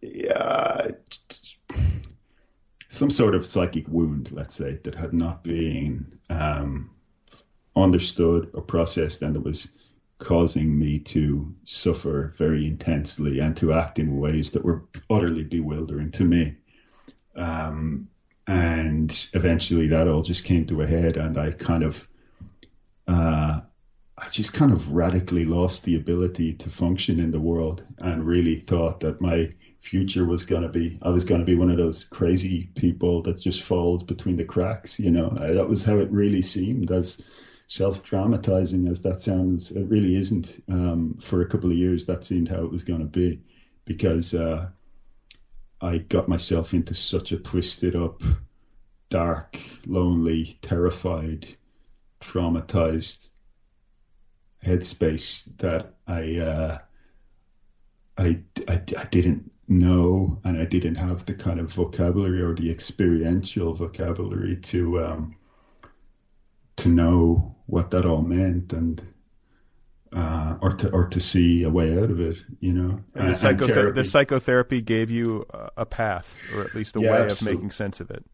yeah, 0.00 0.88
some 2.88 3.10
sort 3.10 3.34
of 3.34 3.46
psychic 3.46 3.86
wound, 3.86 4.32
let's 4.32 4.54
say, 4.54 4.78
that 4.84 4.94
had 4.94 5.12
not 5.12 5.42
been 5.42 6.18
um, 6.30 6.90
understood 7.76 8.50
or 8.54 8.62
processed, 8.62 9.22
and 9.22 9.34
that 9.34 9.40
was 9.44 9.68
causing 10.18 10.78
me 10.78 10.98
to 10.98 11.54
suffer 11.64 12.34
very 12.36 12.66
intensely 12.66 13.38
and 13.38 13.56
to 13.56 13.72
act 13.72 13.98
in 13.98 14.18
ways 14.18 14.50
that 14.50 14.64
were 14.64 14.84
utterly 15.08 15.44
bewildering 15.44 16.10
to 16.12 16.24
me. 16.24 16.54
Um, 17.34 18.08
and 18.46 19.28
eventually, 19.32 19.88
that 19.88 20.08
all 20.08 20.22
just 20.22 20.44
came 20.44 20.66
to 20.66 20.82
a 20.82 20.86
head, 20.86 21.16
and 21.16 21.38
I 21.38 21.52
kind 21.52 21.82
of. 21.82 22.06
Uh, 23.08 23.60
I 24.22 24.28
just 24.28 24.52
kind 24.52 24.70
of 24.70 24.92
radically 24.92 25.46
lost 25.46 25.84
the 25.84 25.96
ability 25.96 26.52
to 26.54 26.68
function 26.68 27.18
in 27.18 27.30
the 27.30 27.40
world 27.40 27.82
and 27.98 28.26
really 28.26 28.60
thought 28.60 29.00
that 29.00 29.22
my 29.22 29.50
future 29.80 30.26
was 30.26 30.44
going 30.44 30.62
to 30.62 30.68
be, 30.68 30.98
I 31.00 31.08
was 31.08 31.24
going 31.24 31.40
to 31.40 31.46
be 31.46 31.54
one 31.54 31.70
of 31.70 31.78
those 31.78 32.04
crazy 32.04 32.68
people 32.74 33.22
that 33.22 33.40
just 33.40 33.62
falls 33.62 34.02
between 34.02 34.36
the 34.36 34.44
cracks. 34.44 35.00
You 35.00 35.10
know, 35.10 35.30
that 35.30 35.68
was 35.68 35.84
how 35.84 35.98
it 35.98 36.10
really 36.10 36.42
seemed 36.42 36.90
as 36.90 37.22
self 37.70 38.02
dramatizing 38.02 38.88
as 38.88 39.00
that 39.00 39.22
sounds. 39.22 39.70
It 39.70 39.84
really 39.84 40.16
isn't. 40.16 40.62
Um, 40.68 41.16
for 41.20 41.40
a 41.40 41.46
couple 41.46 41.70
of 41.70 41.76
years, 41.76 42.04
that 42.06 42.24
seemed 42.24 42.48
how 42.48 42.64
it 42.64 42.70
was 42.72 42.82
going 42.82 42.98
to 42.98 43.06
be 43.06 43.40
because 43.84 44.34
uh, 44.34 44.68
I 45.80 45.98
got 45.98 46.28
myself 46.28 46.74
into 46.74 46.94
such 46.94 47.30
a 47.30 47.38
twisted 47.38 47.94
up, 47.94 48.22
dark, 49.08 49.56
lonely, 49.86 50.58
terrified, 50.62 51.46
traumatized 52.20 53.30
headspace 54.64 55.48
that 55.58 55.94
I, 56.08 56.38
uh, 56.38 56.78
I, 58.18 58.40
I, 58.66 58.82
I 58.98 59.04
didn't 59.12 59.48
know 59.68 60.40
and 60.42 60.58
I 60.58 60.64
didn't 60.64 60.96
have 60.96 61.24
the 61.24 61.34
kind 61.34 61.60
of 61.60 61.72
vocabulary 61.72 62.42
or 62.42 62.52
the 62.52 62.68
experiential 62.68 63.74
vocabulary 63.74 64.56
to 64.56 65.04
um, 65.04 65.36
to 66.80 66.88
know 66.88 67.54
what 67.70 67.90
that 67.92 68.04
all 68.06 68.22
meant 68.22 68.72
and 68.72 69.00
uh, 70.12 70.56
or 70.60 70.72
to 70.72 70.90
or 70.90 71.06
to 71.08 71.20
see 71.20 71.62
a 71.62 71.70
way 71.70 71.96
out 71.96 72.10
of 72.10 72.20
it, 72.20 72.36
you 72.60 72.72
know. 72.72 73.00
And 73.14 73.36
the, 73.36 73.48
And- 73.48 73.60
and 73.60 73.94
the 73.94 74.04
psychotherapy 74.04 74.80
gave 74.82 75.08
you 75.10 75.46
a- 75.76 75.86
path, 75.86 76.36
or 76.52 76.62
at 76.64 76.74
least 76.74 76.96
a 76.96 77.00
Yeah, 77.00 77.12
way 77.12 77.30
of 77.30 77.42
making 77.42 77.70
sense 77.70 78.00
of 78.00 78.10
it. 78.10 78.24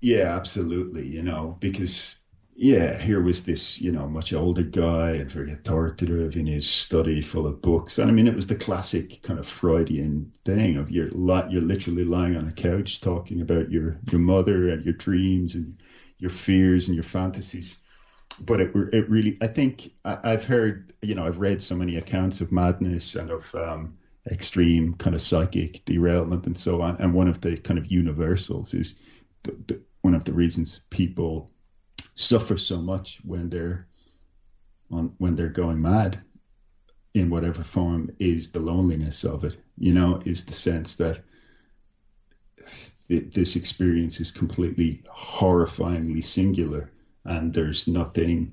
Yeah, 0.00 0.34
absolutely. 0.36 1.06
You 1.06 1.22
know, 1.22 1.56
because 1.60 2.18
yeah, 2.54 2.98
here 3.00 3.22
was 3.22 3.44
this, 3.44 3.80
you 3.80 3.92
know, 3.92 4.06
much 4.08 4.34
older 4.34 4.62
guy 4.62 5.12
and 5.12 5.30
very 5.30 5.52
authoritative 5.52 6.36
in 6.36 6.46
his 6.46 6.68
study, 6.68 7.22
full 7.22 7.46
of 7.46 7.62
books. 7.62 7.98
And 7.98 8.10
I 8.10 8.12
mean, 8.12 8.26
it 8.26 8.34
was 8.36 8.46
the 8.46 8.54
classic 8.56 9.22
kind 9.22 9.38
of 9.38 9.46
Freudian 9.48 10.32
thing 10.44 10.76
of 10.76 10.90
you're 10.90 11.10
li- 11.12 11.48
you're 11.50 11.62
literally 11.62 12.04
lying 12.04 12.36
on 12.36 12.46
a 12.48 12.52
couch 12.52 13.00
talking 13.00 13.40
about 13.40 13.70
your 13.70 13.98
your 14.10 14.20
mother 14.20 14.68
and 14.68 14.84
your 14.84 14.94
dreams 14.94 15.54
and 15.54 15.80
your 16.18 16.30
fears 16.30 16.88
and 16.88 16.94
your 16.94 17.04
fantasies. 17.04 17.74
But 18.40 18.60
it 18.60 18.72
it 18.92 19.08
really, 19.08 19.36
I 19.40 19.46
think 19.46 19.92
I, 20.04 20.18
I've 20.24 20.44
heard, 20.44 20.92
you 21.02 21.14
know, 21.14 21.24
I've 21.24 21.38
read 21.38 21.60
so 21.62 21.74
many 21.74 21.96
accounts 21.96 22.40
of 22.40 22.50
madness 22.52 23.14
and 23.14 23.30
of 23.30 23.54
um, 23.54 23.94
extreme 24.30 24.94
kind 24.94 25.14
of 25.14 25.22
psychic 25.22 25.84
derailment 25.84 26.46
and 26.46 26.56
so 26.58 26.80
on. 26.82 26.96
And 26.98 27.14
one 27.14 27.28
of 27.28 27.40
the 27.40 27.56
kind 27.58 27.78
of 27.78 27.90
universals 27.90 28.74
is 28.74 28.94
the, 29.44 29.52
the, 29.68 29.80
one 30.02 30.14
of 30.14 30.24
the 30.24 30.32
reasons 30.32 30.80
people 30.90 31.50
suffer 32.16 32.56
so 32.56 32.80
much 32.80 33.18
when 33.24 33.48
they're 33.50 33.86
on 34.90 35.12
when 35.18 35.34
they're 35.34 35.48
going 35.48 35.80
mad 35.80 36.20
in 37.14 37.30
whatever 37.30 37.62
form 37.62 38.10
is 38.18 38.48
the 38.48 38.60
loneliness 38.60 39.24
of 39.24 39.44
it 39.44 39.56
you 39.78 39.92
know 39.92 40.18
is 40.24 40.42
the 40.44 40.54
sense 40.54 40.94
that 40.96 41.20
th- 43.08 43.32
this 43.32 43.56
experience 43.56 44.20
is 44.20 44.30
completely 44.30 45.02
horrifyingly 45.10 46.24
singular 46.24 46.90
and 47.24 47.52
there's 47.54 47.86
nothing 47.86 48.52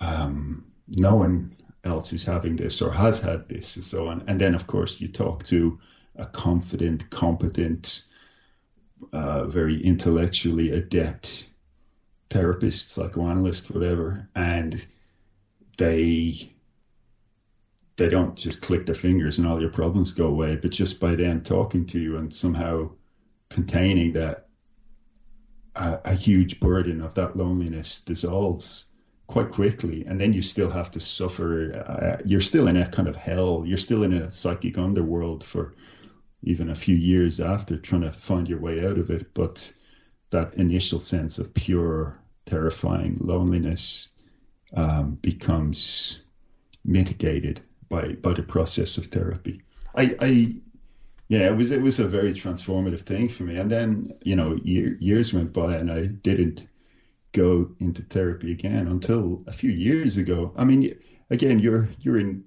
um 0.00 0.64
no 0.96 1.14
one 1.14 1.52
else 1.84 2.12
is 2.12 2.24
having 2.24 2.56
this 2.56 2.82
or 2.82 2.90
has 2.90 3.20
had 3.20 3.48
this 3.48 3.76
and 3.76 3.84
so 3.84 4.06
on. 4.08 4.22
And 4.26 4.40
then 4.40 4.54
of 4.54 4.66
course 4.66 5.00
you 5.00 5.08
talk 5.08 5.44
to 5.44 5.78
a 6.16 6.26
confident 6.26 7.08
competent 7.10 8.02
uh, 9.12 9.46
very 9.46 9.76
intellectually 9.82 10.70
adept 10.70 11.48
therapist, 12.30 12.90
psychoanalyst, 12.90 13.70
whatever, 13.70 14.26
and 14.34 14.84
they 15.78 16.50
they 17.96 18.08
don't 18.08 18.36
just 18.36 18.60
click 18.60 18.86
their 18.86 18.94
fingers 18.94 19.38
and 19.38 19.46
all 19.46 19.60
your 19.60 19.68
problems 19.68 20.12
go 20.12 20.26
away, 20.26 20.56
but 20.56 20.70
just 20.72 20.98
by 20.98 21.14
them 21.14 21.40
talking 21.40 21.84
to 21.86 22.00
you 22.00 22.16
and 22.16 22.32
somehow 22.32 22.90
containing 23.50 24.12
that 24.12 24.43
a, 25.76 25.98
a 26.04 26.14
huge 26.14 26.60
burden 26.60 27.00
of 27.00 27.14
that 27.14 27.36
loneliness 27.36 28.00
dissolves 28.00 28.86
quite 29.26 29.50
quickly, 29.50 30.04
and 30.06 30.20
then 30.20 30.32
you 30.32 30.42
still 30.42 30.70
have 30.70 30.90
to 30.90 31.00
suffer. 31.00 31.82
Uh, 31.86 32.22
you're 32.24 32.40
still 32.40 32.68
in 32.68 32.76
a 32.76 32.86
kind 32.90 33.08
of 33.08 33.16
hell. 33.16 33.64
You're 33.66 33.78
still 33.78 34.02
in 34.02 34.12
a 34.12 34.30
psychic 34.30 34.78
underworld 34.78 35.44
for 35.44 35.74
even 36.42 36.68
a 36.68 36.74
few 36.74 36.94
years 36.94 37.40
after 37.40 37.76
trying 37.76 38.02
to 38.02 38.12
find 38.12 38.48
your 38.48 38.58
way 38.58 38.84
out 38.84 38.98
of 38.98 39.10
it. 39.10 39.26
But 39.34 39.72
that 40.30 40.54
initial 40.54 41.00
sense 41.00 41.38
of 41.38 41.52
pure, 41.54 42.18
terrifying 42.46 43.16
loneliness 43.20 44.08
um, 44.74 45.18
becomes 45.22 46.18
mitigated 46.84 47.60
by 47.88 48.14
by 48.20 48.34
the 48.34 48.42
process 48.42 48.98
of 48.98 49.06
therapy. 49.06 49.60
I, 49.94 50.14
I 50.20 50.54
yeah, 51.34 51.46
it 51.48 51.56
was 51.56 51.70
it 51.72 51.80
was 51.80 51.98
a 51.98 52.06
very 52.06 52.32
transformative 52.32 53.00
thing 53.00 53.28
for 53.28 53.42
me. 53.44 53.56
And 53.56 53.70
then 53.70 54.08
you 54.24 54.36
know 54.36 54.54
year, 54.62 54.96
years 55.00 55.32
went 55.32 55.52
by, 55.52 55.74
and 55.76 55.90
I 55.90 56.06
didn't 56.06 56.64
go 57.32 57.66
into 57.80 58.02
therapy 58.02 58.52
again 58.52 58.86
until 58.86 59.40
a 59.46 59.52
few 59.52 59.70
years 59.70 60.16
ago. 60.16 60.52
I 60.56 60.64
mean, 60.64 60.90
again, 61.30 61.58
you're 61.58 61.88
you're 61.98 62.18
in 62.18 62.44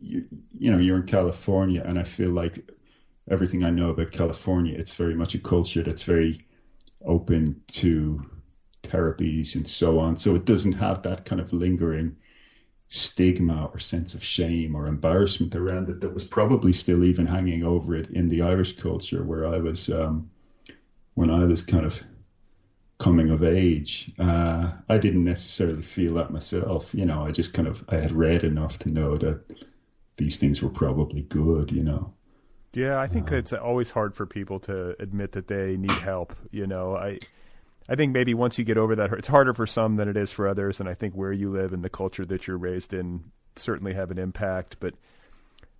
you, 0.00 0.24
you 0.58 0.70
know 0.70 0.78
you're 0.78 0.96
in 0.98 1.04
California, 1.04 1.82
and 1.84 1.98
I 1.98 2.04
feel 2.04 2.30
like 2.30 2.58
everything 3.30 3.62
I 3.64 3.70
know 3.70 3.88
about 3.88 4.10
California, 4.10 4.74
it's 4.76 4.94
very 4.94 5.14
much 5.14 5.34
a 5.34 5.38
culture 5.38 5.82
that's 5.82 6.02
very 6.02 6.38
open 7.04 7.56
to 7.68 8.20
therapies 8.82 9.54
and 9.54 9.66
so 9.66 9.98
on. 9.98 10.16
So 10.16 10.34
it 10.34 10.44
doesn't 10.44 10.72
have 10.72 11.00
that 11.02 11.24
kind 11.24 11.40
of 11.40 11.52
lingering 11.52 12.14
stigma 12.90 13.68
or 13.72 13.78
sense 13.78 14.14
of 14.14 14.24
shame 14.24 14.74
or 14.74 14.86
embarrassment 14.86 15.54
around 15.54 15.88
it 15.90 16.00
that 16.00 16.14
was 16.14 16.24
probably 16.24 16.72
still 16.72 17.04
even 17.04 17.26
hanging 17.26 17.62
over 17.62 17.94
it 17.94 18.08
in 18.10 18.28
the 18.28 18.42
Irish 18.42 18.76
culture 18.76 19.22
where 19.24 19.46
I 19.46 19.58
was 19.58 19.90
um, 19.90 20.30
when 21.14 21.30
I 21.30 21.44
was 21.44 21.62
kind 21.62 21.84
of 21.84 22.00
coming 22.98 23.30
of 23.30 23.42
age. 23.42 24.10
Uh, 24.18 24.72
I 24.88 24.98
didn't 24.98 25.24
necessarily 25.24 25.82
feel 25.82 26.14
that 26.14 26.30
myself. 26.30 26.94
You 26.94 27.04
know, 27.04 27.24
I 27.24 27.30
just 27.30 27.54
kind 27.54 27.68
of 27.68 27.84
I 27.88 27.96
had 27.96 28.12
read 28.12 28.44
enough 28.44 28.78
to 28.80 28.88
know 28.88 29.16
that 29.18 29.40
these 30.16 30.36
things 30.36 30.62
were 30.62 30.70
probably 30.70 31.22
good. 31.22 31.70
You 31.70 31.84
know. 31.84 32.12
Yeah, 32.74 33.00
I 33.00 33.06
think 33.06 33.32
uh, 33.32 33.36
it's 33.36 33.52
always 33.52 33.90
hard 33.90 34.14
for 34.14 34.26
people 34.26 34.60
to 34.60 34.94
admit 35.00 35.32
that 35.32 35.48
they 35.48 35.76
need 35.76 35.90
help. 35.90 36.34
You 36.50 36.66
know, 36.66 36.96
I 36.96 37.18
I 37.88 37.94
think 37.94 38.12
maybe 38.12 38.34
once 38.34 38.58
you 38.58 38.64
get 38.64 38.76
over 38.76 38.96
that, 38.96 39.12
it's 39.14 39.28
harder 39.28 39.54
for 39.54 39.66
some 39.66 39.96
than 39.96 40.08
it 40.08 40.16
is 40.16 40.30
for 40.30 40.46
others. 40.46 40.78
And 40.80 40.88
I 40.88 40.94
think 40.94 41.14
where 41.14 41.32
you 41.32 41.50
live 41.50 41.72
and 41.72 41.82
the 41.82 41.88
culture 41.88 42.24
that 42.26 42.46
you're 42.46 42.58
raised 42.58 42.92
in 42.92 43.24
certainly 43.56 43.94
have 43.94 44.10
an 44.10 44.18
impact. 44.18 44.76
But 44.78 44.94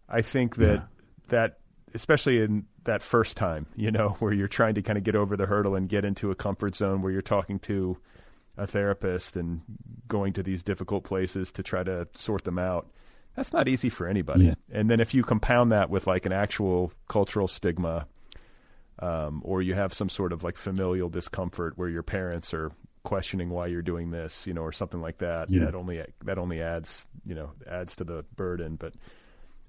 I 0.09 0.22
think 0.22 0.56
that 0.56 0.74
yeah. 0.74 0.82
that, 1.28 1.59
especially 1.94 2.43
in 2.43 2.64
that 2.85 3.02
first 3.02 3.36
time, 3.36 3.66
you 3.76 3.90
know, 3.90 4.16
where 4.20 4.32
you're 4.32 4.48
trying 4.48 4.74
to 4.76 4.82
kind 4.82 4.97
of 4.97 5.05
get 5.05 5.16
over 5.16 5.36
the 5.36 5.47
hurdle 5.47 5.74
and 5.74 5.89
get 5.89 6.05
into 6.05 6.30
a 6.30 6.35
comfort 6.35 6.74
zone 6.74 7.02
where 7.02 7.12
you're 7.12 7.20
talking 7.20 7.59
to 7.60 7.98
a 8.56 8.66
therapist 8.66 9.36
and 9.36 9.60
going 10.09 10.32
to 10.32 10.43
these 10.43 10.62
difficult 10.62 11.05
places 11.05 11.52
to 11.52 11.62
try 11.62 11.82
to 11.82 12.09
sort 12.14 12.44
them 12.44 12.59
out. 12.59 12.89
That's 13.36 13.52
not 13.52 13.68
easy 13.68 13.89
for 13.89 14.09
anybody. 14.09 14.47
Yeah. 14.47 14.55
And 14.72 14.90
then 14.90 14.98
if 14.98 15.14
you 15.14 15.22
compound 15.22 15.70
that 15.72 15.90
with 15.90 16.06
like 16.06 16.26
an 16.26 16.32
actual 16.32 16.93
cultural 17.06 17.47
stigma 17.47 18.06
um, 18.99 19.43
or 19.45 19.62
you 19.62 19.75
have 19.75 19.93
some 19.93 20.09
sort 20.09 20.33
of 20.33 20.43
like 20.43 20.57
familial 20.57 21.09
discomfort 21.09 21.75
where 21.77 21.89
your 21.89 22.03
parents 22.03 22.53
are 22.53 22.73
questioning 23.05 23.49
why 23.49 23.66
you're 23.66 23.83
doing 23.83 24.11
this, 24.11 24.47
you 24.47 24.53
know, 24.53 24.62
or 24.62 24.73
something 24.73 25.01
like 25.01 25.19
that. 25.19 25.51
Yeah. 25.51 25.65
That 25.65 25.75
only 25.75 26.03
that 26.25 26.39
only 26.39 26.61
adds 26.61 27.07
you 27.25 27.35
know 27.35 27.53
adds 27.69 27.97
to 27.97 28.05
the 28.05 28.25
burden. 28.37 28.77
But 28.77 28.95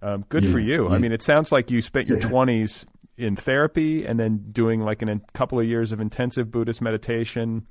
um, 0.02 0.26
good 0.30 0.44
yeah. 0.46 0.52
for 0.52 0.60
you. 0.60 0.90
Yeah. 0.90 0.96
I 0.96 0.98
mean, 0.98 1.12
it 1.12 1.22
sounds 1.22 1.52
like 1.52 1.72
you 1.72 1.82
spent 1.82 2.08
your 2.08 2.20
twenties 2.20 2.86
in 3.18 3.36
therapy 3.36 4.06
and 4.06 4.20
then 4.20 4.46
doing 4.52 4.82
like 4.82 5.02
an, 5.02 5.10
a 5.10 5.20
couple 5.34 5.60
of 5.60 5.66
years 5.66 5.92
of 5.92 6.00
intensive 6.00 6.52
Buddhist 6.52 6.82
meditation 6.82 7.68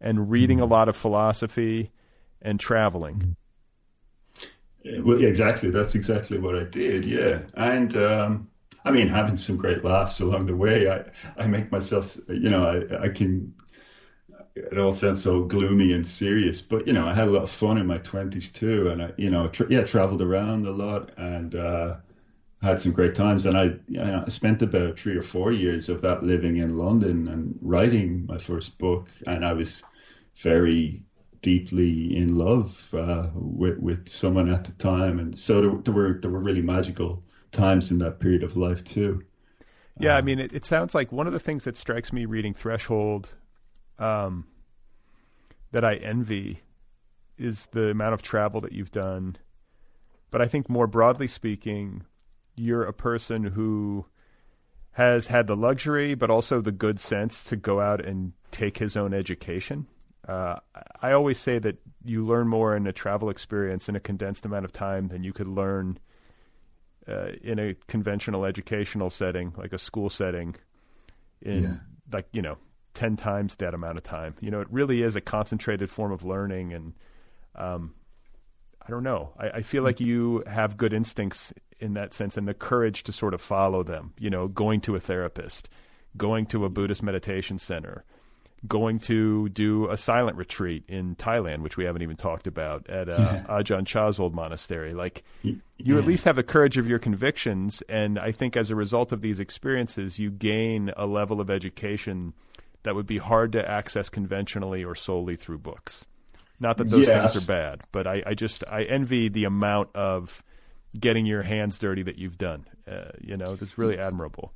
and 0.00 0.30
reading 0.30 0.58
mm-hmm. 0.58 0.70
a 0.70 0.74
lot 0.74 0.88
of 0.88 0.96
philosophy 0.96 1.90
and 2.42 2.60
traveling. 2.60 3.36
Well, 5.00 5.22
exactly. 5.24 5.70
That's 5.70 5.94
exactly 5.94 6.38
what 6.38 6.56
I 6.56 6.64
did. 6.64 7.04
Yeah, 7.04 7.40
and 7.54 7.96
um, 7.96 8.48
I 8.84 8.90
mean, 8.92 9.08
having 9.08 9.36
some 9.36 9.56
great 9.56 9.82
laughs 9.84 10.20
along 10.20 10.46
the 10.46 10.54
way. 10.56 10.88
I, 10.88 11.04
I 11.36 11.46
make 11.46 11.72
myself, 11.72 12.16
you 12.28 12.50
know, 12.50 12.64
I, 12.64 13.04
I 13.04 13.08
can, 13.08 13.54
it 14.56 14.78
all 14.78 14.92
sounds 14.92 15.20
so 15.22 15.42
gloomy 15.44 15.92
and 15.92 16.06
serious, 16.06 16.60
but, 16.60 16.86
you 16.86 16.92
know, 16.92 17.06
I 17.06 17.14
had 17.14 17.26
a 17.28 17.30
lot 17.30 17.42
of 17.42 17.50
fun 17.50 17.76
in 17.76 17.86
my 17.86 17.98
20s 17.98 18.50
too. 18.50 18.88
And 18.88 19.02
I, 19.02 19.12
you 19.16 19.30
know, 19.30 19.48
tra- 19.48 19.66
yeah, 19.68 19.82
traveled 19.82 20.22
around 20.22 20.66
a 20.66 20.70
lot 20.70 21.10
and, 21.16 21.54
uh, 21.54 21.96
had 22.62 22.80
some 22.80 22.92
great 22.92 23.14
times. 23.14 23.46
And 23.46 23.56
I, 23.56 23.64
you 23.88 23.98
know, 23.98 24.24
I 24.26 24.30
spent 24.30 24.62
about 24.62 24.98
three 24.98 25.16
or 25.16 25.22
four 25.22 25.52
years 25.52 25.88
of 25.90 26.00
that 26.02 26.22
living 26.24 26.56
in 26.58 26.76
London 26.78 27.28
and 27.28 27.58
writing 27.62 28.26
my 28.28 28.38
first 28.38 28.78
book. 28.78 29.08
And 29.26 29.44
I 29.44 29.52
was 29.52 29.84
very 30.42 31.02
deeply 31.42 32.16
in 32.16 32.36
love 32.36 32.88
uh, 32.94 33.28
with 33.34 33.78
with 33.78 34.08
someone 34.08 34.48
at 34.48 34.64
the 34.64 34.72
time, 34.72 35.18
and 35.18 35.38
so 35.38 35.60
there, 35.60 35.70
there, 35.84 35.94
were 35.94 36.18
there 36.20 36.30
were 36.30 36.40
really 36.40 36.62
magical 36.62 37.22
times 37.54 37.90
in 37.90 37.98
that 37.98 38.20
period 38.20 38.42
of 38.42 38.56
life 38.56 38.84
too. 38.84 39.24
Yeah, 39.98 40.12
um, 40.12 40.18
I 40.18 40.20
mean, 40.22 40.38
it, 40.38 40.52
it, 40.52 40.64
sounds 40.64 40.94
like 40.94 41.12
one 41.12 41.26
of 41.26 41.32
the 41.32 41.38
things 41.38 41.64
that 41.64 41.76
strikes 41.76 42.12
me 42.12 42.26
reading 42.26 42.52
Threshold 42.52 43.30
um, 43.98 44.46
that 45.70 45.84
I 45.84 45.94
envy 45.96 46.60
is 47.38 47.66
the 47.72 47.90
amount 47.90 48.14
of 48.14 48.22
travel 48.22 48.60
that 48.62 48.72
you've 48.72 48.90
done. 48.90 49.36
But 50.30 50.42
I 50.42 50.46
think 50.46 50.68
more 50.68 50.86
broadly 50.86 51.28
speaking, 51.28 52.04
you're 52.56 52.84
a 52.84 52.92
person 52.92 53.44
who 53.44 54.06
has 54.92 55.26
had 55.26 55.46
the 55.46 55.56
luxury, 55.56 56.14
but 56.14 56.30
also 56.30 56.60
the 56.60 56.72
good 56.72 57.00
sense 57.00 57.42
to 57.44 57.56
go 57.56 57.80
out 57.80 58.04
and 58.04 58.32
take 58.50 58.78
his 58.78 58.96
own 58.96 59.12
education. 59.12 59.86
Uh, 60.26 60.56
I 61.02 61.12
always 61.12 61.38
say 61.38 61.58
that 61.58 61.76
you 62.04 62.24
learn 62.24 62.48
more 62.48 62.76
in 62.76 62.86
a 62.86 62.92
travel 62.92 63.28
experience 63.28 63.88
in 63.88 63.96
a 63.96 64.00
condensed 64.00 64.46
amount 64.46 64.64
of 64.64 64.72
time 64.72 65.08
than 65.08 65.22
you 65.22 65.32
could 65.32 65.48
learn 65.48 65.98
uh, 67.08 67.28
in 67.42 67.58
a 67.58 67.74
conventional 67.86 68.44
educational 68.44 69.10
setting, 69.10 69.52
like 69.56 69.72
a 69.72 69.78
school 69.78 70.10
setting, 70.10 70.56
in 71.42 71.62
yeah. 71.62 71.74
like 72.12 72.26
you 72.32 72.42
know 72.42 72.56
ten 72.94 73.16
times 73.16 73.56
that 73.56 73.74
amount 73.74 73.98
of 73.98 74.04
time. 74.04 74.34
You 74.40 74.50
know, 74.50 74.60
it 74.60 74.68
really 74.70 75.02
is 75.02 75.16
a 75.16 75.20
concentrated 75.20 75.90
form 75.90 76.12
of 76.12 76.24
learning, 76.24 76.72
and 76.72 76.94
um, 77.54 77.94
I 78.80 78.90
don't 78.90 79.04
know. 79.04 79.32
I, 79.38 79.50
I 79.50 79.62
feel 79.62 79.82
like 79.82 80.00
you 80.00 80.42
have 80.46 80.76
good 80.76 80.92
instincts 80.92 81.52
in 81.80 81.94
that 81.94 82.12
sense, 82.14 82.36
and 82.36 82.48
the 82.48 82.54
courage 82.54 83.02
to 83.04 83.12
sort 83.12 83.34
of 83.34 83.40
follow 83.40 83.82
them. 83.82 84.14
You 84.18 84.30
know, 84.30 84.48
going 84.48 84.80
to 84.82 84.96
a 84.96 85.00
therapist, 85.00 85.68
going 86.16 86.46
to 86.46 86.64
a 86.64 86.70
Buddhist 86.70 87.02
meditation 87.02 87.58
center 87.58 88.04
going 88.66 88.98
to 88.98 89.48
do 89.50 89.90
a 89.90 89.96
silent 89.96 90.36
retreat 90.36 90.84
in 90.88 91.16
Thailand, 91.16 91.60
which 91.60 91.76
we 91.76 91.84
haven't 91.84 92.02
even 92.02 92.16
talked 92.16 92.46
about 92.46 92.88
at 92.88 93.08
uh, 93.08 93.16
yeah. 93.18 93.44
Ajahn 93.48 93.86
Chah's 93.86 94.18
old 94.18 94.34
monastery. 94.34 94.94
Like, 94.94 95.22
you 95.42 95.60
yeah. 95.78 95.98
at 95.98 96.06
least 96.06 96.24
have 96.24 96.36
the 96.36 96.42
courage 96.42 96.78
of 96.78 96.86
your 96.86 96.98
convictions, 96.98 97.82
and 97.88 98.18
I 98.18 98.32
think 98.32 98.56
as 98.56 98.70
a 98.70 98.76
result 98.76 99.12
of 99.12 99.20
these 99.20 99.40
experiences, 99.40 100.18
you 100.18 100.30
gain 100.30 100.90
a 100.96 101.06
level 101.06 101.40
of 101.40 101.50
education 101.50 102.32
that 102.84 102.94
would 102.94 103.06
be 103.06 103.18
hard 103.18 103.52
to 103.52 103.68
access 103.68 104.08
conventionally 104.08 104.84
or 104.84 104.94
solely 104.94 105.36
through 105.36 105.58
books. 105.58 106.04
Not 106.60 106.78
that 106.78 106.88
those 106.88 107.08
yes. 107.08 107.32
things 107.32 107.44
are 107.44 107.46
bad, 107.46 107.80
but 107.92 108.06
I, 108.06 108.22
I, 108.26 108.34
just 108.34 108.64
I 108.70 108.84
envy 108.84 109.28
the 109.28 109.44
amount 109.44 109.94
of 109.94 110.42
getting 110.98 111.26
your 111.26 111.42
hands 111.42 111.78
dirty 111.78 112.02
that 112.04 112.16
you've 112.16 112.38
done. 112.38 112.66
Uh, 112.90 113.10
you 113.20 113.36
know, 113.36 113.56
that's 113.56 113.76
really 113.76 113.98
admirable. 113.98 114.52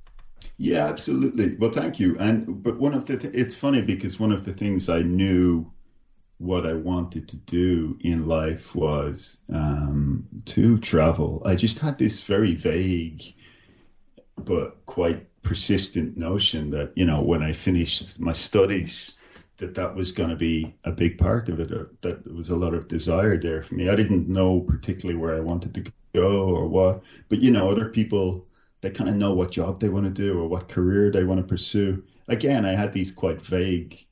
Yeah, 0.59 0.87
absolutely. 0.87 1.57
Well, 1.57 1.71
thank 1.73 1.99
you. 2.01 2.17
And 2.19 2.63
but 2.63 2.79
one 2.79 2.95
of 2.95 3.07
the 3.07 3.17
th- 3.19 3.35
it's 3.35 3.55
funny 3.55 3.83
because 3.83 4.19
one 4.21 4.33
of 4.33 4.45
the 4.45 4.53
things 4.53 4.89
I 4.89 5.01
knew 5.03 5.73
what 6.39 6.67
I 6.67 6.75
wanted 6.75 7.29
to 7.31 7.37
do 7.37 7.99
in 8.03 8.27
life 8.29 8.75
was 8.75 9.39
um, 9.53 10.29
to 10.47 10.79
travel. 10.81 11.43
I 11.47 11.57
just 11.57 11.81
had 11.81 11.99
this 11.99 12.23
very 12.25 12.55
vague 12.57 13.35
but 14.37 14.85
quite 14.87 15.27
persistent 15.43 16.17
notion 16.17 16.71
that 16.71 16.93
you 16.97 17.05
know 17.05 17.23
when 17.23 17.43
I 17.43 17.53
finished 17.53 18.19
my 18.21 18.33
studies 18.33 19.13
that 19.59 19.75
that 19.75 19.95
was 19.95 20.13
going 20.13 20.31
to 20.31 20.37
be 20.37 20.75
a 20.85 20.93
big 20.93 21.19
part 21.19 21.49
of 21.49 21.59
it 21.61 21.69
that 22.03 22.25
there 22.25 22.35
was 22.35 22.51
a 22.51 22.57
lot 22.57 22.75
of 22.75 22.89
desire 22.89 23.37
there 23.41 23.63
for 23.63 23.75
me. 23.75 23.89
I 23.89 23.97
didn't 23.97 24.29
know 24.29 24.61
particularly 24.61 25.19
where 25.21 25.37
I 25.37 25.41
wanted 25.41 25.75
to 25.75 25.85
go 26.15 26.45
or 26.49 26.67
what, 26.69 27.03
but 27.29 27.41
you 27.41 27.51
know 27.51 27.71
other 27.71 27.89
people 27.91 28.47
they 28.81 28.91
kind 28.91 29.09
of 29.09 29.17
know 29.17 29.33
what 29.33 29.51
job 29.51 29.79
they 29.81 29.89
want 29.89 30.05
to 30.05 30.11
do 30.11 30.39
or 30.39 30.47
what 30.47 30.69
career 30.69 31.11
they 31.11 31.25
want 31.25 31.39
to 31.39 31.45
pursue. 31.45 31.99
Again, 32.29 32.65
I 32.65 32.73
had 32.75 32.93
these 32.93 33.11
quite 33.13 33.41
vague, 33.41 34.05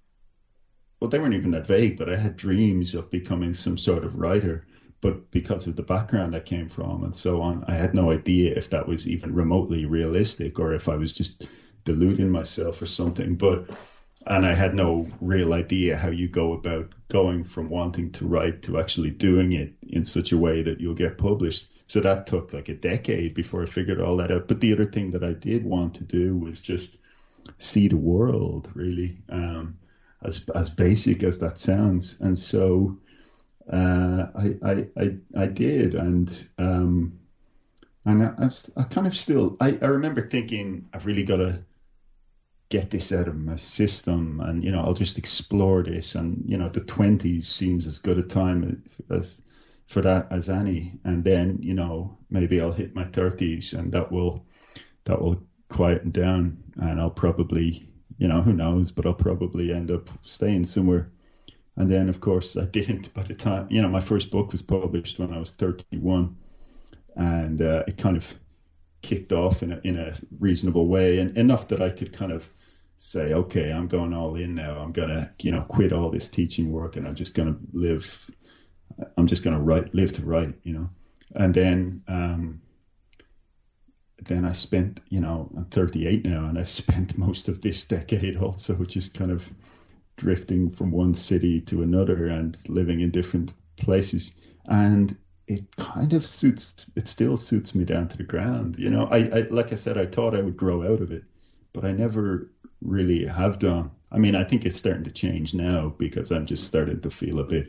well, 1.00 1.08
they 1.08 1.18
weren't 1.18 1.34
even 1.34 1.50
that 1.52 1.66
vague, 1.66 1.96
but 1.96 2.08
I 2.08 2.16
had 2.16 2.36
dreams 2.36 2.94
of 2.94 3.08
becoming 3.10 3.52
some 3.54 3.76
sort 3.76 4.04
of 4.04 4.14
writer. 4.14 4.62
But 5.00 5.16
because 5.30 5.66
of 5.66 5.76
the 5.76 5.82
background 5.82 6.34
I 6.34 6.40
came 6.40 6.68
from 6.68 7.02
and 7.02 7.14
so 7.14 7.40
on, 7.40 7.62
I 7.66 7.74
had 7.74 7.92
no 7.94 8.10
idea 8.10 8.52
if 8.56 8.68
that 8.70 8.86
was 8.86 9.06
even 9.06 9.32
remotely 9.32 9.84
realistic 9.84 10.58
or 10.58 10.72
if 10.72 10.88
I 10.88 10.96
was 10.96 11.12
just 11.12 11.44
deluding 11.84 12.30
myself 12.30 12.80
or 12.80 12.86
something. 12.86 13.36
But 13.36 13.62
and 14.26 14.44
I 14.46 14.54
had 14.54 14.74
no 14.74 15.06
real 15.20 15.52
idea 15.52 15.96
how 15.96 16.08
you 16.08 16.28
go 16.28 16.52
about 16.52 16.86
going 17.08 17.44
from 17.44 17.68
wanting 17.70 18.10
to 18.12 18.26
write 18.26 18.62
to 18.62 18.78
actually 18.78 19.10
doing 19.12 19.52
it 19.52 19.70
in 19.88 20.04
such 20.04 20.32
a 20.32 20.38
way 20.38 20.62
that 20.62 20.80
you'll 20.80 20.94
get 20.94 21.16
published. 21.18 21.66
So 21.86 22.00
that 22.00 22.26
took 22.26 22.52
like 22.52 22.68
a 22.68 22.74
decade 22.74 23.34
before 23.34 23.62
I 23.62 23.66
figured 23.66 24.00
all 24.00 24.16
that 24.16 24.32
out. 24.32 24.48
But 24.48 24.60
the 24.60 24.72
other 24.72 24.86
thing 24.86 25.12
that 25.12 25.22
I 25.22 25.32
did 25.32 25.64
want 25.64 25.94
to 25.94 26.04
do 26.04 26.36
was 26.36 26.60
just 26.60 26.96
see 27.58 27.88
the 27.88 27.96
world, 27.96 28.68
really, 28.74 29.18
um, 29.28 29.78
as 30.24 30.48
as 30.54 30.68
basic 30.68 31.22
as 31.22 31.38
that 31.38 31.60
sounds. 31.60 32.16
And 32.20 32.36
so 32.38 32.98
uh, 33.72 34.26
I, 34.34 34.54
I, 34.62 34.86
I 34.96 35.16
I 35.36 35.46
did, 35.46 35.94
and 35.94 36.48
um, 36.58 37.18
and 38.06 38.22
I, 38.22 38.50
I, 38.76 38.82
kind 38.84 39.06
of 39.06 39.16
still 39.16 39.56
I, 39.60 39.78
I 39.82 39.86
remember 39.86 40.28
thinking 40.28 40.88
I've 40.92 41.06
really 41.06 41.24
got 41.24 41.36
to 41.36 41.58
get 42.68 42.90
this 42.90 43.12
out 43.12 43.28
of 43.28 43.36
my 43.36 43.56
system 43.56 44.40
and 44.40 44.64
you 44.64 44.70
know 44.70 44.80
I'll 44.80 44.94
just 44.94 45.18
explore 45.18 45.82
this 45.82 46.14
and 46.14 46.42
you 46.46 46.56
know 46.56 46.68
the 46.68 46.80
20s 46.80 47.46
seems 47.46 47.86
as 47.86 47.98
good 47.98 48.18
a 48.18 48.22
time 48.22 48.82
as 49.10 49.36
for 49.86 50.02
that 50.02 50.28
as 50.30 50.48
any. 50.48 50.98
And 51.04 51.24
then, 51.24 51.58
you 51.60 51.74
know, 51.74 52.18
maybe 52.30 52.60
I'll 52.60 52.72
hit 52.72 52.94
my 52.94 53.04
thirties 53.04 53.72
and 53.72 53.92
that 53.92 54.10
will 54.10 54.44
that 55.04 55.20
will 55.20 55.42
quieten 55.68 56.10
down 56.10 56.62
and 56.76 57.00
I'll 57.00 57.10
probably 57.10 57.88
you 58.18 58.28
know, 58.28 58.40
who 58.40 58.54
knows, 58.54 58.90
but 58.90 59.04
I'll 59.06 59.12
probably 59.14 59.72
end 59.72 59.90
up 59.90 60.08
staying 60.22 60.64
somewhere. 60.66 61.10
And 61.76 61.90
then 61.90 62.08
of 62.08 62.20
course 62.20 62.56
I 62.56 62.64
didn't 62.64 63.12
by 63.14 63.22
the 63.22 63.34
time 63.34 63.66
you 63.70 63.82
know, 63.82 63.88
my 63.88 64.00
first 64.00 64.30
book 64.30 64.52
was 64.52 64.62
published 64.62 65.18
when 65.18 65.32
I 65.32 65.38
was 65.38 65.52
thirty 65.52 65.98
one 65.98 66.36
and 67.16 67.62
uh, 67.62 67.84
it 67.86 67.96
kind 67.98 68.16
of 68.16 68.24
kicked 69.02 69.32
off 69.32 69.62
in 69.62 69.72
a, 69.72 69.80
in 69.84 69.98
a 69.98 70.18
reasonable 70.40 70.88
way 70.88 71.18
and 71.18 71.36
enough 71.36 71.68
that 71.68 71.80
I 71.80 71.90
could 71.90 72.12
kind 72.12 72.32
of 72.32 72.44
say, 72.98 73.32
okay, 73.34 73.72
I'm 73.72 73.88
going 73.88 74.12
all 74.12 74.36
in 74.36 74.54
now. 74.54 74.78
I'm 74.78 74.92
gonna, 74.92 75.32
you 75.40 75.50
know, 75.52 75.62
quit 75.62 75.92
all 75.92 76.10
this 76.10 76.28
teaching 76.28 76.72
work 76.72 76.96
and 76.96 77.06
I'm 77.06 77.14
just 77.14 77.34
gonna 77.34 77.56
live. 77.72 78.30
I'm 79.16 79.26
just 79.26 79.42
gonna 79.42 79.60
write, 79.60 79.94
live 79.94 80.12
to 80.12 80.24
write, 80.24 80.54
you 80.62 80.72
know. 80.72 80.90
And 81.34 81.54
then, 81.54 82.00
um, 82.08 82.60
then 84.26 84.44
I 84.44 84.52
spent, 84.52 85.00
you 85.08 85.20
know, 85.20 85.48
I'm 85.56 85.64
38 85.66 86.22
now, 86.24 86.46
and 86.46 86.58
I've 86.58 86.70
spent 86.82 87.16
most 87.16 87.48
of 87.48 87.60
this 87.60 87.84
decade 87.84 88.36
also 88.36 88.74
just 88.84 89.14
kind 89.14 89.30
of 89.30 89.48
drifting 90.16 90.70
from 90.70 90.90
one 90.90 91.14
city 91.14 91.60
to 91.62 91.82
another 91.82 92.26
and 92.28 92.56
living 92.68 93.00
in 93.00 93.10
different 93.10 93.52
places. 93.76 94.30
And 94.68 95.14
it 95.48 95.64
kind 95.76 96.12
of 96.14 96.26
suits, 96.26 96.74
it 96.96 97.08
still 97.08 97.36
suits 97.36 97.74
me 97.74 97.84
down 97.84 98.08
to 98.08 98.16
the 98.16 98.24
ground. 98.24 98.76
You 98.78 98.90
know, 98.90 99.06
I, 99.10 99.28
I 99.32 99.46
like 99.50 99.72
I 99.72 99.76
said, 99.76 99.96
I 99.98 100.06
thought 100.06 100.34
I 100.34 100.40
would 100.42 100.56
grow 100.56 100.82
out 100.82 101.00
of 101.00 101.10
it, 101.12 101.24
but 101.72 101.84
I 101.84 101.92
never 101.92 102.48
really 102.82 103.24
have 103.26 103.58
done. 103.58 103.90
I 104.12 104.18
mean, 104.18 104.34
I 104.34 104.44
think 104.44 104.64
it's 104.66 104.76
starting 104.76 105.04
to 105.04 105.10
change 105.10 105.54
now 105.54 105.94
because 105.98 106.30
I'm 106.32 106.46
just 106.46 106.64
starting 106.64 107.00
to 107.00 107.10
feel 107.10 107.38
a 107.40 107.44
bit. 107.44 107.68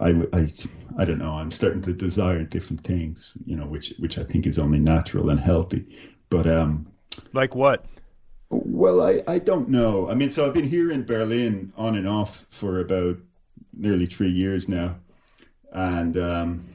I, 0.00 0.22
I, 0.32 0.52
I 0.98 1.04
don't 1.04 1.18
know. 1.18 1.32
I'm 1.32 1.50
starting 1.50 1.82
to 1.82 1.92
desire 1.92 2.42
different 2.44 2.84
things, 2.84 3.36
you 3.44 3.56
know, 3.56 3.66
which 3.66 3.94
which 3.98 4.18
I 4.18 4.24
think 4.24 4.46
is 4.46 4.58
only 4.58 4.78
natural 4.78 5.30
and 5.30 5.40
healthy. 5.40 5.86
But 6.28 6.46
um, 6.46 6.86
like 7.32 7.54
what? 7.54 7.84
Well, 8.50 9.00
I, 9.00 9.22
I 9.26 9.38
don't 9.38 9.68
know. 9.68 10.10
I 10.10 10.14
mean, 10.14 10.28
so 10.28 10.46
I've 10.46 10.54
been 10.54 10.68
here 10.68 10.90
in 10.90 11.04
Berlin 11.04 11.72
on 11.76 11.96
and 11.96 12.06
off 12.06 12.44
for 12.50 12.80
about 12.80 13.16
nearly 13.72 14.06
three 14.06 14.30
years 14.30 14.68
now, 14.68 14.96
and 15.72 16.16
um, 16.18 16.68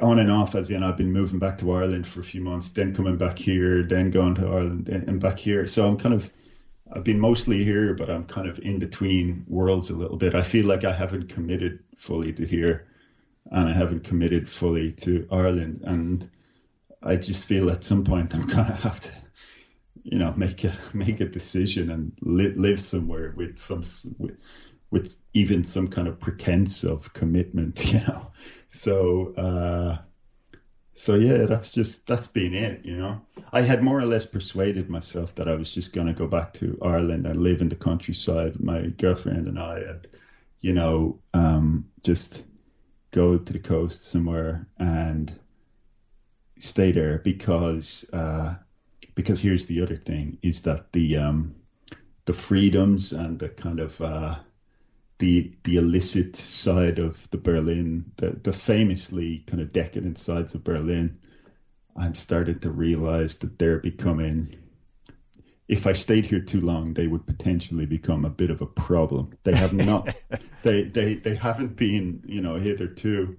on 0.00 0.18
and 0.18 0.30
off 0.30 0.54
as 0.54 0.70
in 0.70 0.82
I've 0.82 0.96
been 0.96 1.12
moving 1.12 1.38
back 1.38 1.58
to 1.58 1.72
Ireland 1.72 2.06
for 2.06 2.20
a 2.20 2.24
few 2.24 2.40
months, 2.40 2.70
then 2.70 2.94
coming 2.94 3.16
back 3.16 3.38
here, 3.38 3.82
then 3.82 4.10
going 4.10 4.34
to 4.36 4.46
Ireland 4.46 4.88
and 4.88 5.20
back 5.20 5.38
here. 5.38 5.66
So 5.66 5.88
I'm 5.88 5.98
kind 5.98 6.14
of 6.14 6.30
I've 6.92 7.04
been 7.04 7.18
mostly 7.18 7.64
here, 7.64 7.92
but 7.94 8.08
I'm 8.08 8.24
kind 8.24 8.46
of 8.46 8.58
in 8.62 8.78
between 8.78 9.42
worlds 9.46 9.90
a 9.90 9.94
little 9.94 10.16
bit. 10.16 10.34
I 10.34 10.42
feel 10.42 10.64
like 10.66 10.84
I 10.84 10.92
haven't 10.92 11.28
committed 11.28 11.78
fully 11.96 12.32
to 12.32 12.44
here, 12.46 12.80
and 13.50 13.68
I 13.68 13.74
haven't 13.74 14.04
committed 14.04 14.48
fully 14.48 14.92
to 15.02 15.24
Ireland, 15.30 15.82
and 15.84 16.26
I 17.02 17.16
just 17.16 17.44
feel 17.44 17.70
at 17.70 17.84
some 17.84 18.04
point 18.04 18.34
I'm 18.34 18.46
gonna 18.46 18.74
have 18.74 19.00
to, 19.00 19.10
you 20.04 20.18
know, 20.18 20.32
make 20.36 20.64
a 20.64 20.74
make 20.94 21.20
a 21.20 21.26
decision 21.26 21.90
and 21.90 22.12
li- 22.22 22.52
live 22.54 22.80
somewhere 22.80 23.30
with 23.32 23.58
some 23.58 23.82
with, 24.18 24.34
with 24.90 25.16
even 25.34 25.64
some 25.64 25.88
kind 25.88 26.08
of 26.08 26.18
pretense 26.18 26.84
of 26.84 27.12
commitment, 27.14 27.84
you 27.92 28.00
know. 28.00 28.30
So 28.70 29.28
uh, 29.36 29.96
so 30.98 31.14
yeah, 31.14 31.46
that's 31.46 31.70
just 31.70 32.06
that's 32.08 32.26
been 32.26 32.52
it, 32.54 32.84
you 32.84 32.96
know. 32.96 33.20
I 33.52 33.62
had 33.62 33.80
more 33.80 34.00
or 34.00 34.04
less 34.04 34.26
persuaded 34.26 34.88
myself 34.88 35.32
that 35.36 35.46
I 35.48 35.54
was 35.54 35.70
just 35.70 35.92
gonna 35.92 36.12
go 36.12 36.26
back 36.26 36.52
to 36.54 36.76
Ireland 36.82 37.24
and 37.24 37.40
live 37.40 37.60
in 37.60 37.68
the 37.68 37.76
countryside. 37.76 38.58
My 38.58 38.88
girlfriend 38.98 39.46
and 39.46 39.58
I, 39.60 39.78
and 39.78 40.06
you 40.60 40.72
know, 40.72 41.16
um, 41.34 41.84
just 42.02 42.42
go 43.12 43.38
to 43.38 43.52
the 43.52 43.60
coast 43.60 44.06
somewhere 44.06 44.66
and 44.78 45.32
stay 46.58 46.90
there 46.90 47.18
because 47.18 48.04
uh, 48.12 48.56
because 49.14 49.40
here's 49.40 49.66
the 49.66 49.80
other 49.80 49.96
thing 49.96 50.36
is 50.42 50.60
that 50.62 50.80
the 50.92 51.16
um, 51.16 51.54
the 52.24 52.32
freedoms 52.32 53.12
and 53.12 53.38
the 53.38 53.50
kind 53.50 53.78
of 53.78 54.00
uh, 54.00 54.34
the 55.18 55.52
the 55.64 55.76
illicit 55.76 56.36
side 56.36 56.98
of 56.98 57.16
the 57.30 57.38
Berlin, 57.38 58.12
the 58.16 58.38
the 58.42 58.52
famously 58.52 59.44
kind 59.46 59.60
of 59.60 59.72
decadent 59.72 60.18
sides 60.18 60.54
of 60.54 60.64
Berlin, 60.64 61.18
I'm 61.96 62.14
starting 62.14 62.60
to 62.60 62.70
realize 62.70 63.36
that 63.38 63.58
they're 63.58 63.80
becoming. 63.80 64.56
If 65.66 65.86
I 65.86 65.92
stayed 65.92 66.24
here 66.24 66.40
too 66.40 66.62
long, 66.62 66.94
they 66.94 67.08
would 67.08 67.26
potentially 67.26 67.84
become 67.84 68.24
a 68.24 68.30
bit 68.30 68.50
of 68.50 68.62
a 68.62 68.66
problem. 68.66 69.30
They 69.42 69.54
have 69.54 69.74
not, 69.74 70.14
they, 70.62 70.84
they, 70.84 71.16
they 71.16 71.34
haven't 71.34 71.76
been, 71.76 72.22
you 72.24 72.40
know, 72.40 72.54
hitherto. 72.54 73.36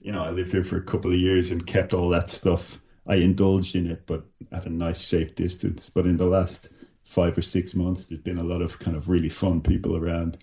You 0.00 0.12
know, 0.12 0.22
I 0.22 0.30
lived 0.30 0.52
here 0.52 0.62
for 0.62 0.76
a 0.76 0.84
couple 0.84 1.12
of 1.12 1.18
years 1.18 1.50
and 1.50 1.66
kept 1.66 1.92
all 1.92 2.10
that 2.10 2.30
stuff. 2.30 2.78
I 3.04 3.16
indulged 3.16 3.74
in 3.74 3.90
it, 3.90 4.06
but 4.06 4.24
at 4.52 4.66
a 4.66 4.70
nice, 4.70 5.04
safe 5.04 5.34
distance. 5.34 5.90
But 5.92 6.06
in 6.06 6.16
the 6.16 6.26
last 6.26 6.68
five 7.02 7.36
or 7.36 7.42
six 7.42 7.74
months, 7.74 8.06
there's 8.06 8.20
been 8.20 8.38
a 8.38 8.44
lot 8.44 8.62
of 8.62 8.78
kind 8.78 8.96
of 8.96 9.08
really 9.08 9.28
fun 9.28 9.60
people 9.60 9.96
around 9.96 10.38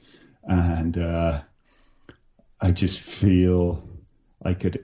and 0.49 0.97
uh, 0.97 1.41
I 2.59 2.71
just 2.71 2.99
feel 2.99 3.87
I 4.43 4.53
could 4.53 4.83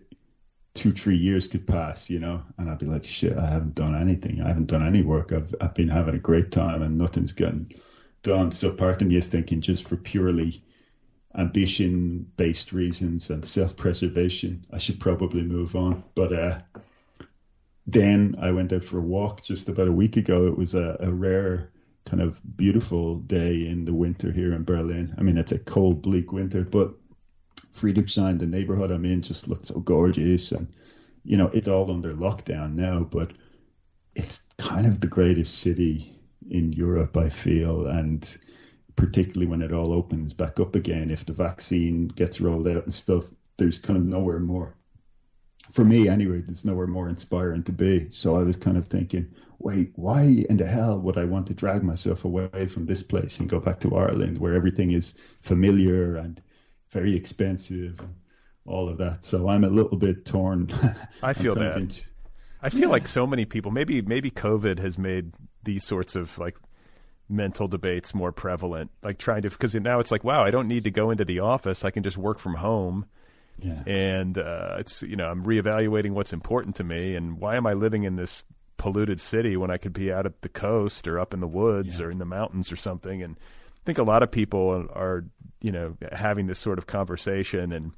two 0.75 0.91
three 0.91 1.17
years 1.17 1.47
could 1.47 1.65
pass, 1.65 2.09
you 2.09 2.19
know, 2.19 2.43
and 2.57 2.69
I'd 2.69 2.79
be 2.79 2.85
like, 2.85 3.05
shit, 3.05 3.37
I 3.37 3.49
haven't 3.49 3.75
done 3.75 3.95
anything. 3.95 4.41
I 4.41 4.47
haven't 4.47 4.67
done 4.67 4.85
any 4.85 5.01
work. 5.01 5.33
I've 5.33 5.53
I've 5.59 5.73
been 5.73 5.89
having 5.89 6.15
a 6.15 6.19
great 6.19 6.51
time, 6.51 6.81
and 6.81 6.97
nothing's 6.97 7.33
getting 7.33 7.73
done. 8.23 8.51
So 8.51 8.73
part 8.73 9.01
of 9.01 9.07
me 9.07 9.17
is 9.17 9.27
thinking, 9.27 9.61
just 9.61 9.87
for 9.87 9.97
purely 9.97 10.63
ambition 11.37 12.31
based 12.37 12.71
reasons 12.71 13.29
and 13.29 13.43
self 13.43 13.75
preservation, 13.75 14.65
I 14.71 14.77
should 14.77 14.99
probably 14.99 15.41
move 15.41 15.75
on. 15.75 16.03
But 16.13 16.31
uh, 16.33 16.59
then 17.87 18.35
I 18.39 18.51
went 18.51 18.71
out 18.71 18.83
for 18.83 18.99
a 18.99 19.01
walk 19.01 19.43
just 19.43 19.67
about 19.67 19.87
a 19.87 19.91
week 19.91 20.17
ago. 20.17 20.47
It 20.47 20.57
was 20.57 20.75
a, 20.75 20.97
a 20.99 21.11
rare 21.11 21.71
kind 22.05 22.21
of 22.21 22.39
beautiful 22.55 23.15
day 23.17 23.67
in 23.67 23.85
the 23.85 23.93
winter 23.93 24.31
here 24.31 24.53
in 24.53 24.63
Berlin. 24.63 25.13
I 25.17 25.21
mean, 25.23 25.37
it's 25.37 25.51
a 25.51 25.59
cold, 25.59 26.01
bleak 26.01 26.31
winter, 26.31 26.63
but 26.63 26.93
Friedrichshain, 27.75 28.39
the 28.39 28.45
neighborhood 28.45 28.91
I'm 28.91 29.05
in, 29.05 29.21
just 29.21 29.47
looks 29.47 29.69
so 29.69 29.79
gorgeous. 29.79 30.51
And, 30.51 30.67
you 31.23 31.35
know, 31.35 31.49
it's 31.53 31.67
all 31.67 31.91
under 31.91 32.13
lockdown 32.13 32.75
now, 32.75 33.01
but 33.01 33.31
it's 34.15 34.43
kind 34.57 34.85
of 34.85 35.01
the 35.01 35.07
greatest 35.07 35.59
city 35.59 36.15
in 36.49 36.71
Europe, 36.73 37.17
I 37.17 37.29
feel. 37.29 37.87
And 37.87 38.25
particularly 38.95 39.47
when 39.47 39.61
it 39.61 39.73
all 39.73 39.91
opens 39.91 40.33
back 40.33 40.59
up 40.59 40.75
again, 40.75 41.09
if 41.09 41.25
the 41.25 41.33
vaccine 41.33 42.07
gets 42.07 42.39
rolled 42.39 42.67
out 42.67 42.85
and 42.85 42.93
stuff, 42.93 43.25
there's 43.57 43.79
kind 43.79 43.97
of 43.97 44.07
nowhere 44.07 44.39
more. 44.39 44.75
For 45.71 45.83
me, 45.83 46.07
anyway, 46.07 46.41
there's 46.41 46.65
nowhere 46.65 46.87
more 46.87 47.09
inspiring 47.09 47.63
to 47.63 47.71
be. 47.71 48.07
So 48.11 48.37
I 48.37 48.43
was 48.43 48.55
kind 48.55 48.77
of 48.77 48.87
thinking, 48.87 49.27
wait, 49.59 49.91
why 49.95 50.45
in 50.49 50.57
the 50.57 50.65
hell 50.65 50.99
would 50.99 51.17
I 51.17 51.25
want 51.25 51.47
to 51.47 51.53
drag 51.53 51.83
myself 51.83 52.25
away 52.25 52.67
from 52.67 52.85
this 52.85 53.03
place 53.03 53.39
and 53.39 53.49
go 53.49 53.59
back 53.59 53.79
to 53.81 53.95
Ireland 53.95 54.37
where 54.37 54.55
everything 54.55 54.91
is 54.91 55.13
familiar 55.41 56.17
and 56.17 56.41
very 56.91 57.15
expensive 57.15 57.99
and 57.99 58.15
all 58.65 58.89
of 58.89 58.97
that? 58.97 59.25
So 59.25 59.49
I'm 59.49 59.63
a 59.63 59.69
little 59.69 59.97
bit 59.97 60.25
torn. 60.25 60.69
I 61.23 61.33
feel 61.33 61.55
that. 61.55 61.77
Into, 61.77 62.01
I 62.61 62.69
feel 62.69 62.81
yeah. 62.81 62.87
like 62.87 63.07
so 63.07 63.27
many 63.27 63.45
people, 63.45 63.71
maybe 63.71 64.01
maybe 64.01 64.31
COVID 64.31 64.79
has 64.79 64.97
made 64.97 65.33
these 65.63 65.83
sorts 65.83 66.15
of 66.15 66.37
like 66.37 66.55
mental 67.29 67.67
debates 67.67 68.13
more 68.13 68.31
prevalent. 68.31 68.91
Like 69.03 69.17
trying 69.17 69.43
to 69.43 69.49
because 69.49 69.75
now 69.75 69.99
it's 69.99 70.11
like, 70.11 70.23
wow, 70.23 70.43
I 70.43 70.51
don't 70.51 70.67
need 70.67 70.85
to 70.85 70.91
go 70.91 71.11
into 71.11 71.25
the 71.25 71.39
office. 71.39 71.83
I 71.83 71.91
can 71.91 72.03
just 72.03 72.17
work 72.17 72.39
from 72.39 72.55
home. 72.55 73.05
Yeah. 73.59 73.83
And 73.85 74.37
uh, 74.37 74.77
it's 74.79 75.01
you 75.01 75.15
know 75.15 75.27
I'm 75.27 75.43
reevaluating 75.43 76.11
what's 76.11 76.33
important 76.33 76.77
to 76.77 76.83
me 76.83 77.15
and 77.15 77.39
why 77.39 77.55
am 77.55 77.65
I 77.65 77.73
living 77.73 78.03
in 78.03 78.15
this 78.15 78.43
polluted 78.77 79.19
city 79.19 79.57
when 79.57 79.71
I 79.71 79.77
could 79.77 79.93
be 79.93 80.11
out 80.11 80.25
at 80.25 80.41
the 80.41 80.49
coast 80.49 81.07
or 81.07 81.19
up 81.19 81.33
in 81.33 81.39
the 81.39 81.47
woods 81.47 81.99
yeah. 81.99 82.05
or 82.05 82.11
in 82.11 82.17
the 82.17 82.25
mountains 82.25 82.71
or 82.71 82.75
something. 82.75 83.23
And 83.23 83.35
I 83.37 83.81
think 83.85 83.97
a 83.97 84.03
lot 84.03 84.23
of 84.23 84.31
people 84.31 84.87
are, 84.93 85.25
you 85.61 85.71
know, 85.71 85.95
having 86.11 86.47
this 86.47 86.59
sort 86.59 86.77
of 86.77 86.87
conversation. 86.87 87.71
And 87.71 87.91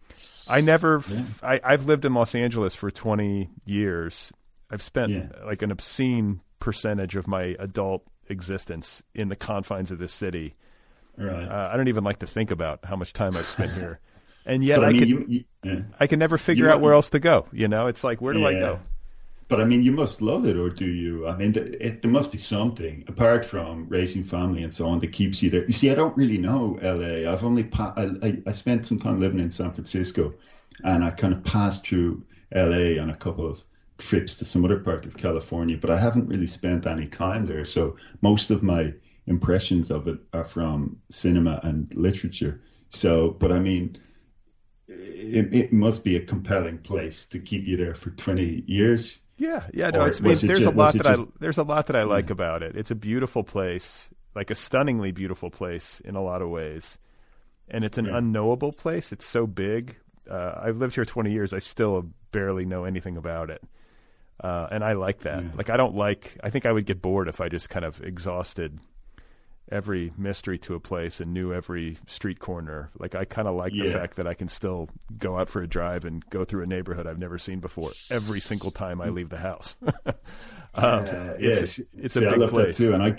I 0.47 0.61
never, 0.61 1.03
yeah. 1.09 1.23
I, 1.41 1.61
I've 1.63 1.85
lived 1.85 2.05
in 2.05 2.13
Los 2.13 2.35
Angeles 2.35 2.75
for 2.75 2.91
20 2.91 3.49
years. 3.65 4.31
I've 4.69 4.83
spent 4.83 5.11
yeah. 5.11 5.27
like 5.45 5.61
an 5.61 5.71
obscene 5.71 6.41
percentage 6.59 7.15
of 7.15 7.27
my 7.27 7.55
adult 7.59 8.03
existence 8.29 9.01
in 9.15 9.29
the 9.29 9.35
confines 9.35 9.91
of 9.91 9.99
this 9.99 10.11
city. 10.11 10.55
Right. 11.17 11.47
Uh, 11.47 11.69
I 11.71 11.77
don't 11.77 11.87
even 11.87 12.03
like 12.03 12.19
to 12.19 12.27
think 12.27 12.51
about 12.51 12.81
how 12.83 12.95
much 12.95 13.13
time 13.13 13.35
I've 13.35 13.47
spent 13.47 13.73
here. 13.73 13.99
And 14.47 14.63
yet 14.63 14.81
I, 14.81 14.87
I 14.87 14.89
mean, 14.91 14.99
can, 14.99 15.09
you, 15.09 15.43
you. 15.63 15.85
I 15.99 16.07
can 16.07 16.19
never 16.19 16.37
figure 16.37 16.69
out 16.69 16.79
where 16.79 16.93
else 16.93 17.09
to 17.09 17.19
go. 17.19 17.47
You 17.51 17.67
know, 17.67 17.87
it's 17.87 18.01
like, 18.01 18.21
where 18.21 18.33
do 18.33 18.47
I 18.47 18.53
go? 18.53 18.79
But 19.47 19.59
I 19.59 19.63
mean, 19.63 19.81
you 19.81 19.91
must 19.91 20.21
love 20.21 20.45
it, 20.45 20.57
or 20.57 20.69
do 20.69 20.85
you? 20.85 21.25
I 21.25 21.33
mean, 21.33 21.53
it, 21.55 22.01
there 22.01 22.11
must 22.11 22.31
be 22.31 22.37
something 22.37 23.03
apart 23.07 23.45
from 23.45 23.85
raising 23.87 24.23
family 24.23 24.61
and 24.61 24.73
so 24.73 24.87
on 24.87 24.99
that 24.99 25.11
keeps 25.11 25.41
you 25.41 25.49
there. 25.49 25.63
You 25.67 25.73
see, 25.73 25.89
I 25.89 25.93
don't 25.93 26.15
really 26.17 26.37
know 26.37 26.77
LA. 26.81 27.25
I've 27.25 27.43
only 27.43 27.63
pa- 27.63 27.93
I, 27.95 28.37
I 28.45 28.51
spent 28.51 28.85
some 28.85 28.97
time 28.97 29.17
living 29.19 29.39
in 29.39 29.49
San 29.49 29.71
Francisco, 29.71 30.33
and 30.83 31.03
I 31.03 31.09
kind 31.11 31.31
of 31.33 31.41
passed 31.43 31.85
through 31.87 32.21
LA 32.51 32.97
on 32.97 33.09
a 33.09 33.13
couple 33.15 33.47
of 33.49 33.63
trips 33.97 34.35
to 34.37 34.45
some 34.45 34.63
other 34.63 34.77
part 34.77 35.05
of 35.05 35.15
California, 35.15 35.77
but 35.77 35.89
I 35.89 35.97
haven't 35.97 36.27
really 36.27 36.47
spent 36.47 36.85
any 36.85 37.05
time 37.07 37.45
there. 37.45 37.65
So 37.65 37.93
most 38.21 38.49
of 38.51 38.61
my 38.61 38.93
impressions 39.25 39.89
of 39.91 40.07
it 40.07 40.17
are 40.33 40.43
from 40.43 40.95
cinema 41.09 41.59
and 41.63 41.87
literature. 41.95 42.57
So, 42.89 43.35
but 43.39 43.51
I 43.51 43.59
mean, 43.59 43.91
it, 44.87 45.47
it 45.51 45.71
must 45.71 46.03
be 46.03 46.15
a 46.15 46.19
compelling 46.19 46.77
place 46.77 47.25
to 47.25 47.39
keep 47.39 47.67
you 47.67 47.75
there 47.77 47.93
for 47.93 48.09
20 48.11 48.63
years. 48.67 49.19
Yeah, 49.37 49.67
yeah, 49.71 49.91
no, 49.91 50.05
it's, 50.05 50.19
I 50.19 50.21
mean, 50.21 50.35
there's 50.35 50.59
just, 50.59 50.65
a 50.65 50.71
lot 50.71 50.93
that 50.93 51.03
just, 51.03 51.21
I 51.21 51.25
there's 51.39 51.57
a 51.59 51.63
lot 51.63 51.87
that 51.87 51.95
I 51.95 52.03
like 52.03 52.31
about 52.31 52.63
it. 52.63 52.75
It's 52.75 52.89
a 52.89 52.95
beautiful 52.95 53.43
place, 53.43 54.09
like 54.35 54.49
a 54.49 54.55
stunningly 54.55 55.11
beautiful 55.11 55.51
place 55.51 56.01
in 56.03 56.15
a 56.15 56.23
lot 56.23 56.41
of 56.41 56.49
ways, 56.49 56.97
and 57.69 57.83
it's 57.83 57.99
an 57.99 58.05
yeah. 58.05 58.17
unknowable 58.17 58.71
place. 58.71 59.11
It's 59.11 59.25
so 59.25 59.45
big. 59.45 59.95
Uh, 60.29 60.59
I've 60.63 60.77
lived 60.77 60.95
here 60.95 61.05
20 61.05 61.31
years. 61.31 61.53
I 61.53 61.59
still 61.59 62.09
barely 62.31 62.65
know 62.65 62.83
anything 62.83 63.15
about 63.15 63.49
it. 63.51 63.61
Uh, 64.43 64.67
and 64.71 64.83
I 64.83 64.93
like 64.93 65.21
that. 65.21 65.43
Yeah. 65.43 65.49
Like 65.55 65.69
I 65.69 65.77
don't 65.77 65.95
like. 65.95 66.37
I 66.43 66.49
think 66.49 66.65
I 66.65 66.71
would 66.71 66.85
get 66.85 67.01
bored 67.01 67.27
if 67.27 67.39
I 67.39 67.49
just 67.49 67.69
kind 67.69 67.85
of 67.85 68.01
exhausted 68.01 68.79
every 69.71 70.13
mystery 70.17 70.57
to 70.59 70.75
a 70.75 70.79
place 70.79 71.19
and 71.19 71.33
knew 71.33 71.53
every 71.53 71.97
street 72.07 72.39
corner. 72.39 72.89
Like 72.99 73.15
I 73.15 73.25
kind 73.25 73.47
of 73.47 73.55
like 73.55 73.77
the 73.77 73.85
fact 73.85 74.15
that 74.17 74.27
I 74.27 74.33
can 74.33 74.47
still 74.47 74.89
go 75.17 75.37
out 75.37 75.49
for 75.49 75.61
a 75.61 75.67
drive 75.67 76.05
and 76.05 76.27
go 76.29 76.43
through 76.45 76.63
a 76.63 76.67
neighborhood 76.67 77.07
I've 77.07 77.19
never 77.19 77.37
seen 77.37 77.59
before 77.59 77.95
every 78.09 78.39
single 78.39 78.71
time 78.71 79.01
I 79.01 79.09
leave 79.09 79.29
the 79.29 79.37
house. 79.37 79.75
um, 80.75 81.09
Uh, 81.09 81.33
it's 81.39 81.61
yes, 81.61 81.79
it's 81.97 82.15
See, 82.15 82.25
a 82.25 82.25
I 82.25 82.35
big 82.35 82.37
love 82.37 82.51
place. 82.51 82.77
that 82.77 82.77
too. 82.77 82.93
And 82.93 83.03
I, 83.03 83.15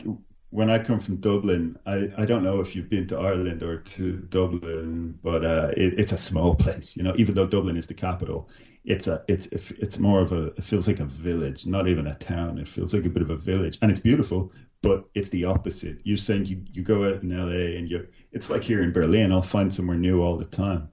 when 0.51 0.71
I 0.71 0.79
come 0.83 1.01
from 1.01 1.17
Dublin, 1.17 1.79
I, 1.87 2.11
I 2.17 2.25
don't 2.25 2.43
know 2.43 2.61
if 2.61 2.75
you've 2.75 2.89
been 2.89 3.07
to 3.09 3.19
Ireland 3.19 3.63
or 3.63 3.79
to 3.81 4.17
Dublin, 4.17 5.19
but 5.23 5.45
uh, 5.45 5.71
it, 5.77 5.99
it's 5.99 6.13
a 6.13 6.19
small 6.19 6.55
place. 6.55 6.97
You 6.97 7.03
know, 7.03 7.15
even 7.19 7.35
though 7.35 7.47
Dublin 7.47 7.77
is 7.77 7.87
the 7.87 7.95
capital, 7.95 8.49
it's 8.85 9.07
a 9.07 9.23
it's 9.29 9.49
it's 9.53 9.99
more 9.99 10.21
of 10.21 10.33
a 10.33 10.47
it 10.57 10.65
feels 10.65 10.87
like 10.89 11.01
a 11.01 11.05
village, 11.05 11.67
not 11.67 11.89
even 11.89 12.07
a 12.07 12.15
town. 12.15 12.59
It 12.59 12.69
feels 12.69 12.95
like 12.95 13.05
a 13.05 13.11
bit 13.11 13.23
of 13.23 13.31
a 13.31 13.37
village, 13.37 13.79
and 13.83 13.91
it's 13.91 14.01
beautiful. 14.01 14.53
But 14.83 15.09
it's 15.15 15.31
the 15.31 15.45
opposite. 15.47 15.99
You're 16.05 16.17
saying 16.19 16.47
you, 16.47 16.63
you 16.73 16.83
go 16.83 17.05
out 17.09 17.23
in 17.23 17.37
LA 17.37 17.77
and 17.77 17.91
you 17.91 18.07
it's 18.33 18.49
like 18.49 18.63
here 18.63 18.83
in 18.83 18.93
Berlin. 18.93 19.33
I'll 19.33 19.43
find 19.43 19.75
somewhere 19.75 19.97
new 19.97 20.23
all 20.23 20.37
the 20.37 20.45
time. 20.45 20.89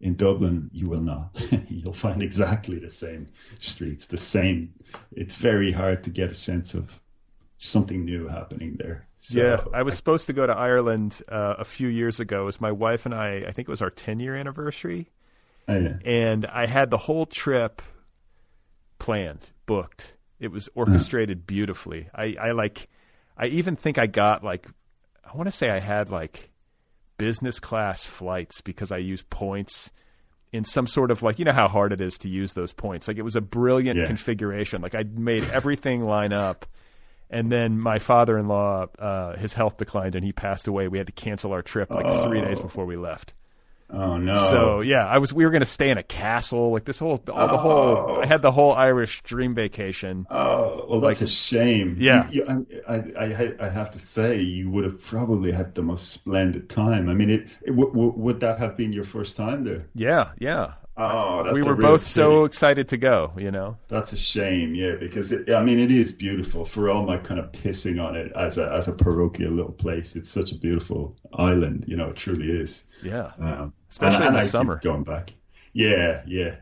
In 0.00 0.14
Dublin, 0.14 0.70
you 0.72 0.86
will 0.88 1.00
not. 1.00 1.30
You'll 1.68 1.94
find 1.94 2.22
exactly 2.22 2.78
the 2.78 2.90
same 2.90 3.28
streets, 3.60 4.06
the 4.06 4.18
same. 4.18 4.74
It's 5.12 5.36
very 5.36 5.72
hard 5.72 6.04
to 6.04 6.10
get 6.10 6.30
a 6.30 6.36
sense 6.36 6.74
of 6.74 6.90
something 7.58 8.04
new 8.04 8.28
happening 8.28 8.76
there. 8.78 9.08
So, 9.20 9.38
yeah, 9.38 9.64
I 9.74 9.82
was 9.82 9.96
supposed 9.96 10.26
to 10.26 10.32
go 10.34 10.46
to 10.46 10.52
Ireland 10.52 11.22
uh, 11.28 11.54
a 11.58 11.64
few 11.64 11.88
years 11.88 12.20
ago. 12.20 12.42
It 12.42 12.44
was 12.44 12.60
my 12.60 12.70
wife 12.70 13.06
and 13.06 13.14
I. 13.14 13.44
I 13.48 13.52
think 13.52 13.66
it 13.68 13.70
was 13.70 13.82
our 13.82 13.90
10 13.90 14.20
year 14.20 14.36
anniversary, 14.36 15.10
I- 15.66 15.78
yeah. 15.78 15.96
and 16.04 16.46
I 16.46 16.66
had 16.66 16.90
the 16.90 16.98
whole 16.98 17.26
trip 17.26 17.82
planned, 18.98 19.50
booked. 19.64 20.16
It 20.38 20.48
was 20.52 20.68
orchestrated 20.74 21.46
beautifully. 21.46 22.08
I, 22.14 22.36
I 22.40 22.50
like. 22.52 22.88
I 23.36 23.46
even 23.46 23.76
think 23.76 23.98
I 23.98 24.06
got 24.06 24.42
like. 24.44 24.66
I 25.24 25.36
want 25.36 25.48
to 25.48 25.52
say 25.52 25.70
I 25.70 25.80
had 25.80 26.08
like 26.10 26.50
business 27.18 27.58
class 27.58 28.04
flights 28.04 28.60
because 28.60 28.92
I 28.92 28.98
used 28.98 29.28
points 29.30 29.90
in 30.52 30.64
some 30.64 30.86
sort 30.86 31.10
of 31.10 31.22
like 31.22 31.38
you 31.38 31.44
know 31.44 31.52
how 31.52 31.68
hard 31.68 31.92
it 31.92 32.00
is 32.00 32.16
to 32.18 32.28
use 32.28 32.52
those 32.54 32.72
points. 32.72 33.08
Like 33.08 33.16
it 33.18 33.22
was 33.22 33.36
a 33.36 33.40
brilliant 33.40 33.98
Yeah. 33.98 34.06
configuration. 34.06 34.80
Like 34.82 34.94
I 34.94 35.02
made 35.02 35.42
everything 35.52 36.04
line 36.04 36.32
up. 36.32 36.66
And 37.28 37.50
then 37.50 37.80
my 37.80 37.98
father-in-law, 37.98 38.86
uh, 39.00 39.36
his 39.36 39.52
health 39.52 39.78
declined 39.78 40.14
and 40.14 40.24
he 40.24 40.30
passed 40.30 40.68
away. 40.68 40.86
We 40.86 40.98
had 40.98 41.08
to 41.08 41.12
cancel 41.12 41.50
our 41.52 41.60
trip 41.62 41.90
like 41.90 42.06
three 42.24 42.40
days 42.40 42.60
before 42.60 42.86
we 42.86 42.96
left. 42.96 43.34
Oh 43.88 44.16
no. 44.16 44.34
So 44.50 44.80
yeah, 44.80 45.06
I 45.06 45.18
was. 45.18 45.32
We 45.32 45.44
were 45.44 45.50
going 45.52 45.60
to 45.60 45.66
stay 45.66 45.90
in 45.90 45.98
a 45.98 46.02
castle. 46.02 46.72
Like 46.72 46.84
this 46.84 46.98
whole, 46.98 47.22
all 47.32 47.48
the 47.48 47.56
whole. 47.56 47.72
Oh. 48.16 48.20
I 48.22 48.26
had 48.26 48.42
the 48.42 48.50
whole 48.50 48.72
Irish 48.72 49.22
dream 49.22 49.54
vacation. 49.54 50.26
Oh 50.30 50.86
well, 50.88 51.00
that's 51.00 51.20
Like- 51.20 51.28
a 51.28 51.32
shame. 51.32 51.96
Yeah. 52.00 52.28
You, 52.30 52.44
you, 52.68 52.82
I, 52.88 52.94
I, 52.94 53.24
I, 53.24 53.54
I 53.60 53.68
have 53.68 53.92
to 53.92 53.98
say, 53.98 54.40
you 54.40 54.70
would 54.70 54.84
have 54.84 55.00
probably 55.02 55.52
had 55.52 55.74
the 55.74 55.82
most 55.82 56.08
splendid 56.10 56.68
time. 56.68 57.08
I 57.08 57.14
mean, 57.14 57.30
it, 57.30 57.46
it 57.62 57.70
w- 57.70 57.88
w- 57.90 58.12
would 58.16 58.40
that 58.40 58.58
have 58.58 58.76
been 58.76 58.92
your 58.92 59.04
first 59.04 59.36
time 59.36 59.62
there? 59.64 59.86
Yeah, 59.94 60.30
yeah. 60.38 60.72
Oh, 60.98 61.42
that's 61.44 61.52
we 61.52 61.62
were 61.62 61.76
both 61.76 62.04
so 62.04 62.44
excited 62.44 62.88
to 62.88 62.96
go. 62.96 63.32
You 63.36 63.50
know. 63.50 63.76
That's 63.88 64.12
a 64.12 64.16
shame, 64.16 64.74
yeah, 64.74 64.94
because 64.98 65.30
it, 65.30 65.50
I 65.52 65.62
mean, 65.62 65.78
it 65.78 65.90
is 65.90 66.10
beautiful. 66.12 66.64
For 66.64 66.88
all 66.88 67.04
my 67.04 67.18
kind 67.18 67.38
of 67.38 67.52
pissing 67.52 68.02
on 68.02 68.16
it 68.16 68.32
as 68.34 68.56
a 68.58 68.72
as 68.72 68.88
a 68.88 68.92
parochial 68.92 69.52
little 69.52 69.72
place, 69.72 70.16
it's 70.16 70.30
such 70.30 70.52
a 70.52 70.54
beautiful 70.56 71.14
island. 71.34 71.84
You 71.86 71.96
know, 71.96 72.08
it 72.10 72.16
truly 72.16 72.50
is. 72.50 72.84
Yeah. 73.02 73.32
Um, 73.38 73.72
Especially 73.90 74.16
and- 74.16 74.24
in 74.24 74.34
and 74.34 74.42
the 74.42 74.46
I 74.46 74.48
summer. 74.48 74.80
Going 74.82 75.04
back. 75.04 75.32
Yeah, 75.74 76.22
yeah, 76.26 76.56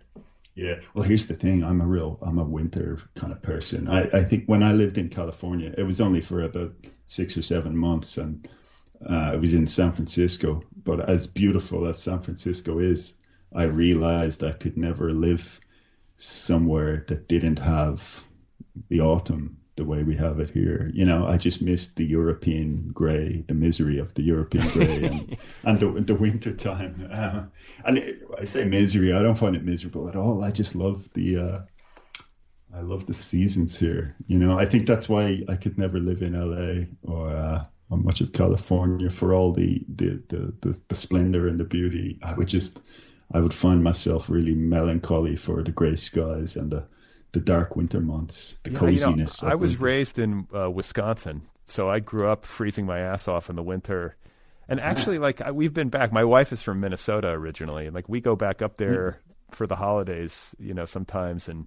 yeah. 0.57 0.81
Well, 0.95 1.05
here's 1.05 1.29
the 1.29 1.35
thing. 1.35 1.63
I'm 1.63 1.81
a 1.81 1.87
real, 1.87 2.19
I'm 2.21 2.39
a 2.39 2.43
winter 2.45 3.01
kind 3.15 3.33
of 3.33 3.41
person. 3.43 3.87
I, 3.89 4.09
I 4.13 4.25
think 4.25 4.47
when 4.47 4.65
I 4.65 4.73
lived 4.73 4.99
in 4.99 5.09
California, 5.09 5.73
it 5.79 5.85
was 5.85 6.01
only 6.01 6.21
for 6.21 6.43
about 6.43 6.75
six 7.07 7.37
or 7.37 7.43
seven 7.43 7.77
months, 7.77 8.17
and 8.19 8.49
uh, 9.09 9.31
it 9.35 9.41
was 9.41 9.55
in 9.55 9.69
San 9.69 9.93
Francisco. 9.93 10.65
But 10.83 11.09
as 11.09 11.29
beautiful 11.29 11.87
as 11.87 12.03
San 12.03 12.21
Francisco 12.23 12.81
is, 12.81 13.15
I 13.55 13.65
realized 13.65 14.43
I 14.43 14.53
could 14.53 14.77
never 14.77 15.13
live 15.13 15.61
somewhere 16.19 17.05
that 17.09 17.29
didn't 17.29 17.59
have 17.59 18.03
the 18.89 19.01
autumn 19.01 19.59
the 19.77 19.85
way 19.85 20.03
we 20.03 20.17
have 20.17 20.39
it 20.39 20.51
here. 20.51 20.91
You 20.95 21.05
know, 21.05 21.27
I 21.27 21.37
just 21.37 21.61
missed 21.61 21.97
the 21.97 22.05
European 22.05 22.91
grey, 22.93 23.45
the 23.47 23.55
misery 23.55 23.99
of 23.99 24.15
the 24.15 24.23
European 24.23 24.69
grey, 24.69 25.05
and, 25.05 25.37
and 25.65 25.81
the 25.81 26.01
the 26.01 26.15
winter 26.15 26.53
time. 26.53 27.09
Uh, 27.13 27.45
and 27.85 27.99
it, 27.99 28.23
I 28.39 28.45
say 28.45 28.65
misery, 28.65 29.13
I 29.13 29.23
don't 29.23 29.39
find 29.39 29.57
it 29.57 29.65
miserable 29.65 30.09
at 30.09 30.17
all. 30.17 30.45
I 30.45 30.51
just 30.51 30.75
love 30.75 31.09
the. 31.15 31.39
Uh, 31.39 31.59
I 32.75 32.81
love 32.81 33.07
the 33.07 33.15
seasons 33.15 33.79
here. 33.79 34.17
You 34.27 34.39
know, 34.39 34.59
I 34.59 34.67
think 34.67 34.87
that's 34.87 35.09
why 35.09 35.43
I 35.49 35.55
could 35.55 35.79
never 35.79 36.01
live 36.01 36.23
in 36.23 36.33
LA 36.35 36.87
or 37.03 37.31
uh, 37.31 37.65
or 37.91 37.99
much 37.99 38.21
of 38.21 38.33
California 38.33 39.11
for 39.11 39.35
all 39.35 39.53
the 39.53 39.85
the, 39.89 40.23
the 40.29 40.53
the 40.61 40.81
the 40.89 40.97
splendor 40.97 41.49
and 41.49 41.59
the 41.59 41.65
beauty. 41.65 42.19
I 42.23 42.33
would 42.33 42.49
just 42.49 42.79
I 43.33 43.41
would 43.41 43.55
find 43.55 43.83
myself 43.83 44.29
really 44.29 44.55
melancholy 44.55 45.37
for 45.37 45.63
the 45.63 45.73
grey 45.73 45.97
skies 45.97 46.57
and 46.57 46.71
the 46.71 46.85
the 47.33 47.41
dark 47.41 47.75
winter 47.75 48.01
months, 48.01 48.57
the 48.63 48.71
Yeah, 48.71 48.85
you 48.87 49.01
know, 49.01 49.07
coziness. 49.07 49.43
I 49.43 49.55
was 49.57 49.73
winter. 49.73 49.85
raised 49.85 50.19
in 50.21 50.47
uh, 50.57 50.71
Wisconsin, 50.71 51.43
so 51.67 51.91
I 51.91 51.99
grew 51.99 52.29
up 52.29 52.45
freezing 52.45 52.87
my 52.87 53.01
ass 53.01 53.27
off 53.27 53.51
in 53.51 53.57
the 53.57 53.63
winter. 53.63 54.17
And 54.69 54.81
actually, 54.81 55.19
like 55.19 55.41
I, 55.41 55.51
we've 55.51 55.75
been 55.75 55.89
back. 55.89 56.13
My 56.13 56.25
wife 56.25 56.53
is 56.53 56.63
from 56.63 56.81
Minnesota 56.81 57.29
originally, 57.29 57.87
and 57.87 57.95
like 57.95 58.09
we 58.09 58.21
go 58.21 58.37
back 58.37 58.63
up 58.63 58.77
there 58.77 59.21
for 59.51 59.67
the 59.67 59.77
holidays, 59.77 60.55
you 60.59 60.75
know, 60.75 60.87
sometimes. 60.87 61.49
And 61.49 61.67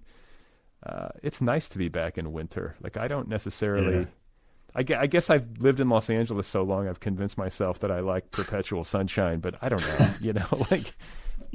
uh, 0.84 1.08
it's 1.22 1.40
nice 1.40 1.68
to 1.70 1.78
be 1.78 1.88
back 1.88 2.16
in 2.18 2.32
winter. 2.32 2.74
Like 2.82 2.96
I 2.96 3.06
don't 3.08 3.28
necessarily. 3.28 3.98
Yeah. 3.98 4.04
I, 4.74 5.02
I 5.02 5.06
guess 5.06 5.30
I've 5.30 5.46
lived 5.58 5.80
in 5.80 5.88
Los 5.88 6.10
Angeles 6.10 6.46
so 6.46 6.62
long, 6.62 6.88
I've 6.88 7.00
convinced 7.00 7.38
myself 7.38 7.80
that 7.80 7.90
I 7.90 8.00
like 8.00 8.30
perpetual 8.30 8.84
sunshine. 8.84 9.40
But 9.40 9.56
I 9.62 9.68
don't 9.68 9.80
know, 9.80 10.10
you 10.20 10.32
know, 10.32 10.46
like 10.70 10.94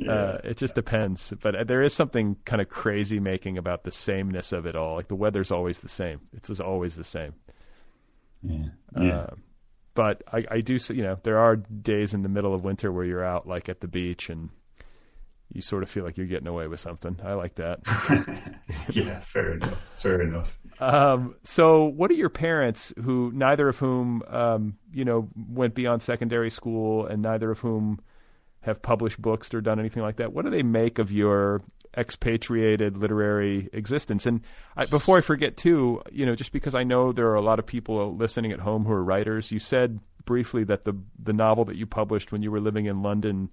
uh, 0.08 0.38
it 0.44 0.58
just 0.58 0.76
depends. 0.76 1.34
But 1.42 1.56
uh, 1.56 1.64
there 1.64 1.82
is 1.82 1.94
something 1.94 2.38
kind 2.46 2.62
of 2.62 2.70
crazy 2.70 3.20
making 3.20 3.58
about 3.58 3.84
the 3.84 3.92
sameness 3.92 4.52
of 4.52 4.66
it 4.66 4.76
all. 4.76 4.96
Like 4.96 5.08
the 5.08 5.16
weather's 5.16 5.52
always 5.52 5.82
the 5.82 5.90
same. 5.90 6.22
It's 6.34 6.48
just 6.48 6.62
always 6.62 6.96
the 6.96 7.04
same. 7.04 7.34
Yeah, 8.42 8.66
yeah. 9.00 9.18
Uh, 9.18 9.36
but 9.96 10.24
I, 10.32 10.46
I 10.50 10.62
do, 10.62 10.80
you 10.90 11.04
know, 11.04 11.18
there 11.24 11.38
are 11.38 11.56
days 11.56 12.14
in 12.14 12.24
the 12.24 12.30
middle 12.30 12.54
of 12.54 12.64
winter 12.64 12.92
where 12.92 13.06
you're 13.06 13.24
out, 13.24 13.48
like 13.48 13.70
at 13.70 13.80
the 13.80 13.88
beach, 13.88 14.30
and 14.30 14.50
you 15.52 15.62
sort 15.62 15.84
of 15.84 15.90
feel 15.90 16.04
like 16.04 16.18
you're 16.18 16.28
getting 16.28 16.48
away 16.48 16.68
with 16.68 16.80
something. 16.80 17.20
I 17.24 17.34
like 17.34 17.56
that. 17.56 17.80
yeah, 18.92 19.22
fair 19.22 19.54
enough. 19.54 19.80
Fair 20.02 20.22
enough. 20.22 20.58
Um, 20.80 21.36
so, 21.44 21.86
what 21.86 22.10
are 22.10 22.16
your 22.16 22.30
parents, 22.30 22.92
who 23.04 23.32
neither 23.34 23.70
of 23.70 23.78
whom, 23.78 24.24
um, 24.28 24.78
you 24.92 25.06
know, 25.06 25.30
went 25.36 25.76
beyond 25.76 26.02
secondary 26.02 26.50
school, 26.50 27.06
and 27.06 27.22
neither 27.22 27.52
of 27.52 27.60
whom 27.60 28.00
have 28.64 28.82
published 28.82 29.22
books 29.22 29.54
or 29.54 29.62
done 29.62 29.80
anything 29.80 30.04
like 30.04 30.18
that? 30.18 30.34
What 30.34 30.46
do 30.46 30.52
they 30.52 30.64
make 30.64 31.00
of 31.00 31.12
your 31.12 31.62
expatriated 31.98 32.98
literary 32.98 33.70
existence? 33.74 34.26
And 34.26 34.42
I, 34.76 34.86
before 34.86 35.18
I 35.18 35.22
forget, 35.22 35.58
too, 35.58 36.02
you 36.12 36.26
know, 36.26 36.36
just 36.36 36.52
because 36.52 36.74
I 36.74 36.84
know 36.84 37.12
there 37.12 37.28
are 37.28 37.36
a 37.36 37.42
lot 37.42 37.60
of 37.60 37.66
people 37.66 38.16
listening 38.16 38.52
at 38.52 38.60
home 38.60 38.86
who 38.86 38.94
are 38.94 39.04
writers, 39.04 39.52
you 39.52 39.60
said 39.60 40.00
briefly 40.26 40.64
that 40.64 40.86
the 40.86 40.94
the 41.22 41.34
novel 41.34 41.66
that 41.66 41.76
you 41.76 41.86
published 41.86 42.32
when 42.32 42.42
you 42.42 42.50
were 42.50 42.62
living 42.62 42.86
in 42.86 43.02
London 43.02 43.50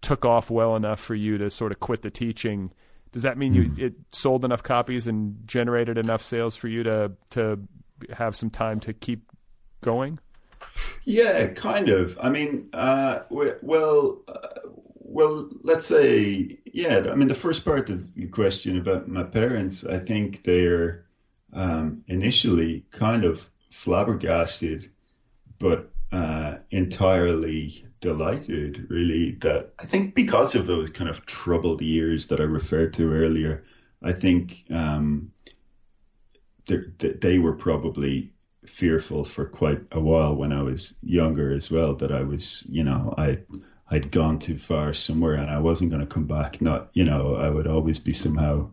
took 0.00 0.24
off 0.24 0.50
well 0.50 0.76
enough 0.76 1.00
for 1.00 1.14
you 1.14 1.36
to 1.38 1.50
sort 1.50 1.72
of 1.72 1.80
quit 1.80 2.02
the 2.02 2.10
teaching. 2.10 2.72
Does 3.12 3.22
that 3.22 3.38
mean 3.38 3.54
you 3.54 3.64
hmm. 3.64 3.80
it 3.80 3.94
sold 4.12 4.44
enough 4.44 4.62
copies 4.62 5.06
and 5.06 5.46
generated 5.46 5.98
enough 5.98 6.22
sales 6.22 6.56
for 6.56 6.68
you 6.68 6.82
to 6.84 7.12
to 7.30 7.60
have 8.10 8.34
some 8.34 8.50
time 8.50 8.80
to 8.80 8.92
keep 8.92 9.30
going? 9.82 10.18
Yeah, 11.04 11.46
kind 11.48 11.88
of. 11.88 12.18
I 12.20 12.30
mean, 12.30 12.68
uh, 12.72 13.20
well, 13.30 14.22
uh, 14.28 14.48
well, 14.98 15.48
let's 15.62 15.86
say, 15.86 16.58
yeah. 16.64 17.06
I 17.10 17.14
mean, 17.14 17.28
the 17.28 17.34
first 17.34 17.64
part 17.64 17.90
of 17.90 18.04
your 18.16 18.28
question 18.28 18.76
about 18.78 19.08
my 19.08 19.22
parents, 19.22 19.84
I 19.84 19.98
think 19.98 20.42
they're 20.44 21.06
um, 21.52 22.02
initially 22.08 22.84
kind 22.90 23.24
of 23.24 23.48
flabbergasted, 23.70 24.90
but 25.58 25.90
uh, 26.12 26.56
entirely 26.70 27.86
delighted, 28.00 28.86
really. 28.90 29.32
That 29.42 29.72
I 29.78 29.86
think 29.86 30.14
because 30.14 30.54
of 30.54 30.66
those 30.66 30.90
kind 30.90 31.08
of 31.08 31.24
troubled 31.26 31.80
years 31.82 32.26
that 32.28 32.40
I 32.40 32.44
referred 32.44 32.92
to 32.94 33.12
earlier, 33.12 33.64
I 34.02 34.12
think 34.12 34.64
um, 34.70 35.30
they- 36.66 36.84
they 36.98 37.12
they 37.12 37.38
were 37.38 37.54
probably 37.54 38.32
fearful 38.68 39.24
for 39.24 39.44
quite 39.46 39.80
a 39.92 40.00
while 40.00 40.34
when 40.36 40.52
I 40.52 40.62
was 40.62 40.92
younger 41.02 41.52
as 41.52 41.70
well 41.70 41.94
that 41.94 42.10
I 42.10 42.22
was, 42.22 42.62
you 42.68 42.82
know, 42.82 43.12
I 43.16 43.36
I'd 43.90 44.10
gone 44.10 44.38
too 44.38 44.56
far 44.56 44.92
somewhere 44.92 45.34
and 45.34 45.50
I 45.50 45.58
wasn't 45.58 45.90
going 45.90 46.00
to 46.00 46.06
come 46.06 46.26
back. 46.26 46.60
Not, 46.60 46.82
you 46.92 47.04
know, 47.04 47.34
I 47.34 47.48
would 47.50 47.66
always 47.66 47.98
be 47.98 48.12
somehow. 48.12 48.66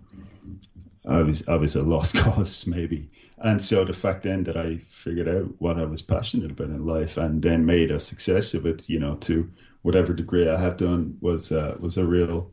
I 1.05 1.21
was 1.21 1.41
I 1.47 1.55
was 1.55 1.75
a 1.75 1.81
lost 1.83 2.13
cause 2.15 2.65
maybe, 2.65 3.07
and 3.37 3.61
so 3.61 3.83
the 3.83 3.93
fact 3.93 4.21
then 4.23 4.43
that 4.43 4.55
I 4.57 4.77
figured 4.77 5.27
out 5.27 5.53
what 5.59 5.77
I 5.77 5.85
was 5.85 6.01
passionate 6.01 6.51
about 6.51 6.69
in 6.69 6.85
life 6.85 7.17
and 7.17 7.41
then 7.41 7.65
made 7.65 7.91
a 7.91 7.99
success 7.99 8.53
of 8.53 8.65
it, 8.65 8.83
you 8.87 8.99
know, 8.99 9.15
to 9.21 9.45
whatever 9.81 10.13
degree 10.13 10.47
I 10.47 10.57
have 10.57 10.77
done 10.77 11.17
was 11.21 11.51
uh, 11.51 11.73
was 11.77 11.97
a 11.97 12.05
real 12.05 12.47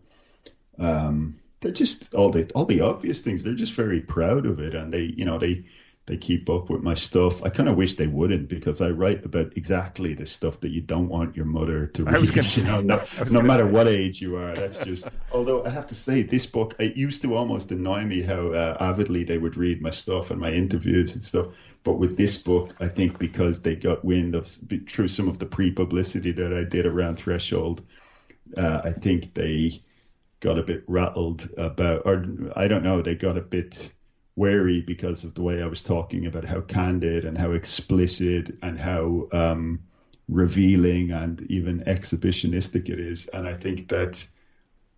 um, 0.79 1.35
they're 1.61 1.73
just 1.73 2.15
all 2.15 2.31
the 2.31 2.47
all 2.55 2.65
the 2.65 2.81
obvious 2.81 3.21
things. 3.21 3.43
They're 3.43 3.55
just 3.55 3.75
very 3.75 4.01
proud 4.01 4.47
of 4.47 4.59
it, 4.61 4.75
and 4.75 4.93
they 4.93 5.13
you 5.17 5.25
know 5.25 5.39
they 5.39 5.61
they 6.11 6.17
keep 6.17 6.51
up 6.51 6.69
with 6.69 6.83
my 6.83 6.95
stuff. 6.95 7.41
I 7.45 7.51
kind 7.51 7.69
of 7.69 7.77
wish 7.77 7.95
they 7.95 8.09
wouldn't 8.09 8.49
because 8.49 8.81
I 8.81 8.91
write 8.91 9.25
about 9.25 9.57
exactly 9.57 10.13
the 10.13 10.27
stuff 10.27 10.59
that 10.59 10.71
you 10.71 10.81
don't 10.81 11.09
want 11.09 11.37
your 11.37 11.45
mother 11.45 11.87
to 11.87 12.03
read. 12.03 12.17
I 12.17 12.19
was 12.19 12.31
gonna 12.33 12.49
you 12.49 12.65
know, 12.65 12.81
no, 12.81 13.07
no 13.31 13.41
matter 13.41 13.65
say. 13.65 13.71
what 13.71 13.87
age 13.87 14.21
you 14.21 14.35
are. 14.35 14.53
That's 14.53 14.77
just. 14.79 15.07
Although 15.31 15.65
I 15.65 15.71
have 15.71 15.87
to 15.87 15.95
say, 15.95 16.25
this 16.25 16.47
book 16.47 16.75
it 16.81 16.97
used 16.97 17.23
to 17.23 17.37
almost 17.37 17.71
annoy 17.71 18.07
me 18.07 18.23
how 18.23 18.49
uh, 18.53 18.77
avidly 18.81 19.23
they 19.23 19.39
would 19.39 19.57
read 19.57 19.81
my 19.81 19.91
stuff 19.91 20.33
and 20.33 20.41
my 20.41 20.51
interviews 20.51 21.15
and 21.15 21.23
stuff. 21.23 21.47
But 21.85 22.01
with 22.01 22.17
this 22.17 22.39
book, 22.39 22.75
I 22.81 22.89
think 22.89 23.21
because 23.21 23.63
they 23.63 23.77
got 23.77 24.05
wind 24.05 24.35
of 24.35 24.49
through 24.89 25.09
some 25.09 25.29
of 25.29 25.39
the 25.39 25.47
pre-publicity 25.47 26.33
that 26.33 26.53
I 26.53 26.65
did 26.65 26.87
around 26.87 27.21
Threshold, 27.21 27.83
uh, 28.57 28.81
I 28.83 28.91
think 28.95 29.33
they 29.35 29.81
got 30.41 30.59
a 30.59 30.65
bit 30.65 30.83
rattled 30.89 31.49
about, 31.57 32.03
or 32.05 32.27
I 32.57 32.67
don't 32.67 32.83
know, 32.83 33.01
they 33.01 33.15
got 33.15 33.39
a 33.39 33.43
bit 33.43 33.93
wary 34.37 34.81
because 34.81 35.25
of 35.25 35.35
the 35.35 35.43
way 35.43 35.63
I 35.63 35.67
was 35.67 35.83
talking 35.83 36.27
about 36.27 36.45
how 36.45 36.61
candid 36.61 37.25
and 37.25 37.37
how 37.37 37.53
explicit 37.53 38.57
and 38.63 38.79
how 38.79 39.29
um, 39.33 39.81
revealing 40.29 41.11
and 41.11 41.43
even 41.51 41.81
exhibitionistic 41.81 42.89
it 42.89 43.01
is. 43.01 43.27
And 43.29 43.47
I 43.47 43.55
think 43.55 43.89
that 43.89 44.25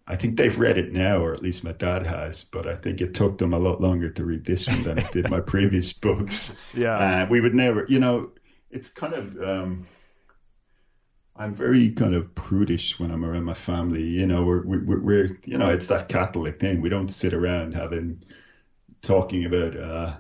I 0.07 0.17
think 0.17 0.37
they've 0.37 0.59
read 0.59 0.79
it 0.79 0.93
now, 0.93 1.19
or 1.19 1.33
at 1.33 1.43
least 1.43 1.65
my 1.65 1.73
dad 1.73 2.07
has. 2.07 2.45
But 2.45 2.67
I 2.67 2.75
think 2.77 3.01
it 3.01 3.15
took 3.15 3.39
them 3.39 3.55
a 3.55 3.59
lot 3.59 3.81
longer 3.81 4.11
to 4.11 4.25
read 4.25 4.45
this 4.45 4.67
one 4.67 4.83
than 4.83 4.99
it 4.99 5.13
did 5.13 5.31
my 5.31 5.41
previous 5.55 5.93
books. 5.93 6.57
Yeah. 6.75 6.97
Uh, 6.97 7.27
we 7.31 7.41
would 7.41 7.55
never, 7.55 7.87
you 7.89 8.01
know, 8.01 8.31
it's 8.71 8.91
kind 8.91 9.15
of. 9.15 9.43
Um, 9.43 9.87
I'm 11.35 11.55
very 11.55 11.91
kind 11.93 12.15
of 12.15 12.35
prudish 12.35 12.99
when 13.01 13.11
I'm 13.11 13.25
around 13.25 13.45
my 13.45 13.55
family. 13.55 14.03
You 14.03 14.27
know, 14.27 14.45
we're, 14.45 14.63
we're, 14.67 15.01
we're 15.01 15.41
you 15.45 15.57
know, 15.57 15.71
it's 15.71 15.87
that 15.87 16.09
Catholic 16.09 16.61
thing. 16.61 16.83
We 16.83 16.91
don't 16.91 17.09
sit 17.09 17.33
around 17.33 17.75
having 17.75 18.23
talking 19.03 19.45
about 19.45 19.77
uh, 19.77 20.15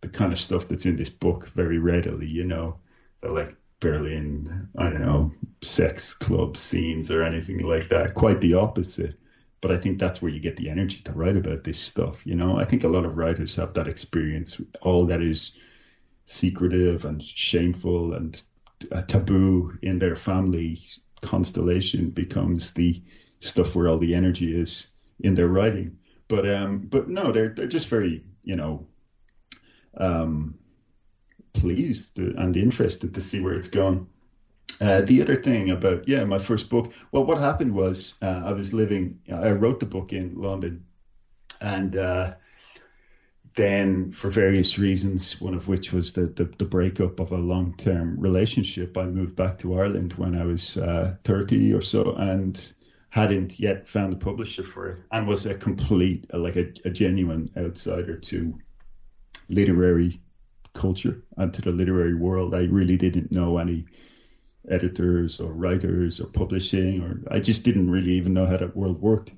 the 0.00 0.08
kind 0.08 0.32
of 0.32 0.40
stuff 0.40 0.68
that's 0.68 0.86
in 0.86 0.96
this 0.96 1.10
book 1.10 1.48
very 1.54 1.78
readily. 1.78 2.26
You 2.26 2.44
know, 2.44 2.78
like 3.22 3.54
Berlin, 3.80 4.68
I 4.76 4.90
don't 4.90 5.02
know, 5.02 5.32
sex 5.62 6.14
club 6.14 6.56
scenes 6.56 7.10
or 7.10 7.22
anything 7.22 7.58
like 7.60 7.88
that. 7.90 8.14
Quite 8.14 8.40
the 8.40 8.54
opposite. 8.54 9.14
But 9.60 9.72
I 9.72 9.76
think 9.76 9.98
that's 9.98 10.22
where 10.22 10.30
you 10.30 10.38
get 10.38 10.56
the 10.56 10.70
energy 10.70 11.00
to 11.04 11.12
write 11.12 11.36
about 11.36 11.64
this 11.64 11.80
stuff. 11.80 12.24
You 12.24 12.36
know, 12.36 12.56
I 12.56 12.64
think 12.64 12.84
a 12.84 12.88
lot 12.88 13.04
of 13.04 13.16
writers 13.16 13.56
have 13.56 13.74
that 13.74 13.88
experience. 13.88 14.60
All 14.82 15.04
that 15.06 15.20
is 15.20 15.52
secretive 16.26 17.04
and 17.04 17.22
shameful 17.22 18.14
and 18.14 18.40
taboo 19.08 19.76
in 19.82 19.98
their 19.98 20.14
family 20.14 20.80
constellation 21.22 22.10
becomes 22.10 22.72
the 22.72 23.02
stuff 23.40 23.74
where 23.74 23.88
all 23.88 23.98
the 23.98 24.14
energy 24.14 24.56
is 24.60 24.88
in 25.20 25.34
their 25.34 25.48
writing. 25.48 25.98
But 26.28 26.48
um, 26.48 26.78
but 26.78 27.08
no, 27.08 27.32
they're 27.32 27.48
they're 27.48 27.66
just 27.66 27.88
very 27.88 28.22
you 28.44 28.56
know 28.56 28.86
um, 29.96 30.58
pleased 31.54 32.18
and 32.18 32.56
interested 32.56 33.14
to 33.14 33.20
see 33.20 33.40
where 33.40 33.54
it's 33.54 33.68
gone. 33.68 34.06
Uh, 34.80 35.00
the 35.00 35.22
other 35.22 35.42
thing 35.42 35.70
about 35.70 36.06
yeah, 36.06 36.24
my 36.24 36.38
first 36.38 36.68
book. 36.68 36.92
Well, 37.10 37.24
what 37.24 37.38
happened 37.38 37.74
was 37.74 38.14
uh, 38.22 38.42
I 38.44 38.52
was 38.52 38.72
living. 38.72 39.18
I 39.32 39.50
wrote 39.50 39.80
the 39.80 39.86
book 39.86 40.12
in 40.12 40.34
London, 40.34 40.84
and 41.60 41.96
uh, 41.96 42.34
then 43.56 44.12
for 44.12 44.30
various 44.30 44.78
reasons, 44.78 45.40
one 45.40 45.54
of 45.54 45.66
which 45.66 45.92
was 45.92 46.12
the 46.12 46.26
the, 46.26 46.44
the 46.58 46.64
breakup 46.64 47.18
of 47.18 47.32
a 47.32 47.36
long 47.38 47.74
term 47.76 48.16
relationship, 48.20 48.96
I 48.96 49.06
moved 49.06 49.34
back 49.34 49.58
to 49.58 49.74
Ireland 49.74 50.12
when 50.12 50.36
I 50.36 50.44
was 50.44 50.76
uh, 50.76 51.14
thirty 51.24 51.72
or 51.72 51.82
so, 51.82 52.12
and 52.12 52.72
hadn't 53.10 53.58
yet 53.58 53.88
found 53.88 54.12
a 54.12 54.16
publisher 54.16 54.62
for 54.62 54.88
it, 54.88 54.98
and 55.10 55.26
was 55.26 55.46
a 55.46 55.54
complete 55.54 56.32
like 56.34 56.56
a, 56.56 56.72
a 56.84 56.90
genuine 56.90 57.50
outsider 57.56 58.16
to 58.18 58.58
literary 59.48 60.20
culture 60.74 61.22
and 61.36 61.52
to 61.54 61.62
the 61.62 61.70
literary 61.70 62.14
world. 62.14 62.54
I 62.54 62.64
really 62.64 62.96
didn't 62.96 63.32
know 63.32 63.58
any 63.58 63.86
editors 64.68 65.40
or 65.40 65.52
writers 65.52 66.20
or 66.20 66.26
publishing, 66.26 67.02
or 67.02 67.20
I 67.30 67.40
just 67.40 67.62
didn't 67.62 67.90
really 67.90 68.12
even 68.12 68.34
know 68.34 68.46
how 68.46 68.58
that 68.58 68.76
world 68.76 69.00
worked. 69.00 69.32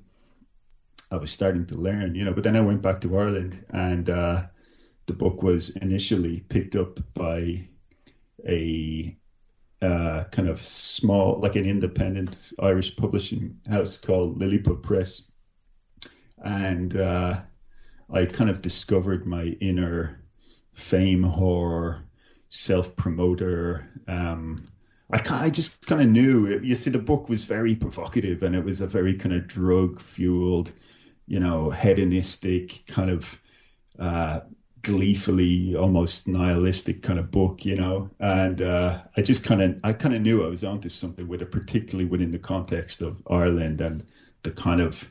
I 1.09 1.17
was 1.17 1.31
starting 1.31 1.65
to 1.67 1.75
learn, 1.75 2.15
you 2.15 2.23
know, 2.23 2.33
but 2.33 2.43
then 2.43 2.55
I 2.55 2.61
went 2.61 2.81
back 2.81 3.01
to 3.01 3.17
Ireland 3.17 3.65
and 3.69 4.09
uh, 4.09 4.43
the 5.07 5.13
book 5.13 5.43
was 5.43 5.71
initially 5.77 6.41
picked 6.47 6.75
up 6.75 6.99
by 7.13 7.67
a 8.47 9.15
uh, 9.81 10.25
kind 10.31 10.47
of 10.47 10.65
small, 10.65 11.39
like 11.39 11.55
an 11.55 11.65
independent 11.65 12.35
Irish 12.59 12.95
publishing 12.95 13.57
house 13.69 13.97
called 13.97 14.37
Lilliput 14.39 14.83
Press. 14.83 15.23
And 16.43 16.95
uh, 16.95 17.41
I 18.11 18.25
kind 18.25 18.49
of 18.49 18.61
discovered 18.61 19.25
my 19.25 19.45
inner 19.59 20.21
fame 20.73 21.23
whore, 21.23 22.01
self 22.49 22.95
promoter. 22.95 23.87
Um, 24.07 24.67
I, 25.11 25.45
I 25.45 25.49
just 25.49 25.85
kind 25.87 26.01
of 26.01 26.07
knew. 26.07 26.59
You 26.59 26.75
see, 26.75 26.89
the 26.89 26.99
book 26.99 27.29
was 27.29 27.43
very 27.43 27.75
provocative 27.75 28.43
and 28.43 28.55
it 28.55 28.63
was 28.63 28.81
a 28.81 28.87
very 28.87 29.15
kind 29.15 29.35
of 29.35 29.47
drug 29.47 30.01
fueled, 30.01 30.71
you 31.27 31.39
know, 31.39 31.69
hedonistic 31.69 32.85
kind 32.87 33.09
of 33.09 33.25
uh, 33.99 34.41
gleefully 34.81 35.75
almost 35.75 36.27
nihilistic 36.27 37.03
kind 37.03 37.19
of 37.19 37.31
book, 37.31 37.65
you 37.65 37.75
know. 37.75 38.09
And 38.19 38.61
uh, 38.61 39.01
I 39.15 39.21
just 39.21 39.43
kind 39.43 39.61
of 39.61 39.79
I 39.83 39.93
kind 39.93 40.15
of 40.15 40.21
knew 40.21 40.43
I 40.43 40.49
was 40.49 40.63
onto 40.63 40.89
something 40.89 41.27
with 41.27 41.41
it, 41.41 41.51
particularly 41.51 42.09
within 42.09 42.31
the 42.31 42.39
context 42.39 43.01
of 43.01 43.21
Ireland 43.29 43.81
and 43.81 44.03
the 44.43 44.51
kind 44.51 44.81
of 44.81 45.07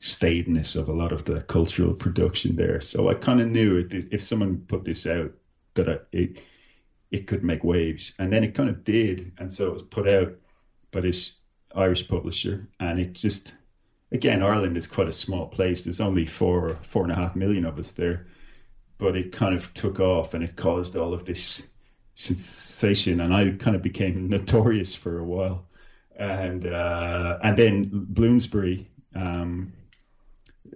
staidness 0.00 0.76
of 0.76 0.88
a 0.88 0.92
lot 0.92 1.12
of 1.12 1.24
the 1.24 1.40
cultural 1.42 1.94
production 1.94 2.56
there. 2.56 2.80
So 2.80 3.08
I 3.08 3.14
kind 3.14 3.40
of 3.40 3.48
knew 3.48 3.78
it, 3.78 4.08
if 4.12 4.22
someone 4.22 4.64
put 4.68 4.84
this 4.84 5.06
out 5.06 5.32
that 5.74 5.88
I, 5.88 5.98
it 6.12 6.38
it 7.10 7.26
could 7.26 7.44
make 7.44 7.62
waves, 7.62 8.12
and 8.18 8.32
then 8.32 8.44
it 8.44 8.54
kind 8.54 8.68
of 8.68 8.84
did, 8.84 9.32
and 9.38 9.52
so 9.52 9.68
it 9.68 9.72
was 9.72 9.82
put 9.82 10.08
out 10.08 10.34
by 10.90 11.00
this 11.00 11.32
Irish 11.74 12.08
publisher, 12.08 12.68
and 12.80 12.98
it 12.98 13.12
just 13.12 13.52
again 14.12 14.42
Ireland 14.42 14.76
is 14.76 14.86
quite 14.86 15.08
a 15.08 15.12
small 15.12 15.46
place. 15.46 15.82
There's 15.82 16.00
only 16.00 16.26
four 16.26 16.78
four 16.90 17.04
and 17.04 17.12
a 17.12 17.16
half 17.16 17.36
million 17.36 17.64
of 17.64 17.78
us 17.78 17.92
there, 17.92 18.26
but 18.98 19.16
it 19.16 19.32
kind 19.32 19.54
of 19.54 19.72
took 19.74 20.00
off, 20.00 20.34
and 20.34 20.42
it 20.44 20.56
caused 20.56 20.96
all 20.96 21.14
of 21.14 21.24
this 21.24 21.66
sensation, 22.14 23.20
and 23.20 23.34
I 23.34 23.50
kind 23.50 23.76
of 23.76 23.82
became 23.82 24.28
notorious 24.28 24.94
for 24.94 25.18
a 25.18 25.24
while, 25.24 25.66
and 26.16 26.66
uh, 26.66 27.38
and 27.42 27.56
then 27.56 27.90
Bloomsbury. 27.92 28.90
Um, 29.14 29.72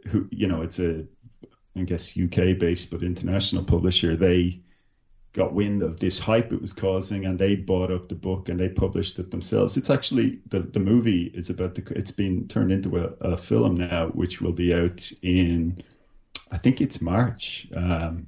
who 0.06 0.28
you 0.30 0.46
know 0.46 0.62
it's 0.62 0.78
a 0.78 1.04
I 1.76 1.82
guess 1.82 2.18
UK 2.18 2.58
based 2.58 2.90
but 2.90 3.02
international 3.02 3.64
publisher 3.64 4.16
they 4.16 4.60
got 5.32 5.54
wind 5.54 5.82
of 5.82 6.00
this 6.00 6.18
hype 6.18 6.52
it 6.52 6.60
was 6.60 6.72
causing 6.72 7.24
and 7.24 7.38
they 7.38 7.54
bought 7.54 7.92
up 7.92 8.08
the 8.08 8.14
book 8.14 8.48
and 8.48 8.58
they 8.58 8.68
published 8.68 9.18
it 9.18 9.30
themselves 9.30 9.76
it's 9.76 9.90
actually 9.90 10.40
the 10.48 10.60
the 10.60 10.80
movie 10.80 11.30
is 11.34 11.50
about 11.50 11.74
the 11.74 11.82
it's 11.96 12.10
been 12.10 12.48
turned 12.48 12.72
into 12.72 12.98
a, 12.98 13.04
a 13.20 13.36
film 13.36 13.76
now 13.76 14.08
which 14.08 14.40
will 14.40 14.52
be 14.52 14.74
out 14.74 15.10
in 15.22 15.80
I 16.50 16.58
think 16.58 16.80
it's 16.80 17.00
March 17.00 17.68
um, 17.76 18.26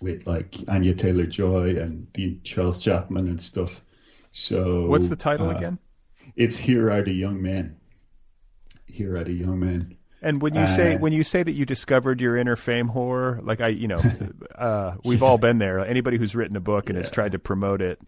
with 0.00 0.26
like 0.26 0.54
Anya 0.68 0.94
Taylor 0.94 1.26
Joy 1.26 1.76
and 1.76 2.12
Dean 2.12 2.40
Charles 2.44 2.78
Chapman 2.78 3.28
and 3.28 3.40
stuff 3.40 3.80
so 4.32 4.86
What's 4.86 5.08
the 5.08 5.16
title 5.16 5.48
uh, 5.48 5.54
again? 5.56 5.78
it's 6.36 6.56
Here 6.56 6.90
Are 6.90 7.02
the 7.02 7.12
Young 7.12 7.42
Men 7.42 7.76
Here 8.86 9.16
Are 9.16 9.24
the 9.24 9.32
Young 9.32 9.58
Men 9.60 9.96
And 10.22 10.40
when 10.40 10.54
you 10.54 10.66
say 10.66 10.94
Uh, 10.94 10.98
when 10.98 11.12
you 11.12 11.24
say 11.24 11.42
that 11.42 11.52
you 11.52 11.64
discovered 11.64 12.20
your 12.20 12.36
inner 12.36 12.56
fame 12.56 12.88
whore, 12.88 13.44
like 13.44 13.60
I, 13.60 13.68
you 13.68 13.88
know, 13.88 14.02
uh, 14.54 14.96
we've 15.04 15.22
all 15.22 15.38
been 15.38 15.58
there. 15.58 15.80
Anybody 15.80 16.18
who's 16.18 16.34
written 16.34 16.56
a 16.56 16.60
book 16.60 16.88
and 16.90 16.96
has 16.98 17.10
tried 17.10 17.32
to 17.32 17.38
promote 17.38 17.80
it, 17.82 18.00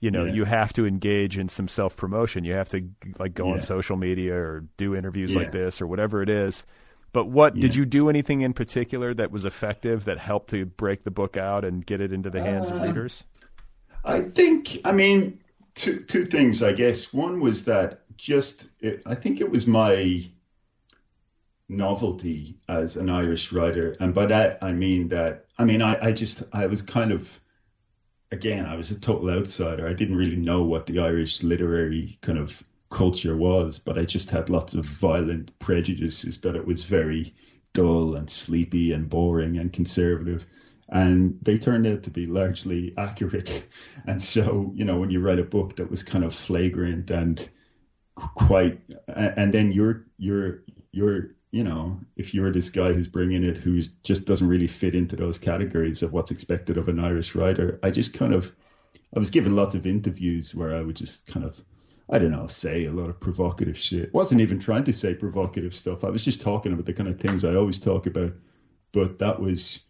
you 0.00 0.10
know, 0.12 0.26
Yeah. 0.26 0.34
you 0.34 0.44
have 0.44 0.72
to 0.74 0.86
engage 0.86 1.36
in 1.38 1.48
some 1.48 1.66
self 1.68 1.96
promotion. 1.96 2.44
You 2.44 2.52
have 2.54 2.68
to 2.68 2.88
like 3.18 3.34
go 3.34 3.50
on 3.50 3.60
social 3.60 3.96
media 3.96 4.34
or 4.34 4.64
do 4.76 4.94
interviews 4.94 5.32
Yeah. 5.32 5.40
like 5.40 5.52
this 5.52 5.80
or 5.80 5.86
whatever 5.88 6.22
it 6.22 6.28
is. 6.28 6.64
But 7.12 7.26
what 7.26 7.58
did 7.60 7.74
you 7.74 7.84
do 7.86 8.08
anything 8.08 8.42
in 8.42 8.52
particular 8.52 9.14
that 9.14 9.30
was 9.30 9.44
effective 9.44 10.04
that 10.04 10.18
helped 10.18 10.50
to 10.50 10.66
break 10.66 11.04
the 11.04 11.10
book 11.10 11.36
out 11.36 11.64
and 11.64 11.84
get 11.84 12.00
it 12.00 12.12
into 12.12 12.30
the 12.30 12.42
hands 12.42 12.70
of 12.70 12.76
Uh, 12.76 12.80
readers? 12.80 13.24
I 14.04 14.22
think, 14.22 14.80
I 14.84 14.92
mean, 14.92 15.40
two 15.74 16.00
two 16.04 16.26
things, 16.26 16.62
I 16.62 16.72
guess. 16.72 17.12
One 17.12 17.40
was 17.40 17.64
that 17.64 18.02
just, 18.16 18.66
it, 18.80 19.02
I 19.06 19.14
think 19.14 19.40
it 19.40 19.50
was 19.50 19.66
my 19.66 20.30
novelty 21.68 22.58
as 22.68 22.96
an 22.96 23.10
Irish 23.10 23.52
writer, 23.52 23.96
and 24.00 24.14
by 24.14 24.26
that 24.26 24.58
I 24.62 24.72
mean 24.72 25.08
that, 25.08 25.46
I 25.58 25.64
mean, 25.64 25.82
I, 25.82 26.08
I 26.08 26.12
just, 26.12 26.42
I 26.52 26.66
was 26.66 26.82
kind 26.82 27.12
of, 27.12 27.28
again, 28.32 28.66
I 28.66 28.76
was 28.76 28.90
a 28.90 28.98
total 29.00 29.30
outsider. 29.30 29.86
I 29.88 29.92
didn't 29.94 30.16
really 30.16 30.36
know 30.36 30.62
what 30.62 30.86
the 30.86 31.00
Irish 31.00 31.42
literary 31.42 32.18
kind 32.22 32.38
of 32.38 32.62
culture 32.90 33.36
was, 33.36 33.78
but 33.78 33.98
I 33.98 34.04
just 34.04 34.30
had 34.30 34.50
lots 34.50 34.74
of 34.74 34.84
violent 34.84 35.58
prejudices 35.58 36.38
that 36.38 36.56
it 36.56 36.66
was 36.66 36.84
very 36.84 37.34
dull 37.74 38.14
and 38.16 38.28
sleepy 38.30 38.92
and 38.92 39.08
boring 39.08 39.58
and 39.58 39.72
conservative 39.72 40.46
and 40.90 41.38
they 41.42 41.58
turned 41.58 41.86
out 41.86 42.02
to 42.04 42.10
be 42.10 42.26
largely 42.26 42.94
accurate. 42.96 43.66
And 44.06 44.22
so, 44.22 44.72
you 44.74 44.86
know, 44.86 44.98
when 44.98 45.10
you 45.10 45.20
write 45.20 45.38
a 45.38 45.44
book 45.44 45.76
that 45.76 45.90
was 45.90 46.02
kind 46.02 46.24
of 46.24 46.34
flagrant 46.34 47.10
and 47.10 47.46
quite, 48.16 48.80
and 49.06 49.52
then 49.52 49.70
you're, 49.70 50.06
you're, 50.16 50.62
you 51.50 51.62
know, 51.62 52.00
if 52.16 52.32
you're 52.32 52.50
this 52.50 52.70
guy 52.70 52.94
who's 52.94 53.08
bringing 53.08 53.44
it, 53.44 53.58
who 53.58 53.82
just 54.02 54.24
doesn't 54.24 54.48
really 54.48 54.66
fit 54.66 54.94
into 54.94 55.14
those 55.14 55.36
categories 55.36 56.02
of 56.02 56.12
what's 56.12 56.30
expected 56.30 56.78
of 56.78 56.88
an 56.88 56.98
Irish 56.98 57.34
writer, 57.34 57.78
I 57.82 57.90
just 57.90 58.14
kind 58.14 58.32
of, 58.32 58.50
I 59.14 59.18
was 59.18 59.30
given 59.30 59.54
lots 59.54 59.74
of 59.74 59.86
interviews 59.86 60.54
where 60.54 60.74
I 60.74 60.80
would 60.80 60.96
just 60.96 61.26
kind 61.26 61.44
of, 61.44 61.60
I 62.10 62.18
don't 62.18 62.30
know, 62.30 62.46
say 62.48 62.86
a 62.86 62.92
lot 62.92 63.10
of 63.10 63.20
provocative 63.20 63.76
shit. 63.76 64.12
Wasn't 64.14 64.40
even 64.40 64.58
trying 64.58 64.84
to 64.84 64.92
say 64.92 65.14
provocative 65.14 65.74
stuff. 65.74 66.04
I 66.04 66.10
was 66.10 66.24
just 66.24 66.40
talking 66.40 66.72
about 66.72 66.86
the 66.86 66.94
kind 66.94 67.08
of 67.08 67.20
things 67.20 67.44
I 67.44 67.54
always 67.54 67.78
talk 67.78 68.06
about. 68.06 68.32
But 68.92 69.18
that 69.18 69.40
was 69.40 69.80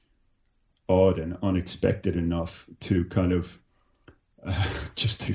odd 0.88 1.18
and 1.18 1.36
unexpected 1.42 2.16
enough 2.16 2.66
to 2.80 3.04
kind 3.04 3.32
of 3.32 3.58
uh, 4.44 4.68
just 4.96 5.22
to 5.22 5.34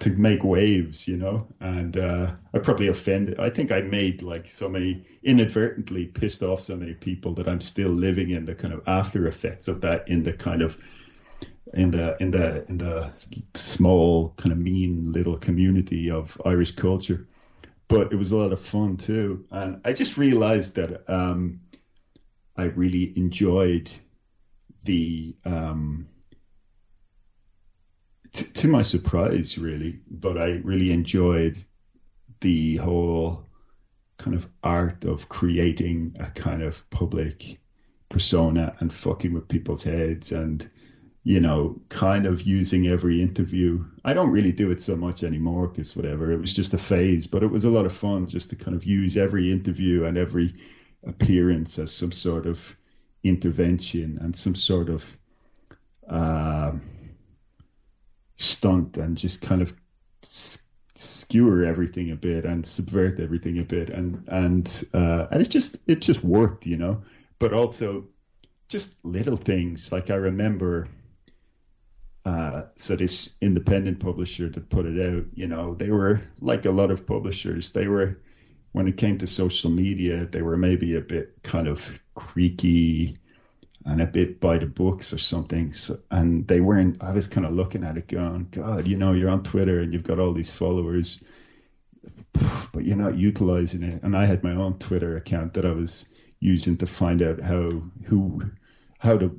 to 0.00 0.10
make 0.10 0.44
waves, 0.44 1.08
you 1.08 1.16
know. 1.16 1.46
And 1.60 1.96
uh, 1.96 2.32
I 2.54 2.58
probably 2.58 2.88
offended. 2.88 3.40
I 3.40 3.50
think 3.50 3.72
I 3.72 3.80
made 3.80 4.22
like 4.22 4.50
so 4.50 4.68
many 4.68 5.04
inadvertently 5.22 6.06
pissed 6.06 6.42
off 6.42 6.60
so 6.60 6.76
many 6.76 6.94
people 6.94 7.34
that 7.34 7.48
I'm 7.48 7.60
still 7.60 7.90
living 7.90 8.30
in 8.30 8.44
the 8.44 8.54
kind 8.54 8.72
of 8.72 8.82
after 8.86 9.26
effects 9.26 9.68
of 9.68 9.80
that 9.80 10.08
in 10.08 10.22
the 10.22 10.32
kind 10.32 10.62
of 10.62 10.76
in 11.74 11.90
the 11.90 12.16
in 12.20 12.30
the 12.30 12.64
in 12.68 12.78
the 12.78 13.10
small 13.54 14.34
kind 14.36 14.52
of 14.52 14.58
mean 14.58 15.12
little 15.12 15.36
community 15.36 16.10
of 16.10 16.40
Irish 16.44 16.72
culture. 16.72 17.26
But 17.88 18.12
it 18.12 18.16
was 18.16 18.30
a 18.32 18.36
lot 18.36 18.52
of 18.52 18.60
fun 18.60 18.96
too, 18.96 19.44
and 19.50 19.80
I 19.84 19.92
just 19.92 20.16
realized 20.16 20.76
that 20.76 21.10
um, 21.12 21.60
I 22.56 22.64
really 22.64 23.12
enjoyed 23.16 23.90
the 24.84 25.34
um, 25.44 26.06
t- 28.32 28.44
to 28.44 28.68
my 28.68 28.82
surprise, 28.82 29.58
really, 29.58 29.98
but 30.10 30.38
I 30.38 30.60
really 30.62 30.90
enjoyed 30.90 31.56
the 32.40 32.76
whole 32.76 33.44
kind 34.18 34.36
of 34.36 34.46
art 34.62 35.04
of 35.04 35.28
creating 35.28 36.14
a 36.20 36.30
kind 36.30 36.62
of 36.62 36.82
public 36.90 37.58
persona 38.08 38.74
and 38.80 38.92
fucking 38.92 39.32
with 39.32 39.48
people's 39.48 39.82
heads 39.82 40.32
and 40.32 40.68
you 41.22 41.40
know 41.40 41.78
kind 41.90 42.26
of 42.26 42.42
using 42.42 42.86
every 42.86 43.20
interview. 43.20 43.84
I 44.04 44.14
don't 44.14 44.30
really 44.30 44.52
do 44.52 44.70
it 44.70 44.82
so 44.82 44.96
much 44.96 45.22
anymore 45.22 45.68
because 45.68 45.94
whatever 45.94 46.32
it 46.32 46.40
was 46.40 46.54
just 46.54 46.74
a 46.74 46.78
phase 46.78 47.26
but 47.26 47.42
it 47.42 47.50
was 47.50 47.64
a 47.64 47.70
lot 47.70 47.86
of 47.86 47.96
fun 47.96 48.26
just 48.26 48.50
to 48.50 48.56
kind 48.56 48.76
of 48.76 48.84
use 48.84 49.16
every 49.16 49.52
interview 49.52 50.04
and 50.04 50.16
every 50.16 50.54
appearance 51.04 51.78
as 51.78 51.92
some 51.92 52.12
sort 52.12 52.46
of 52.46 52.58
intervention 53.22 54.18
and 54.20 54.34
some 54.36 54.54
sort 54.54 54.88
of 54.88 55.04
uh, 56.08 56.72
stunt 58.38 58.96
and 58.96 59.16
just 59.16 59.42
kind 59.42 59.62
of 59.62 59.74
skewer 60.22 61.64
everything 61.64 62.10
a 62.10 62.16
bit 62.16 62.44
and 62.44 62.66
subvert 62.66 63.20
everything 63.20 63.58
a 63.58 63.64
bit 63.64 63.90
and 63.90 64.22
and 64.28 64.84
uh, 64.92 65.26
and 65.30 65.42
it 65.42 65.48
just 65.50 65.76
it 65.86 66.00
just 66.00 66.24
worked 66.24 66.66
you 66.66 66.76
know? 66.76 67.02
But 67.38 67.52
also 67.52 68.06
just 68.68 68.94
little 69.04 69.36
things 69.36 69.92
like 69.92 70.10
I 70.10 70.14
remember 70.14 70.88
uh, 72.24 72.62
so 72.76 72.96
this 72.96 73.30
independent 73.40 73.98
publisher 73.98 74.48
that 74.48 74.68
put 74.68 74.86
it 74.86 75.00
out 75.00 75.24
you 75.34 75.46
know 75.46 75.74
they 75.74 75.90
were 75.90 76.20
like 76.40 76.66
a 76.66 76.70
lot 76.70 76.90
of 76.90 77.06
publishers 77.06 77.70
they 77.70 77.86
were 77.86 78.18
when 78.72 78.86
it 78.86 78.96
came 78.96 79.18
to 79.18 79.26
social 79.26 79.70
media 79.70 80.26
they 80.26 80.42
were 80.42 80.56
maybe 80.56 80.94
a 80.94 81.00
bit 81.00 81.34
kind 81.42 81.66
of 81.66 81.80
creaky 82.14 83.16
and 83.84 84.00
a 84.00 84.06
bit 84.06 84.40
by 84.40 84.58
the 84.58 84.66
books 84.66 85.12
or 85.12 85.18
something. 85.18 85.72
So, 85.72 85.98
and 86.10 86.46
they 86.46 86.60
weren't. 86.60 87.02
I 87.02 87.12
was 87.12 87.26
kind 87.26 87.46
of 87.46 87.52
looking 87.52 87.84
at 87.84 87.96
it, 87.96 88.08
going, 88.08 88.48
"God, 88.50 88.86
you 88.86 88.96
know, 88.96 89.12
you're 89.12 89.30
on 89.30 89.42
Twitter 89.42 89.80
and 89.80 89.92
you've 89.92 90.02
got 90.02 90.18
all 90.18 90.32
these 90.32 90.50
followers, 90.50 91.22
but 92.72 92.84
you're 92.84 92.96
not 92.96 93.16
utilizing 93.16 93.82
it." 93.82 94.02
And 94.02 94.16
I 94.16 94.26
had 94.26 94.42
my 94.42 94.52
own 94.52 94.74
Twitter 94.74 95.16
account 95.16 95.54
that 95.54 95.64
I 95.64 95.72
was 95.72 96.04
using 96.40 96.76
to 96.78 96.86
find 96.86 97.22
out 97.22 97.40
how 97.40 97.82
who 98.04 98.42
how 98.98 99.16
the 99.16 99.34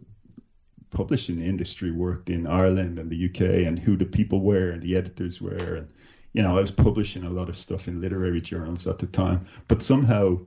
publishing 0.91 1.39
industry 1.39 1.91
worked 1.91 2.29
in 2.29 2.45
Ireland 2.47 2.99
and 2.99 3.09
the 3.11 3.25
UK 3.25 3.65
and 3.65 3.79
who 3.79 3.97
the 3.97 4.05
people 4.05 4.41
were 4.41 4.69
and 4.69 4.81
the 4.81 4.95
editors 4.95 5.41
were 5.41 5.75
and 5.75 5.87
you 6.33 6.41
know 6.43 6.55
I 6.57 6.59
was 6.61 6.71
publishing 6.71 7.23
a 7.23 7.29
lot 7.29 7.49
of 7.49 7.57
stuff 7.57 7.87
in 7.87 8.01
literary 8.01 8.41
journals 8.41 8.87
at 8.87 8.99
the 8.99 9.07
time 9.07 9.41
but 9.67 9.81
somehow 9.83 10.39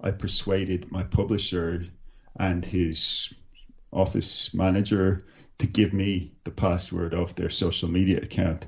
I 0.00 0.10
persuaded 0.12 0.86
my 0.90 1.02
publisher 1.04 1.86
and 2.38 2.64
his 2.64 3.28
office 3.92 4.52
manager 4.52 5.18
to 5.58 5.66
give 5.66 5.92
me 5.92 6.32
the 6.44 6.50
password 6.50 7.14
of 7.14 7.34
their 7.36 7.50
social 7.50 7.88
media 7.88 8.18
account. 8.22 8.66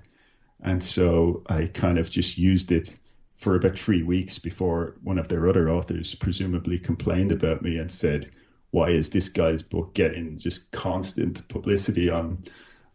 And 0.61 0.83
so 0.83 1.41
I 1.47 1.69
kind 1.75 1.99
of 1.99 2.11
just 2.11 2.39
used 2.39 2.73
it 2.73 2.89
for 3.37 3.55
about 3.55 3.75
three 3.77 4.03
weeks 4.03 4.39
before 4.39 4.93
one 5.03 5.19
of 5.19 5.29
their 5.29 5.47
other 5.49 5.69
authors 5.71 6.15
presumably 6.15 6.79
complained 6.79 7.33
about 7.33 7.61
me 7.63 7.77
and 7.77 7.91
said, 7.91 8.27
why 8.73 8.89
is 8.91 9.11
this 9.11 9.29
guy's 9.29 9.63
book 9.63 9.95
getting 9.95 10.39
just 10.39 10.73
constant 10.73 11.47
publicity 11.49 12.11
on 12.11 12.45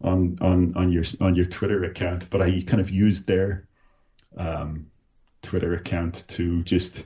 on 0.02 0.38
on 0.42 0.74
on 0.76 0.92
your 0.92 1.06
on 1.22 1.36
your 1.36 1.46
Twitter 1.46 1.86
account? 1.86 2.30
But 2.30 2.42
I 2.42 2.62
kind 2.68 2.82
of 2.82 2.90
used 2.90 3.28
their 3.28 3.68
um, 4.36 4.88
Twitter 5.44 5.76
account 5.76 6.28
to 6.30 6.64
just 6.64 7.04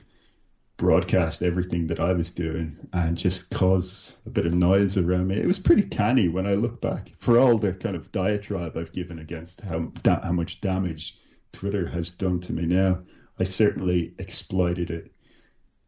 broadcast 0.78 1.42
everything 1.42 1.86
that 1.86 2.00
I 2.00 2.12
was 2.12 2.30
doing 2.30 2.76
and 2.92 3.16
just 3.16 3.50
cause 3.50 4.16
a 4.26 4.30
bit 4.30 4.46
of 4.46 4.54
noise 4.54 4.96
around 4.96 5.28
me. 5.28 5.36
It 5.36 5.46
was 5.46 5.58
pretty 5.58 5.82
canny 5.82 6.28
when 6.28 6.46
I 6.46 6.54
look 6.54 6.80
back 6.80 7.12
for 7.18 7.38
all 7.38 7.58
the 7.58 7.74
kind 7.74 7.94
of 7.94 8.10
diatribe 8.10 8.76
I've 8.76 8.92
given 8.92 9.18
against 9.18 9.60
how 9.60 9.92
how 10.04 10.32
much 10.32 10.62
damage 10.62 11.18
Twitter 11.52 11.86
has 11.88 12.10
done 12.10 12.40
to 12.40 12.54
me 12.54 12.64
now. 12.64 13.00
I 13.38 13.44
certainly 13.44 14.14
exploited 14.18 14.90
it 14.90 15.11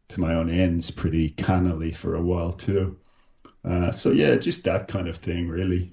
to 0.09 0.19
my 0.19 0.33
own 0.33 0.49
ends 0.49 0.91
pretty 0.91 1.29
cannily 1.29 1.91
for 1.91 2.15
a 2.15 2.21
while 2.21 2.53
too. 2.53 2.97
Uh, 3.63 3.91
so 3.91 4.11
yeah, 4.11 4.35
just 4.35 4.63
that 4.65 4.87
kind 4.87 5.07
of 5.07 5.17
thing, 5.17 5.47
really. 5.49 5.91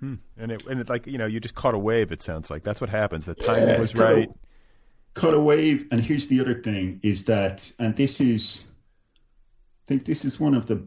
Hmm. 0.00 0.14
And 0.36 0.52
it 0.52 0.66
and 0.66 0.80
it 0.80 0.88
like 0.88 1.06
you 1.06 1.18
know 1.18 1.26
you 1.26 1.40
just 1.40 1.54
caught 1.54 1.74
a 1.74 1.78
wave. 1.78 2.12
It 2.12 2.22
sounds 2.22 2.50
like 2.50 2.62
that's 2.62 2.80
what 2.80 2.90
happens. 2.90 3.26
The 3.26 3.34
timing 3.34 3.68
yeah, 3.68 3.78
was 3.78 3.94
right. 3.94 4.28
A, 4.28 4.34
cut 5.14 5.34
a 5.34 5.40
wave. 5.40 5.86
And 5.90 6.00
here's 6.00 6.26
the 6.26 6.40
other 6.40 6.62
thing 6.62 7.00
is 7.02 7.24
that, 7.24 7.70
and 7.78 7.96
this 7.96 8.20
is, 8.20 8.64
I 9.16 9.88
think 9.88 10.04
this 10.04 10.24
is 10.24 10.38
one 10.38 10.54
of 10.54 10.66
the 10.66 10.86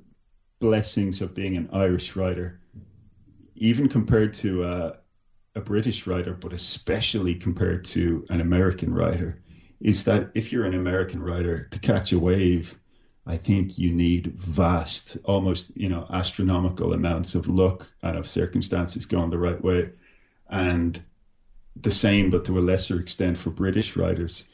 blessings 0.60 1.22
of 1.22 1.36
being 1.36 1.58
an 1.58 1.70
Irish 1.74 2.16
writer, 2.16 2.60
even 3.56 3.90
compared 3.90 4.34
to 4.36 4.64
a, 4.64 4.98
a 5.56 5.62
British 5.62 6.08
writer, 6.08 6.34
but 6.34 6.54
especially 6.54 7.36
compared 7.36 7.86
to 7.86 8.26
an 8.30 8.42
American 8.42 8.94
writer, 8.94 9.43
is 9.84 10.06
that 10.06 10.32
if 10.34 10.52
you're 10.52 10.66
an 10.66 10.74
American 10.74 11.22
writer 11.22 11.66
to 11.66 11.78
catch 11.78 12.14
a 12.14 12.18
wave, 12.18 12.74
I 13.28 13.36
think 13.36 13.78
you 13.78 13.92
need 13.92 14.34
vast, 14.34 15.18
almost 15.26 15.76
you 15.76 15.90
know, 15.90 16.08
astronomical 16.10 16.94
amounts 16.94 17.36
of 17.36 17.50
luck 17.50 17.86
and 18.02 18.18
of 18.18 18.30
circumstances 18.30 19.06
going 19.06 19.30
the 19.30 19.38
right 19.38 19.62
way. 19.62 19.92
And 20.50 21.04
the 21.76 21.92
same, 21.92 22.30
but 22.30 22.46
to 22.46 22.60
a 22.60 22.62
lesser 22.62 22.98
extent 22.98 23.38
for 23.38 23.50
British 23.50 23.98
writers. 23.98 24.46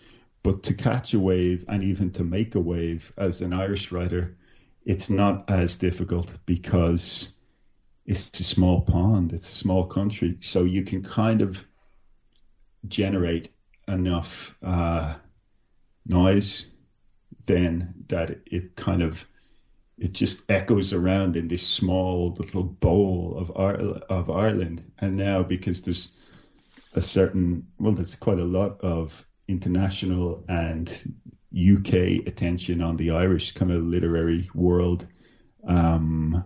But 0.42 0.64
to 0.64 0.74
catch 0.74 1.14
a 1.14 1.20
wave 1.20 1.64
and 1.68 1.84
even 1.84 2.12
to 2.14 2.24
make 2.24 2.56
a 2.56 2.60
wave 2.60 3.12
as 3.16 3.42
an 3.42 3.54
Irish 3.54 3.92
writer, 3.92 4.36
it's 4.84 5.12
not 5.12 5.48
as 5.48 5.78
difficult 5.78 6.32
because 6.48 7.30
it's 8.04 8.40
a 8.40 8.44
small 8.44 8.82
pond, 8.82 9.34
it's 9.34 9.52
a 9.52 9.56
small 9.56 9.86
country. 9.86 10.40
So 10.42 10.64
you 10.64 10.84
can 10.84 11.04
kind 11.04 11.42
of 11.42 11.60
generate 12.88 13.52
enough 13.90 14.56
uh, 14.64 15.16
noise 16.06 16.66
then 17.46 17.94
that 18.08 18.40
it 18.46 18.76
kind 18.76 19.02
of 19.02 19.26
it 19.98 20.14
just 20.14 20.50
echoes 20.50 20.94
around 20.94 21.36
in 21.36 21.48
this 21.48 21.68
small 21.68 22.36
little 22.40 22.64
bowl 22.64 23.36
of 23.38 23.52
of 24.10 24.30
Ireland. 24.30 24.84
And 25.00 25.18
now 25.18 25.44
because 25.44 25.82
there's 25.82 26.14
a 26.94 27.02
certain 27.02 27.68
well, 27.80 27.94
there's 27.94 28.16
quite 28.16 28.40
a 28.40 28.44
lot 28.44 28.80
of 28.82 29.12
international 29.48 30.46
and 30.48 30.90
UK 31.54 32.26
attention 32.28 32.82
on 32.82 32.96
the 32.98 33.10
Irish 33.12 33.54
kind 33.54 33.72
of 33.72 33.84
literary 33.84 34.50
world. 34.54 35.06
Um, 35.68 36.44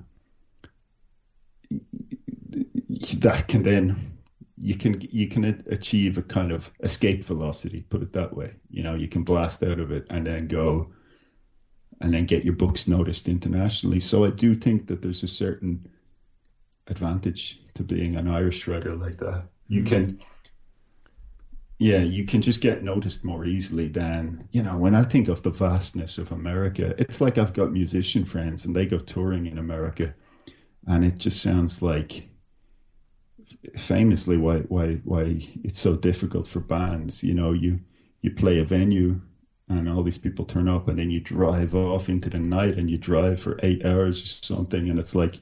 that 3.20 3.48
can 3.48 3.64
then 3.64 4.13
you 4.64 4.76
can 4.76 5.02
you 5.12 5.28
can 5.28 5.44
achieve 5.70 6.18
a 6.18 6.22
kind 6.22 6.52
of 6.54 6.70
escape 6.82 7.26
velocity, 7.26 7.82
put 7.90 8.02
it 8.02 8.14
that 8.14 8.34
way. 8.34 8.54
You 8.70 8.82
know, 8.84 8.96
you 8.96 9.10
can 9.10 9.24
blast 9.24 9.62
out 9.62 9.78
of 9.78 9.92
it 9.92 10.08
and 10.10 10.26
then 10.26 10.48
go 10.48 10.94
and 12.00 12.14
then 12.14 12.26
get 12.26 12.46
your 12.46 12.56
books 12.56 12.88
noticed 12.88 13.28
internationally. 13.28 14.00
So 14.00 14.24
I 14.24 14.30
do 14.30 14.56
think 14.56 14.88
that 14.88 15.02
there's 15.02 15.24
a 15.24 15.28
certain 15.28 15.86
advantage 16.88 17.60
to 17.76 17.84
being 17.84 18.16
an 18.16 18.30
Irish 18.30 18.66
writer 18.66 18.96
like 18.96 19.18
that. 19.18 19.44
You 19.68 19.84
mm-hmm. 19.84 19.94
can 19.94 20.20
yeah, 21.78 22.00
you 22.00 22.26
can 22.26 22.42
just 22.42 22.62
get 22.62 22.84
noticed 22.84 23.26
more 23.26 23.46
easily 23.46 23.90
than, 23.90 24.48
you 24.54 24.64
know, 24.64 24.78
when 24.78 24.96
I 24.96 25.04
think 25.04 25.28
of 25.28 25.44
the 25.44 25.50
vastness 25.50 26.18
of 26.18 26.32
America, 26.32 26.96
it's 26.98 27.20
like 27.20 27.38
I've 27.38 27.54
got 27.54 27.74
musician 27.74 28.24
friends 28.24 28.64
and 28.64 28.74
they 28.74 28.86
go 28.86 29.00
touring 29.00 29.48
in 29.48 29.58
America 29.58 30.14
and 30.88 31.04
it 31.04 31.18
just 31.18 31.42
sounds 31.42 31.82
like 31.82 32.30
famously 33.78 34.38
why 34.38 34.60
why 34.60 34.96
why 35.04 35.48
it's 35.64 35.80
so 35.80 35.96
difficult 35.96 36.48
for 36.48 36.60
bands. 36.60 37.24
You 37.24 37.34
know, 37.34 37.52
you 37.54 37.80
you 38.22 38.32
play 38.32 38.60
a 38.60 38.66
venue 38.66 39.20
and 39.70 39.88
all 39.90 40.04
these 40.04 40.18
people 40.18 40.46
turn 40.46 40.68
up, 40.68 40.88
and 40.88 41.00
then 41.00 41.10
you 41.10 41.20
drive 41.22 41.74
off 41.74 42.10
into 42.10 42.30
the 42.30 42.40
night, 42.40 42.78
and 42.78 42.90
you 42.90 42.98
drive 42.98 43.42
for 43.42 43.60
eight 43.64 43.86
hours 43.86 44.22
or 44.22 44.46
something, 44.46 44.90
and 44.90 45.00
it's 45.00 45.16
like 45.16 45.40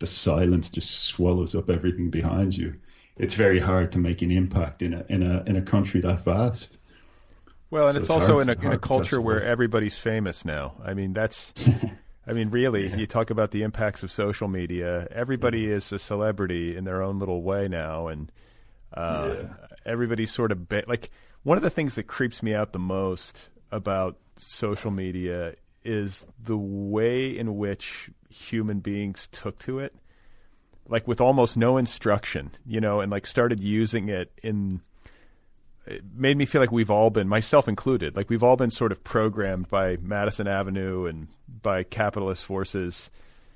the 0.00 0.06
silence 0.06 0.70
just 0.70 0.90
swallows 1.04 1.54
up 1.54 1.70
everything 1.70 2.10
behind 2.10 2.56
you. 2.56 2.74
It's 3.16 3.34
very 3.34 3.60
hard 3.60 3.92
to 3.92 3.98
make 3.98 4.22
an 4.22 4.30
impact 4.30 4.82
in 4.82 4.94
a 4.94 5.04
in 5.08 5.22
a 5.22 5.42
in 5.46 5.56
a 5.56 5.62
country 5.62 6.00
that 6.00 6.24
vast. 6.24 6.76
Well, 7.70 7.86
and 7.86 7.94
So 7.94 8.00
it's, 8.00 8.04
it's 8.06 8.10
also 8.10 8.34
hard- 8.34 8.48
in 8.48 8.58
a 8.58 8.66
in 8.66 8.72
a 8.72 8.78
culture 8.78 9.20
where 9.20 9.42
everybody's 9.42 9.96
famous 9.96 10.44
now. 10.44 10.74
I 10.84 10.94
mean, 10.94 11.12
that's. 11.12 11.52
I 12.30 12.32
mean, 12.32 12.50
really, 12.50 12.88
you 12.96 13.06
talk 13.06 13.30
about 13.30 13.50
the 13.50 13.62
impacts 13.62 14.02
of 14.02 14.10
social 14.12 14.46
media. 14.48 15.08
Everybody 15.10 15.70
is 15.70 15.92
a 15.92 15.98
celebrity 15.98 16.76
in 16.76 16.84
their 16.84 17.02
own 17.02 17.18
little 17.18 17.42
way 17.42 17.66
now, 17.68 18.06
and 18.08 18.30
uh, 18.96 19.34
Yeah. 19.42 19.48
everybody's 19.84 20.30
sort 20.32 20.52
of 20.52 20.68
ba- 20.68 20.84
like 20.86 21.10
one 21.42 21.56
of 21.58 21.62
the 21.64 21.70
things 21.70 21.94
that 21.96 22.04
creeps 22.04 22.42
me 22.42 22.54
out 22.54 22.72
the 22.72 22.78
most 22.78 23.48
about 23.72 24.16
social 24.36 24.90
media 24.90 25.54
is 25.84 26.24
the 26.42 26.56
way 26.56 27.36
in 27.36 27.56
which 27.56 28.10
human 28.28 28.80
beings 28.80 29.28
took 29.32 29.58
to 29.60 29.78
it, 29.78 29.94
like 30.88 31.08
with 31.08 31.20
almost 31.20 31.56
no 31.56 31.76
instruction, 31.78 32.50
you 32.66 32.80
know, 32.80 33.00
and 33.00 33.10
like 33.10 33.26
started 33.26 33.60
using 33.60 34.08
it 34.08 34.30
in 34.42 34.80
it 35.86 36.02
made 36.14 36.36
me 36.36 36.44
feel 36.44 36.60
like 36.60 36.70
we've 36.72 36.90
all 36.90 37.10
been, 37.10 37.26
myself 37.28 37.66
included, 37.68 38.16
like 38.16 38.28
we've 38.30 38.42
all 38.42 38.56
been 38.56 38.70
sort 38.70 38.92
of 38.92 39.02
programmed 39.02 39.68
by 39.68 39.96
Madison 40.00 40.46
Avenue 40.46 41.06
and 41.06 41.28
by 41.62 41.82
capitalist 41.82 42.44
forces 42.44 43.10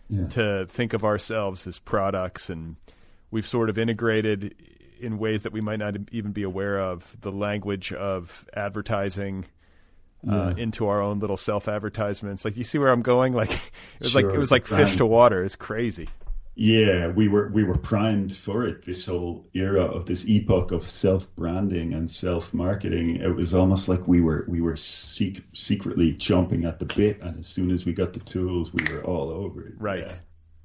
Yeah. 0.08 0.26
to 0.28 0.66
think 0.66 0.92
of 0.92 1.04
ourselves 1.04 1.66
as 1.66 1.78
products, 1.78 2.50
and 2.50 2.76
we've 3.30 3.46
sort 3.46 3.70
of 3.70 3.78
integrated 3.78 4.54
in 5.00 5.18
ways 5.18 5.42
that 5.42 5.52
we 5.52 5.60
might 5.60 5.78
not 5.78 5.94
even 6.12 6.32
be 6.32 6.42
aware 6.42 6.78
of 6.80 7.16
the 7.20 7.32
language 7.32 7.92
of 7.92 8.44
advertising. 8.54 9.44
Uh, 10.26 10.54
Yeah. 10.56 10.62
into 10.62 10.86
our 10.88 11.02
own 11.02 11.18
little 11.18 11.36
self 11.36 11.68
advertisements, 11.68 12.46
like 12.46 12.56
you 12.56 12.64
see 12.64 12.78
where 12.78 12.88
I'm 12.88 13.02
going. 13.02 13.34
Like 13.34 13.50
it 14.00 14.04
was 14.04 14.14
like 14.14 14.24
it 14.24 14.38
was 14.38 14.50
like 14.50 14.64
fish 14.66 14.76
brand. 14.78 14.96
to 14.96 15.04
water. 15.04 15.44
It's 15.44 15.54
crazy. 15.54 16.08
Yeah, 16.56 17.08
we 17.08 17.26
were 17.28 17.48
we 17.48 17.64
were 17.64 17.76
primed 17.76 18.36
for 18.36 18.64
it. 18.64 18.86
This 18.86 19.06
whole 19.06 19.44
era 19.54 19.84
of 19.84 20.06
this 20.06 20.28
epoch 20.28 20.70
of 20.70 20.88
self 20.88 21.26
branding 21.34 21.94
and 21.94 22.08
self 22.08 22.54
marketing. 22.54 23.16
It 23.16 23.34
was 23.34 23.54
almost 23.54 23.88
like 23.88 24.06
we 24.06 24.20
were 24.20 24.44
we 24.48 24.60
were 24.60 24.76
sec- 24.76 25.42
secretly 25.52 26.14
chomping 26.14 26.66
at 26.66 26.78
the 26.78 26.84
bit, 26.84 27.20
and 27.22 27.40
as 27.40 27.48
soon 27.48 27.72
as 27.72 27.84
we 27.84 27.92
got 27.92 28.12
the 28.12 28.20
tools, 28.20 28.72
we 28.72 28.84
were 28.92 29.04
all 29.04 29.30
over 29.30 29.66
it. 29.66 29.74
Right. 29.78 30.06
Yeah. 30.06 30.14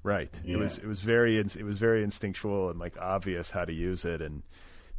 Right. 0.03 0.39
It 0.45 0.57
was 0.57 0.77
it 0.77 0.85
was 0.85 1.01
very 1.01 1.37
it 1.37 1.63
was 1.63 1.77
very 1.77 2.03
instinctual 2.03 2.69
and 2.69 2.79
like 2.79 2.97
obvious 2.99 3.49
how 3.49 3.65
to 3.65 3.73
use 3.73 4.05
it 4.05 4.21
and 4.21 4.43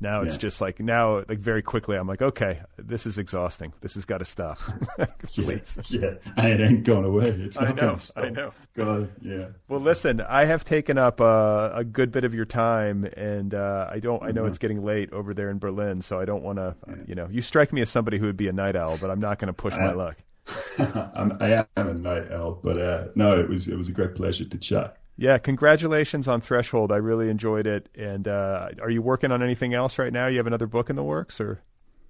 now 0.01 0.22
it's 0.22 0.35
Yeah. 0.35 0.39
just 0.40 0.60
like 0.60 0.81
now 0.81 1.18
like 1.28 1.39
very 1.39 1.62
quickly 1.62 1.97
I'm 1.97 2.09
like 2.09 2.22
okay 2.22 2.60
this 2.78 3.06
is 3.06 3.18
exhausting 3.18 3.72
this 3.81 3.94
has 3.94 4.05
got 4.05 4.18
to 4.18 4.24
stop 4.24 4.59
please 5.24 5.77
Yeah, 5.89 6.14
and 6.36 6.52
it 6.52 6.60
ain't 6.60 6.85
going 6.85 7.05
away. 7.05 7.28
It's 7.28 7.56
I 7.60 7.72
know. 7.72 7.98
I 8.16 8.31
know. 8.31 8.52
God, 8.74 9.10
yeah. 9.20 9.48
well 9.68 9.81
listen 9.81 10.20
I 10.20 10.44
have 10.47 10.64
taken 10.64 10.97
up 10.98 11.20
uh, 11.20 11.70
a 11.74 11.85
good 11.85 12.10
bit 12.12 12.24
of 12.24 12.35
your 12.35 12.44
time 12.47 13.05
and 13.16 13.55
uh, 13.55 13.89
I 13.90 13.98
don't 13.98 14.20
Mm-hmm. 14.20 14.28
I 14.28 14.32
know 14.32 14.47
it's 14.47 14.59
getting 14.59 14.85
late 14.85 15.12
over 15.12 15.35
there 15.35 15.51
in 15.51 15.59
Berlin 15.59 16.02
so 16.02 16.18
I 16.18 16.24
don't 16.24 16.43
want 16.43 16.59
to 16.59 16.74
you 17.06 17.14
know 17.14 17.28
you 17.31 17.43
strike 17.43 17.72
me 17.72 17.81
as 17.81 17.90
somebody 17.90 18.18
who 18.18 18.27
would 18.27 18.36
be 18.36 18.48
a 18.48 18.52
night 18.52 18.77
owl 18.77 18.98
but 18.98 19.10
I'm 19.10 19.20
not 19.20 19.39
going 19.39 19.47
to 19.48 19.52
push 19.52 19.74
my 19.77 19.90
Uh, 19.90 19.94
luck 19.94 20.16
I'm, 21.14 21.36
I 21.40 21.66
am 21.77 21.89
a 21.89 21.94
night 21.94 22.32
owl, 22.32 22.59
but 22.64 22.77
uh, 22.81 23.05
no, 23.14 23.39
it 23.39 23.48
was 23.48 23.68
it 23.68 23.77
was 23.77 23.89
a 23.89 23.93
great 23.93 24.14
pleasure 24.16 24.44
to 24.44 24.59
chat. 24.59 24.97
Yeah 25.21 25.39
congratulations 25.39 26.27
on 26.27 26.41
Threshold 26.41 26.91
I 26.91 26.97
really 26.97 27.29
enjoyed 27.29 27.67
it 27.67 27.89
and 27.95 28.27
uh, 28.27 28.71
are 28.83 28.91
you 28.91 29.03
working 29.03 29.31
on 29.31 29.43
anything 29.43 29.75
else 29.75 29.99
right 29.99 30.13
now 30.13 30.27
you 30.27 30.39
have 30.39 30.47
another 30.47 30.67
book 30.67 30.91
in 30.91 30.97
the 30.97 31.05
works 31.05 31.41
or 31.41 31.63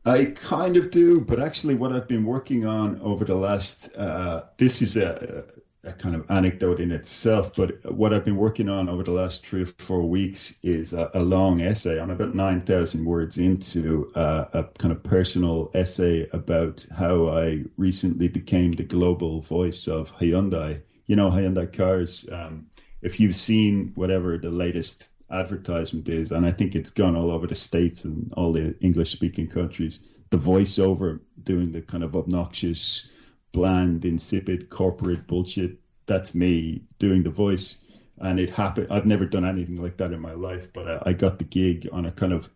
I 0.04 0.24
kind 0.24 0.78
of 0.78 0.90
do, 0.90 1.20
but 1.20 1.40
actually, 1.40 1.74
what 1.74 1.92
I've 1.92 2.08
been 2.08 2.24
working 2.24 2.64
on 2.64 2.98
over 3.02 3.24
the 3.24 3.34
last 3.34 3.94
uh, 3.94 4.44
this 4.56 4.80
is 4.80 4.96
a, 4.96 5.44
a 5.84 5.92
kind 5.92 6.14
of 6.14 6.30
anecdote 6.30 6.80
in 6.80 6.90
itself, 6.90 7.52
but 7.54 7.92
what 7.92 8.14
I've 8.14 8.24
been 8.24 8.36
working 8.36 8.70
on 8.70 8.88
over 8.88 9.02
the 9.02 9.10
last 9.10 9.46
three 9.46 9.62
or 9.62 9.66
four 9.78 10.02
weeks 10.08 10.54
is 10.62 10.94
a, 10.94 11.10
a 11.12 11.20
long 11.20 11.60
essay. 11.60 12.00
I'm 12.00 12.10
about 12.10 12.34
nine 12.34 12.62
thousand 12.62 13.04
words 13.04 13.36
into 13.36 14.10
uh, 14.14 14.46
a 14.54 14.64
kind 14.78 14.92
of 14.92 15.02
personal 15.02 15.70
essay 15.74 16.26
about 16.32 16.86
how 16.96 17.28
I 17.28 17.64
recently 17.76 18.28
became 18.28 18.72
the 18.72 18.84
global 18.84 19.42
voice 19.42 19.86
of 19.86 20.10
Hyundai. 20.12 20.80
You 21.08 21.16
know, 21.16 21.30
Hyundai 21.30 21.76
cars. 21.76 22.26
Um, 22.32 22.66
if 23.02 23.20
you've 23.20 23.36
seen 23.36 23.92
whatever 23.94 24.38
the 24.38 24.50
latest 24.50 25.08
advertisement 25.30 26.08
is, 26.08 26.32
and 26.32 26.44
I 26.44 26.50
think 26.50 26.74
it's 26.74 26.90
gone 26.90 27.16
all 27.16 27.30
over 27.30 27.46
the 27.46 27.56
states 27.56 28.04
and 28.04 28.32
all 28.36 28.52
the 28.52 28.74
English 28.80 29.12
speaking 29.12 29.48
countries. 29.48 30.00
The 30.30 30.38
voiceover 30.38 31.20
doing 31.42 31.72
the 31.72 31.82
kind 31.82 32.04
of 32.04 32.16
obnoxious, 32.16 33.08
bland, 33.52 34.04
insipid 34.04 34.70
corporate 34.70 35.26
bullshit. 35.26 35.78
That's 36.06 36.34
me 36.34 36.82
doing 36.98 37.22
the 37.22 37.30
voice, 37.30 37.76
and 38.18 38.40
it 38.40 38.50
happened. 38.50 38.88
I've 38.90 39.06
never 39.06 39.26
done 39.26 39.44
anything 39.44 39.76
like 39.76 39.96
that 39.98 40.12
in 40.12 40.20
my 40.20 40.32
life, 40.32 40.68
but 40.72 40.88
I, 40.88 41.10
I 41.10 41.12
got 41.12 41.38
the 41.38 41.44
gig 41.44 41.88
on 41.92 42.06
a 42.06 42.12
kind 42.12 42.32
of 42.32 42.48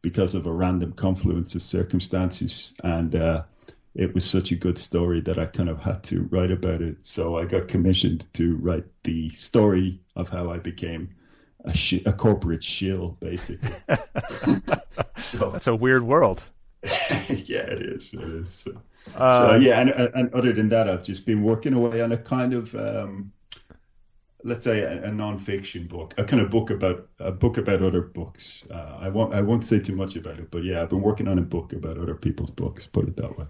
because 0.00 0.34
of 0.34 0.46
a 0.46 0.52
random 0.52 0.92
confluence 0.92 1.54
of 1.54 1.62
circumstances, 1.62 2.74
and 2.82 3.14
uh, 3.14 3.42
it 3.94 4.14
was 4.14 4.28
such 4.28 4.50
a 4.52 4.56
good 4.56 4.78
story 4.78 5.20
that 5.22 5.38
I 5.38 5.46
kind 5.46 5.68
of 5.68 5.80
had 5.80 6.02
to 6.04 6.22
write 6.30 6.50
about 6.50 6.82
it. 6.82 6.98
So 7.02 7.38
I 7.38 7.44
got 7.44 7.68
commissioned 7.68 8.24
to 8.34 8.56
write 8.56 8.84
the 9.04 9.30
story 9.34 10.00
of 10.16 10.28
how 10.28 10.50
I 10.50 10.58
became 10.58 11.14
a, 11.64 11.74
sh- 11.74 12.02
a 12.06 12.12
corporate 12.12 12.64
shill, 12.64 13.16
basically. 13.20 13.72
so 15.18 15.50
that's 15.50 15.66
a 15.66 15.74
weird 15.76 16.02
world 16.04 16.42
yeah, 16.82 17.62
it 17.62 17.82
is. 17.82 18.12
It 18.14 18.20
is. 18.28 18.52
So, 18.64 18.82
Uh, 19.14 19.38
so, 19.38 19.54
yeah, 19.56 19.80
and, 19.80 19.90
and 19.90 20.34
other 20.34 20.52
than 20.52 20.68
that, 20.70 20.88
I've 20.88 21.04
just 21.04 21.26
been 21.26 21.42
working 21.42 21.74
away 21.74 22.00
on 22.00 22.12
a 22.12 22.16
kind 22.18 22.54
of, 22.54 22.74
um, 22.74 23.32
let's 24.42 24.64
say, 24.64 24.80
a, 24.80 25.04
a 25.04 25.12
non-fiction 25.12 25.86
book, 25.88 26.14
a 26.18 26.24
kind 26.24 26.42
of 26.42 26.50
book 26.50 26.70
about 26.70 27.08
a 27.18 27.30
book 27.32 27.58
about 27.58 27.82
other 27.82 28.02
books. 28.02 28.64
Uh, 28.70 28.98
I 29.00 29.08
won't 29.08 29.34
I 29.34 29.40
won't 29.42 29.66
say 29.66 29.80
too 29.80 29.96
much 29.96 30.16
about 30.16 30.38
it, 30.38 30.50
but 30.50 30.64
yeah, 30.64 30.82
I've 30.82 30.90
been 30.90 31.02
working 31.02 31.28
on 31.28 31.38
a 31.38 31.42
book 31.42 31.72
about 31.72 31.98
other 31.98 32.14
people's 32.14 32.50
books. 32.50 32.86
Put 32.86 33.08
it 33.08 33.16
that 33.16 33.38
way. 33.38 33.46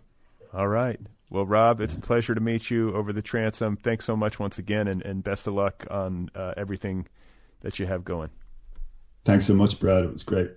All 0.54 0.68
right. 0.68 1.00
Well, 1.30 1.46
Rob, 1.46 1.80
it's 1.80 1.94
a 1.94 2.00
pleasure 2.00 2.34
to 2.34 2.40
meet 2.40 2.70
you 2.70 2.94
over 2.94 3.12
the 3.12 3.22
transom. 3.22 3.76
Thanks 3.76 4.04
so 4.04 4.16
much 4.16 4.38
once 4.38 4.58
again, 4.58 4.86
and, 4.86 5.02
and 5.02 5.24
best 5.24 5.48
of 5.48 5.54
luck 5.54 5.84
on 5.90 6.30
uh, 6.34 6.54
everything 6.56 7.08
that 7.62 7.78
you 7.78 7.86
have 7.86 8.04
going. 8.04 8.30
Thanks 9.24 9.46
so 9.46 9.54
much, 9.54 9.80
Brad. 9.80 10.04
It 10.04 10.12
was 10.12 10.22
great. 10.22 10.50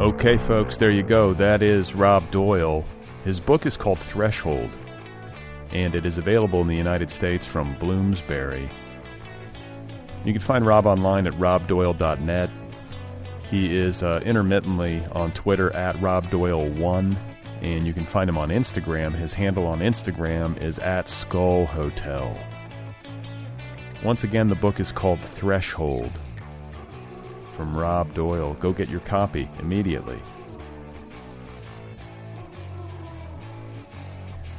Okay, 0.00 0.38
folks, 0.38 0.78
there 0.78 0.90
you 0.90 1.02
go. 1.02 1.34
That 1.34 1.62
is 1.62 1.94
Rob 1.94 2.30
Doyle. 2.30 2.84
His 3.24 3.40
book 3.40 3.66
is 3.66 3.76
called 3.76 3.98
Threshold, 3.98 4.70
and 5.70 5.94
it 5.94 6.06
is 6.06 6.16
available 6.16 6.60
in 6.62 6.66
the 6.66 6.76
United 6.76 7.10
States 7.10 7.46
from 7.46 7.76
Bloomsbury. 7.78 8.70
You 10.24 10.32
can 10.32 10.40
find 10.40 10.64
Rob 10.64 10.86
online 10.86 11.26
at 11.26 11.34
robdoyle.net. 11.34 12.50
He 13.50 13.76
is 13.76 14.02
uh, 14.02 14.20
intermittently 14.24 15.04
on 15.12 15.32
Twitter 15.32 15.74
at 15.74 15.96
robdoyle1, 15.96 17.18
and 17.64 17.86
you 17.86 17.94
can 17.94 18.04
find 18.04 18.28
him 18.28 18.36
on 18.36 18.50
Instagram. 18.50 19.14
His 19.14 19.32
handle 19.32 19.66
on 19.66 19.80
Instagram 19.80 20.60
is 20.62 20.78
at 20.80 21.08
Skull 21.08 21.64
Hotel. 21.64 22.38
Once 24.04 24.22
again, 24.22 24.48
the 24.48 24.54
book 24.54 24.80
is 24.80 24.92
called 24.92 25.18
Threshold 25.18 26.12
from 27.54 27.74
Rob 27.74 28.12
Doyle. 28.12 28.52
Go 28.60 28.74
get 28.74 28.90
your 28.90 29.00
copy 29.00 29.48
immediately. 29.60 30.20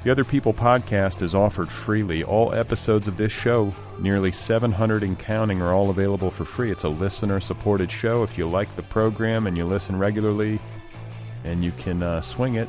The 0.03 0.09
Other 0.09 0.23
People 0.23 0.53
podcast 0.53 1.21
is 1.21 1.35
offered 1.35 1.71
freely. 1.71 2.23
All 2.23 2.55
episodes 2.55 3.07
of 3.07 3.17
this 3.17 3.31
show, 3.31 3.75
nearly 3.99 4.31
700 4.31 5.03
and 5.03 5.17
counting, 5.17 5.61
are 5.61 5.73
all 5.73 5.91
available 5.91 6.31
for 6.31 6.45
free. 6.45 6.71
It's 6.71 6.83
a 6.83 6.89
listener 6.89 7.39
supported 7.39 7.91
show. 7.91 8.23
If 8.23 8.35
you 8.35 8.49
like 8.49 8.75
the 8.75 8.83
program 8.83 9.45
and 9.45 9.55
you 9.55 9.65
listen 9.65 9.99
regularly 9.99 10.59
and 11.43 11.63
you 11.63 11.71
can 11.73 12.01
uh, 12.01 12.21
swing 12.21 12.55
it, 12.55 12.67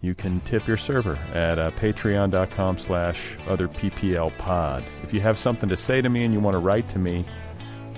you 0.00 0.14
can 0.14 0.40
tip 0.42 0.66
your 0.66 0.76
server 0.76 1.16
at 1.16 1.58
uh, 1.58 1.70
patreon.com 1.72 2.78
slash 2.78 3.36
otherpplpod. 3.46 4.84
If 5.02 5.12
you 5.12 5.20
have 5.20 5.38
something 5.38 5.68
to 5.68 5.76
say 5.76 6.00
to 6.00 6.08
me 6.08 6.24
and 6.24 6.32
you 6.32 6.40
want 6.40 6.54
to 6.54 6.58
write 6.58 6.88
to 6.90 6.98
me, 6.98 7.24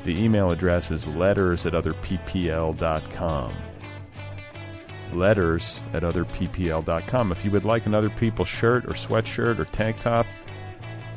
the 0.04 0.16
email 0.18 0.50
address 0.50 0.90
is 0.90 1.06
letters 1.06 1.66
at 1.66 1.72
otherppl.com. 1.72 3.54
Letters 5.12 5.80
at 5.92 6.02
otherppl.com. 6.02 7.32
If 7.32 7.44
you 7.44 7.50
would 7.50 7.64
like 7.64 7.86
another 7.86 8.10
People 8.10 8.44
shirt 8.44 8.84
or 8.84 8.90
sweatshirt 8.90 9.58
or 9.58 9.64
tank 9.64 9.98
top, 9.98 10.26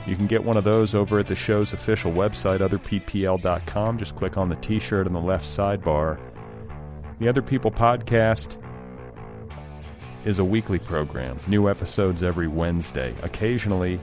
you 0.08 0.16
can 0.16 0.28
get 0.28 0.44
one 0.44 0.58
of 0.58 0.64
those 0.64 0.96
over 0.96 1.20
at 1.20 1.28
the 1.28 1.36
show's 1.36 1.74
official 1.74 2.12
website, 2.12 2.60
otherppl.com. 2.60 3.98
Just 3.98 4.16
click 4.16 4.38
on 4.38 4.50
the 4.50 4.56
t 4.56 4.80
shirt 4.80 5.06
on 5.06 5.14
the 5.14 5.20
left 5.20 5.46
sidebar. 5.46 6.20
The 7.20 7.30
Other 7.30 7.42
People 7.44 7.70
podcast 7.70 8.61
is 10.26 10.40
a 10.40 10.46
weekly 10.46 10.80
program, 10.80 11.40
new 11.48 11.70
episodes 11.70 12.24
every 12.24 12.48
Wednesday. 12.48 13.16
Occasionally, 13.24 14.00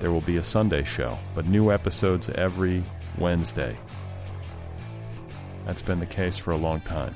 there 0.00 0.10
will 0.10 0.22
be 0.22 0.36
a 0.36 0.42
Sunday 0.42 0.84
show, 0.84 1.18
but 1.34 1.46
new 1.46 1.70
episodes 1.70 2.30
every 2.30 2.84
Wednesday. 3.18 3.76
That's 5.66 5.82
been 5.82 6.00
the 6.00 6.06
case 6.06 6.38
for 6.38 6.52
a 6.52 6.56
long 6.56 6.80
time. 6.80 7.14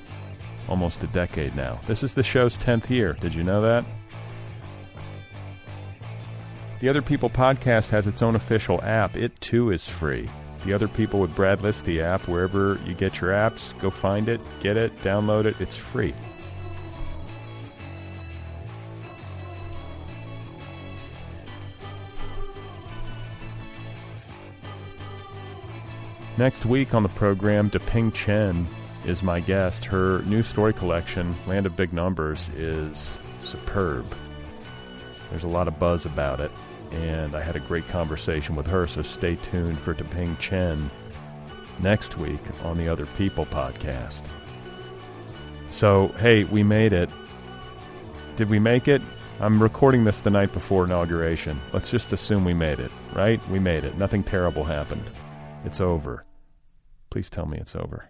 Almost 0.69 1.03
a 1.03 1.07
decade 1.09 1.57
now. 1.57 1.81
This 1.87 2.03
is 2.03 2.15
the 2.15 2.23
show's 2.23 2.59
10th 2.59 2.91
year. 2.91 3.15
Did 3.15 3.35
you 3.35 3.43
know 3.43 3.63
that? 3.63 3.85
The 6.81 6.89
Other 6.89 7.03
People 7.03 7.31
podcast 7.31 7.91
has 7.91 8.07
its 8.07 8.23
own 8.23 8.37
official 8.37 8.83
app. 8.83 9.17
It 9.17 9.41
too 9.41 9.71
is 9.71 9.89
free. 9.89 10.29
The 10.65 10.73
Other 10.73 10.89
People 10.89 11.21
with 11.21 11.35
Brad 11.35 11.61
Listi 11.61 12.03
app, 12.03 12.29
wherever 12.29 12.79
you 12.85 12.95
get 12.95 13.21
your 13.21 13.31
apps, 13.31 13.79
go 13.81 13.89
find 13.89 14.29
it, 14.29 14.41
get 14.61 14.77
it, 14.77 14.97
download 15.03 15.45
it. 15.45 15.57
It's 15.61 15.77
free. 15.77 16.15
Next 26.39 26.65
week 26.65 26.95
on 26.95 27.03
the 27.03 27.11
program, 27.11 27.69
Te-Ping 27.69 28.11
Chen 28.13 28.67
is 29.05 29.23
my 29.23 29.39
guest. 29.39 29.85
Her 29.85 30.23
new 30.23 30.43
story 30.43 30.73
collection, 30.73 31.37
Land 31.47 31.67
of 31.67 31.77
Big 31.77 31.93
Numbers, 31.93 32.49
is 32.57 33.21
superb. 33.43 34.07
There's 35.29 35.45
a 35.45 35.49
lot 35.49 35.69
of 35.69 35.79
buzz 35.79 36.07
about 36.07 36.41
it, 36.41 36.51
and 36.91 37.37
I 37.37 37.43
had 37.43 37.55
a 37.55 37.61
great 37.61 37.87
conversation 37.87 38.57
with 38.57 38.67
her, 38.67 38.87
so 38.87 39.03
stay 39.03 39.37
tuned 39.37 39.79
for 39.79 39.93
Te-Ping 39.93 40.39
Chen 40.39 40.91
next 41.81 42.17
week 42.17 42.41
on 42.63 42.79
the 42.79 42.89
Other 42.89 43.07
People 43.19 43.45
podcast. 43.45 44.23
So, 45.71 46.09
hey, 46.19 46.45
we 46.45 46.63
made 46.63 46.95
it. 46.95 47.11
Did 48.37 48.49
we 48.49 48.59
make 48.59 48.89
it? 48.89 49.03
I'm 49.39 49.63
recording 49.63 50.05
this 50.05 50.21
the 50.21 50.31
night 50.31 50.55
before 50.55 50.85
inauguration. 50.85 51.61
Let's 51.75 51.91
just 51.91 52.15
assume 52.15 52.47
we 52.47 52.55
made 52.55 52.81
it, 52.81 52.91
right? 53.13 53.47
We 53.51 53.59
made 53.59 53.85
it. 53.85 53.99
Nothing 53.99 54.23
terrible 54.23 54.65
happened. 54.65 55.11
It's 55.65 55.81
over. 55.81 56.25
Please 57.11 57.31
tell 57.31 57.47
me 57.47 57.59
it's 57.59 57.77
over. 57.77 58.09